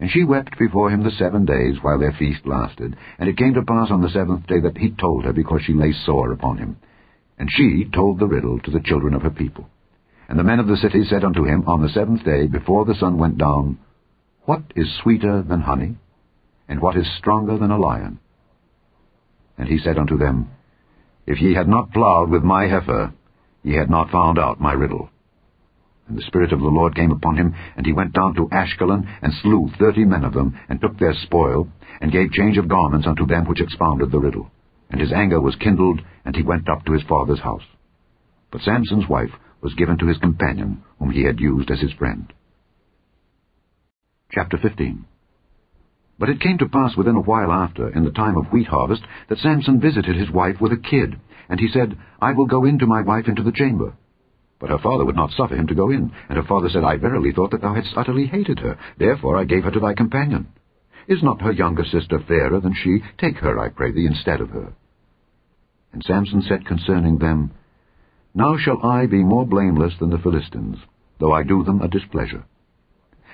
And 0.00 0.10
she 0.10 0.24
wept 0.24 0.58
before 0.58 0.90
him 0.90 1.04
the 1.04 1.10
seven 1.10 1.44
days 1.44 1.76
while 1.82 1.98
their 1.98 2.16
feast 2.18 2.46
lasted. 2.46 2.96
And 3.18 3.28
it 3.28 3.36
came 3.36 3.52
to 3.54 3.62
pass 3.62 3.90
on 3.90 4.00
the 4.00 4.08
seventh 4.08 4.46
day 4.46 4.58
that 4.60 4.78
he 4.78 4.94
told 4.98 5.26
her, 5.26 5.32
because 5.34 5.60
she 5.62 5.74
lay 5.74 5.92
sore 5.92 6.32
upon 6.32 6.56
him. 6.56 6.78
And 7.38 7.50
she 7.52 7.88
told 7.94 8.18
the 8.18 8.26
riddle 8.26 8.58
to 8.60 8.70
the 8.70 8.80
children 8.80 9.12
of 9.12 9.22
her 9.22 9.30
people. 9.30 9.68
And 10.28 10.38
the 10.38 10.44
men 10.44 10.58
of 10.58 10.68
the 10.68 10.78
city 10.78 11.04
said 11.04 11.22
unto 11.22 11.44
him 11.44 11.64
on 11.66 11.82
the 11.82 11.90
seventh 11.90 12.24
day, 12.24 12.46
before 12.46 12.86
the 12.86 12.94
sun 12.94 13.18
went 13.18 13.36
down, 13.36 13.78
What 14.44 14.62
is 14.74 14.88
sweeter 15.02 15.42
than 15.42 15.60
honey? 15.60 15.96
And 16.66 16.80
what 16.80 16.96
is 16.96 17.06
stronger 17.18 17.58
than 17.58 17.70
a 17.70 17.78
lion? 17.78 18.20
And 19.58 19.68
he 19.68 19.78
said 19.78 19.98
unto 19.98 20.16
them, 20.16 20.50
If 21.26 21.42
ye 21.42 21.52
had 21.54 21.68
not 21.68 21.92
ploughed 21.92 22.30
with 22.30 22.42
my 22.42 22.68
heifer, 22.68 23.12
ye 23.62 23.74
had 23.74 23.90
not 23.90 24.10
found 24.10 24.38
out 24.38 24.60
my 24.60 24.72
riddle. 24.72 25.09
And 26.10 26.18
the 26.18 26.26
Spirit 26.26 26.52
of 26.52 26.58
the 26.58 26.66
Lord 26.66 26.96
came 26.96 27.12
upon 27.12 27.36
him, 27.36 27.54
and 27.76 27.86
he 27.86 27.92
went 27.92 28.14
down 28.14 28.34
to 28.34 28.48
Ashkelon, 28.50 29.06
and 29.22 29.32
slew 29.32 29.70
thirty 29.78 30.04
men 30.04 30.24
of 30.24 30.34
them, 30.34 30.58
and 30.68 30.80
took 30.80 30.98
their 30.98 31.14
spoil, 31.14 31.68
and 32.00 32.10
gave 32.10 32.32
change 32.32 32.58
of 32.58 32.66
garments 32.66 33.06
unto 33.06 33.24
them 33.26 33.44
which 33.46 33.60
expounded 33.60 34.10
the 34.10 34.18
riddle. 34.18 34.50
And 34.90 35.00
his 35.00 35.12
anger 35.12 35.40
was 35.40 35.54
kindled, 35.54 36.00
and 36.24 36.34
he 36.34 36.42
went 36.42 36.68
up 36.68 36.84
to 36.84 36.92
his 36.94 37.04
father's 37.04 37.38
house. 37.38 37.62
But 38.50 38.62
Samson's 38.62 39.08
wife 39.08 39.30
was 39.60 39.74
given 39.74 39.98
to 39.98 40.08
his 40.08 40.18
companion, 40.18 40.82
whom 40.98 41.12
he 41.12 41.22
had 41.22 41.38
used 41.38 41.70
as 41.70 41.78
his 41.78 41.92
friend. 41.92 42.32
Chapter 44.32 44.58
15 44.58 45.04
But 46.18 46.28
it 46.28 46.40
came 46.40 46.58
to 46.58 46.68
pass 46.68 46.96
within 46.96 47.14
a 47.14 47.20
while 47.20 47.52
after, 47.52 47.88
in 47.88 48.02
the 48.02 48.10
time 48.10 48.36
of 48.36 48.46
wheat 48.46 48.66
harvest, 48.66 49.02
that 49.28 49.38
Samson 49.38 49.80
visited 49.80 50.16
his 50.16 50.32
wife 50.32 50.60
with 50.60 50.72
a 50.72 50.76
kid. 50.76 51.20
And 51.48 51.60
he 51.60 51.68
said, 51.68 51.96
I 52.20 52.32
will 52.32 52.46
go 52.46 52.64
in 52.64 52.80
to 52.80 52.86
my 52.88 53.02
wife 53.02 53.28
into 53.28 53.44
the 53.44 53.52
chamber. 53.52 53.94
But 54.60 54.68
her 54.68 54.78
father 54.78 55.06
would 55.06 55.16
not 55.16 55.30
suffer 55.30 55.56
him 55.56 55.66
to 55.68 55.74
go 55.74 55.90
in. 55.90 56.12
And 56.28 56.36
her 56.36 56.44
father 56.44 56.68
said, 56.68 56.84
I 56.84 56.98
verily 56.98 57.32
thought 57.32 57.50
that 57.52 57.62
thou 57.62 57.74
hadst 57.74 57.94
utterly 57.96 58.26
hated 58.26 58.58
her. 58.60 58.78
Therefore 58.98 59.36
I 59.36 59.44
gave 59.44 59.64
her 59.64 59.70
to 59.70 59.80
thy 59.80 59.94
companion. 59.94 60.48
Is 61.08 61.22
not 61.22 61.40
her 61.40 61.50
younger 61.50 61.84
sister 61.84 62.20
fairer 62.20 62.60
than 62.60 62.74
she? 62.74 63.02
Take 63.18 63.38
her, 63.38 63.58
I 63.58 63.70
pray 63.70 63.90
thee, 63.90 64.06
instead 64.06 64.40
of 64.40 64.50
her. 64.50 64.74
And 65.92 66.04
Samson 66.04 66.42
said 66.42 66.66
concerning 66.66 67.18
them, 67.18 67.52
Now 68.34 68.56
shall 68.58 68.84
I 68.84 69.06
be 69.06 69.24
more 69.24 69.46
blameless 69.46 69.94
than 69.98 70.10
the 70.10 70.18
Philistines, 70.18 70.76
though 71.18 71.32
I 71.32 71.42
do 71.42 71.64
them 71.64 71.80
a 71.80 71.88
displeasure. 71.88 72.44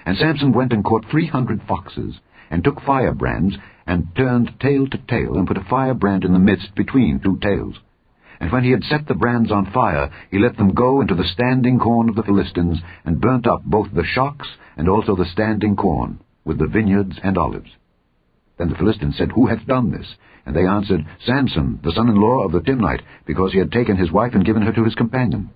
And 0.07 0.17
Samson 0.17 0.53
went 0.53 0.73
and 0.73 0.85
caught 0.85 1.05
three 1.11 1.27
hundred 1.27 1.61
foxes, 1.67 2.15
and 2.51 2.63
took 2.63 2.81
firebrands, 2.81 3.57
and 3.87 4.15
turned 4.17 4.59
tail 4.61 4.87
to 4.87 4.99
tail, 5.09 5.35
and 5.35 5.47
put 5.47 5.59
a 5.59 5.65
firebrand 5.69 6.25
in 6.25 6.33
the 6.33 6.39
midst 6.39 6.75
between 6.77 7.19
two 7.19 7.37
tails. 7.43 7.75
And 8.41 8.53
when 8.53 8.65
he 8.65 8.71
had 8.71 8.85
set 8.85 9.07
the 9.07 9.15
brands 9.15 9.51
on 9.51 9.73
fire, 9.73 10.11
he 10.31 10.39
let 10.39 10.57
them 10.57 10.75
go 10.75 11.01
into 11.01 11.15
the 11.15 11.29
standing 11.33 11.79
corn 11.79 12.09
of 12.09 12.17
the 12.17 12.23
Philistines, 12.23 12.79
and 13.05 13.21
burnt 13.21 13.47
up 13.47 13.65
both 13.65 13.89
the 13.95 14.05
shocks 14.05 14.49
and 14.77 14.89
also 14.89 15.17
the 15.17 15.25
standing 15.25 15.77
corn, 15.77 16.21
with 16.45 16.59
the 16.59 16.67
vineyards 16.67 17.19
and 17.23 17.39
olives. 17.39 17.71
Then 18.59 18.71
the 18.71 18.77
Philistines 18.77 19.17
said, 19.17 19.33
Who 19.33 19.47
hath 19.47 19.67
done 19.67 19.91
this? 19.91 20.07
And 20.45 20.55
they 20.55 20.67
answered, 20.67 21.05
Samson, 21.25 21.81
the 21.83 21.93
son-in-law 21.93 22.45
of 22.45 22.53
the 22.53 22.61
Timnite, 22.61 23.03
because 23.27 23.53
he 23.53 23.59
had 23.59 23.73
taken 23.73 23.97
his 23.97 24.13
wife 24.13 24.33
and 24.35 24.45
given 24.45 24.63
her 24.63 24.73
to 24.73 24.85
his 24.85 24.95
companion. 24.95 25.51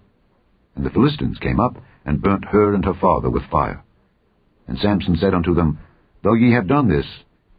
And 0.74 0.84
the 0.84 0.90
Philistines 0.90 1.38
came 1.38 1.60
up, 1.60 1.76
and 2.04 2.22
burnt 2.22 2.44
her 2.46 2.74
and 2.74 2.84
her 2.84 2.94
father 2.94 3.30
with 3.30 3.50
fire. 3.50 3.82
And 4.66 4.78
Samson 4.78 5.16
said 5.16 5.34
unto 5.34 5.54
them, 5.54 5.78
Though 6.22 6.34
ye 6.34 6.52
have 6.52 6.68
done 6.68 6.88
this, 6.88 7.06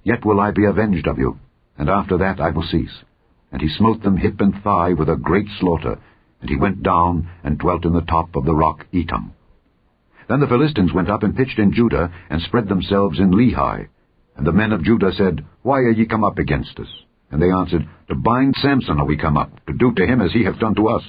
yet 0.03 0.25
will 0.25 0.39
I 0.39 0.51
be 0.51 0.65
avenged 0.65 1.07
of 1.07 1.17
you, 1.17 1.39
and 1.77 1.89
after 1.89 2.17
that 2.17 2.39
I 2.39 2.49
will 2.49 2.63
cease. 2.63 3.03
And 3.51 3.61
he 3.61 3.69
smote 3.69 4.01
them 4.01 4.17
hip 4.17 4.39
and 4.39 4.53
thigh 4.63 4.93
with 4.93 5.09
a 5.09 5.15
great 5.15 5.47
slaughter, 5.59 5.99
and 6.39 6.49
he 6.49 6.55
went 6.55 6.83
down 6.83 7.29
and 7.43 7.57
dwelt 7.57 7.85
in 7.85 7.93
the 7.93 8.01
top 8.01 8.35
of 8.35 8.45
the 8.45 8.55
rock 8.55 8.85
Etam. 8.93 9.31
Then 10.27 10.39
the 10.39 10.47
Philistines 10.47 10.93
went 10.93 11.09
up 11.09 11.23
and 11.23 11.35
pitched 11.35 11.59
in 11.59 11.73
Judah, 11.73 12.11
and 12.29 12.41
spread 12.41 12.69
themselves 12.69 13.19
in 13.19 13.31
Lehi. 13.31 13.87
And 14.37 14.47
the 14.47 14.53
men 14.53 14.71
of 14.71 14.83
Judah 14.83 15.11
said, 15.11 15.45
Why 15.61 15.79
are 15.79 15.91
ye 15.91 16.05
come 16.05 16.23
up 16.23 16.39
against 16.39 16.79
us? 16.79 16.87
And 17.31 17.41
they 17.41 17.51
answered, 17.51 17.87
To 18.09 18.15
bind 18.15 18.55
Samson 18.57 18.99
are 18.99 19.05
we 19.05 19.17
come 19.17 19.37
up, 19.37 19.65
to 19.65 19.73
do 19.73 19.93
to 19.93 20.05
him 20.05 20.21
as 20.21 20.31
he 20.31 20.43
hath 20.43 20.59
done 20.59 20.75
to 20.75 20.87
us. 20.87 21.03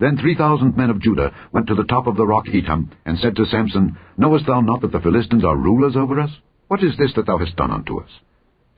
Then 0.00 0.16
three 0.16 0.34
thousand 0.34 0.76
men 0.76 0.90
of 0.90 1.00
Judah 1.00 1.32
went 1.52 1.68
to 1.68 1.74
the 1.74 1.84
top 1.84 2.06
of 2.06 2.16
the 2.16 2.26
rock 2.26 2.46
Etam, 2.46 2.90
and 3.06 3.18
said 3.18 3.36
to 3.36 3.46
Samson, 3.46 3.96
Knowest 4.16 4.46
thou 4.46 4.60
not 4.60 4.80
that 4.80 4.92
the 4.92 5.00
Philistines 5.00 5.44
are 5.44 5.56
rulers 5.56 5.94
over 5.96 6.18
us? 6.20 6.30
What 6.68 6.82
is 6.82 6.96
this 6.98 7.12
that 7.16 7.26
thou 7.26 7.38
hast 7.38 7.56
done 7.56 7.70
unto 7.70 8.00
us? 8.00 8.10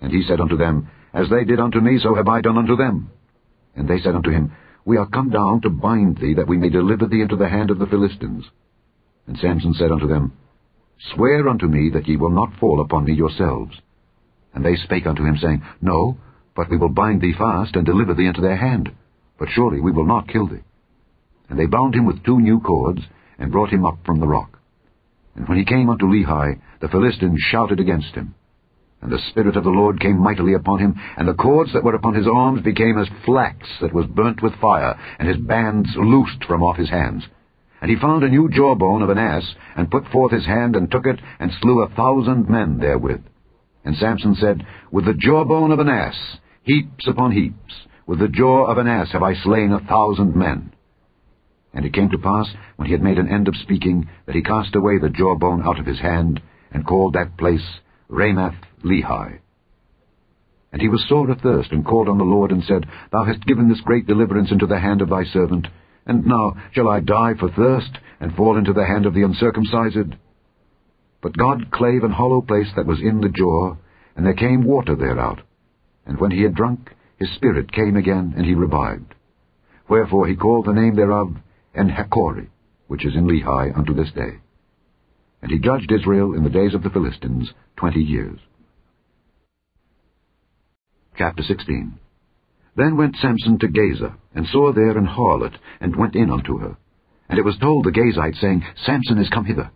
And 0.00 0.12
he 0.12 0.22
said 0.28 0.40
unto 0.40 0.56
them, 0.56 0.90
As 1.16 1.30
they 1.30 1.44
did 1.44 1.60
unto 1.60 1.80
me, 1.80 1.98
so 1.98 2.14
have 2.14 2.28
I 2.28 2.42
done 2.42 2.58
unto 2.58 2.76
them. 2.76 3.10
And 3.74 3.88
they 3.88 3.98
said 4.00 4.14
unto 4.14 4.30
him, 4.30 4.52
We 4.84 4.98
are 4.98 5.06
come 5.06 5.30
down 5.30 5.62
to 5.62 5.70
bind 5.70 6.18
thee, 6.18 6.34
that 6.34 6.46
we 6.46 6.58
may 6.58 6.68
deliver 6.68 7.06
thee 7.06 7.22
into 7.22 7.36
the 7.36 7.48
hand 7.48 7.70
of 7.70 7.78
the 7.78 7.86
Philistines. 7.86 8.44
And 9.26 9.38
Samson 9.38 9.72
said 9.72 9.90
unto 9.90 10.06
them, 10.06 10.34
Swear 11.14 11.48
unto 11.48 11.68
me 11.68 11.88
that 11.94 12.06
ye 12.06 12.18
will 12.18 12.30
not 12.30 12.58
fall 12.60 12.82
upon 12.82 13.04
me 13.04 13.14
yourselves. 13.14 13.80
And 14.54 14.62
they 14.62 14.76
spake 14.76 15.06
unto 15.06 15.24
him, 15.24 15.38
saying, 15.38 15.62
No, 15.80 16.18
but 16.54 16.68
we 16.70 16.76
will 16.76 16.90
bind 16.90 17.22
thee 17.22 17.34
fast, 17.36 17.76
and 17.76 17.86
deliver 17.86 18.12
thee 18.12 18.26
into 18.26 18.42
their 18.42 18.56
hand. 18.56 18.90
But 19.38 19.48
surely 19.54 19.80
we 19.80 19.92
will 19.92 20.06
not 20.06 20.28
kill 20.28 20.46
thee. 20.46 20.64
And 21.48 21.58
they 21.58 21.66
bound 21.66 21.94
him 21.94 22.04
with 22.04 22.24
two 22.24 22.40
new 22.40 22.60
cords, 22.60 23.00
and 23.38 23.50
brought 23.50 23.70
him 23.70 23.86
up 23.86 23.98
from 24.04 24.20
the 24.20 24.28
rock. 24.28 24.58
And 25.34 25.48
when 25.48 25.56
he 25.56 25.64
came 25.64 25.88
unto 25.88 26.04
Lehi, 26.04 26.60
the 26.80 26.88
Philistines 26.88 27.40
shouted 27.40 27.80
against 27.80 28.14
him. 28.14 28.34
And 29.06 29.14
the 29.14 29.30
Spirit 29.30 29.56
of 29.56 29.62
the 29.62 29.70
Lord 29.70 30.00
came 30.00 30.18
mightily 30.18 30.54
upon 30.54 30.80
him, 30.80 31.00
and 31.16 31.28
the 31.28 31.34
cords 31.34 31.72
that 31.72 31.84
were 31.84 31.94
upon 31.94 32.14
his 32.14 32.26
arms 32.26 32.62
became 32.62 32.98
as 32.98 33.06
flax 33.24 33.68
that 33.80 33.94
was 33.94 34.06
burnt 34.06 34.42
with 34.42 34.56
fire, 34.56 34.98
and 35.20 35.28
his 35.28 35.36
bands 35.36 35.88
loosed 35.94 36.42
from 36.42 36.60
off 36.60 36.76
his 36.76 36.90
hands. 36.90 37.22
And 37.80 37.88
he 37.88 37.96
found 37.96 38.24
a 38.24 38.28
new 38.28 38.48
jawbone 38.48 39.02
of 39.02 39.08
an 39.10 39.18
ass, 39.18 39.54
and 39.76 39.92
put 39.92 40.08
forth 40.08 40.32
his 40.32 40.44
hand, 40.44 40.74
and 40.74 40.90
took 40.90 41.06
it, 41.06 41.20
and 41.38 41.52
slew 41.52 41.82
a 41.82 41.88
thousand 41.90 42.50
men 42.50 42.78
therewith. 42.78 43.20
And 43.84 43.94
Samson 43.96 44.34
said, 44.34 44.66
With 44.90 45.04
the 45.04 45.14
jawbone 45.14 45.70
of 45.70 45.78
an 45.78 45.88
ass, 45.88 46.38
heaps 46.64 47.06
upon 47.06 47.30
heaps, 47.30 47.86
with 48.08 48.18
the 48.18 48.26
jaw 48.26 48.64
of 48.64 48.76
an 48.76 48.88
ass 48.88 49.12
have 49.12 49.22
I 49.22 49.34
slain 49.34 49.70
a 49.70 49.86
thousand 49.86 50.34
men. 50.34 50.72
And 51.72 51.84
it 51.84 51.94
came 51.94 52.10
to 52.10 52.18
pass, 52.18 52.48
when 52.74 52.86
he 52.86 52.92
had 52.92 53.04
made 53.04 53.20
an 53.20 53.28
end 53.28 53.46
of 53.46 53.54
speaking, 53.54 54.08
that 54.26 54.34
he 54.34 54.42
cast 54.42 54.74
away 54.74 54.98
the 54.98 55.10
jawbone 55.10 55.62
out 55.64 55.78
of 55.78 55.86
his 55.86 56.00
hand, 56.00 56.42
and 56.72 56.84
called 56.84 57.12
that 57.12 57.36
place 57.36 57.78
Ramath 58.10 58.56
Lehi. 58.84 59.40
And 60.72 60.82
he 60.82 60.88
was 60.88 61.06
sore 61.08 61.30
athirst, 61.30 61.72
and 61.72 61.84
called 61.84 62.08
on 62.08 62.18
the 62.18 62.24
Lord, 62.24 62.50
and 62.50 62.62
said, 62.64 62.86
Thou 63.12 63.24
hast 63.24 63.46
given 63.46 63.68
this 63.68 63.80
great 63.80 64.06
deliverance 64.06 64.50
into 64.52 64.66
the 64.66 64.78
hand 64.78 65.00
of 65.00 65.08
thy 65.08 65.24
servant, 65.24 65.68
and 66.06 66.26
now 66.26 66.54
shall 66.72 66.88
I 66.88 67.00
die 67.00 67.34
for 67.38 67.50
thirst, 67.50 67.98
and 68.20 68.34
fall 68.34 68.56
into 68.58 68.72
the 68.72 68.86
hand 68.86 69.06
of 69.06 69.14
the 69.14 69.22
uncircumcised? 69.22 70.16
But 71.22 71.36
God 71.36 71.70
clave 71.72 72.04
an 72.04 72.12
hollow 72.12 72.40
place 72.40 72.70
that 72.76 72.86
was 72.86 73.00
in 73.00 73.20
the 73.20 73.28
jaw, 73.28 73.76
and 74.16 74.24
there 74.24 74.34
came 74.34 74.64
water 74.64 74.94
thereout. 74.94 75.40
And 76.06 76.20
when 76.20 76.30
he 76.30 76.42
had 76.42 76.54
drunk, 76.54 76.90
his 77.18 77.34
spirit 77.34 77.72
came 77.72 77.96
again, 77.96 78.34
and 78.36 78.44
he 78.44 78.54
revived. 78.54 79.14
Wherefore 79.88 80.26
he 80.26 80.36
called 80.36 80.66
the 80.66 80.72
name 80.72 80.94
thereof 80.94 81.36
En-hakkore, 81.74 82.48
which 82.86 83.04
is 83.04 83.14
in 83.14 83.26
Lehi 83.26 83.76
unto 83.76 83.94
this 83.94 84.12
day. 84.12 84.38
And 85.46 85.52
he 85.52 85.60
judged 85.60 85.92
Israel 85.92 86.34
in 86.34 86.42
the 86.42 86.50
days 86.50 86.74
of 86.74 86.82
the 86.82 86.90
Philistines 86.90 87.52
twenty 87.76 88.00
years. 88.00 88.40
Chapter 91.16 91.44
16 91.44 92.00
Then 92.74 92.96
went 92.96 93.14
Samson 93.14 93.56
to 93.60 93.68
Gaza, 93.68 94.16
and 94.34 94.48
saw 94.48 94.72
there 94.72 94.98
an 94.98 95.06
harlot, 95.06 95.54
and 95.80 95.94
went 95.94 96.16
in 96.16 96.32
unto 96.32 96.58
her. 96.58 96.76
And 97.28 97.38
it 97.38 97.44
was 97.44 97.56
told 97.58 97.84
the 97.84 97.92
Gazites, 97.92 98.40
saying, 98.40 98.64
Samson 98.84 99.18
is 99.18 99.28
come 99.28 99.44
hither. 99.44 99.70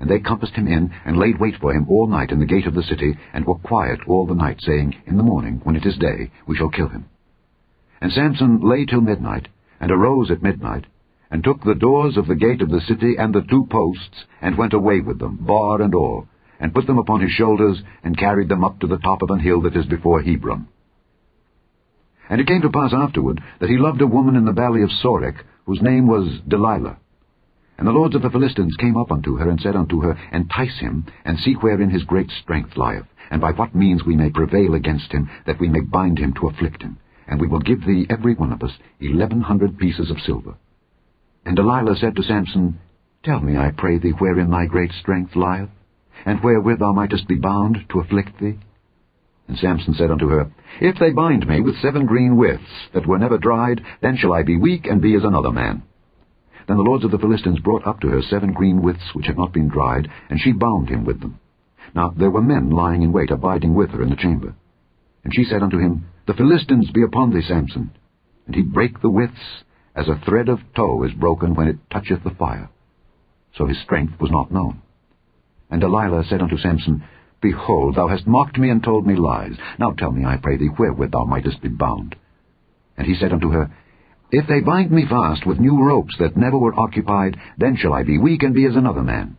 And 0.00 0.10
they 0.10 0.18
compassed 0.18 0.54
him 0.54 0.66
in, 0.66 0.92
and 1.04 1.16
laid 1.16 1.38
wait 1.38 1.54
for 1.60 1.72
him 1.72 1.86
all 1.88 2.08
night 2.08 2.32
in 2.32 2.40
the 2.40 2.44
gate 2.44 2.66
of 2.66 2.74
the 2.74 2.82
city, 2.82 3.16
and 3.32 3.46
were 3.46 3.54
quiet 3.54 4.00
all 4.08 4.26
the 4.26 4.34
night, 4.34 4.58
saying, 4.60 4.96
In 5.06 5.18
the 5.18 5.22
morning, 5.22 5.60
when 5.62 5.76
it 5.76 5.86
is 5.86 5.96
day, 5.98 6.32
we 6.48 6.56
shall 6.56 6.68
kill 6.68 6.88
him. 6.88 7.04
And 8.00 8.10
Samson 8.10 8.58
lay 8.60 8.86
till 8.86 9.00
midnight, 9.00 9.46
and 9.78 9.92
arose 9.92 10.32
at 10.32 10.42
midnight, 10.42 10.86
and 11.32 11.42
took 11.42 11.64
the 11.64 11.74
doors 11.74 12.18
of 12.18 12.26
the 12.26 12.34
gate 12.34 12.60
of 12.60 12.68
the 12.68 12.82
city 12.82 13.14
and 13.18 13.34
the 13.34 13.40
two 13.48 13.66
posts, 13.70 14.26
and 14.42 14.58
went 14.58 14.74
away 14.74 15.00
with 15.00 15.18
them, 15.18 15.38
bar 15.40 15.80
and 15.80 15.94
all, 15.94 16.28
and 16.60 16.74
put 16.74 16.86
them 16.86 16.98
upon 16.98 17.22
his 17.22 17.30
shoulders, 17.30 17.82
and 18.04 18.18
carried 18.18 18.50
them 18.50 18.62
up 18.62 18.78
to 18.78 18.86
the 18.86 18.98
top 18.98 19.22
of 19.22 19.30
an 19.30 19.40
hill 19.40 19.62
that 19.62 19.74
is 19.74 19.86
before 19.86 20.20
Hebron. 20.20 20.68
And 22.28 22.38
it 22.38 22.46
came 22.46 22.60
to 22.60 22.70
pass 22.70 22.92
afterward 22.92 23.40
that 23.60 23.70
he 23.70 23.78
loved 23.78 24.02
a 24.02 24.06
woman 24.06 24.36
in 24.36 24.44
the 24.44 24.52
valley 24.52 24.82
of 24.82 24.90
Sorek, 24.90 25.36
whose 25.64 25.80
name 25.80 26.06
was 26.06 26.40
Delilah. 26.46 26.98
And 27.78 27.88
the 27.88 27.92
lords 27.92 28.14
of 28.14 28.20
the 28.20 28.30
Philistines 28.30 28.76
came 28.78 28.98
up 28.98 29.10
unto 29.10 29.36
her, 29.36 29.48
and 29.48 29.58
said 29.58 29.74
unto 29.74 30.02
her, 30.02 30.18
Entice 30.32 30.80
him, 30.80 31.06
and 31.24 31.38
see 31.38 31.54
wherein 31.54 31.88
his 31.88 32.04
great 32.04 32.30
strength 32.42 32.76
lieth, 32.76 33.06
and 33.30 33.40
by 33.40 33.52
what 33.52 33.74
means 33.74 34.04
we 34.04 34.16
may 34.16 34.28
prevail 34.28 34.74
against 34.74 35.10
him, 35.10 35.30
that 35.46 35.58
we 35.58 35.70
may 35.70 35.80
bind 35.80 36.18
him 36.18 36.34
to 36.34 36.48
afflict 36.48 36.82
him. 36.82 36.98
And 37.26 37.40
we 37.40 37.48
will 37.48 37.60
give 37.60 37.86
thee, 37.86 38.06
every 38.10 38.34
one 38.34 38.52
of 38.52 38.62
us, 38.62 38.72
eleven 39.00 39.40
hundred 39.40 39.78
pieces 39.78 40.10
of 40.10 40.20
silver. 40.20 40.56
And 41.44 41.56
Delilah 41.56 41.96
said 41.96 42.16
to 42.16 42.22
Samson, 42.22 42.78
Tell 43.24 43.40
me, 43.40 43.56
I 43.56 43.70
pray 43.70 43.98
thee, 43.98 44.10
wherein 44.10 44.50
thy 44.50 44.66
great 44.66 44.92
strength 44.92 45.36
lieth, 45.36 45.70
and 46.24 46.42
wherewith 46.42 46.78
thou 46.78 46.92
mightest 46.92 47.28
be 47.28 47.36
bound 47.36 47.84
to 47.90 48.00
afflict 48.00 48.38
thee. 48.40 48.58
And 49.48 49.58
Samson 49.58 49.94
said 49.94 50.10
unto 50.10 50.28
her, 50.28 50.50
If 50.80 50.98
they 50.98 51.10
bind 51.10 51.46
me 51.46 51.60
with 51.60 51.80
seven 51.80 52.06
green 52.06 52.36
withs 52.36 52.88
that 52.94 53.06
were 53.06 53.18
never 53.18 53.38
dried, 53.38 53.82
then 54.00 54.16
shall 54.16 54.32
I 54.32 54.42
be 54.42 54.56
weak 54.56 54.86
and 54.86 55.02
be 55.02 55.14
as 55.14 55.24
another 55.24 55.50
man. 55.50 55.82
Then 56.68 56.76
the 56.76 56.84
lords 56.84 57.04
of 57.04 57.10
the 57.10 57.18
Philistines 57.18 57.58
brought 57.58 57.86
up 57.86 58.00
to 58.00 58.08
her 58.08 58.22
seven 58.22 58.52
green 58.52 58.82
withs 58.82 59.14
which 59.14 59.26
had 59.26 59.36
not 59.36 59.52
been 59.52 59.68
dried, 59.68 60.08
and 60.30 60.40
she 60.40 60.52
bound 60.52 60.88
him 60.88 61.04
with 61.04 61.20
them. 61.20 61.38
Now 61.94 62.14
there 62.16 62.30
were 62.30 62.40
men 62.40 62.70
lying 62.70 63.02
in 63.02 63.12
wait, 63.12 63.30
abiding 63.30 63.74
with 63.74 63.90
her 63.90 64.02
in 64.02 64.10
the 64.10 64.16
chamber. 64.16 64.54
And 65.24 65.34
she 65.34 65.44
said 65.44 65.62
unto 65.62 65.78
him, 65.78 66.06
The 66.26 66.34
Philistines 66.34 66.90
be 66.92 67.02
upon 67.02 67.32
thee, 67.32 67.42
Samson. 67.42 67.90
And 68.46 68.54
he 68.54 68.62
brake 68.62 69.00
the 69.00 69.10
withs, 69.10 69.64
as 69.94 70.08
a 70.08 70.20
thread 70.24 70.48
of 70.48 70.60
tow 70.74 71.02
is 71.04 71.12
broken 71.12 71.54
when 71.54 71.68
it 71.68 71.76
toucheth 71.90 72.24
the 72.24 72.30
fire. 72.30 72.70
So 73.56 73.66
his 73.66 73.80
strength 73.82 74.18
was 74.20 74.30
not 74.30 74.50
known. 74.50 74.80
And 75.70 75.80
Delilah 75.80 76.24
said 76.28 76.40
unto 76.40 76.56
Samson, 76.58 77.04
Behold, 77.40 77.96
thou 77.96 78.08
hast 78.08 78.26
mocked 78.26 78.56
me 78.56 78.70
and 78.70 78.82
told 78.82 79.06
me 79.06 79.16
lies. 79.16 79.54
Now 79.78 79.90
tell 79.92 80.12
me, 80.12 80.24
I 80.24 80.36
pray 80.36 80.56
thee, 80.56 80.70
wherewith 80.78 81.10
thou 81.10 81.24
mightest 81.24 81.60
be 81.60 81.68
bound. 81.68 82.14
And 82.96 83.06
he 83.06 83.14
said 83.16 83.32
unto 83.32 83.50
her, 83.50 83.70
If 84.30 84.46
they 84.46 84.60
bind 84.60 84.90
me 84.90 85.06
fast 85.08 85.44
with 85.44 85.58
new 85.58 85.82
ropes 85.82 86.14
that 86.18 86.36
never 86.36 86.56
were 86.56 86.78
occupied, 86.78 87.36
then 87.58 87.76
shall 87.76 87.92
I 87.92 88.04
be 88.04 88.18
weak 88.18 88.42
and 88.42 88.54
be 88.54 88.66
as 88.66 88.76
another 88.76 89.02
man. 89.02 89.36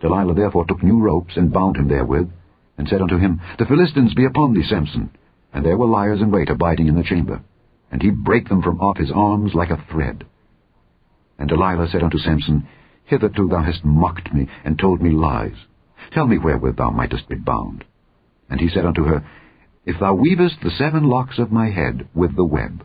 Delilah 0.00 0.34
therefore 0.34 0.64
took 0.64 0.82
new 0.82 1.00
ropes 1.00 1.36
and 1.36 1.52
bound 1.52 1.76
him 1.76 1.88
therewith, 1.88 2.30
and 2.78 2.88
said 2.88 3.02
unto 3.02 3.18
him, 3.18 3.40
The 3.58 3.66
Philistines 3.66 4.14
be 4.14 4.24
upon 4.24 4.54
thee, 4.54 4.64
Samson. 4.68 5.10
And 5.52 5.64
there 5.64 5.76
were 5.76 5.86
liers 5.86 6.20
in 6.20 6.30
wait 6.30 6.50
abiding 6.50 6.88
in 6.88 6.94
the 6.94 7.02
chamber 7.02 7.42
and 7.90 8.02
he 8.02 8.10
brake 8.10 8.48
them 8.48 8.62
from 8.62 8.80
off 8.80 8.98
his 8.98 9.12
arms 9.14 9.54
like 9.54 9.70
a 9.70 9.84
thread. 9.90 10.24
And 11.38 11.48
Delilah 11.48 11.88
said 11.90 12.02
unto 12.02 12.18
Samson, 12.18 12.66
Hitherto 13.04 13.48
thou 13.48 13.62
hast 13.62 13.84
mocked 13.84 14.34
me, 14.34 14.48
and 14.64 14.78
told 14.78 15.00
me 15.00 15.10
lies. 15.10 15.56
Tell 16.12 16.26
me 16.26 16.38
wherewith 16.38 16.76
thou 16.76 16.90
mightest 16.90 17.28
be 17.28 17.36
bound. 17.36 17.84
And 18.50 18.60
he 18.60 18.68
said 18.68 18.84
unto 18.84 19.04
her, 19.04 19.24
If 19.86 19.98
thou 19.98 20.14
weavest 20.14 20.60
the 20.62 20.70
seven 20.70 21.04
locks 21.04 21.38
of 21.38 21.52
my 21.52 21.70
head 21.70 22.08
with 22.14 22.36
the 22.36 22.44
web. 22.44 22.84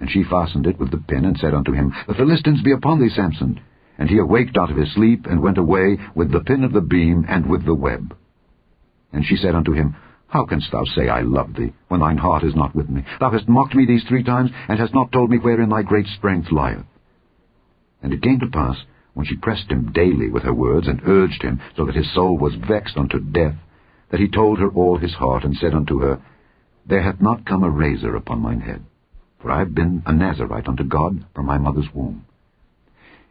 And 0.00 0.10
she 0.10 0.24
fastened 0.24 0.66
it 0.66 0.78
with 0.78 0.90
the 0.90 0.98
pin, 0.98 1.24
and 1.24 1.38
said 1.38 1.54
unto 1.54 1.72
him, 1.72 1.92
The 2.06 2.14
Philistines 2.14 2.62
be 2.62 2.72
upon 2.72 3.00
thee, 3.00 3.10
Samson. 3.14 3.60
And 3.98 4.08
he 4.08 4.18
awaked 4.18 4.56
out 4.56 4.70
of 4.70 4.76
his 4.76 4.92
sleep, 4.94 5.26
and 5.26 5.42
went 5.42 5.58
away 5.58 5.98
with 6.14 6.32
the 6.32 6.40
pin 6.40 6.64
of 6.64 6.72
the 6.72 6.80
beam 6.80 7.24
and 7.28 7.46
with 7.48 7.64
the 7.64 7.74
web. 7.74 8.14
And 9.12 9.24
she 9.24 9.36
said 9.36 9.54
unto 9.54 9.72
him, 9.72 9.96
how 10.28 10.44
canst 10.44 10.70
thou 10.72 10.84
say, 10.84 11.08
I 11.08 11.20
love 11.20 11.54
thee, 11.54 11.72
when 11.88 12.00
thine 12.00 12.18
heart 12.18 12.42
is 12.42 12.54
not 12.54 12.74
with 12.74 12.88
me? 12.88 13.04
Thou 13.20 13.30
hast 13.30 13.48
mocked 13.48 13.74
me 13.74 13.86
these 13.86 14.04
three 14.04 14.24
times, 14.24 14.50
and 14.68 14.78
hast 14.78 14.94
not 14.94 15.12
told 15.12 15.30
me 15.30 15.38
wherein 15.38 15.68
thy 15.68 15.82
great 15.82 16.06
strength 16.06 16.50
lieth. 16.50 16.84
And 18.02 18.12
it 18.12 18.22
came 18.22 18.40
to 18.40 18.48
pass, 18.48 18.76
when 19.14 19.24
she 19.24 19.36
pressed 19.36 19.70
him 19.70 19.92
daily 19.92 20.28
with 20.28 20.42
her 20.42 20.52
words, 20.52 20.88
and 20.88 21.00
urged 21.06 21.42
him, 21.42 21.60
so 21.76 21.86
that 21.86 21.94
his 21.94 22.12
soul 22.12 22.36
was 22.36 22.54
vexed 22.68 22.96
unto 22.96 23.20
death, 23.20 23.54
that 24.10 24.20
he 24.20 24.28
told 24.28 24.58
her 24.58 24.68
all 24.70 24.98
his 24.98 25.14
heart, 25.14 25.44
and 25.44 25.56
said 25.56 25.74
unto 25.74 26.00
her, 26.00 26.20
There 26.86 27.02
hath 27.02 27.20
not 27.20 27.46
come 27.46 27.62
a 27.62 27.70
razor 27.70 28.16
upon 28.16 28.40
mine 28.40 28.60
head, 28.60 28.84
for 29.40 29.50
I 29.50 29.60
have 29.60 29.74
been 29.74 30.02
a 30.06 30.12
Nazarite 30.12 30.68
unto 30.68 30.84
God 30.84 31.24
from 31.34 31.46
my 31.46 31.58
mother's 31.58 31.88
womb. 31.94 32.26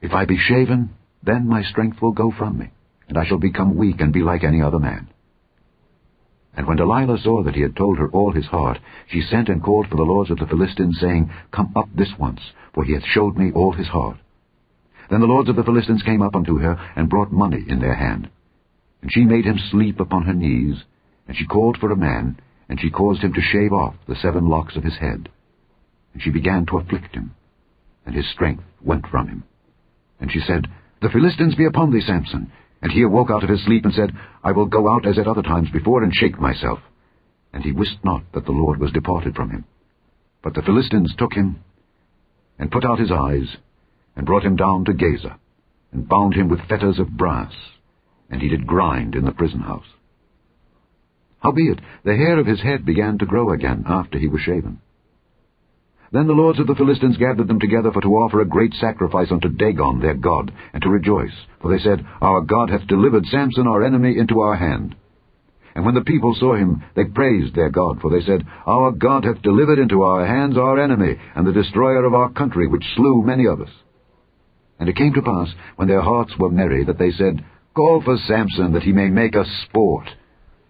If 0.02 0.14
I 0.14 0.26
be 0.26 0.38
shaven, 0.38 0.92
then 1.22 1.48
my 1.48 1.62
strength 1.62 2.02
will 2.02 2.14
go 2.14 2.32
from 2.32 2.58
me, 2.58 2.72
and 3.10 3.18
I 3.18 3.26
shall 3.26 3.38
become 3.38 3.78
weak 3.78 4.00
and 4.00 4.14
be 4.14 4.22
like 4.22 4.44
any 4.44 4.62
other 4.62 4.80
man. 4.80 5.10
And 6.58 6.68
when 6.68 6.78
Delilah 6.78 7.18
saw 7.18 7.44
that 7.44 7.56
he 7.56 7.62
had 7.62 7.76
told 7.76 7.98
her 7.98 8.10
all 8.10 8.32
his 8.32 8.46
heart, 8.46 8.80
she 9.08 9.22
sent 9.22 9.50
and 9.50 9.62
called 9.62 9.88
for 9.90 9.98
the 9.98 10.04
lords 10.04 10.32
of 10.32 10.40
the 10.40 10.48
Philistines, 10.48 10.98
saying, 11.00 11.30
Come 11.52 11.74
up 11.76 11.90
this 11.94 12.14
once, 12.18 12.40
for 12.74 12.84
he 12.84 12.94
hath 12.94 13.04
showed 13.04 13.38
me 13.38 13.52
all 13.52 13.74
his 13.74 13.88
heart. 13.88 14.18
Then 15.10 15.20
the 15.20 15.28
lords 15.28 15.50
of 15.50 15.58
the 15.58 15.64
Philistines 15.64 16.02
came 16.04 16.22
up 16.22 16.36
unto 16.36 16.58
her, 16.60 16.80
and 16.96 17.10
brought 17.10 17.32
money 17.32 17.64
in 17.68 17.80
their 17.80 17.96
hand. 17.96 18.30
And 19.02 19.12
she 19.12 19.26
made 19.26 19.46
him 19.46 19.60
sleep 19.70 20.00
upon 20.00 20.24
her 20.24 20.34
knees, 20.34 20.84
and 21.28 21.36
she 21.36 21.46
called 21.46 21.78
for 21.78 21.92
a 21.92 21.98
man, 21.98 22.40
and 22.70 22.80
she 22.80 22.90
caused 22.90 23.22
him 23.22 23.34
to 23.34 23.42
shave 23.42 23.74
off 23.74 23.96
the 24.08 24.16
seven 24.16 24.48
locks 24.48 24.76
of 24.76 24.84
his 24.84 24.98
head. 24.98 25.30
And 26.14 26.24
she 26.24 26.32
began 26.32 26.66
to 26.68 26.78
afflict 26.78 27.14
him, 27.14 27.36
and 28.06 28.16
his 28.16 28.30
strength 28.32 28.64
went 28.82 29.08
from 29.08 29.28
him. 29.28 29.44
And 30.20 30.32
she 30.32 30.40
said, 30.40 30.68
The 31.02 31.10
Philistines 31.10 31.56
be 31.56 31.66
upon 31.66 31.92
thee, 31.92 32.02
Samson. 32.02 32.52
And 32.82 32.92
he 32.92 33.02
awoke 33.02 33.30
out 33.32 33.44
of 33.44 33.50
his 33.50 33.64
sleep 33.66 33.86
and 33.86 33.94
said, 33.94 34.12
I 34.44 34.52
will 34.52 34.66
go 34.66 34.90
out 34.90 35.08
as 35.08 35.18
at 35.18 35.28
other 35.28 35.42
times 35.42 35.70
before 35.72 36.04
and 36.04 36.14
shake 36.14 36.40
myself. 36.40 36.80
And 37.54 37.64
he 37.64 37.72
wist 37.72 37.98
not 38.04 38.24
that 38.34 38.46
the 38.46 38.52
Lord 38.52 38.80
was 38.80 38.92
departed 38.92 39.36
from 39.36 39.50
him. 39.50 39.66
But 40.44 40.54
the 40.54 40.62
Philistines 40.62 41.14
took 41.18 41.34
him, 41.34 41.62
and 42.60 42.72
put 42.72 42.86
out 42.86 43.00
his 43.00 43.12
eyes, 43.12 43.58
and 44.16 44.26
brought 44.26 44.44
him 44.44 44.56
down 44.56 44.86
to 44.86 44.94
Gaza, 44.94 45.40
and 45.92 46.08
bound 46.08 46.36
him 46.36 46.50
with 46.50 46.68
fetters 46.70 47.00
of 47.00 47.18
brass, 47.18 47.54
and 48.30 48.42
he 48.42 48.50
did 48.50 48.68
grind 48.68 49.16
in 49.16 49.26
the 49.26 49.32
prison 49.32 49.62
house. 49.62 49.88
Howbeit, 51.40 51.80
the 52.04 52.16
hair 52.16 52.40
of 52.40 52.48
his 52.48 52.62
head 52.62 52.86
began 52.86 53.18
to 53.18 53.26
grow 53.26 53.52
again 53.52 53.84
after 53.88 54.18
he 54.18 54.28
was 54.28 54.42
shaven. 54.42 54.80
Then 56.12 56.28
the 56.28 56.34
lords 56.34 56.60
of 56.60 56.68
the 56.68 56.76
Philistines 56.76 57.18
gathered 57.18 57.48
them 57.48 57.60
together 57.60 57.92
for 57.92 58.02
to 58.02 58.16
offer 58.16 58.42
a 58.42 58.48
great 58.48 58.74
sacrifice 58.76 59.32
unto 59.32 59.50
Dagon 59.50 60.00
their 60.00 60.14
god, 60.14 60.52
and 60.74 60.82
to 60.84 60.90
rejoice. 60.90 61.34
For 61.62 61.72
they 61.72 61.84
said, 61.84 62.06
Our 62.22 62.42
God 62.42 62.70
hath 62.70 62.88
delivered 62.88 63.26
Samson 63.26 63.68
our 63.68 63.84
enemy 63.84 64.18
into 64.18 64.40
our 64.42 64.56
hand. 64.56 64.96
And 65.76 65.86
when 65.86 65.96
the 65.96 66.02
people 66.02 66.34
saw 66.40 66.56
him, 66.56 66.84
they 66.96 67.04
praised 67.04 67.54
their 67.54 67.70
God, 67.70 68.00
for 68.02 68.10
they 68.10 68.26
said, 68.26 68.46
Our 68.66 68.92
God 68.92 69.26
hath 69.26 69.42
delivered 69.42 69.78
into 69.78 70.04
our 70.04 70.26
hands 70.26 70.58
our 70.58 70.80
enemy, 70.80 71.18
and 71.36 71.46
the 71.46 71.52
destroyer 71.52 72.06
of 72.06 72.14
our 72.14 72.32
country, 72.32 72.68
which 72.68 72.86
slew 72.96 73.24
many 73.24 73.46
of 73.46 73.60
us. 73.60 73.72
And 74.80 74.88
it 74.88 74.96
came 74.96 75.14
to 75.14 75.22
pass, 75.22 75.50
when 75.76 75.88
their 75.88 76.02
hearts 76.02 76.34
were 76.40 76.50
merry, 76.50 76.86
that 76.86 76.98
they 76.98 77.12
said, 77.12 77.44
Call 77.76 78.02
for 78.02 78.18
Samson, 78.26 78.72
that 78.74 78.84
he 78.84 78.94
may 78.94 79.10
make 79.10 79.36
us 79.36 79.48
sport. 79.68 80.08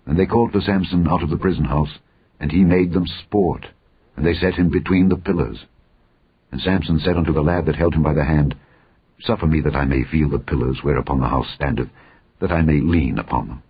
And 0.07 0.17
they 0.17 0.25
called 0.25 0.51
for 0.51 0.61
Samson 0.61 1.07
out 1.07 1.21
of 1.21 1.29
the 1.29 1.37
prison 1.37 1.65
house, 1.65 1.99
and 2.39 2.51
he 2.51 2.63
made 2.63 2.91
them 2.91 3.05
sport, 3.23 3.67
and 4.15 4.25
they 4.25 4.33
set 4.33 4.53
him 4.53 4.69
between 4.69 5.09
the 5.09 5.17
pillars. 5.17 5.57
And 6.51 6.61
Samson 6.61 6.99
said 6.99 7.17
unto 7.17 7.33
the 7.33 7.41
lad 7.41 7.65
that 7.65 7.75
held 7.75 7.93
him 7.93 8.03
by 8.03 8.13
the 8.13 8.23
hand, 8.23 8.55
Suffer 9.21 9.47
me 9.47 9.61
that 9.61 9.75
I 9.75 9.85
may 9.85 10.03
feel 10.03 10.29
the 10.29 10.39
pillars 10.39 10.79
whereupon 10.81 11.19
the 11.19 11.27
house 11.27 11.47
standeth, 11.55 11.89
that 12.39 12.51
I 12.51 12.61
may 12.61 12.81
lean 12.81 13.17
upon 13.17 13.47
them. 13.47 13.63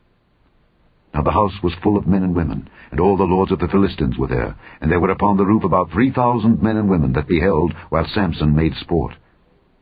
Now 1.14 1.22
the 1.22 1.32
house 1.32 1.54
was 1.64 1.74
full 1.82 1.98
of 1.98 2.08
men 2.08 2.24
and 2.24 2.36
women, 2.36 2.70
and 2.92 3.00
all 3.00 3.16
the 3.16 3.24
lords 3.24 3.52
of 3.52 3.60
the 3.60 3.70
Philistines 3.70 4.18
were 4.18 4.28
there, 4.28 4.56
and 4.82 4.92
there 4.92 5.00
were 5.00 5.12
upon 5.12 5.38
the 5.38 5.46
roof 5.46 5.64
about 5.64 5.92
three 5.92 6.12
thousand 6.12 6.62
men 6.62 6.78
and 6.78 6.90
women 6.90 7.14
that 7.14 7.28
beheld 7.28 7.74
while 7.90 8.06
Samson 8.14 8.54
made 8.56 8.76
sport. 8.76 9.14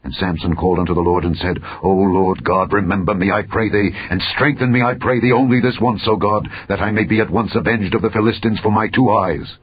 And 0.04 0.14
Samson 0.14 0.56
called 0.56 0.80
unto 0.80 0.94
the 0.94 1.00
Lord 1.00 1.24
and 1.24 1.36
said, 1.38 1.58
O 1.82 1.90
Lord 1.90 2.44
God, 2.44 2.74
remember 2.74 3.16
me, 3.16 3.32
I 3.32 3.44
pray 3.44 3.70
thee, 3.70 3.92
and 4.12 4.22
strengthen 4.36 4.72
me, 4.72 4.84
I 4.84 4.96
pray 4.96 5.22
thee, 5.22 5.32
only 5.32 5.60
this 5.62 5.80
once, 5.82 6.04
O 6.08 6.18
God, 6.18 6.48
that 6.68 6.82
I 6.82 6.92
may 6.92 7.06
be 7.06 7.22
at 7.22 7.32
once 7.32 7.56
avenged 7.56 7.96
of 7.96 8.02
the 8.02 8.12
Philistines 8.12 8.60
for 8.62 8.72
my 8.72 8.88
two 8.90 9.10
eyes. 9.10 9.58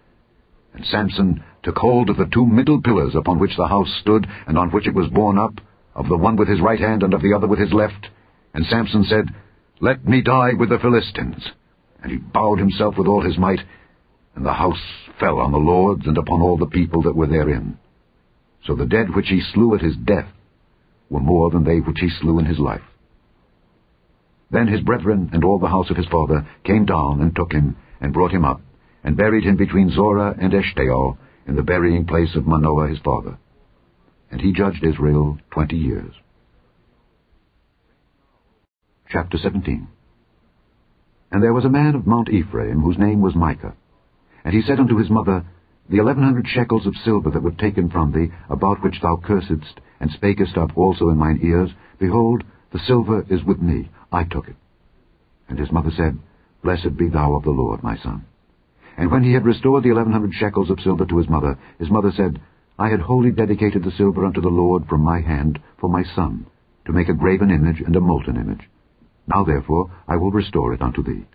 And 0.75 0.85
Samson 0.87 1.43
took 1.63 1.77
hold 1.77 2.11
of 2.11 2.17
the 2.17 2.29
two 2.33 2.47
middle 2.47 2.81
pillars 2.81 3.15
upon 3.15 3.39
which 3.39 3.57
the 3.57 3.67
house 3.67 3.93
stood, 4.01 4.27
and 4.47 4.57
on 4.57 4.71
which 4.71 4.87
it 4.87 4.95
was 4.95 5.09
borne 5.09 5.39
up, 5.39 5.55
of 5.95 6.09
the 6.09 6.17
one 6.17 6.37
with 6.37 6.49
his 6.49 6.61
right 6.61 6.81
hand 6.81 7.03
and 7.03 7.13
of 7.13 7.23
the 7.23 7.35
other 7.35 7.47
with 7.47 7.59
his 7.59 7.73
left. 7.73 8.09
And 8.55 8.65
Samson 8.67 9.05
said, 9.05 9.27
Let 9.81 10.07
me 10.07 10.23
die 10.23 10.53
with 10.59 10.71
the 10.71 10.79
Philistines. 10.79 11.45
And 12.03 12.13
he 12.13 12.19
bowed 12.19 12.59
himself 12.59 12.97
with 12.97 13.07
all 13.07 13.23
his 13.23 13.37
might, 13.37 13.61
and 14.35 14.47
the 14.47 14.53
house 14.53 14.81
fell 15.19 15.39
on 15.39 15.53
the 15.53 15.59
lords 15.59 16.07
and 16.07 16.17
upon 16.17 16.41
all 16.41 16.57
the 16.57 16.67
people 16.67 17.03
that 17.03 17.17
were 17.17 17.27
therein. 17.27 17.79
So 18.67 18.75
the 18.75 18.87
dead 18.87 19.15
which 19.15 19.29
he 19.29 19.43
slew 19.53 19.75
at 19.75 19.83
his 19.83 19.97
death 19.97 20.29
were 21.11 21.21
more 21.21 21.51
than 21.51 21.65
they 21.65 21.81
which 21.81 21.99
he 22.01 22.09
slew 22.21 22.39
in 22.39 22.47
his 22.47 22.59
life. 22.59 22.83
Then 24.51 24.69
his 24.69 24.81
brethren 24.81 25.31
and 25.33 25.45
all 25.45 25.59
the 25.59 25.69
house 25.69 25.91
of 25.91 25.97
his 25.97 26.07
father 26.07 26.47
came 26.65 26.85
down 26.85 27.21
and 27.21 27.35
took 27.35 27.53
him, 27.53 27.77
and 28.01 28.13
brought 28.13 28.33
him 28.33 28.45
up, 28.45 28.61
and 29.03 29.17
buried 29.17 29.45
him 29.45 29.57
between 29.57 29.91
Zorah 29.91 30.37
and 30.41 30.53
Eshtaol, 30.53 31.17
in 31.47 31.57
the 31.57 31.63
burying 31.63 32.07
place 32.07 32.37
of 32.37 32.47
Manoah 32.47 32.89
his 32.89 32.99
father. 32.99 33.39
And 34.31 34.41
he 34.41 34.53
judged 34.53 34.85
Israel 34.85 35.39
twenty 35.51 35.77
years. 35.77 36.13
Chapter 39.11 39.39
17 39.39 39.89
And 41.33 41.43
there 41.43 41.53
was 41.53 41.65
a 41.65 41.71
man 41.71 41.97
of 41.97 42.07
Mount 42.07 42.29
Ephraim, 42.29 42.81
whose 42.81 42.99
name 42.99 43.21
was 43.21 43.35
Micah. 43.35 43.75
And 44.45 44.55
he 44.55 44.63
said 44.63 44.79
unto 44.79 44.99
his 44.99 45.11
mother, 45.11 45.45
The 45.89 45.99
eleven 45.99 46.23
hundred 46.23 46.47
shekels 46.47 46.87
of 46.87 46.95
silver 47.05 47.31
that 47.31 47.43
were 47.43 47.51
taken 47.51 47.91
from 47.91 48.13
thee, 48.13 48.31
about 48.49 48.83
which 48.83 49.01
thou 49.03 49.17
cursedst, 49.17 49.81
and 49.99 50.11
spakest 50.11 50.57
up 50.57 50.77
also 50.77 51.09
in 51.09 51.17
mine 51.17 51.41
ears, 51.43 51.71
behold, 51.99 52.45
the 52.73 52.79
silver 52.87 53.27
is 53.29 53.43
with 53.43 53.61
me, 53.61 53.91
I 54.13 54.25
took 54.25 54.49
it. 54.49 54.57
And 55.49 55.59
his 55.59 55.73
mother 55.73 55.91
said, 55.97 56.17
Blessed 56.63 56.97
be 56.97 57.09
thou 57.09 57.35
of 57.35 57.43
the 57.43 57.51
Lord, 57.51 57.83
my 57.83 57.97
son. 57.97 58.25
And 58.97 59.11
when 59.11 59.23
he 59.23 59.33
had 59.33 59.45
restored 59.45 59.85
the 59.85 59.91
eleven 59.91 60.13
hundred 60.13 60.35
shekels 60.35 60.71
of 60.71 60.81
silver 60.81 61.07
to 61.07 61.19
his 61.19 61.29
mother, 61.29 61.59
his 61.79 61.91
mother 61.91 62.13
said, 62.13 62.41
I 62.79 62.89
had 62.89 63.01
wholly 63.01 63.31
dedicated 63.31 63.85
the 63.85 63.91
silver 63.91 64.25
unto 64.25 64.41
the 64.41 64.49
Lord 64.49 64.87
from 64.87 65.03
my 65.03 65.21
hand 65.21 65.61
for 65.79 65.89
my 65.89 66.03
son, 66.03 66.47
to 66.87 66.93
make 66.93 67.09
a 67.09 67.15
graven 67.15 67.51
image 67.51 67.81
and 67.81 67.95
a 67.95 68.01
molten 68.01 68.37
image. 68.37 68.69
Now 69.27 69.45
therefore 69.45 69.91
I 70.09 70.17
will 70.17 70.31
restore 70.31 70.73
it 70.73 70.83
unto 70.83 71.03
thee. 71.03 71.27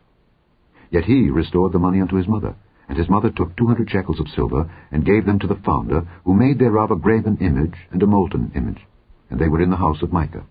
Yet 0.89 1.05
he 1.05 1.29
restored 1.29 1.71
the 1.71 1.79
money 1.79 2.01
unto 2.01 2.15
his 2.15 2.27
mother, 2.27 2.55
and 2.87 2.97
his 2.97 3.09
mother 3.09 3.29
took 3.31 3.55
two 3.55 3.67
hundred 3.67 3.89
shekels 3.89 4.19
of 4.19 4.27
silver, 4.29 4.69
and 4.91 5.05
gave 5.05 5.25
them 5.25 5.39
to 5.39 5.47
the 5.47 5.55
founder, 5.55 6.07
who 6.23 6.33
made 6.33 6.59
thereof 6.59 6.91
a 6.91 6.95
graven 6.95 7.37
image 7.37 7.75
and 7.91 8.01
a 8.03 8.07
molten 8.07 8.51
image. 8.55 8.85
And 9.29 9.39
they 9.39 9.47
were 9.47 9.61
in 9.61 9.71
the 9.71 9.77
house 9.77 10.01
of 10.01 10.13
Micah. 10.13 10.45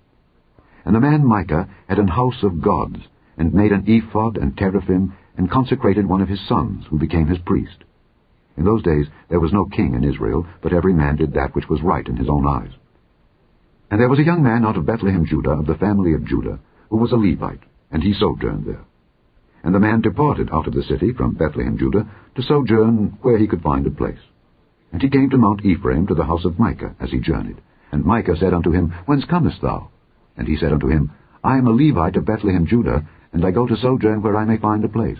And 0.85 0.95
the 0.95 1.01
man 1.01 1.25
Micah 1.25 1.69
had 1.89 1.99
an 1.99 2.09
house 2.09 2.43
of 2.43 2.61
gods, 2.61 2.99
and 3.37 3.55
made 3.55 3.73
an 3.73 3.85
ephod 3.87 4.37
and 4.37 4.57
teraphim, 4.57 5.15
and 5.37 5.51
consecrated 5.51 6.07
one 6.07 6.21
of 6.21 6.29
his 6.29 6.47
sons, 6.49 6.85
who 6.89 6.99
became 6.99 7.27
his 7.27 7.39
priest. 7.39 7.85
In 8.57 8.65
those 8.65 8.83
days 8.83 9.07
there 9.29 9.41
was 9.41 9.53
no 9.53 9.65
king 9.65 9.95
in 9.95 10.05
Israel, 10.05 10.47
but 10.63 10.73
every 10.73 10.93
man 10.93 11.17
did 11.17 11.35
that 11.35 11.55
which 11.55 11.69
was 11.69 11.83
right 11.83 12.07
in 12.07 12.17
his 12.17 12.29
own 12.29 12.47
eyes. 12.47 12.73
And 13.91 14.01
there 14.01 14.09
was 14.09 14.19
a 14.19 14.25
young 14.25 14.43
man 14.43 14.65
out 14.65 14.77
of 14.77 14.87
Bethlehem, 14.87 15.25
Judah, 15.25 15.51
of 15.51 15.67
the 15.67 15.77
family 15.77 16.15
of 16.15 16.27
Judah, 16.27 16.59
who 16.91 16.97
was 16.97 17.13
a 17.13 17.17
Levite, 17.17 17.63
and 17.91 18.03
he 18.03 18.15
sojourned 18.15 18.67
there. 18.67 18.85
And 19.63 19.75
the 19.75 19.81
man 19.81 20.03
departed 20.03 20.51
out 20.53 20.67
of 20.67 20.75
the 20.75 20.83
city 20.83 21.13
from 21.13 21.35
Bethlehem, 21.35 21.79
Judah, 21.79 22.07
to 22.35 22.43
sojourn 22.43 23.19
where 23.23 23.39
he 23.39 23.47
could 23.47 23.63
find 23.63 23.87
a 23.87 23.91
place. 23.91 24.19
And 24.93 25.01
he 25.01 25.09
came 25.09 25.31
to 25.31 25.39
Mount 25.39 25.65
Ephraim 25.65 26.07
to 26.07 26.15
the 26.15 26.25
house 26.25 26.45
of 26.45 26.59
Micah 26.59 26.95
as 27.01 27.11
he 27.11 27.19
journeyed. 27.19 27.61
And 27.91 28.05
Micah 28.05 28.37
said 28.37 28.53
unto 28.53 28.73
him, 28.73 28.91
Whence 29.07 29.25
comest 29.25 29.61
thou? 29.63 29.89
And 30.37 30.47
he 30.47 30.57
said 30.57 30.73
unto 30.73 30.89
him, 30.89 31.13
I 31.43 31.59
am 31.59 31.67
a 31.67 31.71
Levite 31.71 32.17
of 32.17 32.25
Bethlehem, 32.25 32.67
Judah, 32.67 33.07
and 33.35 33.45
I 33.45 33.51
go 33.51 33.67
to 33.67 33.77
sojourn 33.77 34.23
where 34.23 34.37
I 34.37 34.45
may 34.45 34.59
find 34.59 34.85
a 34.85 34.89
place. 34.89 35.19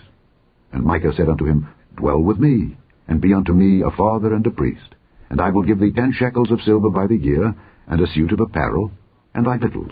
And 0.71 0.83
Micah 0.83 1.11
said 1.15 1.27
unto 1.27 1.45
him, 1.45 1.67
Dwell 1.97 2.21
with 2.21 2.39
me, 2.39 2.77
and 3.09 3.21
be 3.21 3.33
unto 3.33 3.53
me 3.53 3.81
a 3.81 3.91
father 3.91 4.33
and 4.33 4.47
a 4.47 4.51
priest. 4.51 4.95
And 5.29 5.41
I 5.41 5.49
will 5.49 5.63
give 5.63 5.79
thee 5.79 5.91
ten 5.91 6.13
shekels 6.13 6.49
of 6.49 6.61
silver 6.61 6.89
by 6.89 7.07
the 7.07 7.17
year, 7.17 7.53
and 7.87 8.01
a 8.01 8.07
suit 8.07 8.31
of 8.31 8.39
apparel, 8.39 8.91
and 9.33 9.45
thy 9.45 9.57
victuals. 9.57 9.91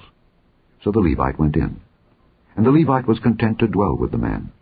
So 0.83 0.91
the 0.91 1.01
Levite 1.01 1.37
went 1.37 1.57
in. 1.57 1.81
And 2.55 2.65
the 2.65 2.71
Levite 2.71 3.07
was 3.07 3.19
content 3.19 3.59
to 3.59 3.67
dwell 3.67 3.97
with 3.97 4.11
the 4.11 4.17
man, 4.17 4.53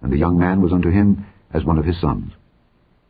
and 0.00 0.10
the 0.10 0.18
young 0.18 0.38
man 0.38 0.62
was 0.62 0.72
unto 0.72 0.90
him 0.90 1.26
as 1.52 1.62
one 1.62 1.78
of 1.78 1.84
his 1.84 2.00
sons. 2.00 2.32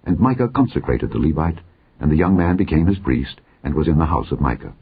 And 0.05 0.19
Micah 0.19 0.49
consecrated 0.49 1.13
the 1.13 1.19
Levite, 1.19 1.61
and 2.01 2.11
the 2.11 2.17
young 2.17 2.37
man 2.37 2.57
became 2.57 2.87
his 2.87 2.99
priest, 2.99 3.41
and 3.63 3.75
was 3.75 3.87
in 3.87 3.99
the 3.99 4.07
house 4.07 4.33
of 4.33 4.41
Micah. 4.41 4.73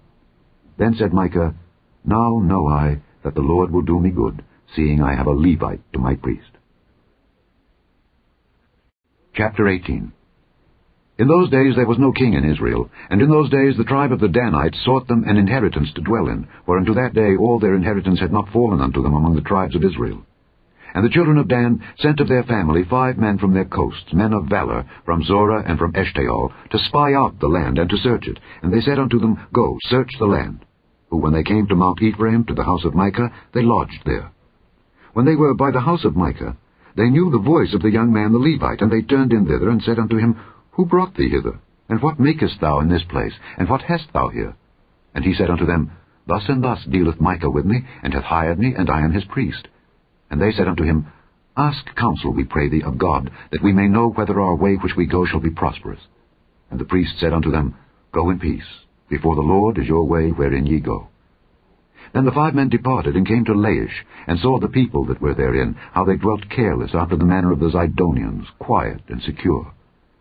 Then 0.78 0.94
said 0.94 1.12
Micah, 1.12 1.54
Now 2.02 2.38
know 2.38 2.66
I 2.66 3.02
that 3.24 3.34
the 3.34 3.42
Lord 3.42 3.70
will 3.70 3.82
do 3.82 4.00
me 4.00 4.10
good, 4.10 4.42
seeing 4.74 5.02
I 5.02 5.14
have 5.14 5.26
a 5.26 5.30
Levite 5.30 5.80
to 5.92 5.98
my 5.98 6.14
priest. 6.14 6.50
Chapter 9.34 9.68
18 9.68 10.12
In 11.18 11.28
those 11.28 11.50
days 11.50 11.76
there 11.76 11.86
was 11.86 11.98
no 11.98 12.12
king 12.12 12.34
in 12.34 12.50
Israel, 12.50 12.90
and 13.08 13.22
in 13.22 13.30
those 13.30 13.50
days 13.50 13.76
the 13.76 13.84
tribe 13.84 14.12
of 14.12 14.20
the 14.20 14.28
Danites 14.28 14.78
sought 14.84 15.06
them 15.06 15.24
an 15.26 15.36
inheritance 15.36 15.92
to 15.94 16.02
dwell 16.02 16.28
in, 16.28 16.48
for 16.66 16.76
unto 16.76 16.94
that 16.94 17.14
day 17.14 17.36
all 17.36 17.58
their 17.58 17.76
inheritance 17.76 18.18
had 18.20 18.32
not 18.32 18.50
fallen 18.52 18.80
unto 18.80 19.02
them 19.02 19.14
among 19.14 19.36
the 19.36 19.48
tribes 19.48 19.76
of 19.76 19.84
Israel. 19.84 20.24
And 20.94 21.04
the 21.04 21.10
children 21.10 21.38
of 21.38 21.48
Dan 21.48 21.82
sent 21.98 22.18
of 22.18 22.28
their 22.28 22.42
family 22.42 22.82
five 22.82 23.18
men 23.18 23.38
from 23.38 23.54
their 23.54 23.66
coasts, 23.66 24.12
men 24.12 24.32
of 24.32 24.46
valor, 24.46 24.84
from 25.04 25.22
Zorah 25.22 25.62
and 25.66 25.78
from 25.78 25.92
Eshtaol, 25.92 26.50
to 26.70 26.78
spy 26.78 27.12
out 27.12 27.38
the 27.38 27.46
land 27.46 27.78
and 27.78 27.88
to 27.90 27.96
search 27.98 28.26
it. 28.26 28.40
And 28.62 28.72
they 28.72 28.80
said 28.80 28.98
unto 28.98 29.20
them, 29.20 29.46
Go, 29.52 29.78
search 29.82 30.10
the 30.18 30.26
land. 30.26 30.64
Who, 31.10 31.18
when 31.18 31.32
they 31.32 31.42
came 31.44 31.66
to 31.68 31.76
Mount 31.76 32.02
Ephraim, 32.02 32.44
to 32.46 32.54
the 32.54 32.64
house 32.64 32.84
of 32.84 32.94
Micah, 32.94 33.30
they 33.52 33.62
lodged 33.62 34.02
there. 34.04 34.32
When 35.12 35.24
they 35.26 35.36
were 35.36 35.54
by 35.54 35.70
the 35.70 35.80
house 35.80 36.04
of 36.04 36.16
Micah, 36.16 36.56
they 36.96 37.10
knew 37.10 37.30
the 37.30 37.38
voice 37.38 37.74
of 37.74 37.82
the 37.82 37.90
young 37.90 38.12
man 38.12 38.32
the 38.32 38.38
Levite, 38.38 38.80
and 38.82 38.90
they 38.90 39.02
turned 39.02 39.32
in 39.32 39.46
thither, 39.46 39.70
and 39.70 39.82
said 39.82 39.98
unto 39.98 40.16
him, 40.16 40.36
Who 40.72 40.86
brought 40.86 41.14
thee 41.14 41.28
hither? 41.28 41.60
And 41.88 42.02
what 42.02 42.20
makest 42.20 42.60
thou 42.60 42.80
in 42.80 42.88
this 42.88 43.04
place? 43.04 43.32
And 43.56 43.68
what 43.68 43.82
hast 43.82 44.12
thou 44.12 44.28
here? 44.28 44.56
And 45.14 45.24
he 45.24 45.34
said 45.34 45.50
unto 45.50 45.64
them, 45.64 45.92
Thus 46.26 46.44
and 46.48 46.62
thus 46.62 46.84
dealeth 46.84 47.20
Micah 47.20 47.50
with 47.50 47.64
me, 47.64 47.84
and 48.02 48.12
hath 48.12 48.24
hired 48.24 48.58
me, 48.58 48.74
and 48.76 48.90
I 48.90 49.00
am 49.00 49.12
his 49.12 49.24
priest. 49.24 49.68
And 50.30 50.40
they 50.40 50.52
said 50.52 50.68
unto 50.68 50.84
him, 50.84 51.06
Ask 51.56 51.94
counsel, 51.96 52.32
we 52.32 52.44
pray 52.44 52.68
thee, 52.68 52.82
of 52.82 52.98
God, 52.98 53.30
that 53.50 53.62
we 53.62 53.72
may 53.72 53.88
know 53.88 54.10
whether 54.10 54.40
our 54.40 54.54
way 54.54 54.74
which 54.74 54.96
we 54.96 55.06
go 55.06 55.24
shall 55.24 55.40
be 55.40 55.50
prosperous. 55.50 56.00
And 56.70 56.78
the 56.78 56.84
priest 56.84 57.18
said 57.18 57.32
unto 57.32 57.50
them, 57.50 57.74
Go 58.12 58.30
in 58.30 58.38
peace. 58.38 58.68
Before 59.08 59.34
the 59.34 59.40
Lord 59.40 59.78
is 59.78 59.86
your 59.86 60.04
way 60.04 60.30
wherein 60.30 60.66
ye 60.66 60.80
go. 60.80 61.08
Then 62.14 62.24
the 62.24 62.32
five 62.32 62.54
men 62.54 62.68
departed, 62.68 63.16
and 63.16 63.26
came 63.26 63.44
to 63.44 63.52
Laish, 63.52 64.04
and 64.26 64.38
saw 64.38 64.58
the 64.58 64.68
people 64.68 65.04
that 65.06 65.20
were 65.20 65.34
therein, 65.34 65.76
how 65.92 66.04
they 66.04 66.16
dwelt 66.16 66.48
careless 66.48 66.94
after 66.94 67.16
the 67.16 67.24
manner 67.24 67.52
of 67.52 67.60
the 67.60 67.70
Zidonians, 67.70 68.46
quiet 68.58 69.02
and 69.08 69.22
secure. 69.22 69.72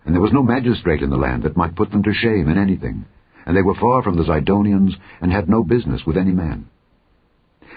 And 0.06 0.14
there 0.14 0.22
was 0.22 0.34
no 0.34 0.44
magistrate 0.44 1.02
in 1.02 1.10
the 1.10 1.18
land 1.18 1.44
that 1.44 1.58
might 1.58 1.76
put 1.76 1.92
them 1.92 2.04
to 2.04 2.14
shame 2.14 2.50
in 2.50 2.58
anything. 2.58 3.06
And 3.46 3.56
they 3.56 3.62
were 3.62 3.76
far 3.76 4.04
from 4.04 4.18
the 4.18 4.24
Zidonians, 4.24 4.96
and 5.22 5.32
had 5.32 5.50
no 5.50 5.64
business 5.64 6.06
with 6.06 6.18
any 6.18 6.32
man. 6.32 6.70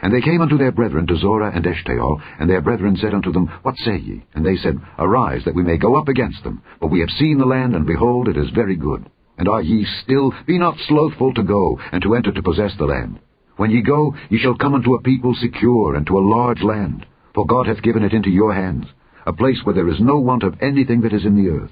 And 0.03 0.15
they 0.15 0.21
came 0.21 0.41
unto 0.41 0.57
their 0.57 0.73
brethren 0.73 1.07
to 1.07 1.17
Zorah 1.17 1.53
and 1.55 1.65
Eshtaol, 1.65 2.21
and 2.39 2.49
their 2.49 2.61
brethren 2.61 2.97
said 2.97 3.15
unto 3.15 3.33
them, 3.33 3.49
What 3.63 3.77
say 3.79 3.99
ye? 3.99 4.25
And 4.35 4.45
they 4.45 4.57
said, 4.57 4.79
Arise, 4.99 5.45
that 5.45 5.55
we 5.55 5.63
may 5.63 5.77
go 5.77 5.97
up 5.97 6.09
against 6.09 6.43
them. 6.43 6.63
For 6.81 6.89
we 6.89 7.01
have 7.01 7.11
seen 7.11 7.39
the 7.39 7.45
land, 7.45 7.75
and 7.75 7.87
behold, 7.87 8.29
it 8.29 8.37
is 8.37 8.51
very 8.51 8.77
good. 8.77 9.11
And 9.37 9.49
are 9.49 9.63
ye 9.63 9.87
still? 10.03 10.33
Be 10.47 10.59
not 10.59 10.79
slothful 10.89 11.35
to 11.35 11.43
go, 11.43 11.79
and 11.93 12.03
to 12.03 12.15
enter 12.15 12.33
to 12.33 12.43
possess 12.43 12.73
the 12.79 12.87
land. 12.87 13.21
When 13.61 13.71
ye 13.71 13.83
go, 13.83 14.15
ye 14.31 14.39
shall 14.39 14.55
come 14.55 14.73
unto 14.73 14.95
a 14.95 15.03
people 15.03 15.35
secure, 15.35 15.95
and 15.95 16.07
to 16.07 16.17
a 16.17 16.29
large 16.37 16.63
land, 16.63 17.05
for 17.35 17.45
God 17.45 17.67
hath 17.67 17.83
given 17.83 18.03
it 18.03 18.15
into 18.15 18.31
your 18.31 18.55
hands, 18.55 18.87
a 19.27 19.35
place 19.35 19.61
where 19.63 19.75
there 19.75 19.91
is 19.91 20.01
no 20.01 20.19
want 20.19 20.45
of 20.45 20.55
anything 20.63 21.03
that 21.03 21.13
is 21.13 21.27
in 21.27 21.37
the 21.37 21.51
earth. 21.51 21.71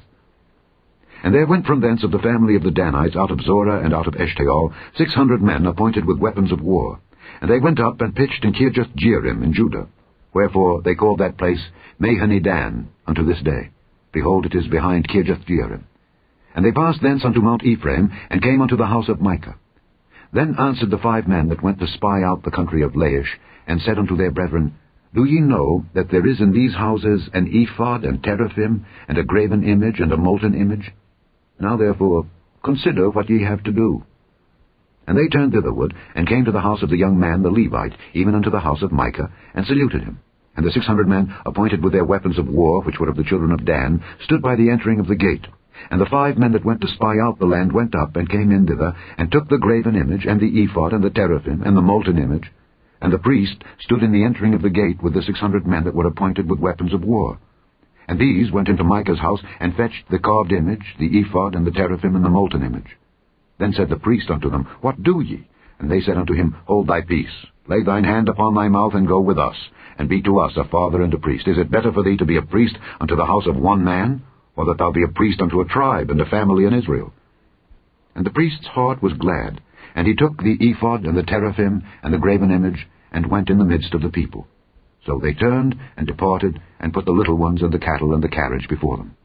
And 1.24 1.34
there 1.34 1.46
went 1.46 1.64
from 1.64 1.80
thence 1.80 2.04
of 2.04 2.10
the 2.10 2.18
family 2.18 2.56
of 2.56 2.62
the 2.62 2.70
Danites, 2.70 3.16
out 3.16 3.30
of 3.30 3.40
Zorah 3.40 3.82
and 3.82 3.94
out 3.94 4.06
of 4.06 4.12
Eshtaol, 4.16 4.74
six 4.98 5.14
hundred 5.14 5.40
men 5.40 5.64
appointed 5.64 6.04
with 6.04 6.18
weapons 6.18 6.52
of 6.52 6.60
war. 6.60 7.00
And 7.40 7.50
they 7.50 7.58
went 7.58 7.80
up 7.80 8.02
and 8.02 8.14
pitched 8.14 8.44
in 8.44 8.52
Kirjath 8.52 8.94
Jearim 8.94 9.42
in 9.42 9.54
Judah. 9.54 9.88
Wherefore 10.34 10.82
they 10.82 10.94
called 10.94 11.20
that 11.20 11.38
place 11.38 11.70
Mahaneh-dan 11.98 12.88
unto 13.06 13.24
this 13.24 13.40
day. 13.42 13.70
Behold, 14.12 14.44
it 14.44 14.54
is 14.54 14.66
behind 14.66 15.08
Kirjath 15.08 15.46
Jearim. 15.46 15.84
And 16.54 16.66
they 16.66 16.70
passed 16.70 17.00
thence 17.00 17.24
unto 17.24 17.40
Mount 17.40 17.64
Ephraim, 17.64 18.12
and 18.28 18.42
came 18.42 18.60
unto 18.60 18.76
the 18.76 18.84
house 18.84 19.08
of 19.08 19.22
Micah. 19.22 19.56
Then 20.32 20.56
answered 20.58 20.90
the 20.90 20.98
five 20.98 21.26
men 21.26 21.48
that 21.48 21.62
went 21.62 21.78
to 21.80 21.86
spy 21.86 22.22
out 22.22 22.42
the 22.42 22.50
country 22.50 22.82
of 22.82 22.92
Laish, 22.92 23.38
and 23.66 23.80
said 23.80 23.98
unto 23.98 24.16
their 24.16 24.30
brethren, 24.30 24.74
Do 25.14 25.24
ye 25.24 25.40
know 25.40 25.86
that 25.94 26.10
there 26.10 26.26
is 26.26 26.40
in 26.40 26.52
these 26.52 26.74
houses 26.74 27.30
an 27.32 27.48
ephod, 27.50 28.04
and 28.04 28.22
teraphim, 28.22 28.84
and 29.08 29.16
a 29.16 29.24
graven 29.24 29.64
image, 29.64 30.00
and 30.00 30.12
a 30.12 30.16
molten 30.16 30.54
image? 30.54 30.92
Now 31.58 31.76
therefore 31.76 32.26
consider 32.62 33.08
what 33.08 33.30
ye 33.30 33.42
have 33.42 33.62
to 33.64 33.72
do. 33.72 34.04
And 35.06 35.16
they 35.16 35.28
turned 35.28 35.52
thitherward, 35.52 35.94
and 36.14 36.28
came 36.28 36.44
to 36.44 36.52
the 36.52 36.60
house 36.60 36.82
of 36.82 36.90
the 36.90 36.98
young 36.98 37.18
man 37.18 37.42
the 37.42 37.50
Levite, 37.50 37.96
even 38.12 38.34
unto 38.34 38.50
the 38.50 38.60
house 38.60 38.82
of 38.82 38.92
Micah, 38.92 39.30
and 39.54 39.64
saluted 39.64 40.02
him. 40.02 40.20
And 40.54 40.66
the 40.66 40.70
six 40.72 40.84
hundred 40.84 41.08
men, 41.08 41.34
appointed 41.46 41.82
with 41.82 41.94
their 41.94 42.04
weapons 42.04 42.38
of 42.38 42.48
war, 42.48 42.82
which 42.82 42.98
were 43.00 43.08
of 43.08 43.16
the 43.16 43.24
children 43.24 43.52
of 43.52 43.64
Dan, 43.64 44.02
stood 44.24 44.42
by 44.42 44.56
the 44.56 44.68
entering 44.68 45.00
of 45.00 45.06
the 45.06 45.16
gate. 45.16 45.46
And 45.90 46.00
the 46.00 46.06
five 46.06 46.38
men 46.38 46.52
that 46.52 46.64
went 46.64 46.80
to 46.82 46.88
spy 46.88 47.18
out 47.18 47.38
the 47.38 47.46
land 47.46 47.72
went 47.72 47.94
up, 47.94 48.16
and 48.16 48.28
came 48.28 48.50
in 48.50 48.66
thither, 48.66 48.94
and 49.16 49.30
took 49.30 49.48
the 49.48 49.58
graven 49.58 49.96
image, 49.96 50.26
and 50.26 50.40
the 50.40 50.62
ephod, 50.62 50.92
and 50.92 51.02
the 51.02 51.10
teraphim, 51.10 51.62
and 51.62 51.76
the 51.76 51.82
molten 51.82 52.18
image. 52.18 52.50
And 53.00 53.12
the 53.12 53.18
priest 53.18 53.62
stood 53.80 54.02
in 54.02 54.12
the 54.12 54.24
entering 54.24 54.54
of 54.54 54.62
the 54.62 54.70
gate 54.70 55.02
with 55.02 55.14
the 55.14 55.22
six 55.22 55.38
hundred 55.38 55.66
men 55.66 55.84
that 55.84 55.94
were 55.94 56.06
appointed 56.06 56.50
with 56.50 56.58
weapons 56.58 56.92
of 56.92 57.04
war. 57.04 57.38
And 58.08 58.18
these 58.18 58.50
went 58.50 58.68
into 58.68 58.84
Micah's 58.84 59.20
house, 59.20 59.42
and 59.60 59.74
fetched 59.74 60.08
the 60.10 60.18
carved 60.18 60.52
image, 60.52 60.96
the 60.98 61.18
ephod, 61.18 61.54
and 61.54 61.66
the 61.66 61.70
teraphim, 61.70 62.16
and 62.16 62.24
the 62.24 62.30
molten 62.30 62.62
image. 62.62 62.96
Then 63.58 63.72
said 63.72 63.88
the 63.88 63.96
priest 63.96 64.30
unto 64.30 64.50
them, 64.50 64.66
What 64.80 65.02
do 65.02 65.20
ye? 65.20 65.46
And 65.78 65.90
they 65.90 66.00
said 66.00 66.16
unto 66.16 66.32
him, 66.32 66.56
Hold 66.64 66.86
thy 66.86 67.02
peace. 67.02 67.46
Lay 67.68 67.82
thine 67.82 68.04
hand 68.04 68.28
upon 68.28 68.54
thy 68.54 68.68
mouth, 68.68 68.94
and 68.94 69.06
go 69.06 69.20
with 69.20 69.38
us, 69.38 69.56
and 69.98 70.08
be 70.08 70.22
to 70.22 70.38
us 70.38 70.56
a 70.56 70.64
father 70.64 71.02
and 71.02 71.12
a 71.12 71.18
priest. 71.18 71.46
Is 71.46 71.58
it 71.58 71.70
better 71.70 71.92
for 71.92 72.02
thee 72.02 72.16
to 72.16 72.24
be 72.24 72.36
a 72.36 72.42
priest 72.42 72.78
unto 73.00 73.14
the 73.14 73.26
house 73.26 73.46
of 73.46 73.56
one 73.56 73.84
man, 73.84 74.22
or 74.58 74.64
that 74.66 74.78
thou 74.78 74.90
be 74.90 75.04
a 75.04 75.08
priest 75.08 75.40
unto 75.40 75.60
a 75.60 75.64
tribe 75.64 76.10
and 76.10 76.20
a 76.20 76.26
family 76.26 76.64
in 76.64 76.74
Israel? 76.74 77.12
And 78.16 78.26
the 78.26 78.30
priest's 78.30 78.66
heart 78.66 79.00
was 79.00 79.12
glad, 79.12 79.60
and 79.94 80.04
he 80.04 80.16
took 80.16 80.42
the 80.42 80.56
ephod 80.58 81.04
and 81.04 81.16
the 81.16 81.22
teraphim 81.22 81.84
and 82.02 82.12
the 82.12 82.18
graven 82.18 82.50
image, 82.50 82.88
and 83.12 83.30
went 83.30 83.50
in 83.50 83.58
the 83.58 83.64
midst 83.64 83.94
of 83.94 84.02
the 84.02 84.08
people. 84.10 84.48
So 85.06 85.20
they 85.22 85.32
turned 85.32 85.78
and 85.96 86.08
departed, 86.08 86.60
and 86.80 86.92
put 86.92 87.04
the 87.04 87.12
little 87.12 87.36
ones 87.36 87.62
and 87.62 87.72
the 87.72 87.78
cattle 87.78 88.12
and 88.12 88.22
the 88.22 88.28
carriage 88.28 88.68
before 88.68 88.96
them. 88.96 89.16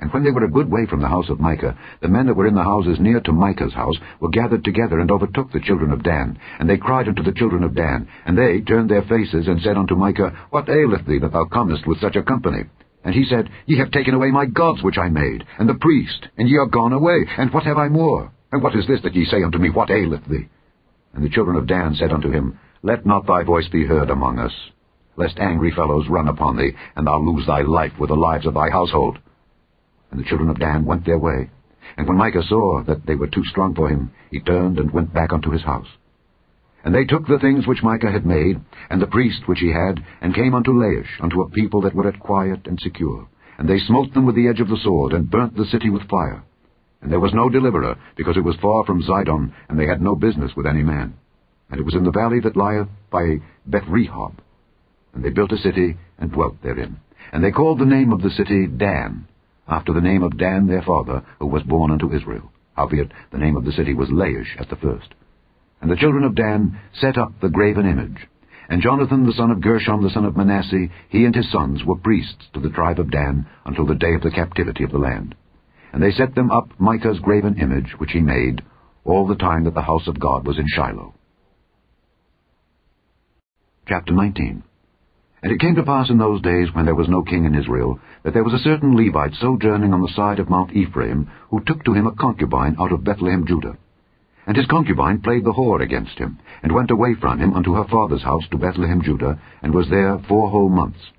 And 0.00 0.12
when 0.12 0.24
they 0.24 0.32
were 0.32 0.44
a 0.44 0.50
good 0.50 0.68
way 0.68 0.86
from 0.86 1.00
the 1.00 1.08
house 1.08 1.28
of 1.28 1.38
Micah, 1.38 1.78
the 2.00 2.08
men 2.08 2.26
that 2.26 2.34
were 2.34 2.48
in 2.48 2.54
the 2.54 2.64
houses 2.64 2.98
near 2.98 3.20
to 3.20 3.32
Micah's 3.32 3.74
house 3.74 3.96
were 4.18 4.30
gathered 4.30 4.64
together 4.64 4.98
and 4.98 5.10
overtook 5.10 5.52
the 5.52 5.60
children 5.60 5.92
of 5.92 6.02
Dan. 6.02 6.38
And 6.58 6.68
they 6.68 6.78
cried 6.78 7.06
unto 7.06 7.22
the 7.22 7.32
children 7.32 7.62
of 7.62 7.76
Dan. 7.76 8.08
And 8.24 8.36
they 8.36 8.62
turned 8.62 8.90
their 8.90 9.02
faces 9.02 9.46
and 9.46 9.60
said 9.60 9.76
unto 9.76 9.94
Micah, 9.94 10.36
What 10.50 10.68
aileth 10.68 11.06
thee 11.06 11.18
that 11.20 11.32
thou 11.32 11.44
comest 11.44 11.86
with 11.86 12.00
such 12.00 12.16
a 12.16 12.22
company? 12.22 12.64
And 13.04 13.14
he 13.14 13.24
said, 13.24 13.48
Ye 13.66 13.78
have 13.78 13.90
taken 13.90 14.14
away 14.14 14.30
my 14.30 14.46
gods 14.46 14.82
which 14.82 14.98
I 14.98 15.08
made, 15.08 15.44
and 15.58 15.68
the 15.68 15.74
priest, 15.74 16.28
and 16.36 16.48
ye 16.48 16.56
are 16.56 16.66
gone 16.66 16.92
away. 16.92 17.24
And 17.38 17.52
what 17.52 17.64
have 17.64 17.78
I 17.78 17.88
more? 17.88 18.32
And 18.52 18.62
what 18.62 18.76
is 18.76 18.86
this 18.86 19.00
that 19.02 19.14
ye 19.14 19.24
say 19.24 19.42
unto 19.42 19.58
me, 19.58 19.70
What 19.70 19.90
aileth 19.90 20.26
thee? 20.26 20.48
And 21.14 21.24
the 21.24 21.30
children 21.30 21.56
of 21.56 21.66
Dan 21.66 21.94
said 21.94 22.12
unto 22.12 22.30
him, 22.30 22.58
Let 22.82 23.06
not 23.06 23.26
thy 23.26 23.42
voice 23.42 23.68
be 23.68 23.86
heard 23.86 24.10
among 24.10 24.38
us, 24.38 24.52
lest 25.16 25.38
angry 25.38 25.72
fellows 25.72 26.08
run 26.08 26.28
upon 26.28 26.56
thee, 26.56 26.72
and 26.94 27.06
thou 27.06 27.18
lose 27.18 27.46
thy 27.46 27.62
life 27.62 27.92
with 27.98 28.10
the 28.10 28.16
lives 28.16 28.46
of 28.46 28.54
thy 28.54 28.70
household. 28.70 29.18
And 30.10 30.20
the 30.20 30.24
children 30.24 30.50
of 30.50 30.58
Dan 30.58 30.84
went 30.84 31.06
their 31.06 31.18
way. 31.18 31.50
And 31.96 32.06
when 32.06 32.18
Micah 32.18 32.42
saw 32.42 32.82
that 32.84 33.06
they 33.06 33.14
were 33.14 33.26
too 33.26 33.44
strong 33.44 33.74
for 33.74 33.88
him, 33.88 34.10
he 34.30 34.40
turned 34.40 34.78
and 34.78 34.90
went 34.90 35.12
back 35.12 35.32
unto 35.32 35.50
his 35.50 35.62
house. 35.62 35.88
And 36.84 36.94
they 36.94 37.04
took 37.04 37.26
the 37.26 37.38
things 37.38 37.66
which 37.66 37.82
Micah 37.82 38.10
had 38.10 38.24
made, 38.24 38.60
and 38.88 39.02
the 39.02 39.06
priest 39.06 39.46
which 39.46 39.60
he 39.60 39.68
had, 39.72 40.02
and 40.22 40.34
came 40.34 40.54
unto 40.54 40.72
Laish, 40.72 41.20
unto 41.20 41.42
a 41.42 41.50
people 41.50 41.82
that 41.82 41.94
were 41.94 42.08
at 42.08 42.18
quiet 42.20 42.66
and 42.66 42.80
secure. 42.80 43.28
And 43.58 43.68
they 43.68 43.78
smote 43.78 44.14
them 44.14 44.24
with 44.24 44.34
the 44.34 44.48
edge 44.48 44.60
of 44.60 44.68
the 44.68 44.78
sword, 44.82 45.12
and 45.12 45.30
burnt 45.30 45.56
the 45.56 45.66
city 45.66 45.90
with 45.90 46.08
fire. 46.08 46.42
And 47.02 47.12
there 47.12 47.20
was 47.20 47.34
no 47.34 47.50
deliverer, 47.50 47.96
because 48.16 48.36
it 48.36 48.44
was 48.44 48.56
far 48.56 48.84
from 48.84 49.02
Zidon, 49.02 49.52
and 49.68 49.78
they 49.78 49.86
had 49.86 50.00
no 50.00 50.14
business 50.14 50.52
with 50.56 50.66
any 50.66 50.82
man. 50.82 51.14
And 51.70 51.78
it 51.78 51.84
was 51.84 51.94
in 51.94 52.04
the 52.04 52.10
valley 52.10 52.40
that 52.40 52.56
lieth 52.56 52.88
by 53.10 53.36
Beth-rehob. 53.66 54.36
And 55.14 55.24
they 55.24 55.30
built 55.30 55.52
a 55.52 55.58
city, 55.58 55.96
and 56.18 56.32
dwelt 56.32 56.62
therein. 56.62 56.98
And 57.32 57.44
they 57.44 57.50
called 57.50 57.78
the 57.78 57.84
name 57.84 58.12
of 58.12 58.22
the 58.22 58.30
city 58.30 58.66
Dan, 58.66 59.26
after 59.68 59.92
the 59.92 60.00
name 60.00 60.22
of 60.22 60.38
Dan 60.38 60.66
their 60.66 60.82
father, 60.82 61.22
who 61.38 61.46
was 61.46 61.62
born 61.62 61.90
unto 61.90 62.14
Israel. 62.14 62.50
Howbeit 62.74 63.12
the 63.30 63.38
name 63.38 63.56
of 63.56 63.64
the 63.64 63.72
city 63.72 63.92
was 63.94 64.08
Laish 64.08 64.58
at 64.58 64.70
the 64.70 64.76
first. 64.76 65.14
And 65.80 65.90
the 65.90 65.96
children 65.96 66.24
of 66.24 66.34
Dan 66.34 66.78
set 66.92 67.16
up 67.16 67.32
the 67.40 67.48
graven 67.48 67.86
image. 67.86 68.26
And 68.68 68.82
Jonathan 68.82 69.26
the 69.26 69.32
son 69.32 69.50
of 69.50 69.60
Gershom 69.60 70.02
the 70.02 70.10
son 70.10 70.24
of 70.24 70.36
Manasseh, 70.36 70.86
he 71.08 71.24
and 71.24 71.34
his 71.34 71.50
sons 71.50 71.84
were 71.84 71.96
priests 71.96 72.46
to 72.54 72.60
the 72.60 72.70
tribe 72.70 73.00
of 73.00 73.10
Dan 73.10 73.46
until 73.64 73.86
the 73.86 73.94
day 73.94 74.14
of 74.14 74.22
the 74.22 74.30
captivity 74.30 74.84
of 74.84 74.92
the 74.92 74.98
land. 74.98 75.34
And 75.92 76.02
they 76.02 76.12
set 76.12 76.34
them 76.34 76.50
up 76.50 76.70
Micah's 76.78 77.18
graven 77.18 77.58
image, 77.58 77.94
which 77.98 78.12
he 78.12 78.20
made, 78.20 78.62
all 79.04 79.26
the 79.26 79.34
time 79.34 79.64
that 79.64 79.74
the 79.74 79.82
house 79.82 80.06
of 80.06 80.20
God 80.20 80.46
was 80.46 80.58
in 80.58 80.66
Shiloh. 80.68 81.14
Chapter 83.88 84.12
19 84.12 84.62
and 85.42 85.52
it 85.52 85.60
came 85.60 85.74
to 85.76 85.82
pass 85.82 86.10
in 86.10 86.18
those 86.18 86.42
days, 86.42 86.68
when 86.74 86.84
there 86.84 86.94
was 86.94 87.08
no 87.08 87.22
king 87.22 87.46
in 87.46 87.54
Israel, 87.54 87.98
that 88.24 88.34
there 88.34 88.44
was 88.44 88.52
a 88.52 88.62
certain 88.62 88.94
Levite 88.94 89.32
sojourning 89.34 89.94
on 89.94 90.02
the 90.02 90.12
side 90.14 90.38
of 90.38 90.50
Mount 90.50 90.72
Ephraim, 90.72 91.30
who 91.48 91.64
took 91.64 91.82
to 91.84 91.94
him 91.94 92.06
a 92.06 92.14
concubine 92.14 92.76
out 92.78 92.92
of 92.92 93.04
Bethlehem 93.04 93.46
Judah. 93.46 93.78
And 94.50 94.56
his 94.56 94.66
concubine 94.66 95.20
played 95.20 95.44
the 95.44 95.52
whore 95.52 95.80
against 95.80 96.18
him, 96.18 96.40
and 96.60 96.72
went 96.72 96.90
away 96.90 97.14
from 97.14 97.38
him 97.38 97.54
unto 97.54 97.74
her 97.74 97.84
father's 97.84 98.24
house 98.24 98.42
to 98.50 98.58
Bethlehem 98.58 99.00
Judah, 99.00 99.38
and 99.62 99.72
was 99.72 99.88
there 99.88 100.18
four 100.26 100.50
whole 100.50 100.68
months. 100.68 101.12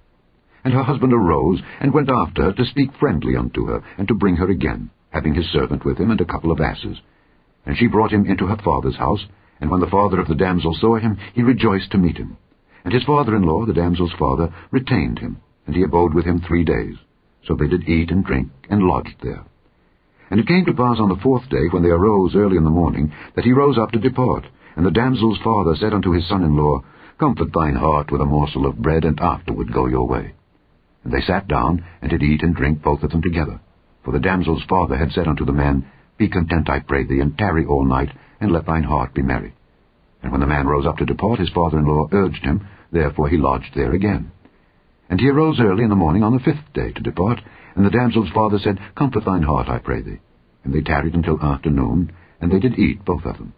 And 0.65 0.73
her 0.73 0.83
husband 0.83 1.13
arose, 1.13 1.61
and 1.79 1.93
went 1.93 2.09
after 2.09 2.43
her 2.43 2.51
to 2.51 2.65
speak 2.65 2.91
friendly 2.99 3.37
unto 3.37 3.67
her, 3.67 3.81
and 3.97 4.05
to 4.09 4.13
bring 4.13 4.35
her 4.35 4.49
again, 4.49 4.89
having 5.11 5.33
his 5.33 5.49
servant 5.49 5.85
with 5.85 5.97
him, 5.97 6.11
and 6.11 6.19
a 6.19 6.25
couple 6.25 6.51
of 6.51 6.59
asses. 6.59 6.97
And 7.65 7.77
she 7.77 7.87
brought 7.87 8.11
him 8.11 8.25
into 8.25 8.47
her 8.47 8.57
father's 8.57 8.97
house, 8.97 9.25
and 9.61 9.71
when 9.71 9.79
the 9.79 9.87
father 9.87 10.19
of 10.19 10.27
the 10.27 10.35
damsel 10.35 10.73
saw 10.73 10.97
him, 10.97 11.17
he 11.33 11.41
rejoiced 11.41 11.89
to 11.91 11.97
meet 11.97 12.17
him. 12.17 12.35
And 12.83 12.93
his 12.93 13.05
father-in-law, 13.05 13.65
the 13.65 13.73
damsel's 13.73 14.11
father, 14.19 14.53
retained 14.71 15.19
him, 15.19 15.37
and 15.65 15.73
he 15.73 15.83
abode 15.83 16.13
with 16.13 16.25
him 16.25 16.41
three 16.41 16.65
days. 16.65 16.97
So 17.47 17.55
they 17.55 17.69
did 17.69 17.87
eat 17.87 18.11
and 18.11 18.25
drink, 18.25 18.49
and 18.69 18.83
lodged 18.83 19.21
there. 19.23 19.45
And 20.31 20.39
it 20.39 20.47
came 20.47 20.63
to 20.65 20.73
pass 20.73 20.97
on 20.97 21.09
the 21.09 21.21
fourth 21.21 21.47
day, 21.49 21.67
when 21.71 21.83
they 21.83 21.89
arose 21.89 22.35
early 22.35 22.55
in 22.55 22.63
the 22.63 22.69
morning, 22.69 23.13
that 23.35 23.43
he 23.43 23.51
rose 23.51 23.77
up 23.77 23.91
to 23.91 23.99
depart. 23.99 24.45
And 24.77 24.85
the 24.85 24.91
damsel's 24.91 25.37
father 25.43 25.75
said 25.75 25.93
unto 25.93 26.13
his 26.13 26.27
son-in-law, 26.29 26.83
Comfort 27.19 27.51
thine 27.53 27.75
heart 27.75 28.11
with 28.11 28.21
a 28.21 28.25
morsel 28.25 28.65
of 28.65 28.81
bread, 28.81 29.03
and 29.03 29.19
afterward 29.19 29.73
go 29.73 29.87
your 29.87 30.07
way. 30.07 30.33
And 31.03 31.13
they 31.13 31.19
sat 31.21 31.49
down, 31.49 31.83
and 32.01 32.09
did 32.09 32.23
eat 32.23 32.43
and 32.43 32.55
drink 32.55 32.81
both 32.81 33.03
of 33.03 33.11
them 33.11 33.21
together. 33.21 33.59
For 34.05 34.13
the 34.13 34.19
damsel's 34.19 34.63
father 34.69 34.95
had 34.95 35.11
said 35.11 35.27
unto 35.27 35.43
the 35.43 35.51
man, 35.51 35.85
Be 36.17 36.29
content, 36.29 36.69
I 36.69 36.79
pray 36.79 37.05
thee, 37.05 37.19
and 37.19 37.37
tarry 37.37 37.65
all 37.65 37.83
night, 37.83 38.09
and 38.39 38.53
let 38.53 38.65
thine 38.65 38.83
heart 38.83 39.13
be 39.13 39.21
merry. 39.21 39.53
And 40.23 40.31
when 40.31 40.39
the 40.39 40.47
man 40.47 40.65
rose 40.65 40.85
up 40.85 40.97
to 40.99 41.05
depart, 41.05 41.39
his 41.39 41.49
father-in-law 41.49 42.07
urged 42.13 42.45
him, 42.45 42.65
therefore 42.89 43.27
he 43.27 43.37
lodged 43.37 43.75
there 43.75 43.91
again. 43.91 44.31
And 45.09 45.19
he 45.19 45.27
arose 45.27 45.59
early 45.59 45.83
in 45.83 45.89
the 45.89 45.95
morning 45.95 46.23
on 46.23 46.33
the 46.33 46.39
fifth 46.39 46.71
day 46.73 46.93
to 46.93 47.01
depart, 47.01 47.41
and 47.75 47.85
the 47.85 47.89
damsel's 47.89 48.29
father 48.33 48.59
said, 48.59 48.79
Comfort 48.95 49.25
thine 49.25 49.43
heart, 49.43 49.69
I 49.69 49.79
pray 49.79 50.01
thee. 50.01 50.19
And 50.63 50.73
they 50.73 50.81
tarried 50.81 51.15
until 51.15 51.41
afternoon, 51.41 52.11
and 52.39 52.51
they 52.51 52.59
did 52.59 52.77
eat, 52.77 53.03
both 53.05 53.25
of 53.25 53.37
them. 53.37 53.53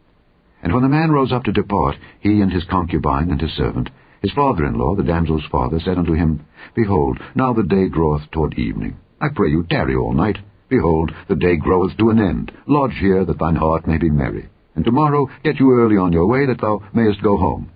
And 0.61 0.73
when 0.73 0.84
the 0.84 0.90
man 0.90 1.11
rose 1.11 1.31
up 1.31 1.44
to 1.44 1.52
depart, 1.52 1.95
he 2.19 2.41
and 2.41 2.52
his 2.52 2.64
concubine 2.65 3.30
and 3.30 3.41
his 3.41 3.52
servant, 3.56 3.90
his 4.22 4.31
father-in-law, 4.31 4.95
the 4.95 5.03
damsel's 5.03 5.45
father, 5.52 5.80
said 5.80 5.98
unto 5.98 6.14
him, 6.14 6.45
Behold, 6.76 7.19
now 7.35 7.53
the 7.53 7.64
day 7.64 7.90
draweth 7.90 8.31
toward 8.31 8.57
evening. 8.57 8.98
I 9.19 9.27
pray 9.35 9.49
you, 9.49 9.65
tarry 9.69 9.95
all 9.95 10.14
night. 10.14 10.38
Behold, 10.69 11.11
the 11.27 11.35
day 11.35 11.57
groweth 11.57 11.98
to 11.98 12.10
an 12.10 12.19
end. 12.19 12.52
Lodge 12.68 12.98
here, 12.99 13.26
that 13.26 13.40
thine 13.40 13.57
heart 13.57 13.85
may 13.85 13.98
be 13.98 14.10
merry 14.10 14.49
and 14.76 14.85
tomorrow 14.85 15.30
get 15.44 15.60
you 15.60 15.72
early 15.72 15.98
on 15.98 16.14
your 16.14 16.27
way, 16.27 16.45
that 16.45 16.61
thou 16.61 16.81
mayest 16.94 17.22
go 17.22 17.38
home. 17.38 17.72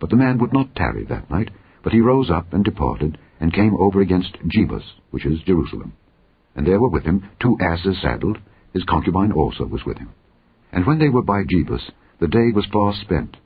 But 0.00 0.10
the 0.10 0.16
man 0.16 0.38
would 0.38 0.52
not 0.52 0.74
tarry 0.74 1.04
that 1.06 1.30
night, 1.30 1.50
but 1.82 1.92
he 1.92 2.00
rose 2.00 2.30
up 2.30 2.52
and 2.52 2.64
departed, 2.64 3.18
and 3.40 3.52
came 3.52 3.74
over 3.78 4.00
against 4.00 4.36
Jebus, 4.46 4.84
which 5.10 5.26
is 5.26 5.40
Jerusalem. 5.46 5.94
And 6.54 6.66
there 6.66 6.80
were 6.80 6.88
with 6.88 7.04
him 7.04 7.28
two 7.40 7.56
asses 7.60 8.00
saddled, 8.00 8.38
his 8.72 8.84
concubine 8.84 9.32
also 9.32 9.64
was 9.64 9.84
with 9.84 9.98
him. 9.98 10.10
And 10.72 10.86
when 10.86 10.98
they 10.98 11.08
were 11.08 11.22
by 11.22 11.42
Jebus, 11.44 11.90
the 12.20 12.28
day 12.28 12.50
was 12.54 12.66
far 12.72 12.94
spent. 12.94 13.36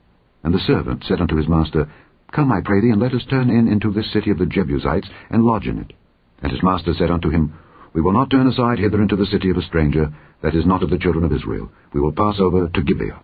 And 0.43 0.53
the 0.53 0.59
servant 0.65 1.03
said 1.07 1.21
unto 1.21 1.35
his 1.35 1.47
master, 1.47 1.89
Come, 2.31 2.51
I 2.51 2.61
pray 2.63 2.81
thee, 2.81 2.91
and 2.91 3.01
let 3.01 3.13
us 3.13 3.25
turn 3.29 3.49
in 3.49 3.67
into 3.67 3.91
this 3.91 4.11
city 4.13 4.31
of 4.31 4.37
the 4.37 4.45
Jebusites, 4.45 5.09
and 5.29 5.43
lodge 5.43 5.67
in 5.67 5.79
it. 5.79 5.93
And 6.41 6.51
his 6.51 6.63
master 6.63 6.93
said 6.93 7.11
unto 7.11 7.29
him, 7.29 7.53
We 7.93 8.01
will 8.01 8.13
not 8.13 8.29
turn 8.29 8.47
aside 8.47 8.79
hither 8.79 9.01
into 9.01 9.15
the 9.15 9.25
city 9.25 9.49
of 9.49 9.57
a 9.57 9.61
stranger, 9.63 10.13
that 10.41 10.55
is 10.55 10.65
not 10.65 10.83
of 10.83 10.89
the 10.89 10.97
children 10.97 11.25
of 11.25 11.33
Israel. 11.33 11.71
We 11.93 11.99
will 11.99 12.13
pass 12.13 12.35
over 12.39 12.67
to 12.67 12.83
Gibeah. 12.83 13.21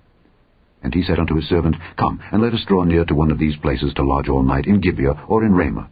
And 0.83 0.93
he 0.93 1.03
said 1.03 1.19
unto 1.19 1.35
his 1.35 1.47
servant, 1.47 1.75
Come, 1.97 2.19
and 2.31 2.41
let 2.41 2.53
us 2.53 2.65
draw 2.67 2.83
near 2.83 3.05
to 3.05 3.15
one 3.15 3.31
of 3.31 3.39
these 3.39 3.55
places 3.57 3.93
to 3.95 4.03
lodge 4.03 4.27
all 4.27 4.43
night, 4.43 4.65
in 4.65 4.81
Gibeah 4.81 5.25
or 5.27 5.43
in 5.43 5.53
Ramah. 5.53 5.89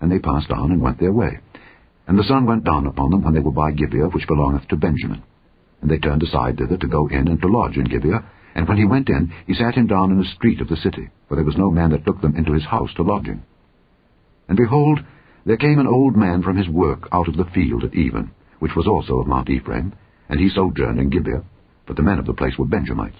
And 0.00 0.10
they 0.10 0.18
passed 0.18 0.50
on 0.50 0.70
and 0.70 0.80
went 0.80 0.98
their 0.98 1.12
way. 1.12 1.40
And 2.06 2.18
the 2.18 2.24
sun 2.24 2.46
went 2.46 2.64
down 2.64 2.86
upon 2.86 3.10
them 3.10 3.22
when 3.22 3.34
they 3.34 3.40
were 3.40 3.50
by 3.50 3.72
Gibeah, 3.72 4.08
which 4.08 4.26
belongeth 4.26 4.68
to 4.68 4.76
Benjamin. 4.76 5.22
And 5.80 5.90
they 5.90 5.98
turned 5.98 6.22
aside 6.22 6.56
thither 6.56 6.76
to 6.76 6.86
go 6.88 7.06
in 7.08 7.28
and 7.28 7.40
to 7.40 7.48
lodge 7.48 7.76
in 7.76 7.84
Gibeah. 7.84 8.24
And 8.54 8.66
when 8.66 8.78
he 8.78 8.84
went 8.84 9.08
in, 9.08 9.32
he 9.46 9.54
sat 9.54 9.74
him 9.74 9.86
down 9.86 10.10
in 10.10 10.20
a 10.20 10.34
street 10.34 10.60
of 10.60 10.68
the 10.68 10.76
city, 10.76 11.10
for 11.28 11.36
there 11.36 11.44
was 11.44 11.56
no 11.56 11.70
man 11.70 11.90
that 11.90 12.04
took 12.04 12.20
them 12.20 12.34
into 12.34 12.52
his 12.52 12.64
house 12.64 12.90
to 12.96 13.02
lodging. 13.02 13.42
And 14.48 14.56
behold, 14.56 15.00
there 15.44 15.56
came 15.56 15.78
an 15.78 15.86
old 15.86 16.16
man 16.16 16.42
from 16.42 16.56
his 16.56 16.68
work 16.68 17.08
out 17.12 17.28
of 17.28 17.36
the 17.36 17.44
field 17.54 17.84
at 17.84 17.94
even, 17.94 18.30
which 18.58 18.74
was 18.74 18.86
also 18.86 19.18
of 19.18 19.26
Mount 19.26 19.50
Ephraim, 19.50 19.92
and 20.28 20.40
he 20.40 20.48
sojourned 20.48 20.98
in 20.98 21.10
Gibeah, 21.10 21.44
but 21.86 21.96
the 21.96 22.02
men 22.02 22.18
of 22.18 22.26
the 22.26 22.34
place 22.34 22.58
were 22.58 22.66
Benjamites. 22.66 23.16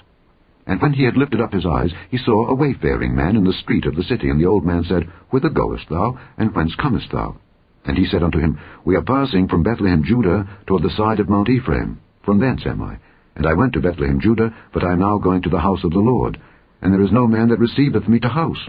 And 0.68 0.82
when 0.82 0.92
he 0.92 1.04
had 1.04 1.16
lifted 1.16 1.40
up 1.40 1.54
his 1.54 1.64
eyes, 1.64 1.90
he 2.10 2.18
saw 2.18 2.46
a 2.46 2.54
wayfaring 2.54 3.16
man 3.16 3.36
in 3.36 3.44
the 3.44 3.54
street 3.54 3.86
of 3.86 3.96
the 3.96 4.02
city. 4.02 4.28
And 4.28 4.38
the 4.38 4.46
old 4.46 4.66
man 4.66 4.84
said, 4.84 5.04
Whither 5.30 5.48
goest 5.48 5.88
thou, 5.88 6.18
and 6.36 6.54
whence 6.54 6.74
comest 6.74 7.10
thou? 7.10 7.38
And 7.86 7.96
he 7.96 8.04
said 8.04 8.22
unto 8.22 8.38
him, 8.38 8.60
We 8.84 8.94
are 8.94 9.02
passing 9.02 9.48
from 9.48 9.62
Bethlehem, 9.62 10.04
Judah, 10.04 10.46
toward 10.66 10.82
the 10.82 10.94
side 10.94 11.20
of 11.20 11.28
Mount 11.30 11.48
Ephraim. 11.48 12.00
From 12.22 12.38
thence 12.38 12.66
am 12.66 12.82
I. 12.82 12.98
And 13.34 13.46
I 13.46 13.54
went 13.54 13.72
to 13.72 13.80
Bethlehem, 13.80 14.20
Judah, 14.20 14.54
but 14.74 14.84
I 14.84 14.92
am 14.92 14.98
now 14.98 15.16
going 15.16 15.40
to 15.42 15.48
the 15.48 15.58
house 15.58 15.82
of 15.84 15.92
the 15.92 16.00
Lord. 16.00 16.38
And 16.82 16.92
there 16.92 17.02
is 17.02 17.12
no 17.12 17.26
man 17.26 17.48
that 17.48 17.58
receiveth 17.58 18.06
me 18.06 18.20
to 18.20 18.28
house. 18.28 18.68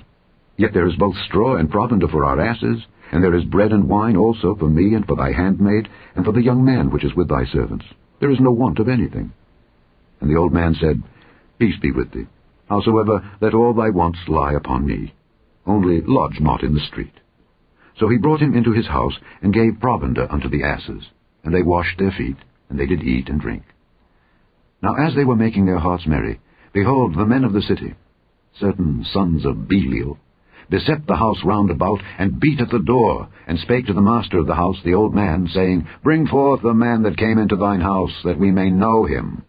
Yet 0.55 0.73
there 0.73 0.87
is 0.87 0.95
both 0.95 1.15
straw 1.27 1.57
and 1.57 1.69
provender 1.69 2.07
for 2.07 2.23
our 2.23 2.39
asses, 2.39 2.79
and 3.11 3.21
there 3.21 3.35
is 3.35 3.43
bread 3.43 3.73
and 3.73 3.89
wine 3.89 4.15
also 4.15 4.55
for 4.55 4.69
me 4.69 4.93
and 4.93 5.05
for 5.05 5.17
thy 5.17 5.33
handmaid, 5.33 5.89
and 6.15 6.23
for 6.23 6.31
the 6.31 6.41
young 6.41 6.63
man 6.63 6.91
which 6.91 7.03
is 7.03 7.15
with 7.15 7.27
thy 7.27 7.43
servants. 7.51 7.85
There 8.21 8.31
is 8.31 8.39
no 8.39 8.51
want 8.51 8.79
of 8.79 8.87
anything. 8.87 9.33
And 10.21 10.29
the 10.29 10.37
old 10.39 10.53
man 10.53 10.75
said, 10.79 11.01
Peace 11.59 11.77
be 11.81 11.91
with 11.91 12.11
thee. 12.11 12.25
Howsoever, 12.69 13.21
let 13.41 13.53
all 13.53 13.73
thy 13.73 13.89
wants 13.89 14.19
lie 14.27 14.53
upon 14.53 14.85
me. 14.85 15.13
Only 15.65 16.01
lodge 16.01 16.39
not 16.39 16.63
in 16.63 16.73
the 16.73 16.79
street. 16.79 17.19
So 17.99 18.07
he 18.07 18.17
brought 18.17 18.41
him 18.41 18.55
into 18.55 18.71
his 18.71 18.87
house, 18.87 19.19
and 19.41 19.53
gave 19.53 19.81
provender 19.81 20.31
unto 20.31 20.47
the 20.47 20.63
asses. 20.63 21.03
And 21.43 21.53
they 21.53 21.61
washed 21.61 21.99
their 21.99 22.11
feet, 22.11 22.37
and 22.69 22.79
they 22.79 22.85
did 22.85 23.03
eat 23.03 23.27
and 23.27 23.41
drink. 23.41 23.63
Now 24.81 24.95
as 24.95 25.15
they 25.15 25.25
were 25.25 25.35
making 25.35 25.65
their 25.65 25.79
hearts 25.79 26.07
merry, 26.07 26.39
behold, 26.71 27.15
the 27.15 27.25
men 27.25 27.43
of 27.43 27.51
the 27.51 27.61
city, 27.61 27.95
certain 28.57 29.03
sons 29.11 29.45
of 29.45 29.67
Belial, 29.67 30.17
beset 30.69 31.07
the 31.07 31.17
house 31.17 31.43
round 31.43 31.71
about, 31.71 31.99
and 32.17 32.39
beat 32.39 32.61
at 32.61 32.69
the 32.69 32.79
door, 32.79 33.27
and 33.47 33.59
spake 33.59 33.87
to 33.87 33.93
the 33.93 34.01
master 34.01 34.37
of 34.37 34.47
the 34.47 34.55
house, 34.55 34.77
the 34.85 34.93
old 34.93 35.13
man, 35.13 35.47
saying, 35.47 35.87
Bring 36.03 36.25
forth 36.27 36.61
the 36.61 36.73
man 36.73 37.03
that 37.03 37.17
came 37.17 37.37
into 37.37 37.57
thine 37.57 37.81
house, 37.81 38.13
that 38.23 38.39
we 38.39 38.51
may 38.51 38.69
know 38.69 39.03
him. 39.03 39.43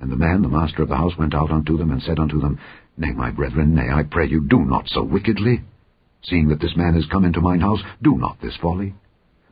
And 0.00 0.10
the 0.10 0.16
man, 0.16 0.40
the 0.40 0.48
master 0.48 0.82
of 0.82 0.88
the 0.88 0.96
house, 0.96 1.16
went 1.18 1.34
out 1.34 1.50
unto 1.50 1.76
them, 1.76 1.90
and 1.90 2.02
said 2.02 2.18
unto 2.18 2.40
them, 2.40 2.58
Nay, 2.96 3.12
my 3.12 3.30
brethren, 3.30 3.74
nay, 3.74 3.90
I 3.90 4.02
pray 4.02 4.26
you, 4.26 4.46
do 4.48 4.64
not 4.64 4.88
so 4.88 5.02
wickedly. 5.02 5.62
Seeing 6.22 6.48
that 6.48 6.60
this 6.60 6.76
man 6.76 6.94
is 6.96 7.06
come 7.06 7.24
into 7.24 7.42
mine 7.42 7.60
house, 7.60 7.82
do 8.02 8.16
not 8.16 8.40
this 8.40 8.56
folly. 8.56 8.94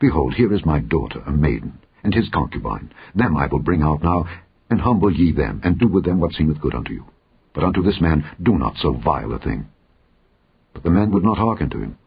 Behold, 0.01 0.35
here 0.35 0.53
is 0.55 0.65
my 0.65 0.81
daughter, 0.81 1.23
a 1.27 1.31
maiden, 1.31 1.79
and 2.03 2.15
his 2.15 2.31
concubine. 2.31 2.91
Them 3.15 3.37
I 3.37 3.47
will 3.47 3.59
bring 3.59 3.83
out 3.83 4.03
now, 4.03 4.25
and 4.71 4.81
humble 4.81 5.13
ye 5.13 5.33
them, 5.33 5.61
and 5.65 5.79
do 5.79 5.87
with 5.87 6.05
them 6.05 6.19
what 6.19 6.33
seemeth 6.33 6.61
good 6.61 6.75
unto 6.75 6.95
you. 6.95 7.05
But 7.53 7.65
unto 7.65 7.83
this 7.83 8.01
man 8.01 8.25
do 8.43 8.57
not 8.57 8.77
so 8.79 8.93
vile 8.93 9.35
a 9.35 9.39
thing. 9.39 9.67
But 10.73 10.83
the 10.83 10.91
men 10.91 11.11
would 11.11 11.25
not 11.25 11.39
hearken 11.39 11.69
to 11.71 11.81
him. 11.81 11.99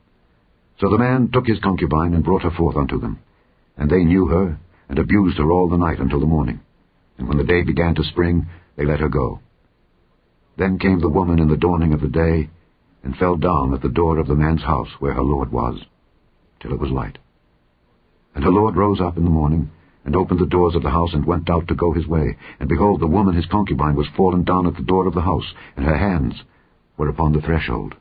So 0.79 0.89
the 0.89 0.97
man 0.97 1.29
took 1.31 1.45
his 1.45 1.59
concubine, 1.59 2.15
and 2.15 2.23
brought 2.23 2.43
her 2.43 2.51
forth 2.51 2.75
unto 2.75 2.99
them. 2.99 3.19
And 3.77 3.89
they 3.89 4.03
knew 4.03 4.27
her, 4.27 4.57
and 4.89 4.97
abused 4.97 5.37
her 5.37 5.51
all 5.51 5.69
the 5.69 5.77
night 5.77 5.99
until 5.99 6.19
the 6.19 6.25
morning 6.25 6.59
and 7.21 7.29
when 7.29 7.37
the 7.37 7.43
day 7.43 7.61
began 7.61 7.93
to 7.93 8.03
spring, 8.03 8.47
they 8.75 8.83
let 8.83 8.99
her 8.99 9.07
go. 9.07 9.39
Then 10.57 10.79
came 10.79 10.99
the 10.99 11.07
woman 11.07 11.37
in 11.37 11.49
the 11.49 11.55
dawning 11.55 11.93
of 11.93 12.01
the 12.01 12.07
day, 12.07 12.49
and 13.03 13.15
fell 13.15 13.35
down 13.35 13.75
at 13.75 13.83
the 13.83 13.89
door 13.89 14.17
of 14.17 14.25
the 14.25 14.33
man's 14.33 14.63
house 14.63 14.87
where 14.97 15.13
her 15.13 15.21
lord 15.21 15.51
was, 15.51 15.79
till 16.59 16.73
it 16.73 16.79
was 16.79 16.89
light. 16.89 17.19
And 18.33 18.43
her 18.43 18.49
lord 18.49 18.75
rose 18.75 18.99
up 18.99 19.17
in 19.17 19.23
the 19.23 19.29
morning, 19.29 19.69
and 20.03 20.15
opened 20.15 20.39
the 20.39 20.47
doors 20.47 20.73
of 20.73 20.81
the 20.81 20.89
house, 20.89 21.11
and 21.13 21.23
went 21.23 21.47
out 21.47 21.67
to 21.67 21.75
go 21.75 21.93
his 21.93 22.07
way. 22.07 22.37
And 22.59 22.67
behold, 22.67 23.01
the 23.01 23.07
woman 23.07 23.35
his 23.35 23.45
concubine 23.45 23.95
was 23.95 24.07
fallen 24.17 24.43
down 24.43 24.65
at 24.65 24.75
the 24.75 24.81
door 24.81 25.05
of 25.05 25.13
the 25.13 25.21
house, 25.21 25.53
and 25.75 25.85
her 25.85 25.97
hands 25.97 26.33
were 26.97 27.07
upon 27.07 27.33
the 27.33 27.41
threshold. 27.41 27.93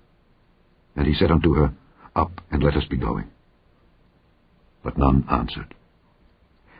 And 0.96 1.06
he 1.06 1.12
said 1.12 1.30
unto 1.30 1.52
her, 1.56 1.74
Up, 2.16 2.40
and 2.50 2.62
let 2.62 2.74
us 2.74 2.86
be 2.88 2.96
going. 2.96 3.30
But 4.82 4.96
none 4.96 5.26
answered. 5.30 5.74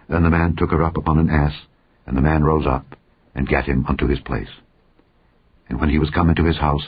Then 0.09 0.23
the 0.23 0.31
man 0.31 0.57
took 0.57 0.71
her 0.71 0.83
up 0.83 0.97
upon 0.97 1.19
an 1.19 1.29
ass, 1.29 1.53
and 2.11 2.17
the 2.17 2.23
man 2.23 2.43
rose 2.43 2.67
up, 2.67 2.97
and 3.37 3.47
gat 3.47 3.67
him 3.67 3.87
unto 3.87 4.09
his 4.09 4.19
place. 4.19 4.49
And 5.69 5.79
when 5.79 5.91
he 5.91 5.99
was 6.01 6.11
come 6.11 6.29
into 6.29 6.45
his 6.45 6.57
house, 6.57 6.83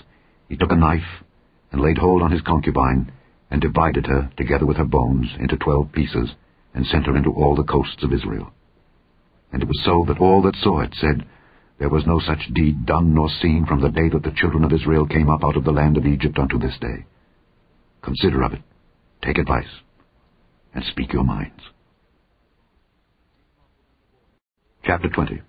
he 0.49 0.57
took 0.57 0.73
a 0.73 0.77
knife, 0.77 1.23
and 1.71 1.81
laid 1.81 1.97
hold 1.97 2.23
on 2.23 2.33
his 2.33 2.41
concubine, 2.41 3.13
and 3.49 3.61
divided 3.61 4.07
her, 4.09 4.33
together 4.37 4.67
with 4.67 4.79
her 4.79 4.85
bones, 4.85 5.29
into 5.39 5.57
twelve 5.57 5.93
pieces, 5.93 6.31
and 6.75 6.85
sent 6.87 7.07
her 7.07 7.17
into 7.17 7.31
all 7.31 7.55
the 7.55 7.63
coasts 7.63 8.03
of 8.03 8.13
Israel. 8.13 8.53
And 9.53 9.63
it 9.63 9.69
was 9.69 9.81
so 9.85 10.05
that 10.09 10.19
all 10.19 10.43
that 10.43 10.57
saw 10.57 10.81
it 10.81 10.93
said, 11.01 11.25
There 11.79 11.89
was 11.89 12.05
no 12.05 12.19
such 12.19 12.53
deed 12.53 12.85
done 12.85 13.15
nor 13.15 13.29
seen 13.31 13.65
from 13.65 13.81
the 13.81 13.91
day 13.91 14.09
that 14.09 14.25
the 14.25 14.35
children 14.35 14.65
of 14.65 14.73
Israel 14.73 15.07
came 15.07 15.31
up 15.31 15.45
out 15.45 15.57
of 15.57 15.63
the 15.63 15.71
land 15.71 15.97
of 15.97 16.05
Egypt 16.05 16.37
unto 16.37 16.59
this 16.59 16.79
day. 16.81 17.07
Consider 18.03 18.43
of 18.43 18.55
it, 18.55 18.63
take 19.23 19.39
advice, 19.39 19.71
and 20.75 20.83
speak 20.83 21.13
your 21.13 21.23
minds. 21.23 21.63
Chapter 24.85 25.09
20 25.09 25.41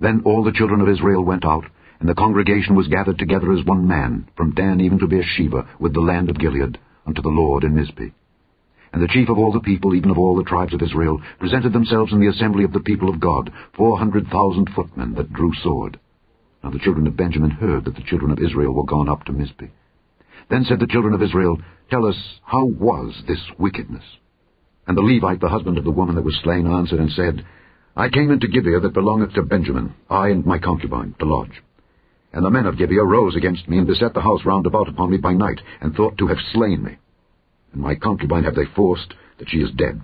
Then 0.00 0.20
all 0.26 0.44
the 0.44 0.52
children 0.52 0.82
of 0.82 0.88
Israel 0.88 1.24
went 1.24 1.46
out, 1.46 1.64
and 1.98 2.06
the 2.06 2.14
congregation 2.14 2.74
was 2.74 2.88
gathered 2.88 3.18
together 3.18 3.50
as 3.54 3.64
one 3.64 3.88
man, 3.88 4.28
from 4.36 4.54
Dan 4.54 4.82
even 4.82 4.98
to 4.98 5.06
Beersheba, 5.06 5.66
with 5.80 5.94
the 5.94 6.00
land 6.00 6.28
of 6.28 6.38
Gilead, 6.38 6.78
unto 7.06 7.22
the 7.22 7.30
Lord 7.30 7.64
in 7.64 7.74
Mizpeh. 7.74 8.12
And 8.92 9.02
the 9.02 9.08
chief 9.08 9.30
of 9.30 9.38
all 9.38 9.50
the 9.50 9.60
people, 9.60 9.94
even 9.94 10.10
of 10.10 10.18
all 10.18 10.36
the 10.36 10.44
tribes 10.44 10.74
of 10.74 10.82
Israel, 10.82 11.22
presented 11.38 11.72
themselves 11.72 12.12
in 12.12 12.20
the 12.20 12.28
assembly 12.28 12.64
of 12.64 12.72
the 12.74 12.80
people 12.80 13.08
of 13.08 13.18
God, 13.18 13.50
four 13.74 13.98
hundred 13.98 14.28
thousand 14.28 14.68
footmen 14.74 15.14
that 15.14 15.32
drew 15.32 15.52
sword. 15.62 15.98
Now 16.62 16.70
the 16.70 16.78
children 16.78 17.06
of 17.06 17.16
Benjamin 17.16 17.50
heard 17.50 17.86
that 17.86 17.94
the 17.94 18.02
children 18.02 18.30
of 18.30 18.40
Israel 18.40 18.74
were 18.74 18.84
gone 18.84 19.08
up 19.08 19.24
to 19.24 19.32
Mizpeh. 19.32 19.70
Then 20.50 20.64
said 20.64 20.80
the 20.80 20.86
children 20.86 21.14
of 21.14 21.22
Israel, 21.22 21.56
Tell 21.90 22.04
us, 22.04 22.16
how 22.44 22.66
was 22.66 23.22
this 23.26 23.40
wickedness? 23.58 24.04
And 24.86 24.98
the 24.98 25.02
Levite, 25.02 25.40
the 25.40 25.48
husband 25.48 25.78
of 25.78 25.84
the 25.84 25.90
woman 25.90 26.16
that 26.16 26.24
was 26.24 26.38
slain, 26.42 26.66
answered 26.66 27.00
and 27.00 27.10
said, 27.10 27.44
I 27.98 28.10
came 28.10 28.30
into 28.30 28.46
Gibeah 28.46 28.80
that 28.80 28.92
belongeth 28.92 29.32
to 29.34 29.42
Benjamin, 29.42 29.94
I 30.10 30.28
and 30.28 30.44
my 30.44 30.58
concubine, 30.58 31.14
to 31.18 31.24
lodge. 31.24 31.62
And 32.34 32.44
the 32.44 32.50
men 32.50 32.66
of 32.66 32.76
Gibeah 32.76 33.02
rose 33.02 33.34
against 33.34 33.70
me, 33.70 33.78
and 33.78 33.86
beset 33.86 34.12
the 34.12 34.20
house 34.20 34.44
round 34.44 34.66
about 34.66 34.88
upon 34.88 35.10
me 35.10 35.16
by 35.16 35.32
night, 35.32 35.62
and 35.80 35.94
thought 35.94 36.18
to 36.18 36.26
have 36.26 36.36
slain 36.52 36.82
me. 36.82 36.98
And 37.72 37.80
my 37.80 37.94
concubine 37.94 38.44
have 38.44 38.54
they 38.54 38.66
forced, 38.66 39.14
that 39.38 39.48
she 39.48 39.58
is 39.58 39.70
dead. 39.70 40.02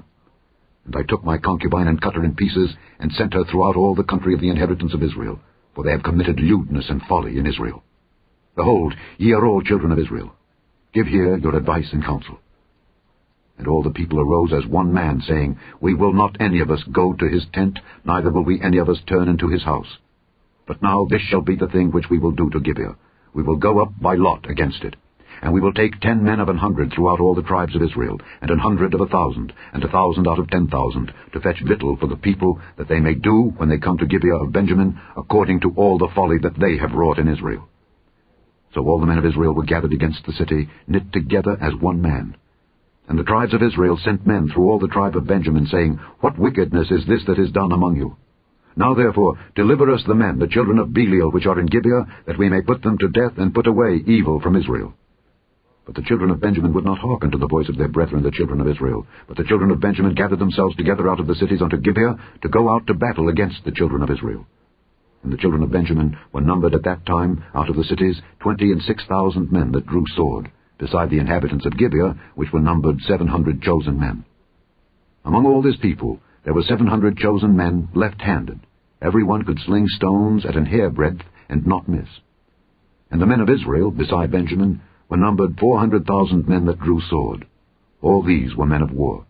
And 0.87 0.97
I 0.97 1.03
took 1.03 1.23
my 1.23 1.37
concubine, 1.37 1.87
and 1.87 2.01
cut 2.01 2.15
her 2.15 2.25
in 2.25 2.35
pieces, 2.35 2.71
and 2.99 3.13
sent 3.13 3.35
her 3.35 3.45
throughout 3.45 3.77
all 3.77 3.95
the 3.95 4.05
country 4.05 4.33
of 4.33 4.41
the 4.41 4.49
inheritance 4.49 4.95
of 4.95 5.03
Israel, 5.03 5.39
for 5.75 5.85
they 5.85 5.91
have 5.91 6.03
committed 6.03 6.41
lewdness 6.41 6.87
and 6.89 7.03
folly 7.03 7.37
in 7.37 7.47
Israel. 7.47 7.85
Behold, 8.57 8.95
ye 9.19 9.33
are 9.33 9.45
all 9.45 9.61
children 9.61 9.93
of 9.93 9.99
Israel. 9.99 10.33
Give 10.95 11.07
here 11.07 11.37
your 11.37 11.57
advice 11.57 11.89
and 11.93 12.03
counsel. 12.03 12.39
And 13.59 13.69
all 13.69 13.83
the 13.83 13.91
people 13.91 14.19
arose 14.19 14.53
as 14.53 14.69
one 14.71 14.93
man, 14.93 15.21
saying, 15.21 15.59
We 15.81 15.95
will 15.95 16.13
not 16.13 16.37
any 16.41 16.61
of 16.61 16.71
us 16.71 16.83
go 16.91 17.13
to 17.13 17.29
his 17.29 17.47
tent, 17.53 17.79
neither 18.05 18.31
will 18.31 18.45
we 18.45 18.61
any 18.61 18.79
of 18.79 18.89
us 18.89 18.99
turn 19.07 19.29
into 19.29 19.49
his 19.49 19.63
house. 19.63 19.99
But 20.67 20.83
now 20.83 21.07
this 21.09 21.23
shall 21.23 21.43
be 21.43 21.57
the 21.57 21.69
thing 21.69 21.91
which 21.91 22.09
we 22.11 22.19
will 22.19 22.33
do 22.33 22.49
to 22.51 22.61
Gibeah. 22.61 22.97
We 23.35 23.43
will 23.43 23.57
go 23.57 23.81
up 23.81 23.93
by 24.01 24.15
lot 24.15 24.49
against 24.49 24.85
it. 24.85 24.97
And 25.43 25.53
we 25.53 25.61
will 25.61 25.73
take 25.73 26.01
ten 26.01 26.23
men 26.23 26.39
of 26.39 26.49
an 26.49 26.59
hundred 26.59 26.93
throughout 26.93 27.19
all 27.19 27.35
the 27.35 27.43
tribes 27.43 27.75
of 27.75 27.83
Israel, 27.83 28.21
and 28.41 28.51
an 28.51 28.61
hundred 28.61 28.95
of 28.95 29.01
a 29.01 29.07
thousand, 29.07 29.53
and 29.73 29.83
a 29.83 29.89
thousand 29.89 30.29
out 30.29 30.39
of 30.39 30.49
ten 30.51 30.69
thousand, 30.69 31.13
to 31.33 31.41
fetch 31.41 31.61
victual 31.67 31.97
for 31.97 32.07
the 32.07 32.17
people, 32.17 32.61
that 32.77 32.89
they 32.89 33.01
may 33.01 33.15
do, 33.15 33.53
when 33.57 33.69
they 33.69 33.79
come 33.79 33.99
to 33.99 34.07
Gibeah 34.07 34.37
of 34.37 34.53
Benjamin, 34.53 35.01
according 35.17 35.61
to 35.61 35.73
all 35.75 35.99
the 35.99 36.09
folly 36.15 36.39
that 36.39 36.59
they 36.61 36.77
have 36.79 36.93
wrought 36.93 37.19
in 37.19 37.29
Israel. 37.29 37.69
So 38.73 38.87
all 38.87 39.01
the 39.01 39.07
men 39.07 39.19
of 39.19 39.27
Israel 39.27 39.53
were 39.53 39.65
gathered 39.65 39.93
against 39.93 40.25
the 40.25 40.33
city, 40.33 40.69
knit 40.87 41.13
together 41.13 41.59
as 41.61 41.75
one 41.75 42.01
man. 42.01 42.37
And 43.09 43.19
the 43.19 43.25
tribes 43.25 43.53
of 43.53 43.63
Israel 43.63 43.99
sent 44.03 44.27
men 44.27 44.49
through 44.49 44.71
all 44.71 44.79
the 44.79 44.89
tribe 44.89 45.17
of 45.17 45.27
Benjamin, 45.27 45.67
saying, 45.67 45.99
What 46.21 46.39
wickedness 46.39 46.91
is 46.91 47.05
this 47.07 47.25
that 47.27 47.39
is 47.39 47.51
done 47.51 47.73
among 47.73 47.97
you? 47.97 48.17
Now 48.77 48.95
therefore 48.95 49.39
deliver 49.55 49.91
us 49.91 50.03
the 50.07 50.15
men, 50.15 50.39
the 50.39 50.47
children 50.47 50.79
of 50.79 50.95
Belial, 50.95 51.31
which 51.31 51.47
are 51.47 51.59
in 51.61 51.67
Gibeah, 51.67 52.07
that 52.27 52.39
we 52.39 52.49
may 52.49 52.63
put 52.63 52.83
them 52.83 52.97
to 52.99 53.09
death, 53.09 53.37
and 53.37 53.55
put 53.55 53.67
away 53.67 54.03
evil 54.07 54.41
from 54.41 54.57
Israel. 54.57 54.95
But 55.85 55.97
the 55.97 56.03
children 56.03 56.31
of 56.31 56.41
Benjamin 56.41 56.73
would 56.73 56.85
not 56.85 56.99
hearken 56.99 57.33
to 57.33 57.39
the 57.39 57.49
voice 57.49 57.69
of 57.69 57.77
their 57.77 57.89
brethren, 57.89 58.23
the 58.23 58.31
children 58.31 58.61
of 58.61 58.69
Israel. 58.69 59.05
But 59.27 59.37
the 59.37 59.45
children 59.45 59.73
of 59.73 59.81
Benjamin 59.81 60.15
gathered 60.15 60.39
themselves 60.39 60.77
together 60.77 61.11
out 61.11 61.19
of 61.19 61.27
the 61.27 61.35
cities 61.35 61.61
unto 61.61 61.77
Gibeah, 61.77 62.17
to 62.41 62.49
go 62.49 62.71
out 62.71 62.87
to 62.87 62.95
battle 62.95 63.29
against 63.29 63.65
the 63.65 63.73
children 63.73 64.03
of 64.03 64.11
Israel. 64.11 64.47
And 65.25 65.33
the 65.33 65.37
children 65.37 65.63
of 65.63 65.73
Benjamin 65.73 66.17
were 66.33 66.41
numbered 66.41 66.75
at 66.75 66.85
that 66.85 67.05
time, 67.05 67.45
out 67.55 67.69
of 67.69 67.77
the 67.77 67.85
cities, 67.85 68.23
twenty 68.41 68.71
and 68.71 68.81
six 68.83 69.05
thousand 69.07 69.51
men 69.51 69.73
that 69.73 69.87
drew 69.87 70.05
sword 70.17 70.51
beside 70.83 71.11
the 71.11 71.21
inhabitants 71.21 71.65
of 71.65 71.79
Gibeah, 71.79 72.17
which 72.35 72.53
were 72.53 72.61
numbered 72.61 72.99
seven 73.03 73.29
hundred 73.29 73.63
chosen 73.63 74.01
men. 74.01 74.25
Among 75.25 75.47
all 75.47 75.63
this 75.63 75.77
people 75.77 76.19
there 76.45 76.55
were 76.55 76.65
seven 76.65 76.89
hundred 76.89 77.17
chosen 77.17 77.57
men 77.57 77.89
left-handed. 77.95 78.59
Every 79.01 79.23
one 79.23 79.45
could 79.45 79.61
sling 79.61 79.87
stones 79.87 80.45
at 80.45 80.57
an 80.57 80.67
hairbreadth 80.67 81.23
and 81.49 81.65
not 81.65 81.89
miss. 81.89 82.09
And 83.13 83.23
the 83.23 83.27
men 83.27 83.39
of 83.39 83.49
Israel, 83.49 83.93
beside 83.93 84.33
Benjamin, 84.33 84.81
were 85.09 85.17
numbered 85.17 85.57
four 85.61 85.79
hundred 85.79 86.05
thousand 86.05 86.49
men 86.49 86.67
that 86.67 86.81
drew 86.81 87.01
sword. 87.01 87.47
All 88.01 88.25
these 88.25 88.57
were 88.57 88.67
men 88.67 88.83
of 88.83 88.91
war. 88.91 89.25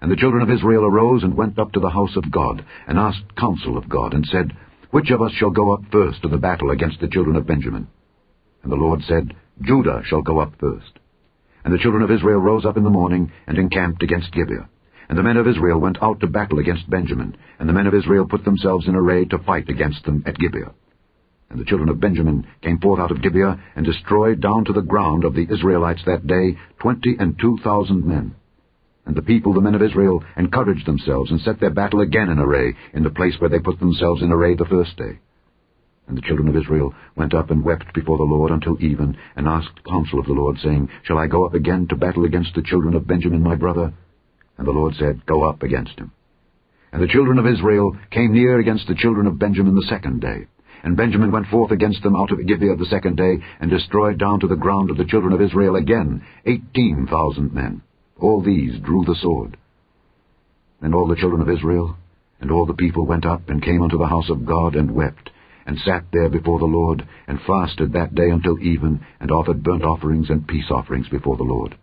And 0.00 0.10
the 0.10 0.16
children 0.16 0.42
of 0.42 0.50
Israel 0.50 0.86
arose 0.86 1.22
and 1.22 1.34
went 1.34 1.58
up 1.58 1.72
to 1.72 1.80
the 1.80 1.90
house 1.90 2.16
of 2.16 2.30
God, 2.30 2.64
and 2.88 2.98
asked 2.98 3.36
counsel 3.36 3.76
of 3.76 3.90
God, 3.90 4.14
and 4.14 4.24
said, 4.24 4.52
Which 4.90 5.10
of 5.10 5.20
us 5.20 5.32
shall 5.32 5.50
go 5.50 5.74
up 5.74 5.82
first 5.92 6.22
to 6.22 6.28
the 6.28 6.38
battle 6.38 6.70
against 6.70 7.00
the 7.00 7.08
children 7.08 7.36
of 7.36 7.46
Benjamin? 7.46 7.88
And 8.62 8.72
the 8.72 8.76
Lord 8.76 9.02
said, 9.02 9.34
Judah 9.62 10.02
shall 10.04 10.22
go 10.22 10.38
up 10.38 10.54
first. 10.60 10.98
And 11.64 11.72
the 11.72 11.78
children 11.78 12.02
of 12.02 12.10
Israel 12.10 12.38
rose 12.38 12.64
up 12.64 12.76
in 12.76 12.84
the 12.84 12.90
morning, 12.90 13.32
and 13.46 13.58
encamped 13.58 14.02
against 14.02 14.32
Gibeah. 14.32 14.68
And 15.08 15.18
the 15.18 15.22
men 15.22 15.36
of 15.36 15.46
Israel 15.46 15.80
went 15.80 16.02
out 16.02 16.20
to 16.20 16.26
battle 16.26 16.58
against 16.58 16.90
Benjamin, 16.90 17.36
and 17.58 17.68
the 17.68 17.72
men 17.72 17.86
of 17.86 17.94
Israel 17.94 18.26
put 18.28 18.44
themselves 18.44 18.86
in 18.88 18.94
array 18.94 19.24
to 19.26 19.38
fight 19.38 19.68
against 19.68 20.04
them 20.04 20.22
at 20.26 20.38
Gibeah. 20.38 20.74
And 21.48 21.60
the 21.60 21.64
children 21.64 21.88
of 21.88 22.00
Benjamin 22.00 22.46
came 22.62 22.78
forth 22.78 23.00
out 23.00 23.12
of 23.12 23.22
Gibeah, 23.22 23.60
and 23.76 23.86
destroyed 23.86 24.40
down 24.40 24.64
to 24.64 24.72
the 24.72 24.82
ground 24.82 25.24
of 25.24 25.34
the 25.34 25.46
Israelites 25.48 26.02
that 26.06 26.26
day 26.26 26.58
twenty 26.80 27.16
and 27.18 27.38
two 27.38 27.58
thousand 27.62 28.04
men. 28.04 28.34
And 29.06 29.14
the 29.14 29.22
people, 29.22 29.54
the 29.54 29.60
men 29.60 29.76
of 29.76 29.82
Israel, 29.82 30.24
encouraged 30.36 30.86
themselves, 30.86 31.30
and 31.30 31.40
set 31.40 31.60
their 31.60 31.70
battle 31.70 32.00
again 32.00 32.28
in 32.28 32.40
array, 32.40 32.74
in 32.92 33.04
the 33.04 33.10
place 33.10 33.36
where 33.38 33.48
they 33.48 33.60
put 33.60 33.78
themselves 33.78 34.22
in 34.22 34.32
array 34.32 34.56
the 34.56 34.64
first 34.64 34.96
day. 34.96 35.20
And 36.08 36.16
the 36.16 36.22
children 36.22 36.48
of 36.48 36.56
Israel 36.56 36.94
went 37.16 37.34
up 37.34 37.50
and 37.50 37.64
wept 37.64 37.92
before 37.92 38.16
the 38.16 38.24
Lord 38.24 38.52
until 38.52 38.80
even, 38.80 39.16
and 39.34 39.48
asked 39.48 39.84
counsel 39.84 40.20
of 40.20 40.26
the 40.26 40.32
Lord, 40.32 40.58
saying, 40.58 40.88
Shall 41.02 41.18
I 41.18 41.26
go 41.26 41.44
up 41.44 41.54
again 41.54 41.88
to 41.88 41.96
battle 41.96 42.24
against 42.24 42.54
the 42.54 42.62
children 42.62 42.94
of 42.94 43.06
Benjamin 43.06 43.42
my 43.42 43.56
brother? 43.56 43.92
And 44.56 44.66
the 44.66 44.72
Lord 44.72 44.94
said, 44.94 45.26
Go 45.26 45.42
up 45.42 45.62
against 45.62 45.98
him. 45.98 46.12
And 46.92 47.02
the 47.02 47.08
children 47.08 47.38
of 47.38 47.46
Israel 47.46 47.96
came 48.10 48.32
near 48.32 48.58
against 48.58 48.86
the 48.86 48.94
children 48.94 49.26
of 49.26 49.38
Benjamin 49.38 49.74
the 49.74 49.86
second 49.88 50.20
day. 50.20 50.46
And 50.84 50.96
Benjamin 50.96 51.32
went 51.32 51.48
forth 51.48 51.72
against 51.72 52.02
them 52.02 52.14
out 52.14 52.30
of 52.30 52.46
Gibeah 52.46 52.76
the 52.76 52.86
second 52.86 53.16
day, 53.16 53.38
and 53.60 53.70
destroyed 53.70 54.18
down 54.18 54.40
to 54.40 54.46
the 54.46 54.54
ground 54.54 54.90
of 54.90 54.96
the 54.96 55.04
children 55.04 55.32
of 55.32 55.42
Israel 55.42 55.76
again 55.76 56.24
eighteen 56.44 57.08
thousand 57.10 57.52
men. 57.52 57.82
All 58.20 58.40
these 58.40 58.78
drew 58.80 59.04
the 59.04 59.16
sword. 59.20 59.56
And 60.80 60.94
all 60.94 61.08
the 61.08 61.16
children 61.16 61.42
of 61.42 61.50
Israel 61.50 61.96
and 62.40 62.50
all 62.50 62.66
the 62.66 62.74
people 62.74 63.06
went 63.06 63.24
up 63.24 63.48
and 63.48 63.62
came 63.62 63.82
unto 63.82 63.98
the 63.98 64.06
house 64.06 64.28
of 64.28 64.44
God 64.44 64.76
and 64.76 64.90
wept, 64.90 65.30
and 65.66 65.78
sat 65.80 66.04
there 66.12 66.28
before 66.28 66.58
the 66.60 66.64
Lord, 66.64 67.06
and 67.26 67.40
fasted 67.46 67.92
that 67.92 68.14
day 68.14 68.30
until 68.30 68.58
even, 68.60 69.04
and 69.20 69.30
offered 69.30 69.62
burnt 69.62 69.82
offerings 69.82 70.30
and 70.30 70.46
peace 70.46 70.70
offerings 70.70 71.08
before 71.08 71.36
the 71.36 71.42
Lord. 71.42 71.76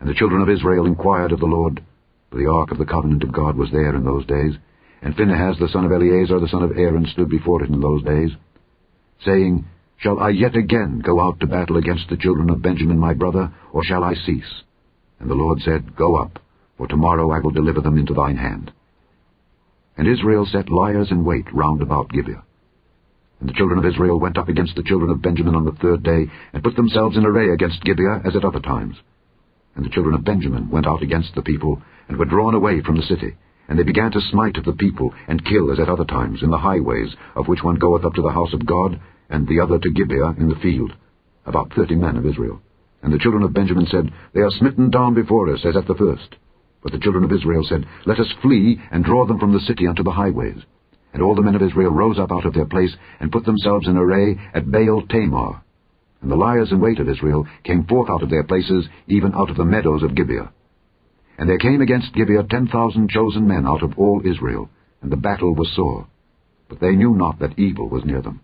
And 0.00 0.08
the 0.08 0.14
children 0.14 0.42
of 0.42 0.50
Israel 0.50 0.86
inquired 0.86 1.32
of 1.32 1.40
the 1.40 1.46
Lord, 1.46 1.82
for 2.30 2.36
the 2.36 2.50
ark 2.50 2.70
of 2.70 2.78
the 2.78 2.84
covenant 2.84 3.22
of 3.22 3.32
God 3.32 3.56
was 3.56 3.70
there 3.70 3.94
in 3.96 4.04
those 4.04 4.26
days, 4.26 4.54
and 5.00 5.16
Phinehas 5.16 5.58
the 5.58 5.68
son 5.68 5.84
of 5.84 5.92
Eleazar 5.92 6.38
the 6.40 6.48
son 6.48 6.62
of 6.62 6.76
Aaron 6.76 7.06
stood 7.06 7.28
before 7.28 7.62
it 7.64 7.70
in 7.70 7.80
those 7.80 8.04
days, 8.04 8.30
saying, 9.24 9.64
Shall 9.96 10.18
I 10.18 10.30
yet 10.30 10.56
again 10.56 11.00
go 11.04 11.20
out 11.20 11.40
to 11.40 11.46
battle 11.46 11.76
against 11.76 12.08
the 12.08 12.16
children 12.16 12.50
of 12.50 12.62
Benjamin 12.62 12.98
my 12.98 13.14
brother, 13.14 13.52
or 13.72 13.82
shall 13.84 14.04
I 14.04 14.14
cease? 14.14 14.62
And 15.20 15.30
the 15.30 15.34
Lord 15.34 15.60
said, 15.60 15.96
Go 15.96 16.16
up, 16.16 16.38
for 16.76 16.86
tomorrow 16.86 17.30
I 17.30 17.38
will 17.38 17.52
deliver 17.52 17.80
them 17.80 17.96
into 17.96 18.12
thine 18.12 18.36
hand. 18.36 18.72
And 19.96 20.08
Israel 20.08 20.46
set 20.50 20.68
liers 20.68 21.10
in 21.10 21.24
wait 21.24 21.46
round 21.52 21.80
about 21.80 22.10
Gibeah. 22.10 22.42
And 23.42 23.48
the 23.48 23.54
children 23.54 23.80
of 23.80 23.84
Israel 23.84 24.20
went 24.20 24.38
up 24.38 24.48
against 24.48 24.76
the 24.76 24.84
children 24.84 25.10
of 25.10 25.20
Benjamin 25.20 25.56
on 25.56 25.64
the 25.64 25.72
third 25.72 26.04
day, 26.04 26.30
and 26.52 26.62
put 26.62 26.76
themselves 26.76 27.16
in 27.16 27.26
array 27.26 27.48
against 27.48 27.82
Gibeah 27.82 28.22
as 28.24 28.36
at 28.36 28.44
other 28.44 28.60
times. 28.60 28.94
And 29.74 29.84
the 29.84 29.90
children 29.90 30.14
of 30.14 30.22
Benjamin 30.22 30.70
went 30.70 30.86
out 30.86 31.02
against 31.02 31.34
the 31.34 31.42
people, 31.42 31.82
and 32.06 32.16
were 32.16 32.24
drawn 32.24 32.54
away 32.54 32.82
from 32.82 32.96
the 32.96 33.02
city. 33.02 33.34
And 33.66 33.76
they 33.76 33.82
began 33.82 34.12
to 34.12 34.20
smite 34.20 34.58
of 34.58 34.64
the 34.64 34.74
people, 34.74 35.12
and 35.26 35.44
kill 35.44 35.72
as 35.72 35.80
at 35.80 35.88
other 35.88 36.04
times, 36.04 36.44
in 36.44 36.50
the 36.50 36.58
highways, 36.58 37.16
of 37.34 37.48
which 37.48 37.64
one 37.64 37.80
goeth 37.80 38.04
up 38.04 38.14
to 38.14 38.22
the 38.22 38.30
house 38.30 38.52
of 38.52 38.64
God, 38.64 39.00
and 39.28 39.48
the 39.48 39.58
other 39.58 39.80
to 39.80 39.90
Gibeah 39.90 40.36
in 40.38 40.48
the 40.48 40.60
field, 40.62 40.92
about 41.44 41.72
thirty 41.72 41.96
men 41.96 42.16
of 42.16 42.24
Israel. 42.24 42.62
And 43.02 43.12
the 43.12 43.18
children 43.18 43.42
of 43.42 43.52
Benjamin 43.52 43.86
said, 43.86 44.12
They 44.34 44.42
are 44.42 44.52
smitten 44.52 44.88
down 44.88 45.14
before 45.14 45.52
us, 45.52 45.66
as 45.66 45.76
at 45.76 45.88
the 45.88 45.96
first. 45.96 46.36
But 46.80 46.92
the 46.92 47.00
children 47.00 47.24
of 47.24 47.32
Israel 47.32 47.64
said, 47.68 47.86
Let 48.06 48.20
us 48.20 48.32
flee, 48.40 48.80
and 48.92 49.04
draw 49.04 49.26
them 49.26 49.40
from 49.40 49.52
the 49.52 49.66
city 49.66 49.88
unto 49.88 50.04
the 50.04 50.12
highways. 50.12 50.62
And 51.12 51.22
all 51.22 51.34
the 51.34 51.42
men 51.42 51.54
of 51.54 51.62
Israel 51.62 51.90
rose 51.90 52.18
up 52.18 52.32
out 52.32 52.46
of 52.46 52.54
their 52.54 52.66
place, 52.66 52.94
and 53.20 53.30
put 53.30 53.44
themselves 53.44 53.86
in 53.86 53.96
array 53.96 54.38
at 54.54 54.70
Baal 54.70 55.02
Tamar. 55.08 55.62
And 56.22 56.30
the 56.30 56.36
liers 56.36 56.70
in 56.70 56.80
wait 56.80 57.00
of 57.00 57.08
Israel 57.08 57.46
came 57.64 57.84
forth 57.84 58.08
out 58.08 58.22
of 58.22 58.30
their 58.30 58.44
places, 58.44 58.88
even 59.08 59.34
out 59.34 59.50
of 59.50 59.56
the 59.56 59.64
meadows 59.64 60.02
of 60.02 60.14
Gibeah. 60.14 60.52
And 61.38 61.48
there 61.48 61.58
came 61.58 61.80
against 61.80 62.14
Gibeah 62.14 62.44
ten 62.44 62.68
thousand 62.68 63.10
chosen 63.10 63.46
men 63.48 63.66
out 63.66 63.82
of 63.82 63.98
all 63.98 64.22
Israel, 64.24 64.70
and 65.02 65.10
the 65.10 65.16
battle 65.16 65.54
was 65.54 65.74
sore. 65.74 66.06
But 66.68 66.80
they 66.80 66.92
knew 66.92 67.14
not 67.14 67.40
that 67.40 67.58
evil 67.58 67.88
was 67.88 68.04
near 68.04 68.22
them. 68.22 68.40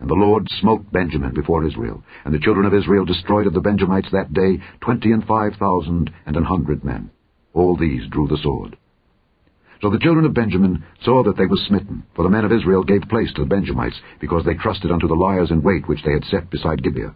And 0.00 0.10
the 0.10 0.14
Lord 0.14 0.46
smote 0.60 0.92
Benjamin 0.92 1.34
before 1.34 1.64
Israel, 1.64 2.02
and 2.24 2.34
the 2.34 2.40
children 2.40 2.66
of 2.66 2.74
Israel 2.74 3.04
destroyed 3.04 3.46
of 3.46 3.54
the 3.54 3.60
Benjamites 3.60 4.08
that 4.12 4.32
day 4.32 4.58
twenty 4.80 5.12
and 5.12 5.24
five 5.24 5.54
thousand 5.58 6.10
and 6.26 6.36
an 6.36 6.44
hundred 6.44 6.84
men. 6.84 7.10
All 7.52 7.76
these 7.76 8.08
drew 8.08 8.28
the 8.28 8.38
sword. 8.42 8.76
So 9.80 9.90
the 9.90 9.98
children 9.98 10.24
of 10.24 10.34
Benjamin 10.34 10.84
saw 11.04 11.22
that 11.22 11.36
they 11.36 11.46
were 11.46 11.56
smitten, 11.68 12.02
for 12.16 12.24
the 12.24 12.30
men 12.30 12.44
of 12.44 12.52
Israel 12.52 12.82
gave 12.82 13.02
place 13.02 13.32
to 13.34 13.42
the 13.42 13.48
Benjamites, 13.48 14.00
because 14.20 14.44
they 14.44 14.54
trusted 14.54 14.90
unto 14.90 15.06
the 15.06 15.14
liers 15.14 15.50
in 15.52 15.62
wait 15.62 15.88
which 15.88 16.02
they 16.04 16.12
had 16.12 16.24
set 16.24 16.50
beside 16.50 16.82
Gibeah. 16.82 17.14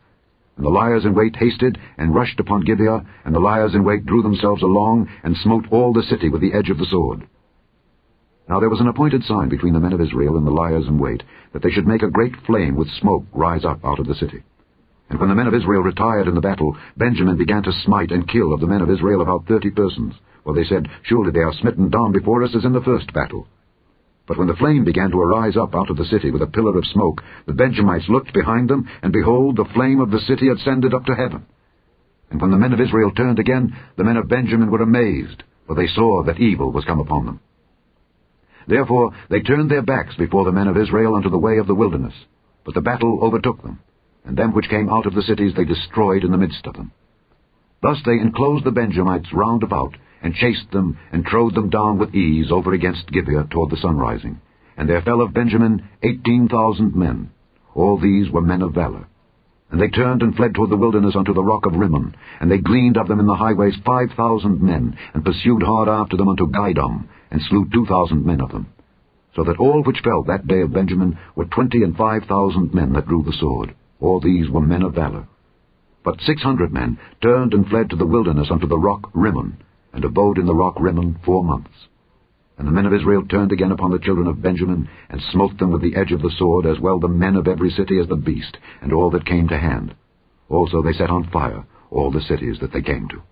And 0.56 0.66
the 0.66 0.70
liers 0.70 1.05
in 1.05 1.14
wait 1.14 1.34
hasted, 1.34 1.78
and 1.98 2.14
rushed 2.14 2.39
upon 2.39 2.64
Gibeah, 2.64 3.05
and 3.24 3.34
the 3.34 3.40
liers 3.40 3.74
in 3.74 3.82
wait 3.82 4.06
drew 4.06 4.22
themselves 4.22 4.62
along, 4.62 5.09
and 5.24 5.36
smote 5.36 5.66
all 5.72 5.93
the 5.93 6.05
city 6.05 6.28
with 6.28 6.40
the 6.40 6.52
edge 6.52 6.70
of 6.70 6.78
the 6.78 6.86
sword. 6.86 7.26
Now 8.48 8.60
there 8.60 8.70
was 8.70 8.80
an 8.80 8.89
appointed 8.89 9.24
sign 9.24 9.48
between 9.48 9.72
the 9.72 9.80
men 9.80 9.93
of 9.93 10.01
Israel 10.01 10.36
and 10.36 10.47
the 10.47 10.51
liers 10.51 10.86
in 10.86 10.98
wait, 10.98 11.22
that 11.52 11.62
they 11.62 11.70
should 11.70 11.86
make 11.86 12.02
a 12.02 12.10
great 12.10 12.36
flame 12.47 12.76
with 12.76 12.89
smoke 13.01 13.24
rise 13.32 13.64
up 13.64 13.84
out 13.84 13.98
of 13.98 14.06
the 14.06 14.14
city. 14.14 14.43
And 15.10 15.18
when 15.18 15.28
the 15.30 15.34
men 15.34 15.47
of 15.47 15.55
Israel 15.55 15.82
retired 15.82 16.28
in 16.28 16.34
the 16.34 16.40
battle, 16.40 16.76
Benjamin 16.97 17.36
began 17.36 17.62
to 17.64 17.72
smite 17.84 18.12
and 18.12 18.28
kill 18.28 18.52
of 18.52 18.60
the 18.60 18.66
men 18.66 18.82
of 18.82 18.90
Israel 18.90 19.20
about 19.20 19.47
thirty 19.47 19.70
persons. 19.70 20.14
For 20.44 20.55
they 20.55 20.64
said, 20.64 20.89
Surely 21.02 21.31
they 21.31 21.40
are 21.40 21.52
smitten 21.52 21.90
down 21.90 22.12
before 22.12 22.43
us 22.43 22.55
as 22.56 22.64
in 22.64 22.73
the 22.73 22.81
first 22.81 23.12
battle. 23.12 23.47
But 24.27 24.39
when 24.39 24.48
the 24.48 24.56
flame 24.56 24.85
began 24.85 25.10
to 25.10 25.20
arise 25.20 25.56
up 25.56 25.74
out 25.74 25.90
of 25.90 25.97
the 25.97 26.05
city 26.05 26.31
with 26.31 26.43
a 26.43 26.47
pillar 26.47 26.77
of 26.77 26.86
smoke, 26.86 27.23
the 27.47 27.52
Benjamites 27.52 28.09
looked 28.09 28.32
behind 28.32 28.70
them, 28.70 28.89
and 29.02 29.12
behold, 29.12 29.56
the 29.56 29.64
flame 29.74 30.01
of 30.01 30.10
the 30.10 30.20
city 30.20 30.48
ascended 30.48 30.94
up 30.94 31.05
to 31.06 31.14
heaven. 31.14 31.44
And 32.31 32.40
when 32.40 32.51
the 32.51 32.56
men 32.56 32.73
of 32.73 32.81
Israel 32.81 33.10
turned 33.10 33.39
again, 33.39 33.77
the 33.97 34.05
men 34.05 34.16
of 34.16 34.28
Benjamin 34.28 34.70
were 34.70 34.81
amazed, 34.81 35.43
for 35.66 35.74
they 35.74 35.86
saw 35.86 36.23
that 36.24 36.40
evil 36.40 36.73
was 36.73 36.85
come 36.85 37.01
upon 37.01 37.27
them. 37.27 37.40
Therefore 38.66 39.12
they 39.28 39.40
turned 39.40 39.70
their 39.70 39.82
backs 39.82 40.14
before 40.16 40.44
the 40.44 40.52
men 40.52 40.69
of 40.69 40.77
Israel 40.77 41.14
unto 41.14 41.28
the 41.28 41.39
way 41.39 41.59
of 41.59 41.66
the 41.66 41.74
wilderness. 41.74 42.14
But 42.64 42.74
the 42.74 42.81
battle 42.81 43.19
overtook 43.23 43.62
them, 43.62 43.81
and 44.24 44.36
them 44.36 44.55
which 44.55 44.70
came 44.70 44.89
out 44.89 45.06
of 45.06 45.14
the 45.14 45.23
cities 45.23 45.52
they 45.56 45.64
destroyed 45.64 46.24
in 46.24 46.31
the 46.31 46.39
midst 46.39 46.66
of 46.66 46.74
them. 46.74 46.93
Thus 47.82 48.01
they 48.06 48.12
enclosed 48.12 48.64
the 48.64 48.70
Benjamites 48.70 49.32
round 49.32 49.64
about, 49.64 49.97
and 50.23 50.35
chased 50.35 50.70
them, 50.70 50.97
and 51.12 51.24
trode 51.24 51.55
them 51.55 51.69
down 51.69 51.99
with 51.99 52.15
ease 52.15 52.51
over 52.51 52.73
against 52.73 53.11
Gibeah 53.11 53.49
toward 53.51 53.70
the 53.70 53.77
sunrising. 53.77 54.40
And 54.77 54.89
there 54.89 55.03
fell 55.03 55.20
of 55.20 55.35
Benjamin 55.35 55.89
eighteen 56.03 56.49
thousand 56.49 56.94
men. 56.94 57.31
All 57.74 57.99
these 57.99 58.31
were 58.31 58.40
men 58.40 58.62
of 58.62 58.74
valor. 58.74 59.07
And 59.70 59.81
they 59.81 59.89
turned 59.89 60.23
and 60.23 60.36
fled 60.36 60.55
toward 60.55 60.70
the 60.70 60.77
wilderness 60.77 61.16
unto 61.16 61.32
the 61.32 61.43
rock 61.43 61.65
of 61.65 61.74
Rimmon, 61.74 62.15
and 62.40 62.51
they 62.51 62.59
gleaned 62.59 62.99
of 62.99 63.09
them 63.09 63.20
in 63.20 63.27
the 63.27 63.35
highways 63.35 63.74
five 63.85 64.11
thousand 64.16 64.61
men, 64.61 64.97
and 65.15 65.24
pursued 65.24 65.62
hard 65.62 65.89
after 65.89 66.16
them 66.16 66.28
unto 66.28 66.47
Gidom, 66.47 67.09
and 67.31 67.40
slew 67.43 67.66
two 67.73 67.86
thousand 67.86 68.24
men 68.27 68.40
of 68.40 68.51
them. 68.51 68.66
So 69.35 69.44
that 69.44 69.59
all 69.59 69.82
which 69.82 70.01
fell 70.05 70.23
that 70.24 70.47
day 70.47 70.61
of 70.61 70.74
Benjamin 70.74 71.19
were 71.35 71.47
twenty 71.47 71.82
and 71.82 71.97
five 71.97 72.24
thousand 72.24 72.74
men 72.74 72.93
that 72.93 73.09
drew 73.09 73.23
the 73.23 73.32
sword. 73.32 73.74
All 73.99 74.20
these 74.20 74.51
were 74.51 74.61
men 74.61 74.82
of 74.82 74.94
valor. 74.94 75.27
But 76.05 76.20
six 76.20 76.43
hundred 76.43 76.73
men 76.73 76.99
turned 77.23 77.55
and 77.55 77.66
fled 77.66 77.89
to 77.90 77.97
the 77.97 78.07
wilderness 78.07 78.49
unto 78.51 78.66
the 78.66 78.78
rock 78.78 79.11
Rimmon, 79.15 79.57
and 79.93 80.05
abode 80.05 80.39
in 80.39 80.47
the 80.47 80.55
rock 80.55 80.74
Rimmon 80.78 81.19
four 81.24 81.44
months. 81.44 81.89
And 82.59 82.69
the 82.69 82.73
men 82.73 82.86
of 82.86 82.94
Israel 82.94 83.24
turned 83.27 83.52
again 83.52 83.73
upon 83.73 83.90
the 83.90 83.98
children 83.98 84.27
of 84.27 84.43
Benjamin, 84.43 84.89
and 85.09 85.20
smote 85.32 85.59
them 85.59 85.73
with 85.73 85.82
the 85.82 85.97
edge 85.97 86.12
of 86.12 86.23
the 86.23 86.31
sword, 86.39 86.66
as 86.66 86.78
well 86.78 86.98
the 86.98 87.09
men 87.09 87.36
of 87.36 87.48
every 87.48 87.70
city 87.70 87.98
as 87.98 88.09
the 88.09 88.16
beast, 88.16 88.59
and 88.81 88.93
all 88.93 89.10
that 89.10 89.27
came 89.27 89.48
to 89.48 89.59
hand. 89.59 89.94
Also 90.48 90.82
they 90.82 90.93
set 90.93 91.10
on 91.10 91.31
fire 91.31 91.64
all 91.90 92.10
the 92.10 92.20
cities 92.20 92.59
that 92.60 92.73
they 92.73 92.82
came 92.82 93.09
to. 93.09 93.23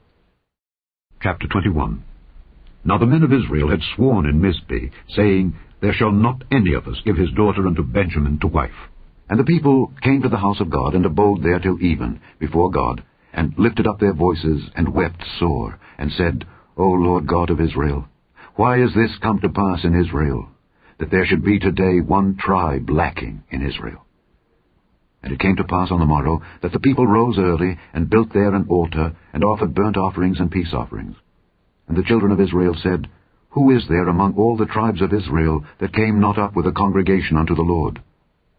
Chapter 1.23 1.47
21 1.49 2.03
Now 2.85 2.99
the 2.99 3.07
men 3.07 3.23
of 3.23 3.33
Israel 3.33 3.71
had 3.71 3.83
sworn 3.95 4.27
in 4.27 4.41
Mizpeh, 4.41 4.91
saying, 5.09 5.55
There 5.81 5.93
shall 5.93 6.13
not 6.13 6.45
any 6.51 6.73
of 6.75 6.87
us 6.87 7.01
give 7.05 7.17
his 7.17 7.31
daughter 7.33 7.67
unto 7.67 7.83
Benjamin 7.83 8.39
to 8.41 8.47
wife. 8.47 8.89
And 9.29 9.39
the 9.39 9.45
people 9.45 9.93
came 10.03 10.23
to 10.23 10.29
the 10.29 10.39
house 10.39 10.61
of 10.61 10.71
God, 10.71 10.95
and 10.95 11.07
abode 11.07 11.43
there 11.43 11.61
till 11.61 11.81
even, 11.81 12.21
before 12.39 12.71
God, 12.71 13.05
and 13.33 13.55
lifted 13.59 13.87
up 13.87 14.01
their 14.01 14.13
voices, 14.13 14.71
and 14.75 14.95
wept 14.95 15.23
sore, 15.39 15.79
and 16.01 16.11
said, 16.13 16.47
O 16.79 16.89
Lord 16.89 17.27
God 17.27 17.51
of 17.51 17.61
Israel, 17.61 18.09
why 18.57 18.83
is 18.83 18.91
this 18.95 19.19
come 19.23 19.39
to 19.41 19.51
pass 19.51 19.85
in 19.85 19.95
Israel, 19.95 20.49
that 20.99 21.11
there 21.11 21.27
should 21.27 21.45
be 21.45 21.59
today 21.59 22.01
one 22.01 22.37
tribe 22.37 22.89
lacking 22.89 23.45
in 23.51 23.65
Israel? 23.65 24.07
And 25.23 25.33
it 25.33 25.39
came 25.39 25.57
to 25.57 25.65
pass 25.65 25.91
on 25.91 26.01
the 26.01 26.07
morrow 26.07 26.41
that 26.63 26.73
the 26.73 26.81
people 26.81 27.07
rose 27.07 27.39
early, 27.39 27.79
and 27.93 28.09
built 28.09 28.33
there 28.33 28.55
an 28.55 28.67
altar, 28.71 29.15
and 29.35 29.45
offered 29.45 29.75
burnt 29.75 29.99
offerings 29.99 30.41
and 30.41 30.51
peace 30.51 30.73
offerings. 30.73 31.17
And 31.87 31.97
the 31.97 32.03
children 32.03 32.33
of 32.33 32.41
Israel 32.41 32.75
said, 32.83 33.07
Who 33.51 33.71
is 33.77 33.85
there 33.89 34.09
among 34.09 34.37
all 34.37 34.57
the 34.57 34.65
tribes 34.65 35.03
of 35.03 35.13
Israel 35.13 35.65
that 35.81 35.93
came 35.93 36.19
not 36.19 36.39
up 36.39 36.57
with 36.57 36.67
a 36.67 36.73
congregation 36.73 37.37
unto 37.37 37.55
the 37.55 37.63
Lord? 37.63 38.01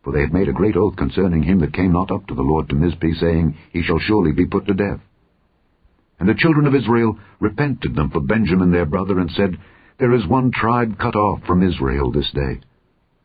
For 0.03 0.13
they 0.13 0.21
had 0.21 0.33
made 0.33 0.47
a 0.47 0.53
great 0.53 0.77
oath 0.77 0.95
concerning 0.95 1.41
him 1.41 1.59
that 1.61 1.73
came 1.73 1.91
not 1.91 2.11
up 2.11 2.27
to 2.27 2.35
the 2.35 2.43
Lord 2.43 2.69
to 2.69 2.75
Mizpeh, 2.75 3.19
saying, 3.19 3.57
He 3.73 3.81
shall 3.81 3.99
surely 3.99 4.31
be 4.31 4.45
put 4.45 4.67
to 4.67 4.75
death. 4.75 4.99
And 6.21 6.29
the 6.29 6.35
children 6.35 6.67
of 6.67 6.75
Israel 6.75 7.17
repented 7.39 7.95
them 7.95 8.11
for 8.11 8.21
Benjamin 8.21 8.71
their 8.71 8.85
brother, 8.85 9.17
and 9.17 9.31
said, 9.31 9.57
There 9.97 10.13
is 10.13 10.27
one 10.27 10.51
tribe 10.51 10.99
cut 10.99 11.15
off 11.15 11.43
from 11.47 11.67
Israel 11.67 12.11
this 12.11 12.29
day. 12.31 12.61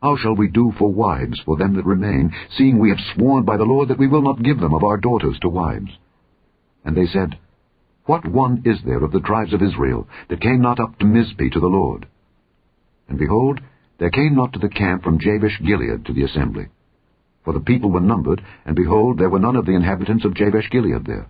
How 0.01 0.16
shall 0.16 0.35
we 0.35 0.48
do 0.48 0.73
for 0.78 0.90
wives 0.90 1.39
for 1.44 1.59
them 1.59 1.74
that 1.77 1.85
remain, 1.85 2.32
seeing 2.56 2.78
we 2.78 2.89
have 2.89 3.14
sworn 3.14 3.44
by 3.44 3.59
the 3.59 3.64
Lord 3.64 3.90
that 3.90 3.98
we 3.98 4.09
will 4.09 4.23
not 4.23 4.43
give 4.43 4.60
them 4.60 4.73
of 4.73 4.82
our 4.82 4.97
daughters 4.97 5.39
to 5.43 5.48
wives? 5.51 5.90
And 6.86 6.97
they 6.97 7.05
said, 7.05 7.39
What 8.06 8.27
one 8.27 8.62
is 8.64 8.78
there 8.86 9.05
of 9.05 9.12
the 9.12 9.20
tribes 9.20 9.52
of 9.52 9.60
Israel 9.60 10.09
that 10.31 10.40
came 10.40 10.62
not 10.62 10.81
up 10.81 10.98
to 10.98 11.05
Mizpeh 11.05 11.52
to 11.52 11.60
the 11.60 11.66
Lord? 11.66 12.09
And 13.10 13.18
behold, 13.18 13.60
there 13.98 14.09
came 14.09 14.35
not 14.35 14.55
to 14.55 14.59
the 14.59 14.70
camp 14.70 15.02
from 15.02 15.18
Jabesh 15.18 15.60
Gilead 15.62 16.06
to 16.06 16.14
the 16.14 16.24
assembly. 16.24 16.68
For 17.44 17.52
the 17.52 17.60
people 17.60 17.90
were 17.90 18.01
numbered, 18.01 18.43
and 18.64 18.74
behold, 18.74 19.18
there 19.18 19.28
were 19.28 19.39
none 19.39 19.56
of 19.56 19.66
the 19.66 19.74
inhabitants 19.74 20.24
of 20.24 20.35
Jabesh-Gilead 20.35 21.05
there. 21.05 21.28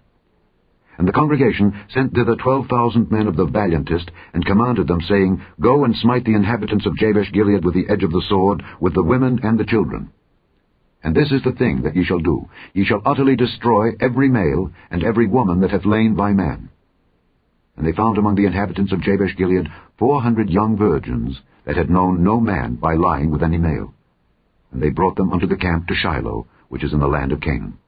And 0.99 1.07
the 1.07 1.13
congregation 1.13 1.75
sent 1.91 2.15
thither 2.15 2.37
twelve 2.37 2.69
thousand 2.69 3.11
men 3.11 3.27
of 3.27 3.37
the 3.37 3.47
valiantest, 3.47 4.11
and 4.33 4.45
commanded 4.47 4.89
them, 4.89 5.01
saying, 5.03 5.43
Go 5.61 5.85
and 5.85 5.95
smite 5.95 6.25
the 6.25 6.35
inhabitants 6.35 6.87
of 6.87 6.97
Jabesh-Gilead 6.97 7.65
with 7.65 7.75
the 7.75 7.89
edge 7.91 8.03
of 8.03 8.13
the 8.13 8.25
sword, 8.29 8.63
with 8.81 8.95
the 8.95 9.03
women 9.03 9.41
and 9.43 9.59
the 9.59 9.67
children. 9.67 10.11
And 11.05 11.15
this 11.15 11.31
is 11.31 11.43
the 11.45 11.53
thing 11.53 11.83
that 11.83 11.95
ye 11.95 12.05
shall 12.05 12.19
do. 12.19 12.49
Ye 12.73 12.85
shall 12.85 13.03
utterly 13.05 13.37
destroy 13.37 13.91
every 14.01 14.29
male 14.29 14.73
and 14.91 15.05
every 15.05 15.27
woman 15.27 15.61
that 15.61 15.71
hath 15.71 15.85
lain 15.85 16.15
by 16.15 16.33
man. 16.33 16.71
And 17.77 17.87
they 17.87 17.93
found 17.93 18.17
among 18.17 18.37
the 18.37 18.47
inhabitants 18.47 18.93
of 18.93 19.03
Jabesh-Gilead 19.03 19.69
four 19.99 20.23
hundred 20.23 20.49
young 20.49 20.77
virgins 20.79 21.41
that 21.67 21.77
had 21.77 21.91
known 21.91 22.25
no 22.25 22.41
man 22.41 22.77
by 22.77 22.95
lying 22.95 23.31
with 23.31 23.43
any 23.43 23.59
male. 23.59 23.93
And 24.73 24.83
they 24.83 24.91
brought 24.91 25.17
them 25.17 25.31
unto 25.31 25.47
the 25.47 25.57
camp 25.57 25.89
to 25.89 25.95
Shiloh, 25.95 26.47
which 26.69 26.83
is 26.83 26.93
in 26.93 27.01
the 27.01 27.07
land 27.07 27.33
of 27.33 27.41
Canaan. 27.41 27.79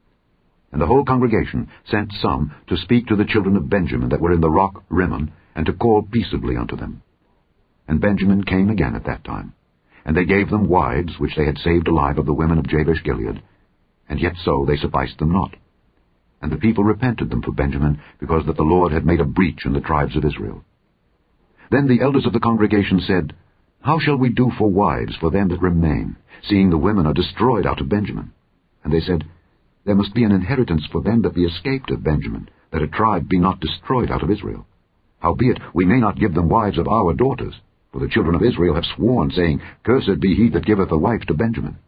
And 0.71 0.81
the 0.81 0.87
whole 0.87 1.05
congregation 1.05 1.69
sent 1.91 2.13
some 2.21 2.53
to 2.69 2.77
speak 2.77 3.07
to 3.07 3.17
the 3.17 3.25
children 3.25 3.57
of 3.57 3.71
Benjamin 3.71 4.11
that 4.11 4.21
were 4.21 4.33
in 4.33 4.41
the 4.41 4.51
rock 4.51 4.85
Rimmon, 4.91 5.33
and 5.55 5.67
to 5.67 5.73
call 5.73 6.03
peaceably 6.03 6.57
unto 6.57 6.77
them. 6.77 7.03
And 7.89 8.01
Benjamin 8.01 8.45
came 8.45 8.69
again 8.69 8.95
at 8.95 9.05
that 9.07 9.25
time. 9.25 9.55
And 10.05 10.17
they 10.17 10.25
gave 10.25 10.51
them 10.51 10.69
wives 10.69 11.19
which 11.19 11.37
they 11.37 11.47
had 11.47 11.59
saved 11.59 11.89
alive 11.89 12.19
of 12.19 12.27
the 12.27 12.35
women 12.35 12.59
of 12.59 12.69
Jabesh-Gilead, 12.69 13.43
and 14.09 14.21
yet 14.21 14.35
so 14.43 14.65
they 14.67 14.77
sufficed 14.77 15.19
them 15.19 15.33
not. 15.33 15.55
And 16.41 16.53
the 16.53 16.57
people 16.57 16.85
repented 16.85 17.31
them 17.31 17.43
for 17.43 17.53
Benjamin, 17.53 18.01
because 18.21 18.47
that 18.47 18.57
the 18.57 18.63
Lord 18.63 18.93
had 18.93 19.05
made 19.05 19.21
a 19.21 19.25
breach 19.25 19.65
in 19.65 19.73
the 19.73 19.81
tribes 19.81 20.17
of 20.17 20.25
Israel. 20.25 20.65
Then 21.71 21.89
the 21.89 22.03
elders 22.03 22.27
of 22.27 22.33
the 22.33 22.41
congregation 22.41 23.01
said, 23.01 23.35
How 23.81 23.99
shall 23.99 24.17
we 24.17 24.31
do 24.31 24.51
for 24.57 24.71
wives 24.71 25.17
for 25.17 25.31
them 25.31 25.49
that 25.49 25.61
remain, 25.61 26.17
seeing 26.43 26.71
the 26.71 26.79
women 26.79 27.07
are 27.07 27.15
destroyed 27.15 27.67
out 27.67 27.81
of 27.81 27.89
Benjamin? 27.89 28.33
And 28.85 28.93
they 28.93 29.01
said, 29.01 29.25
there 29.85 29.95
must 29.95 30.15
be 30.15 30.25
an 30.25 30.33
inheritance 30.33 30.87
for 30.91 31.01
them 31.03 31.23
that 31.23 31.35
be 31.35 31.45
escaped 31.45 31.91
of 31.91 32.05
Benjamin, 32.05 32.49
that 32.73 32.83
a 32.83 32.89
tribe 32.89 33.29
be 33.29 33.39
not 33.39 33.61
destroyed 33.61 34.11
out 34.11 34.23
of 34.23 34.31
Israel. 34.31 34.67
Howbeit, 35.21 35.59
we 35.75 35.85
may 35.85 35.99
not 35.99 36.19
give 36.19 36.35
them 36.35 36.49
wives 36.49 36.79
of 36.79 36.89
our 36.89 37.13
daughters, 37.15 37.55
for 37.93 38.01
the 38.01 38.09
children 38.09 38.35
of 38.35 38.43
Israel 38.43 38.75
have 38.75 38.85
sworn, 38.97 39.31
saying, 39.31 39.61
Cursed 39.85 40.21
be 40.21 40.35
he 40.35 40.49
that 40.51 40.67
giveth 40.67 40.91
a 40.93 40.99
wife 40.99 41.23
to 41.27 41.35
Benjamin. 41.35 41.79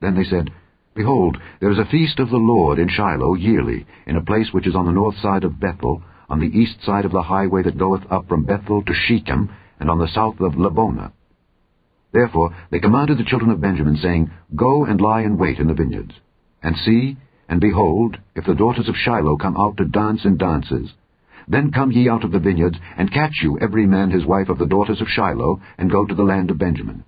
Then 0.00 0.14
they 0.14 0.24
said, 0.24 0.50
Behold, 0.94 1.36
there 1.60 1.70
is 1.70 1.78
a 1.78 1.84
feast 1.90 2.20
of 2.20 2.30
the 2.30 2.36
Lord 2.36 2.78
in 2.78 2.88
Shiloh 2.88 3.34
yearly, 3.34 3.86
in 4.06 4.16
a 4.16 4.24
place 4.24 4.52
which 4.52 4.66
is 4.66 4.76
on 4.76 4.86
the 4.86 4.92
north 4.92 5.16
side 5.18 5.44
of 5.44 5.58
Bethel, 5.58 6.02
on 6.28 6.38
the 6.38 6.46
east 6.46 6.82
side 6.82 7.04
of 7.04 7.12
the 7.12 7.22
highway 7.22 7.62
that 7.62 7.78
goeth 7.78 8.02
up 8.10 8.28
from 8.28 8.44
Bethel 8.44 8.82
to 8.84 8.94
Shechem, 8.94 9.50
and 9.80 9.90
on 9.90 9.98
the 9.98 10.08
south 10.08 10.40
of 10.40 10.56
Lebonah. 10.56 11.12
Therefore 12.12 12.54
they 12.70 12.78
commanded 12.78 13.18
the 13.18 13.24
children 13.24 13.50
of 13.50 13.60
Benjamin, 13.60 13.96
saying, 13.96 14.30
Go 14.54 14.84
and 14.84 15.00
lie 15.00 15.22
in 15.22 15.36
wait 15.36 15.58
in 15.58 15.66
the 15.66 15.74
vineyards. 15.74 16.12
And 16.64 16.76
see, 16.78 17.18
and 17.46 17.60
behold, 17.60 18.16
if 18.34 18.46
the 18.46 18.54
daughters 18.54 18.88
of 18.88 18.96
Shiloh 18.96 19.36
come 19.36 19.56
out 19.56 19.76
to 19.76 19.84
dance 19.84 20.24
in 20.24 20.38
dances, 20.38 20.94
then 21.46 21.70
come 21.70 21.92
ye 21.92 22.08
out 22.08 22.24
of 22.24 22.32
the 22.32 22.38
vineyards, 22.38 22.78
and 22.96 23.12
catch 23.12 23.42
you 23.42 23.58
every 23.60 23.86
man 23.86 24.10
his 24.10 24.24
wife 24.24 24.48
of 24.48 24.58
the 24.58 24.66
daughters 24.66 25.02
of 25.02 25.08
Shiloh, 25.08 25.60
and 25.76 25.90
go 25.90 26.06
to 26.06 26.14
the 26.14 26.22
land 26.22 26.50
of 26.50 26.58
Benjamin. 26.58 27.04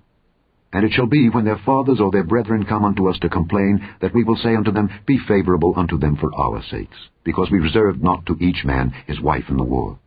And 0.74 0.84
it 0.84 0.92
shall 0.92 1.06
be, 1.06 1.30
when 1.30 1.46
their 1.46 1.60
fathers 1.64 2.00
or 2.00 2.10
their 2.10 2.22
brethren 2.22 2.66
come 2.66 2.84
unto 2.84 3.08
us 3.08 3.18
to 3.20 3.30
complain, 3.30 3.80
that 4.02 4.12
we 4.12 4.24
will 4.24 4.36
say 4.36 4.54
unto 4.54 4.70
them, 4.70 4.90
Be 5.06 5.18
favorable 5.26 5.72
unto 5.74 5.96
them 5.96 6.16
for 6.16 6.30
our 6.36 6.62
sakes, 6.70 6.98
because 7.24 7.50
we 7.50 7.58
reserved 7.58 8.02
not 8.02 8.26
to 8.26 8.36
each 8.38 8.62
man 8.62 8.92
his 9.06 9.22
wife 9.22 9.44
in 9.48 9.56
the 9.56 9.62
war. 9.62 9.98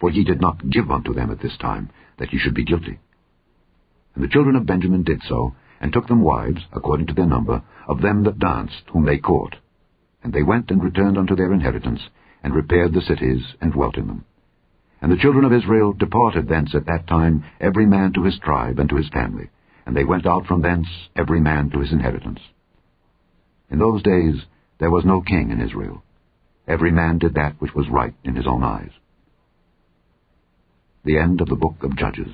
For 0.00 0.10
ye 0.10 0.24
did 0.24 0.40
not 0.40 0.70
give 0.70 0.90
unto 0.90 1.12
them 1.12 1.30
at 1.30 1.42
this 1.42 1.58
time, 1.58 1.90
that 2.18 2.32
ye 2.32 2.38
should 2.38 2.54
be 2.54 2.64
guilty. 2.64 3.00
And 4.14 4.24
the 4.24 4.28
children 4.28 4.56
of 4.56 4.64
Benjamin 4.64 5.02
did 5.02 5.20
so, 5.28 5.54
and 5.78 5.92
took 5.92 6.06
them 6.06 6.22
wives, 6.22 6.62
according 6.72 7.08
to 7.08 7.12
their 7.12 7.26
number, 7.26 7.62
of 7.86 8.00
them 8.00 8.24
that 8.24 8.38
danced, 8.38 8.82
whom 8.92 9.04
they 9.04 9.18
caught. 9.18 9.56
And 10.22 10.32
they 10.32 10.42
went 10.42 10.70
and 10.70 10.82
returned 10.82 11.18
unto 11.18 11.36
their 11.36 11.52
inheritance, 11.52 12.00
and 12.42 12.54
repaired 12.54 12.92
the 12.92 13.00
cities, 13.02 13.42
and 13.60 13.72
dwelt 13.72 13.96
in 13.96 14.06
them. 14.06 14.24
And 15.00 15.12
the 15.12 15.18
children 15.18 15.44
of 15.44 15.52
Israel 15.52 15.92
departed 15.92 16.48
thence 16.48 16.74
at 16.74 16.86
that 16.86 17.06
time, 17.06 17.44
every 17.60 17.86
man 17.86 18.12
to 18.14 18.22
his 18.22 18.38
tribe 18.38 18.78
and 18.78 18.88
to 18.88 18.96
his 18.96 19.08
family, 19.10 19.50
and 19.86 19.94
they 19.94 20.04
went 20.04 20.26
out 20.26 20.46
from 20.46 20.62
thence, 20.62 20.86
every 21.14 21.40
man 21.40 21.70
to 21.70 21.80
his 21.80 21.92
inheritance. 21.92 22.40
In 23.70 23.78
those 23.78 24.02
days 24.02 24.36
there 24.78 24.90
was 24.90 25.04
no 25.04 25.20
king 25.20 25.50
in 25.50 25.60
Israel. 25.60 26.02
Every 26.66 26.90
man 26.90 27.18
did 27.18 27.34
that 27.34 27.60
which 27.60 27.74
was 27.74 27.88
right 27.90 28.14
in 28.24 28.34
his 28.34 28.46
own 28.46 28.64
eyes. 28.64 28.90
The 31.04 31.18
end 31.18 31.40
of 31.40 31.48
the 31.48 31.56
book 31.56 31.82
of 31.82 31.96
Judges. 31.96 32.28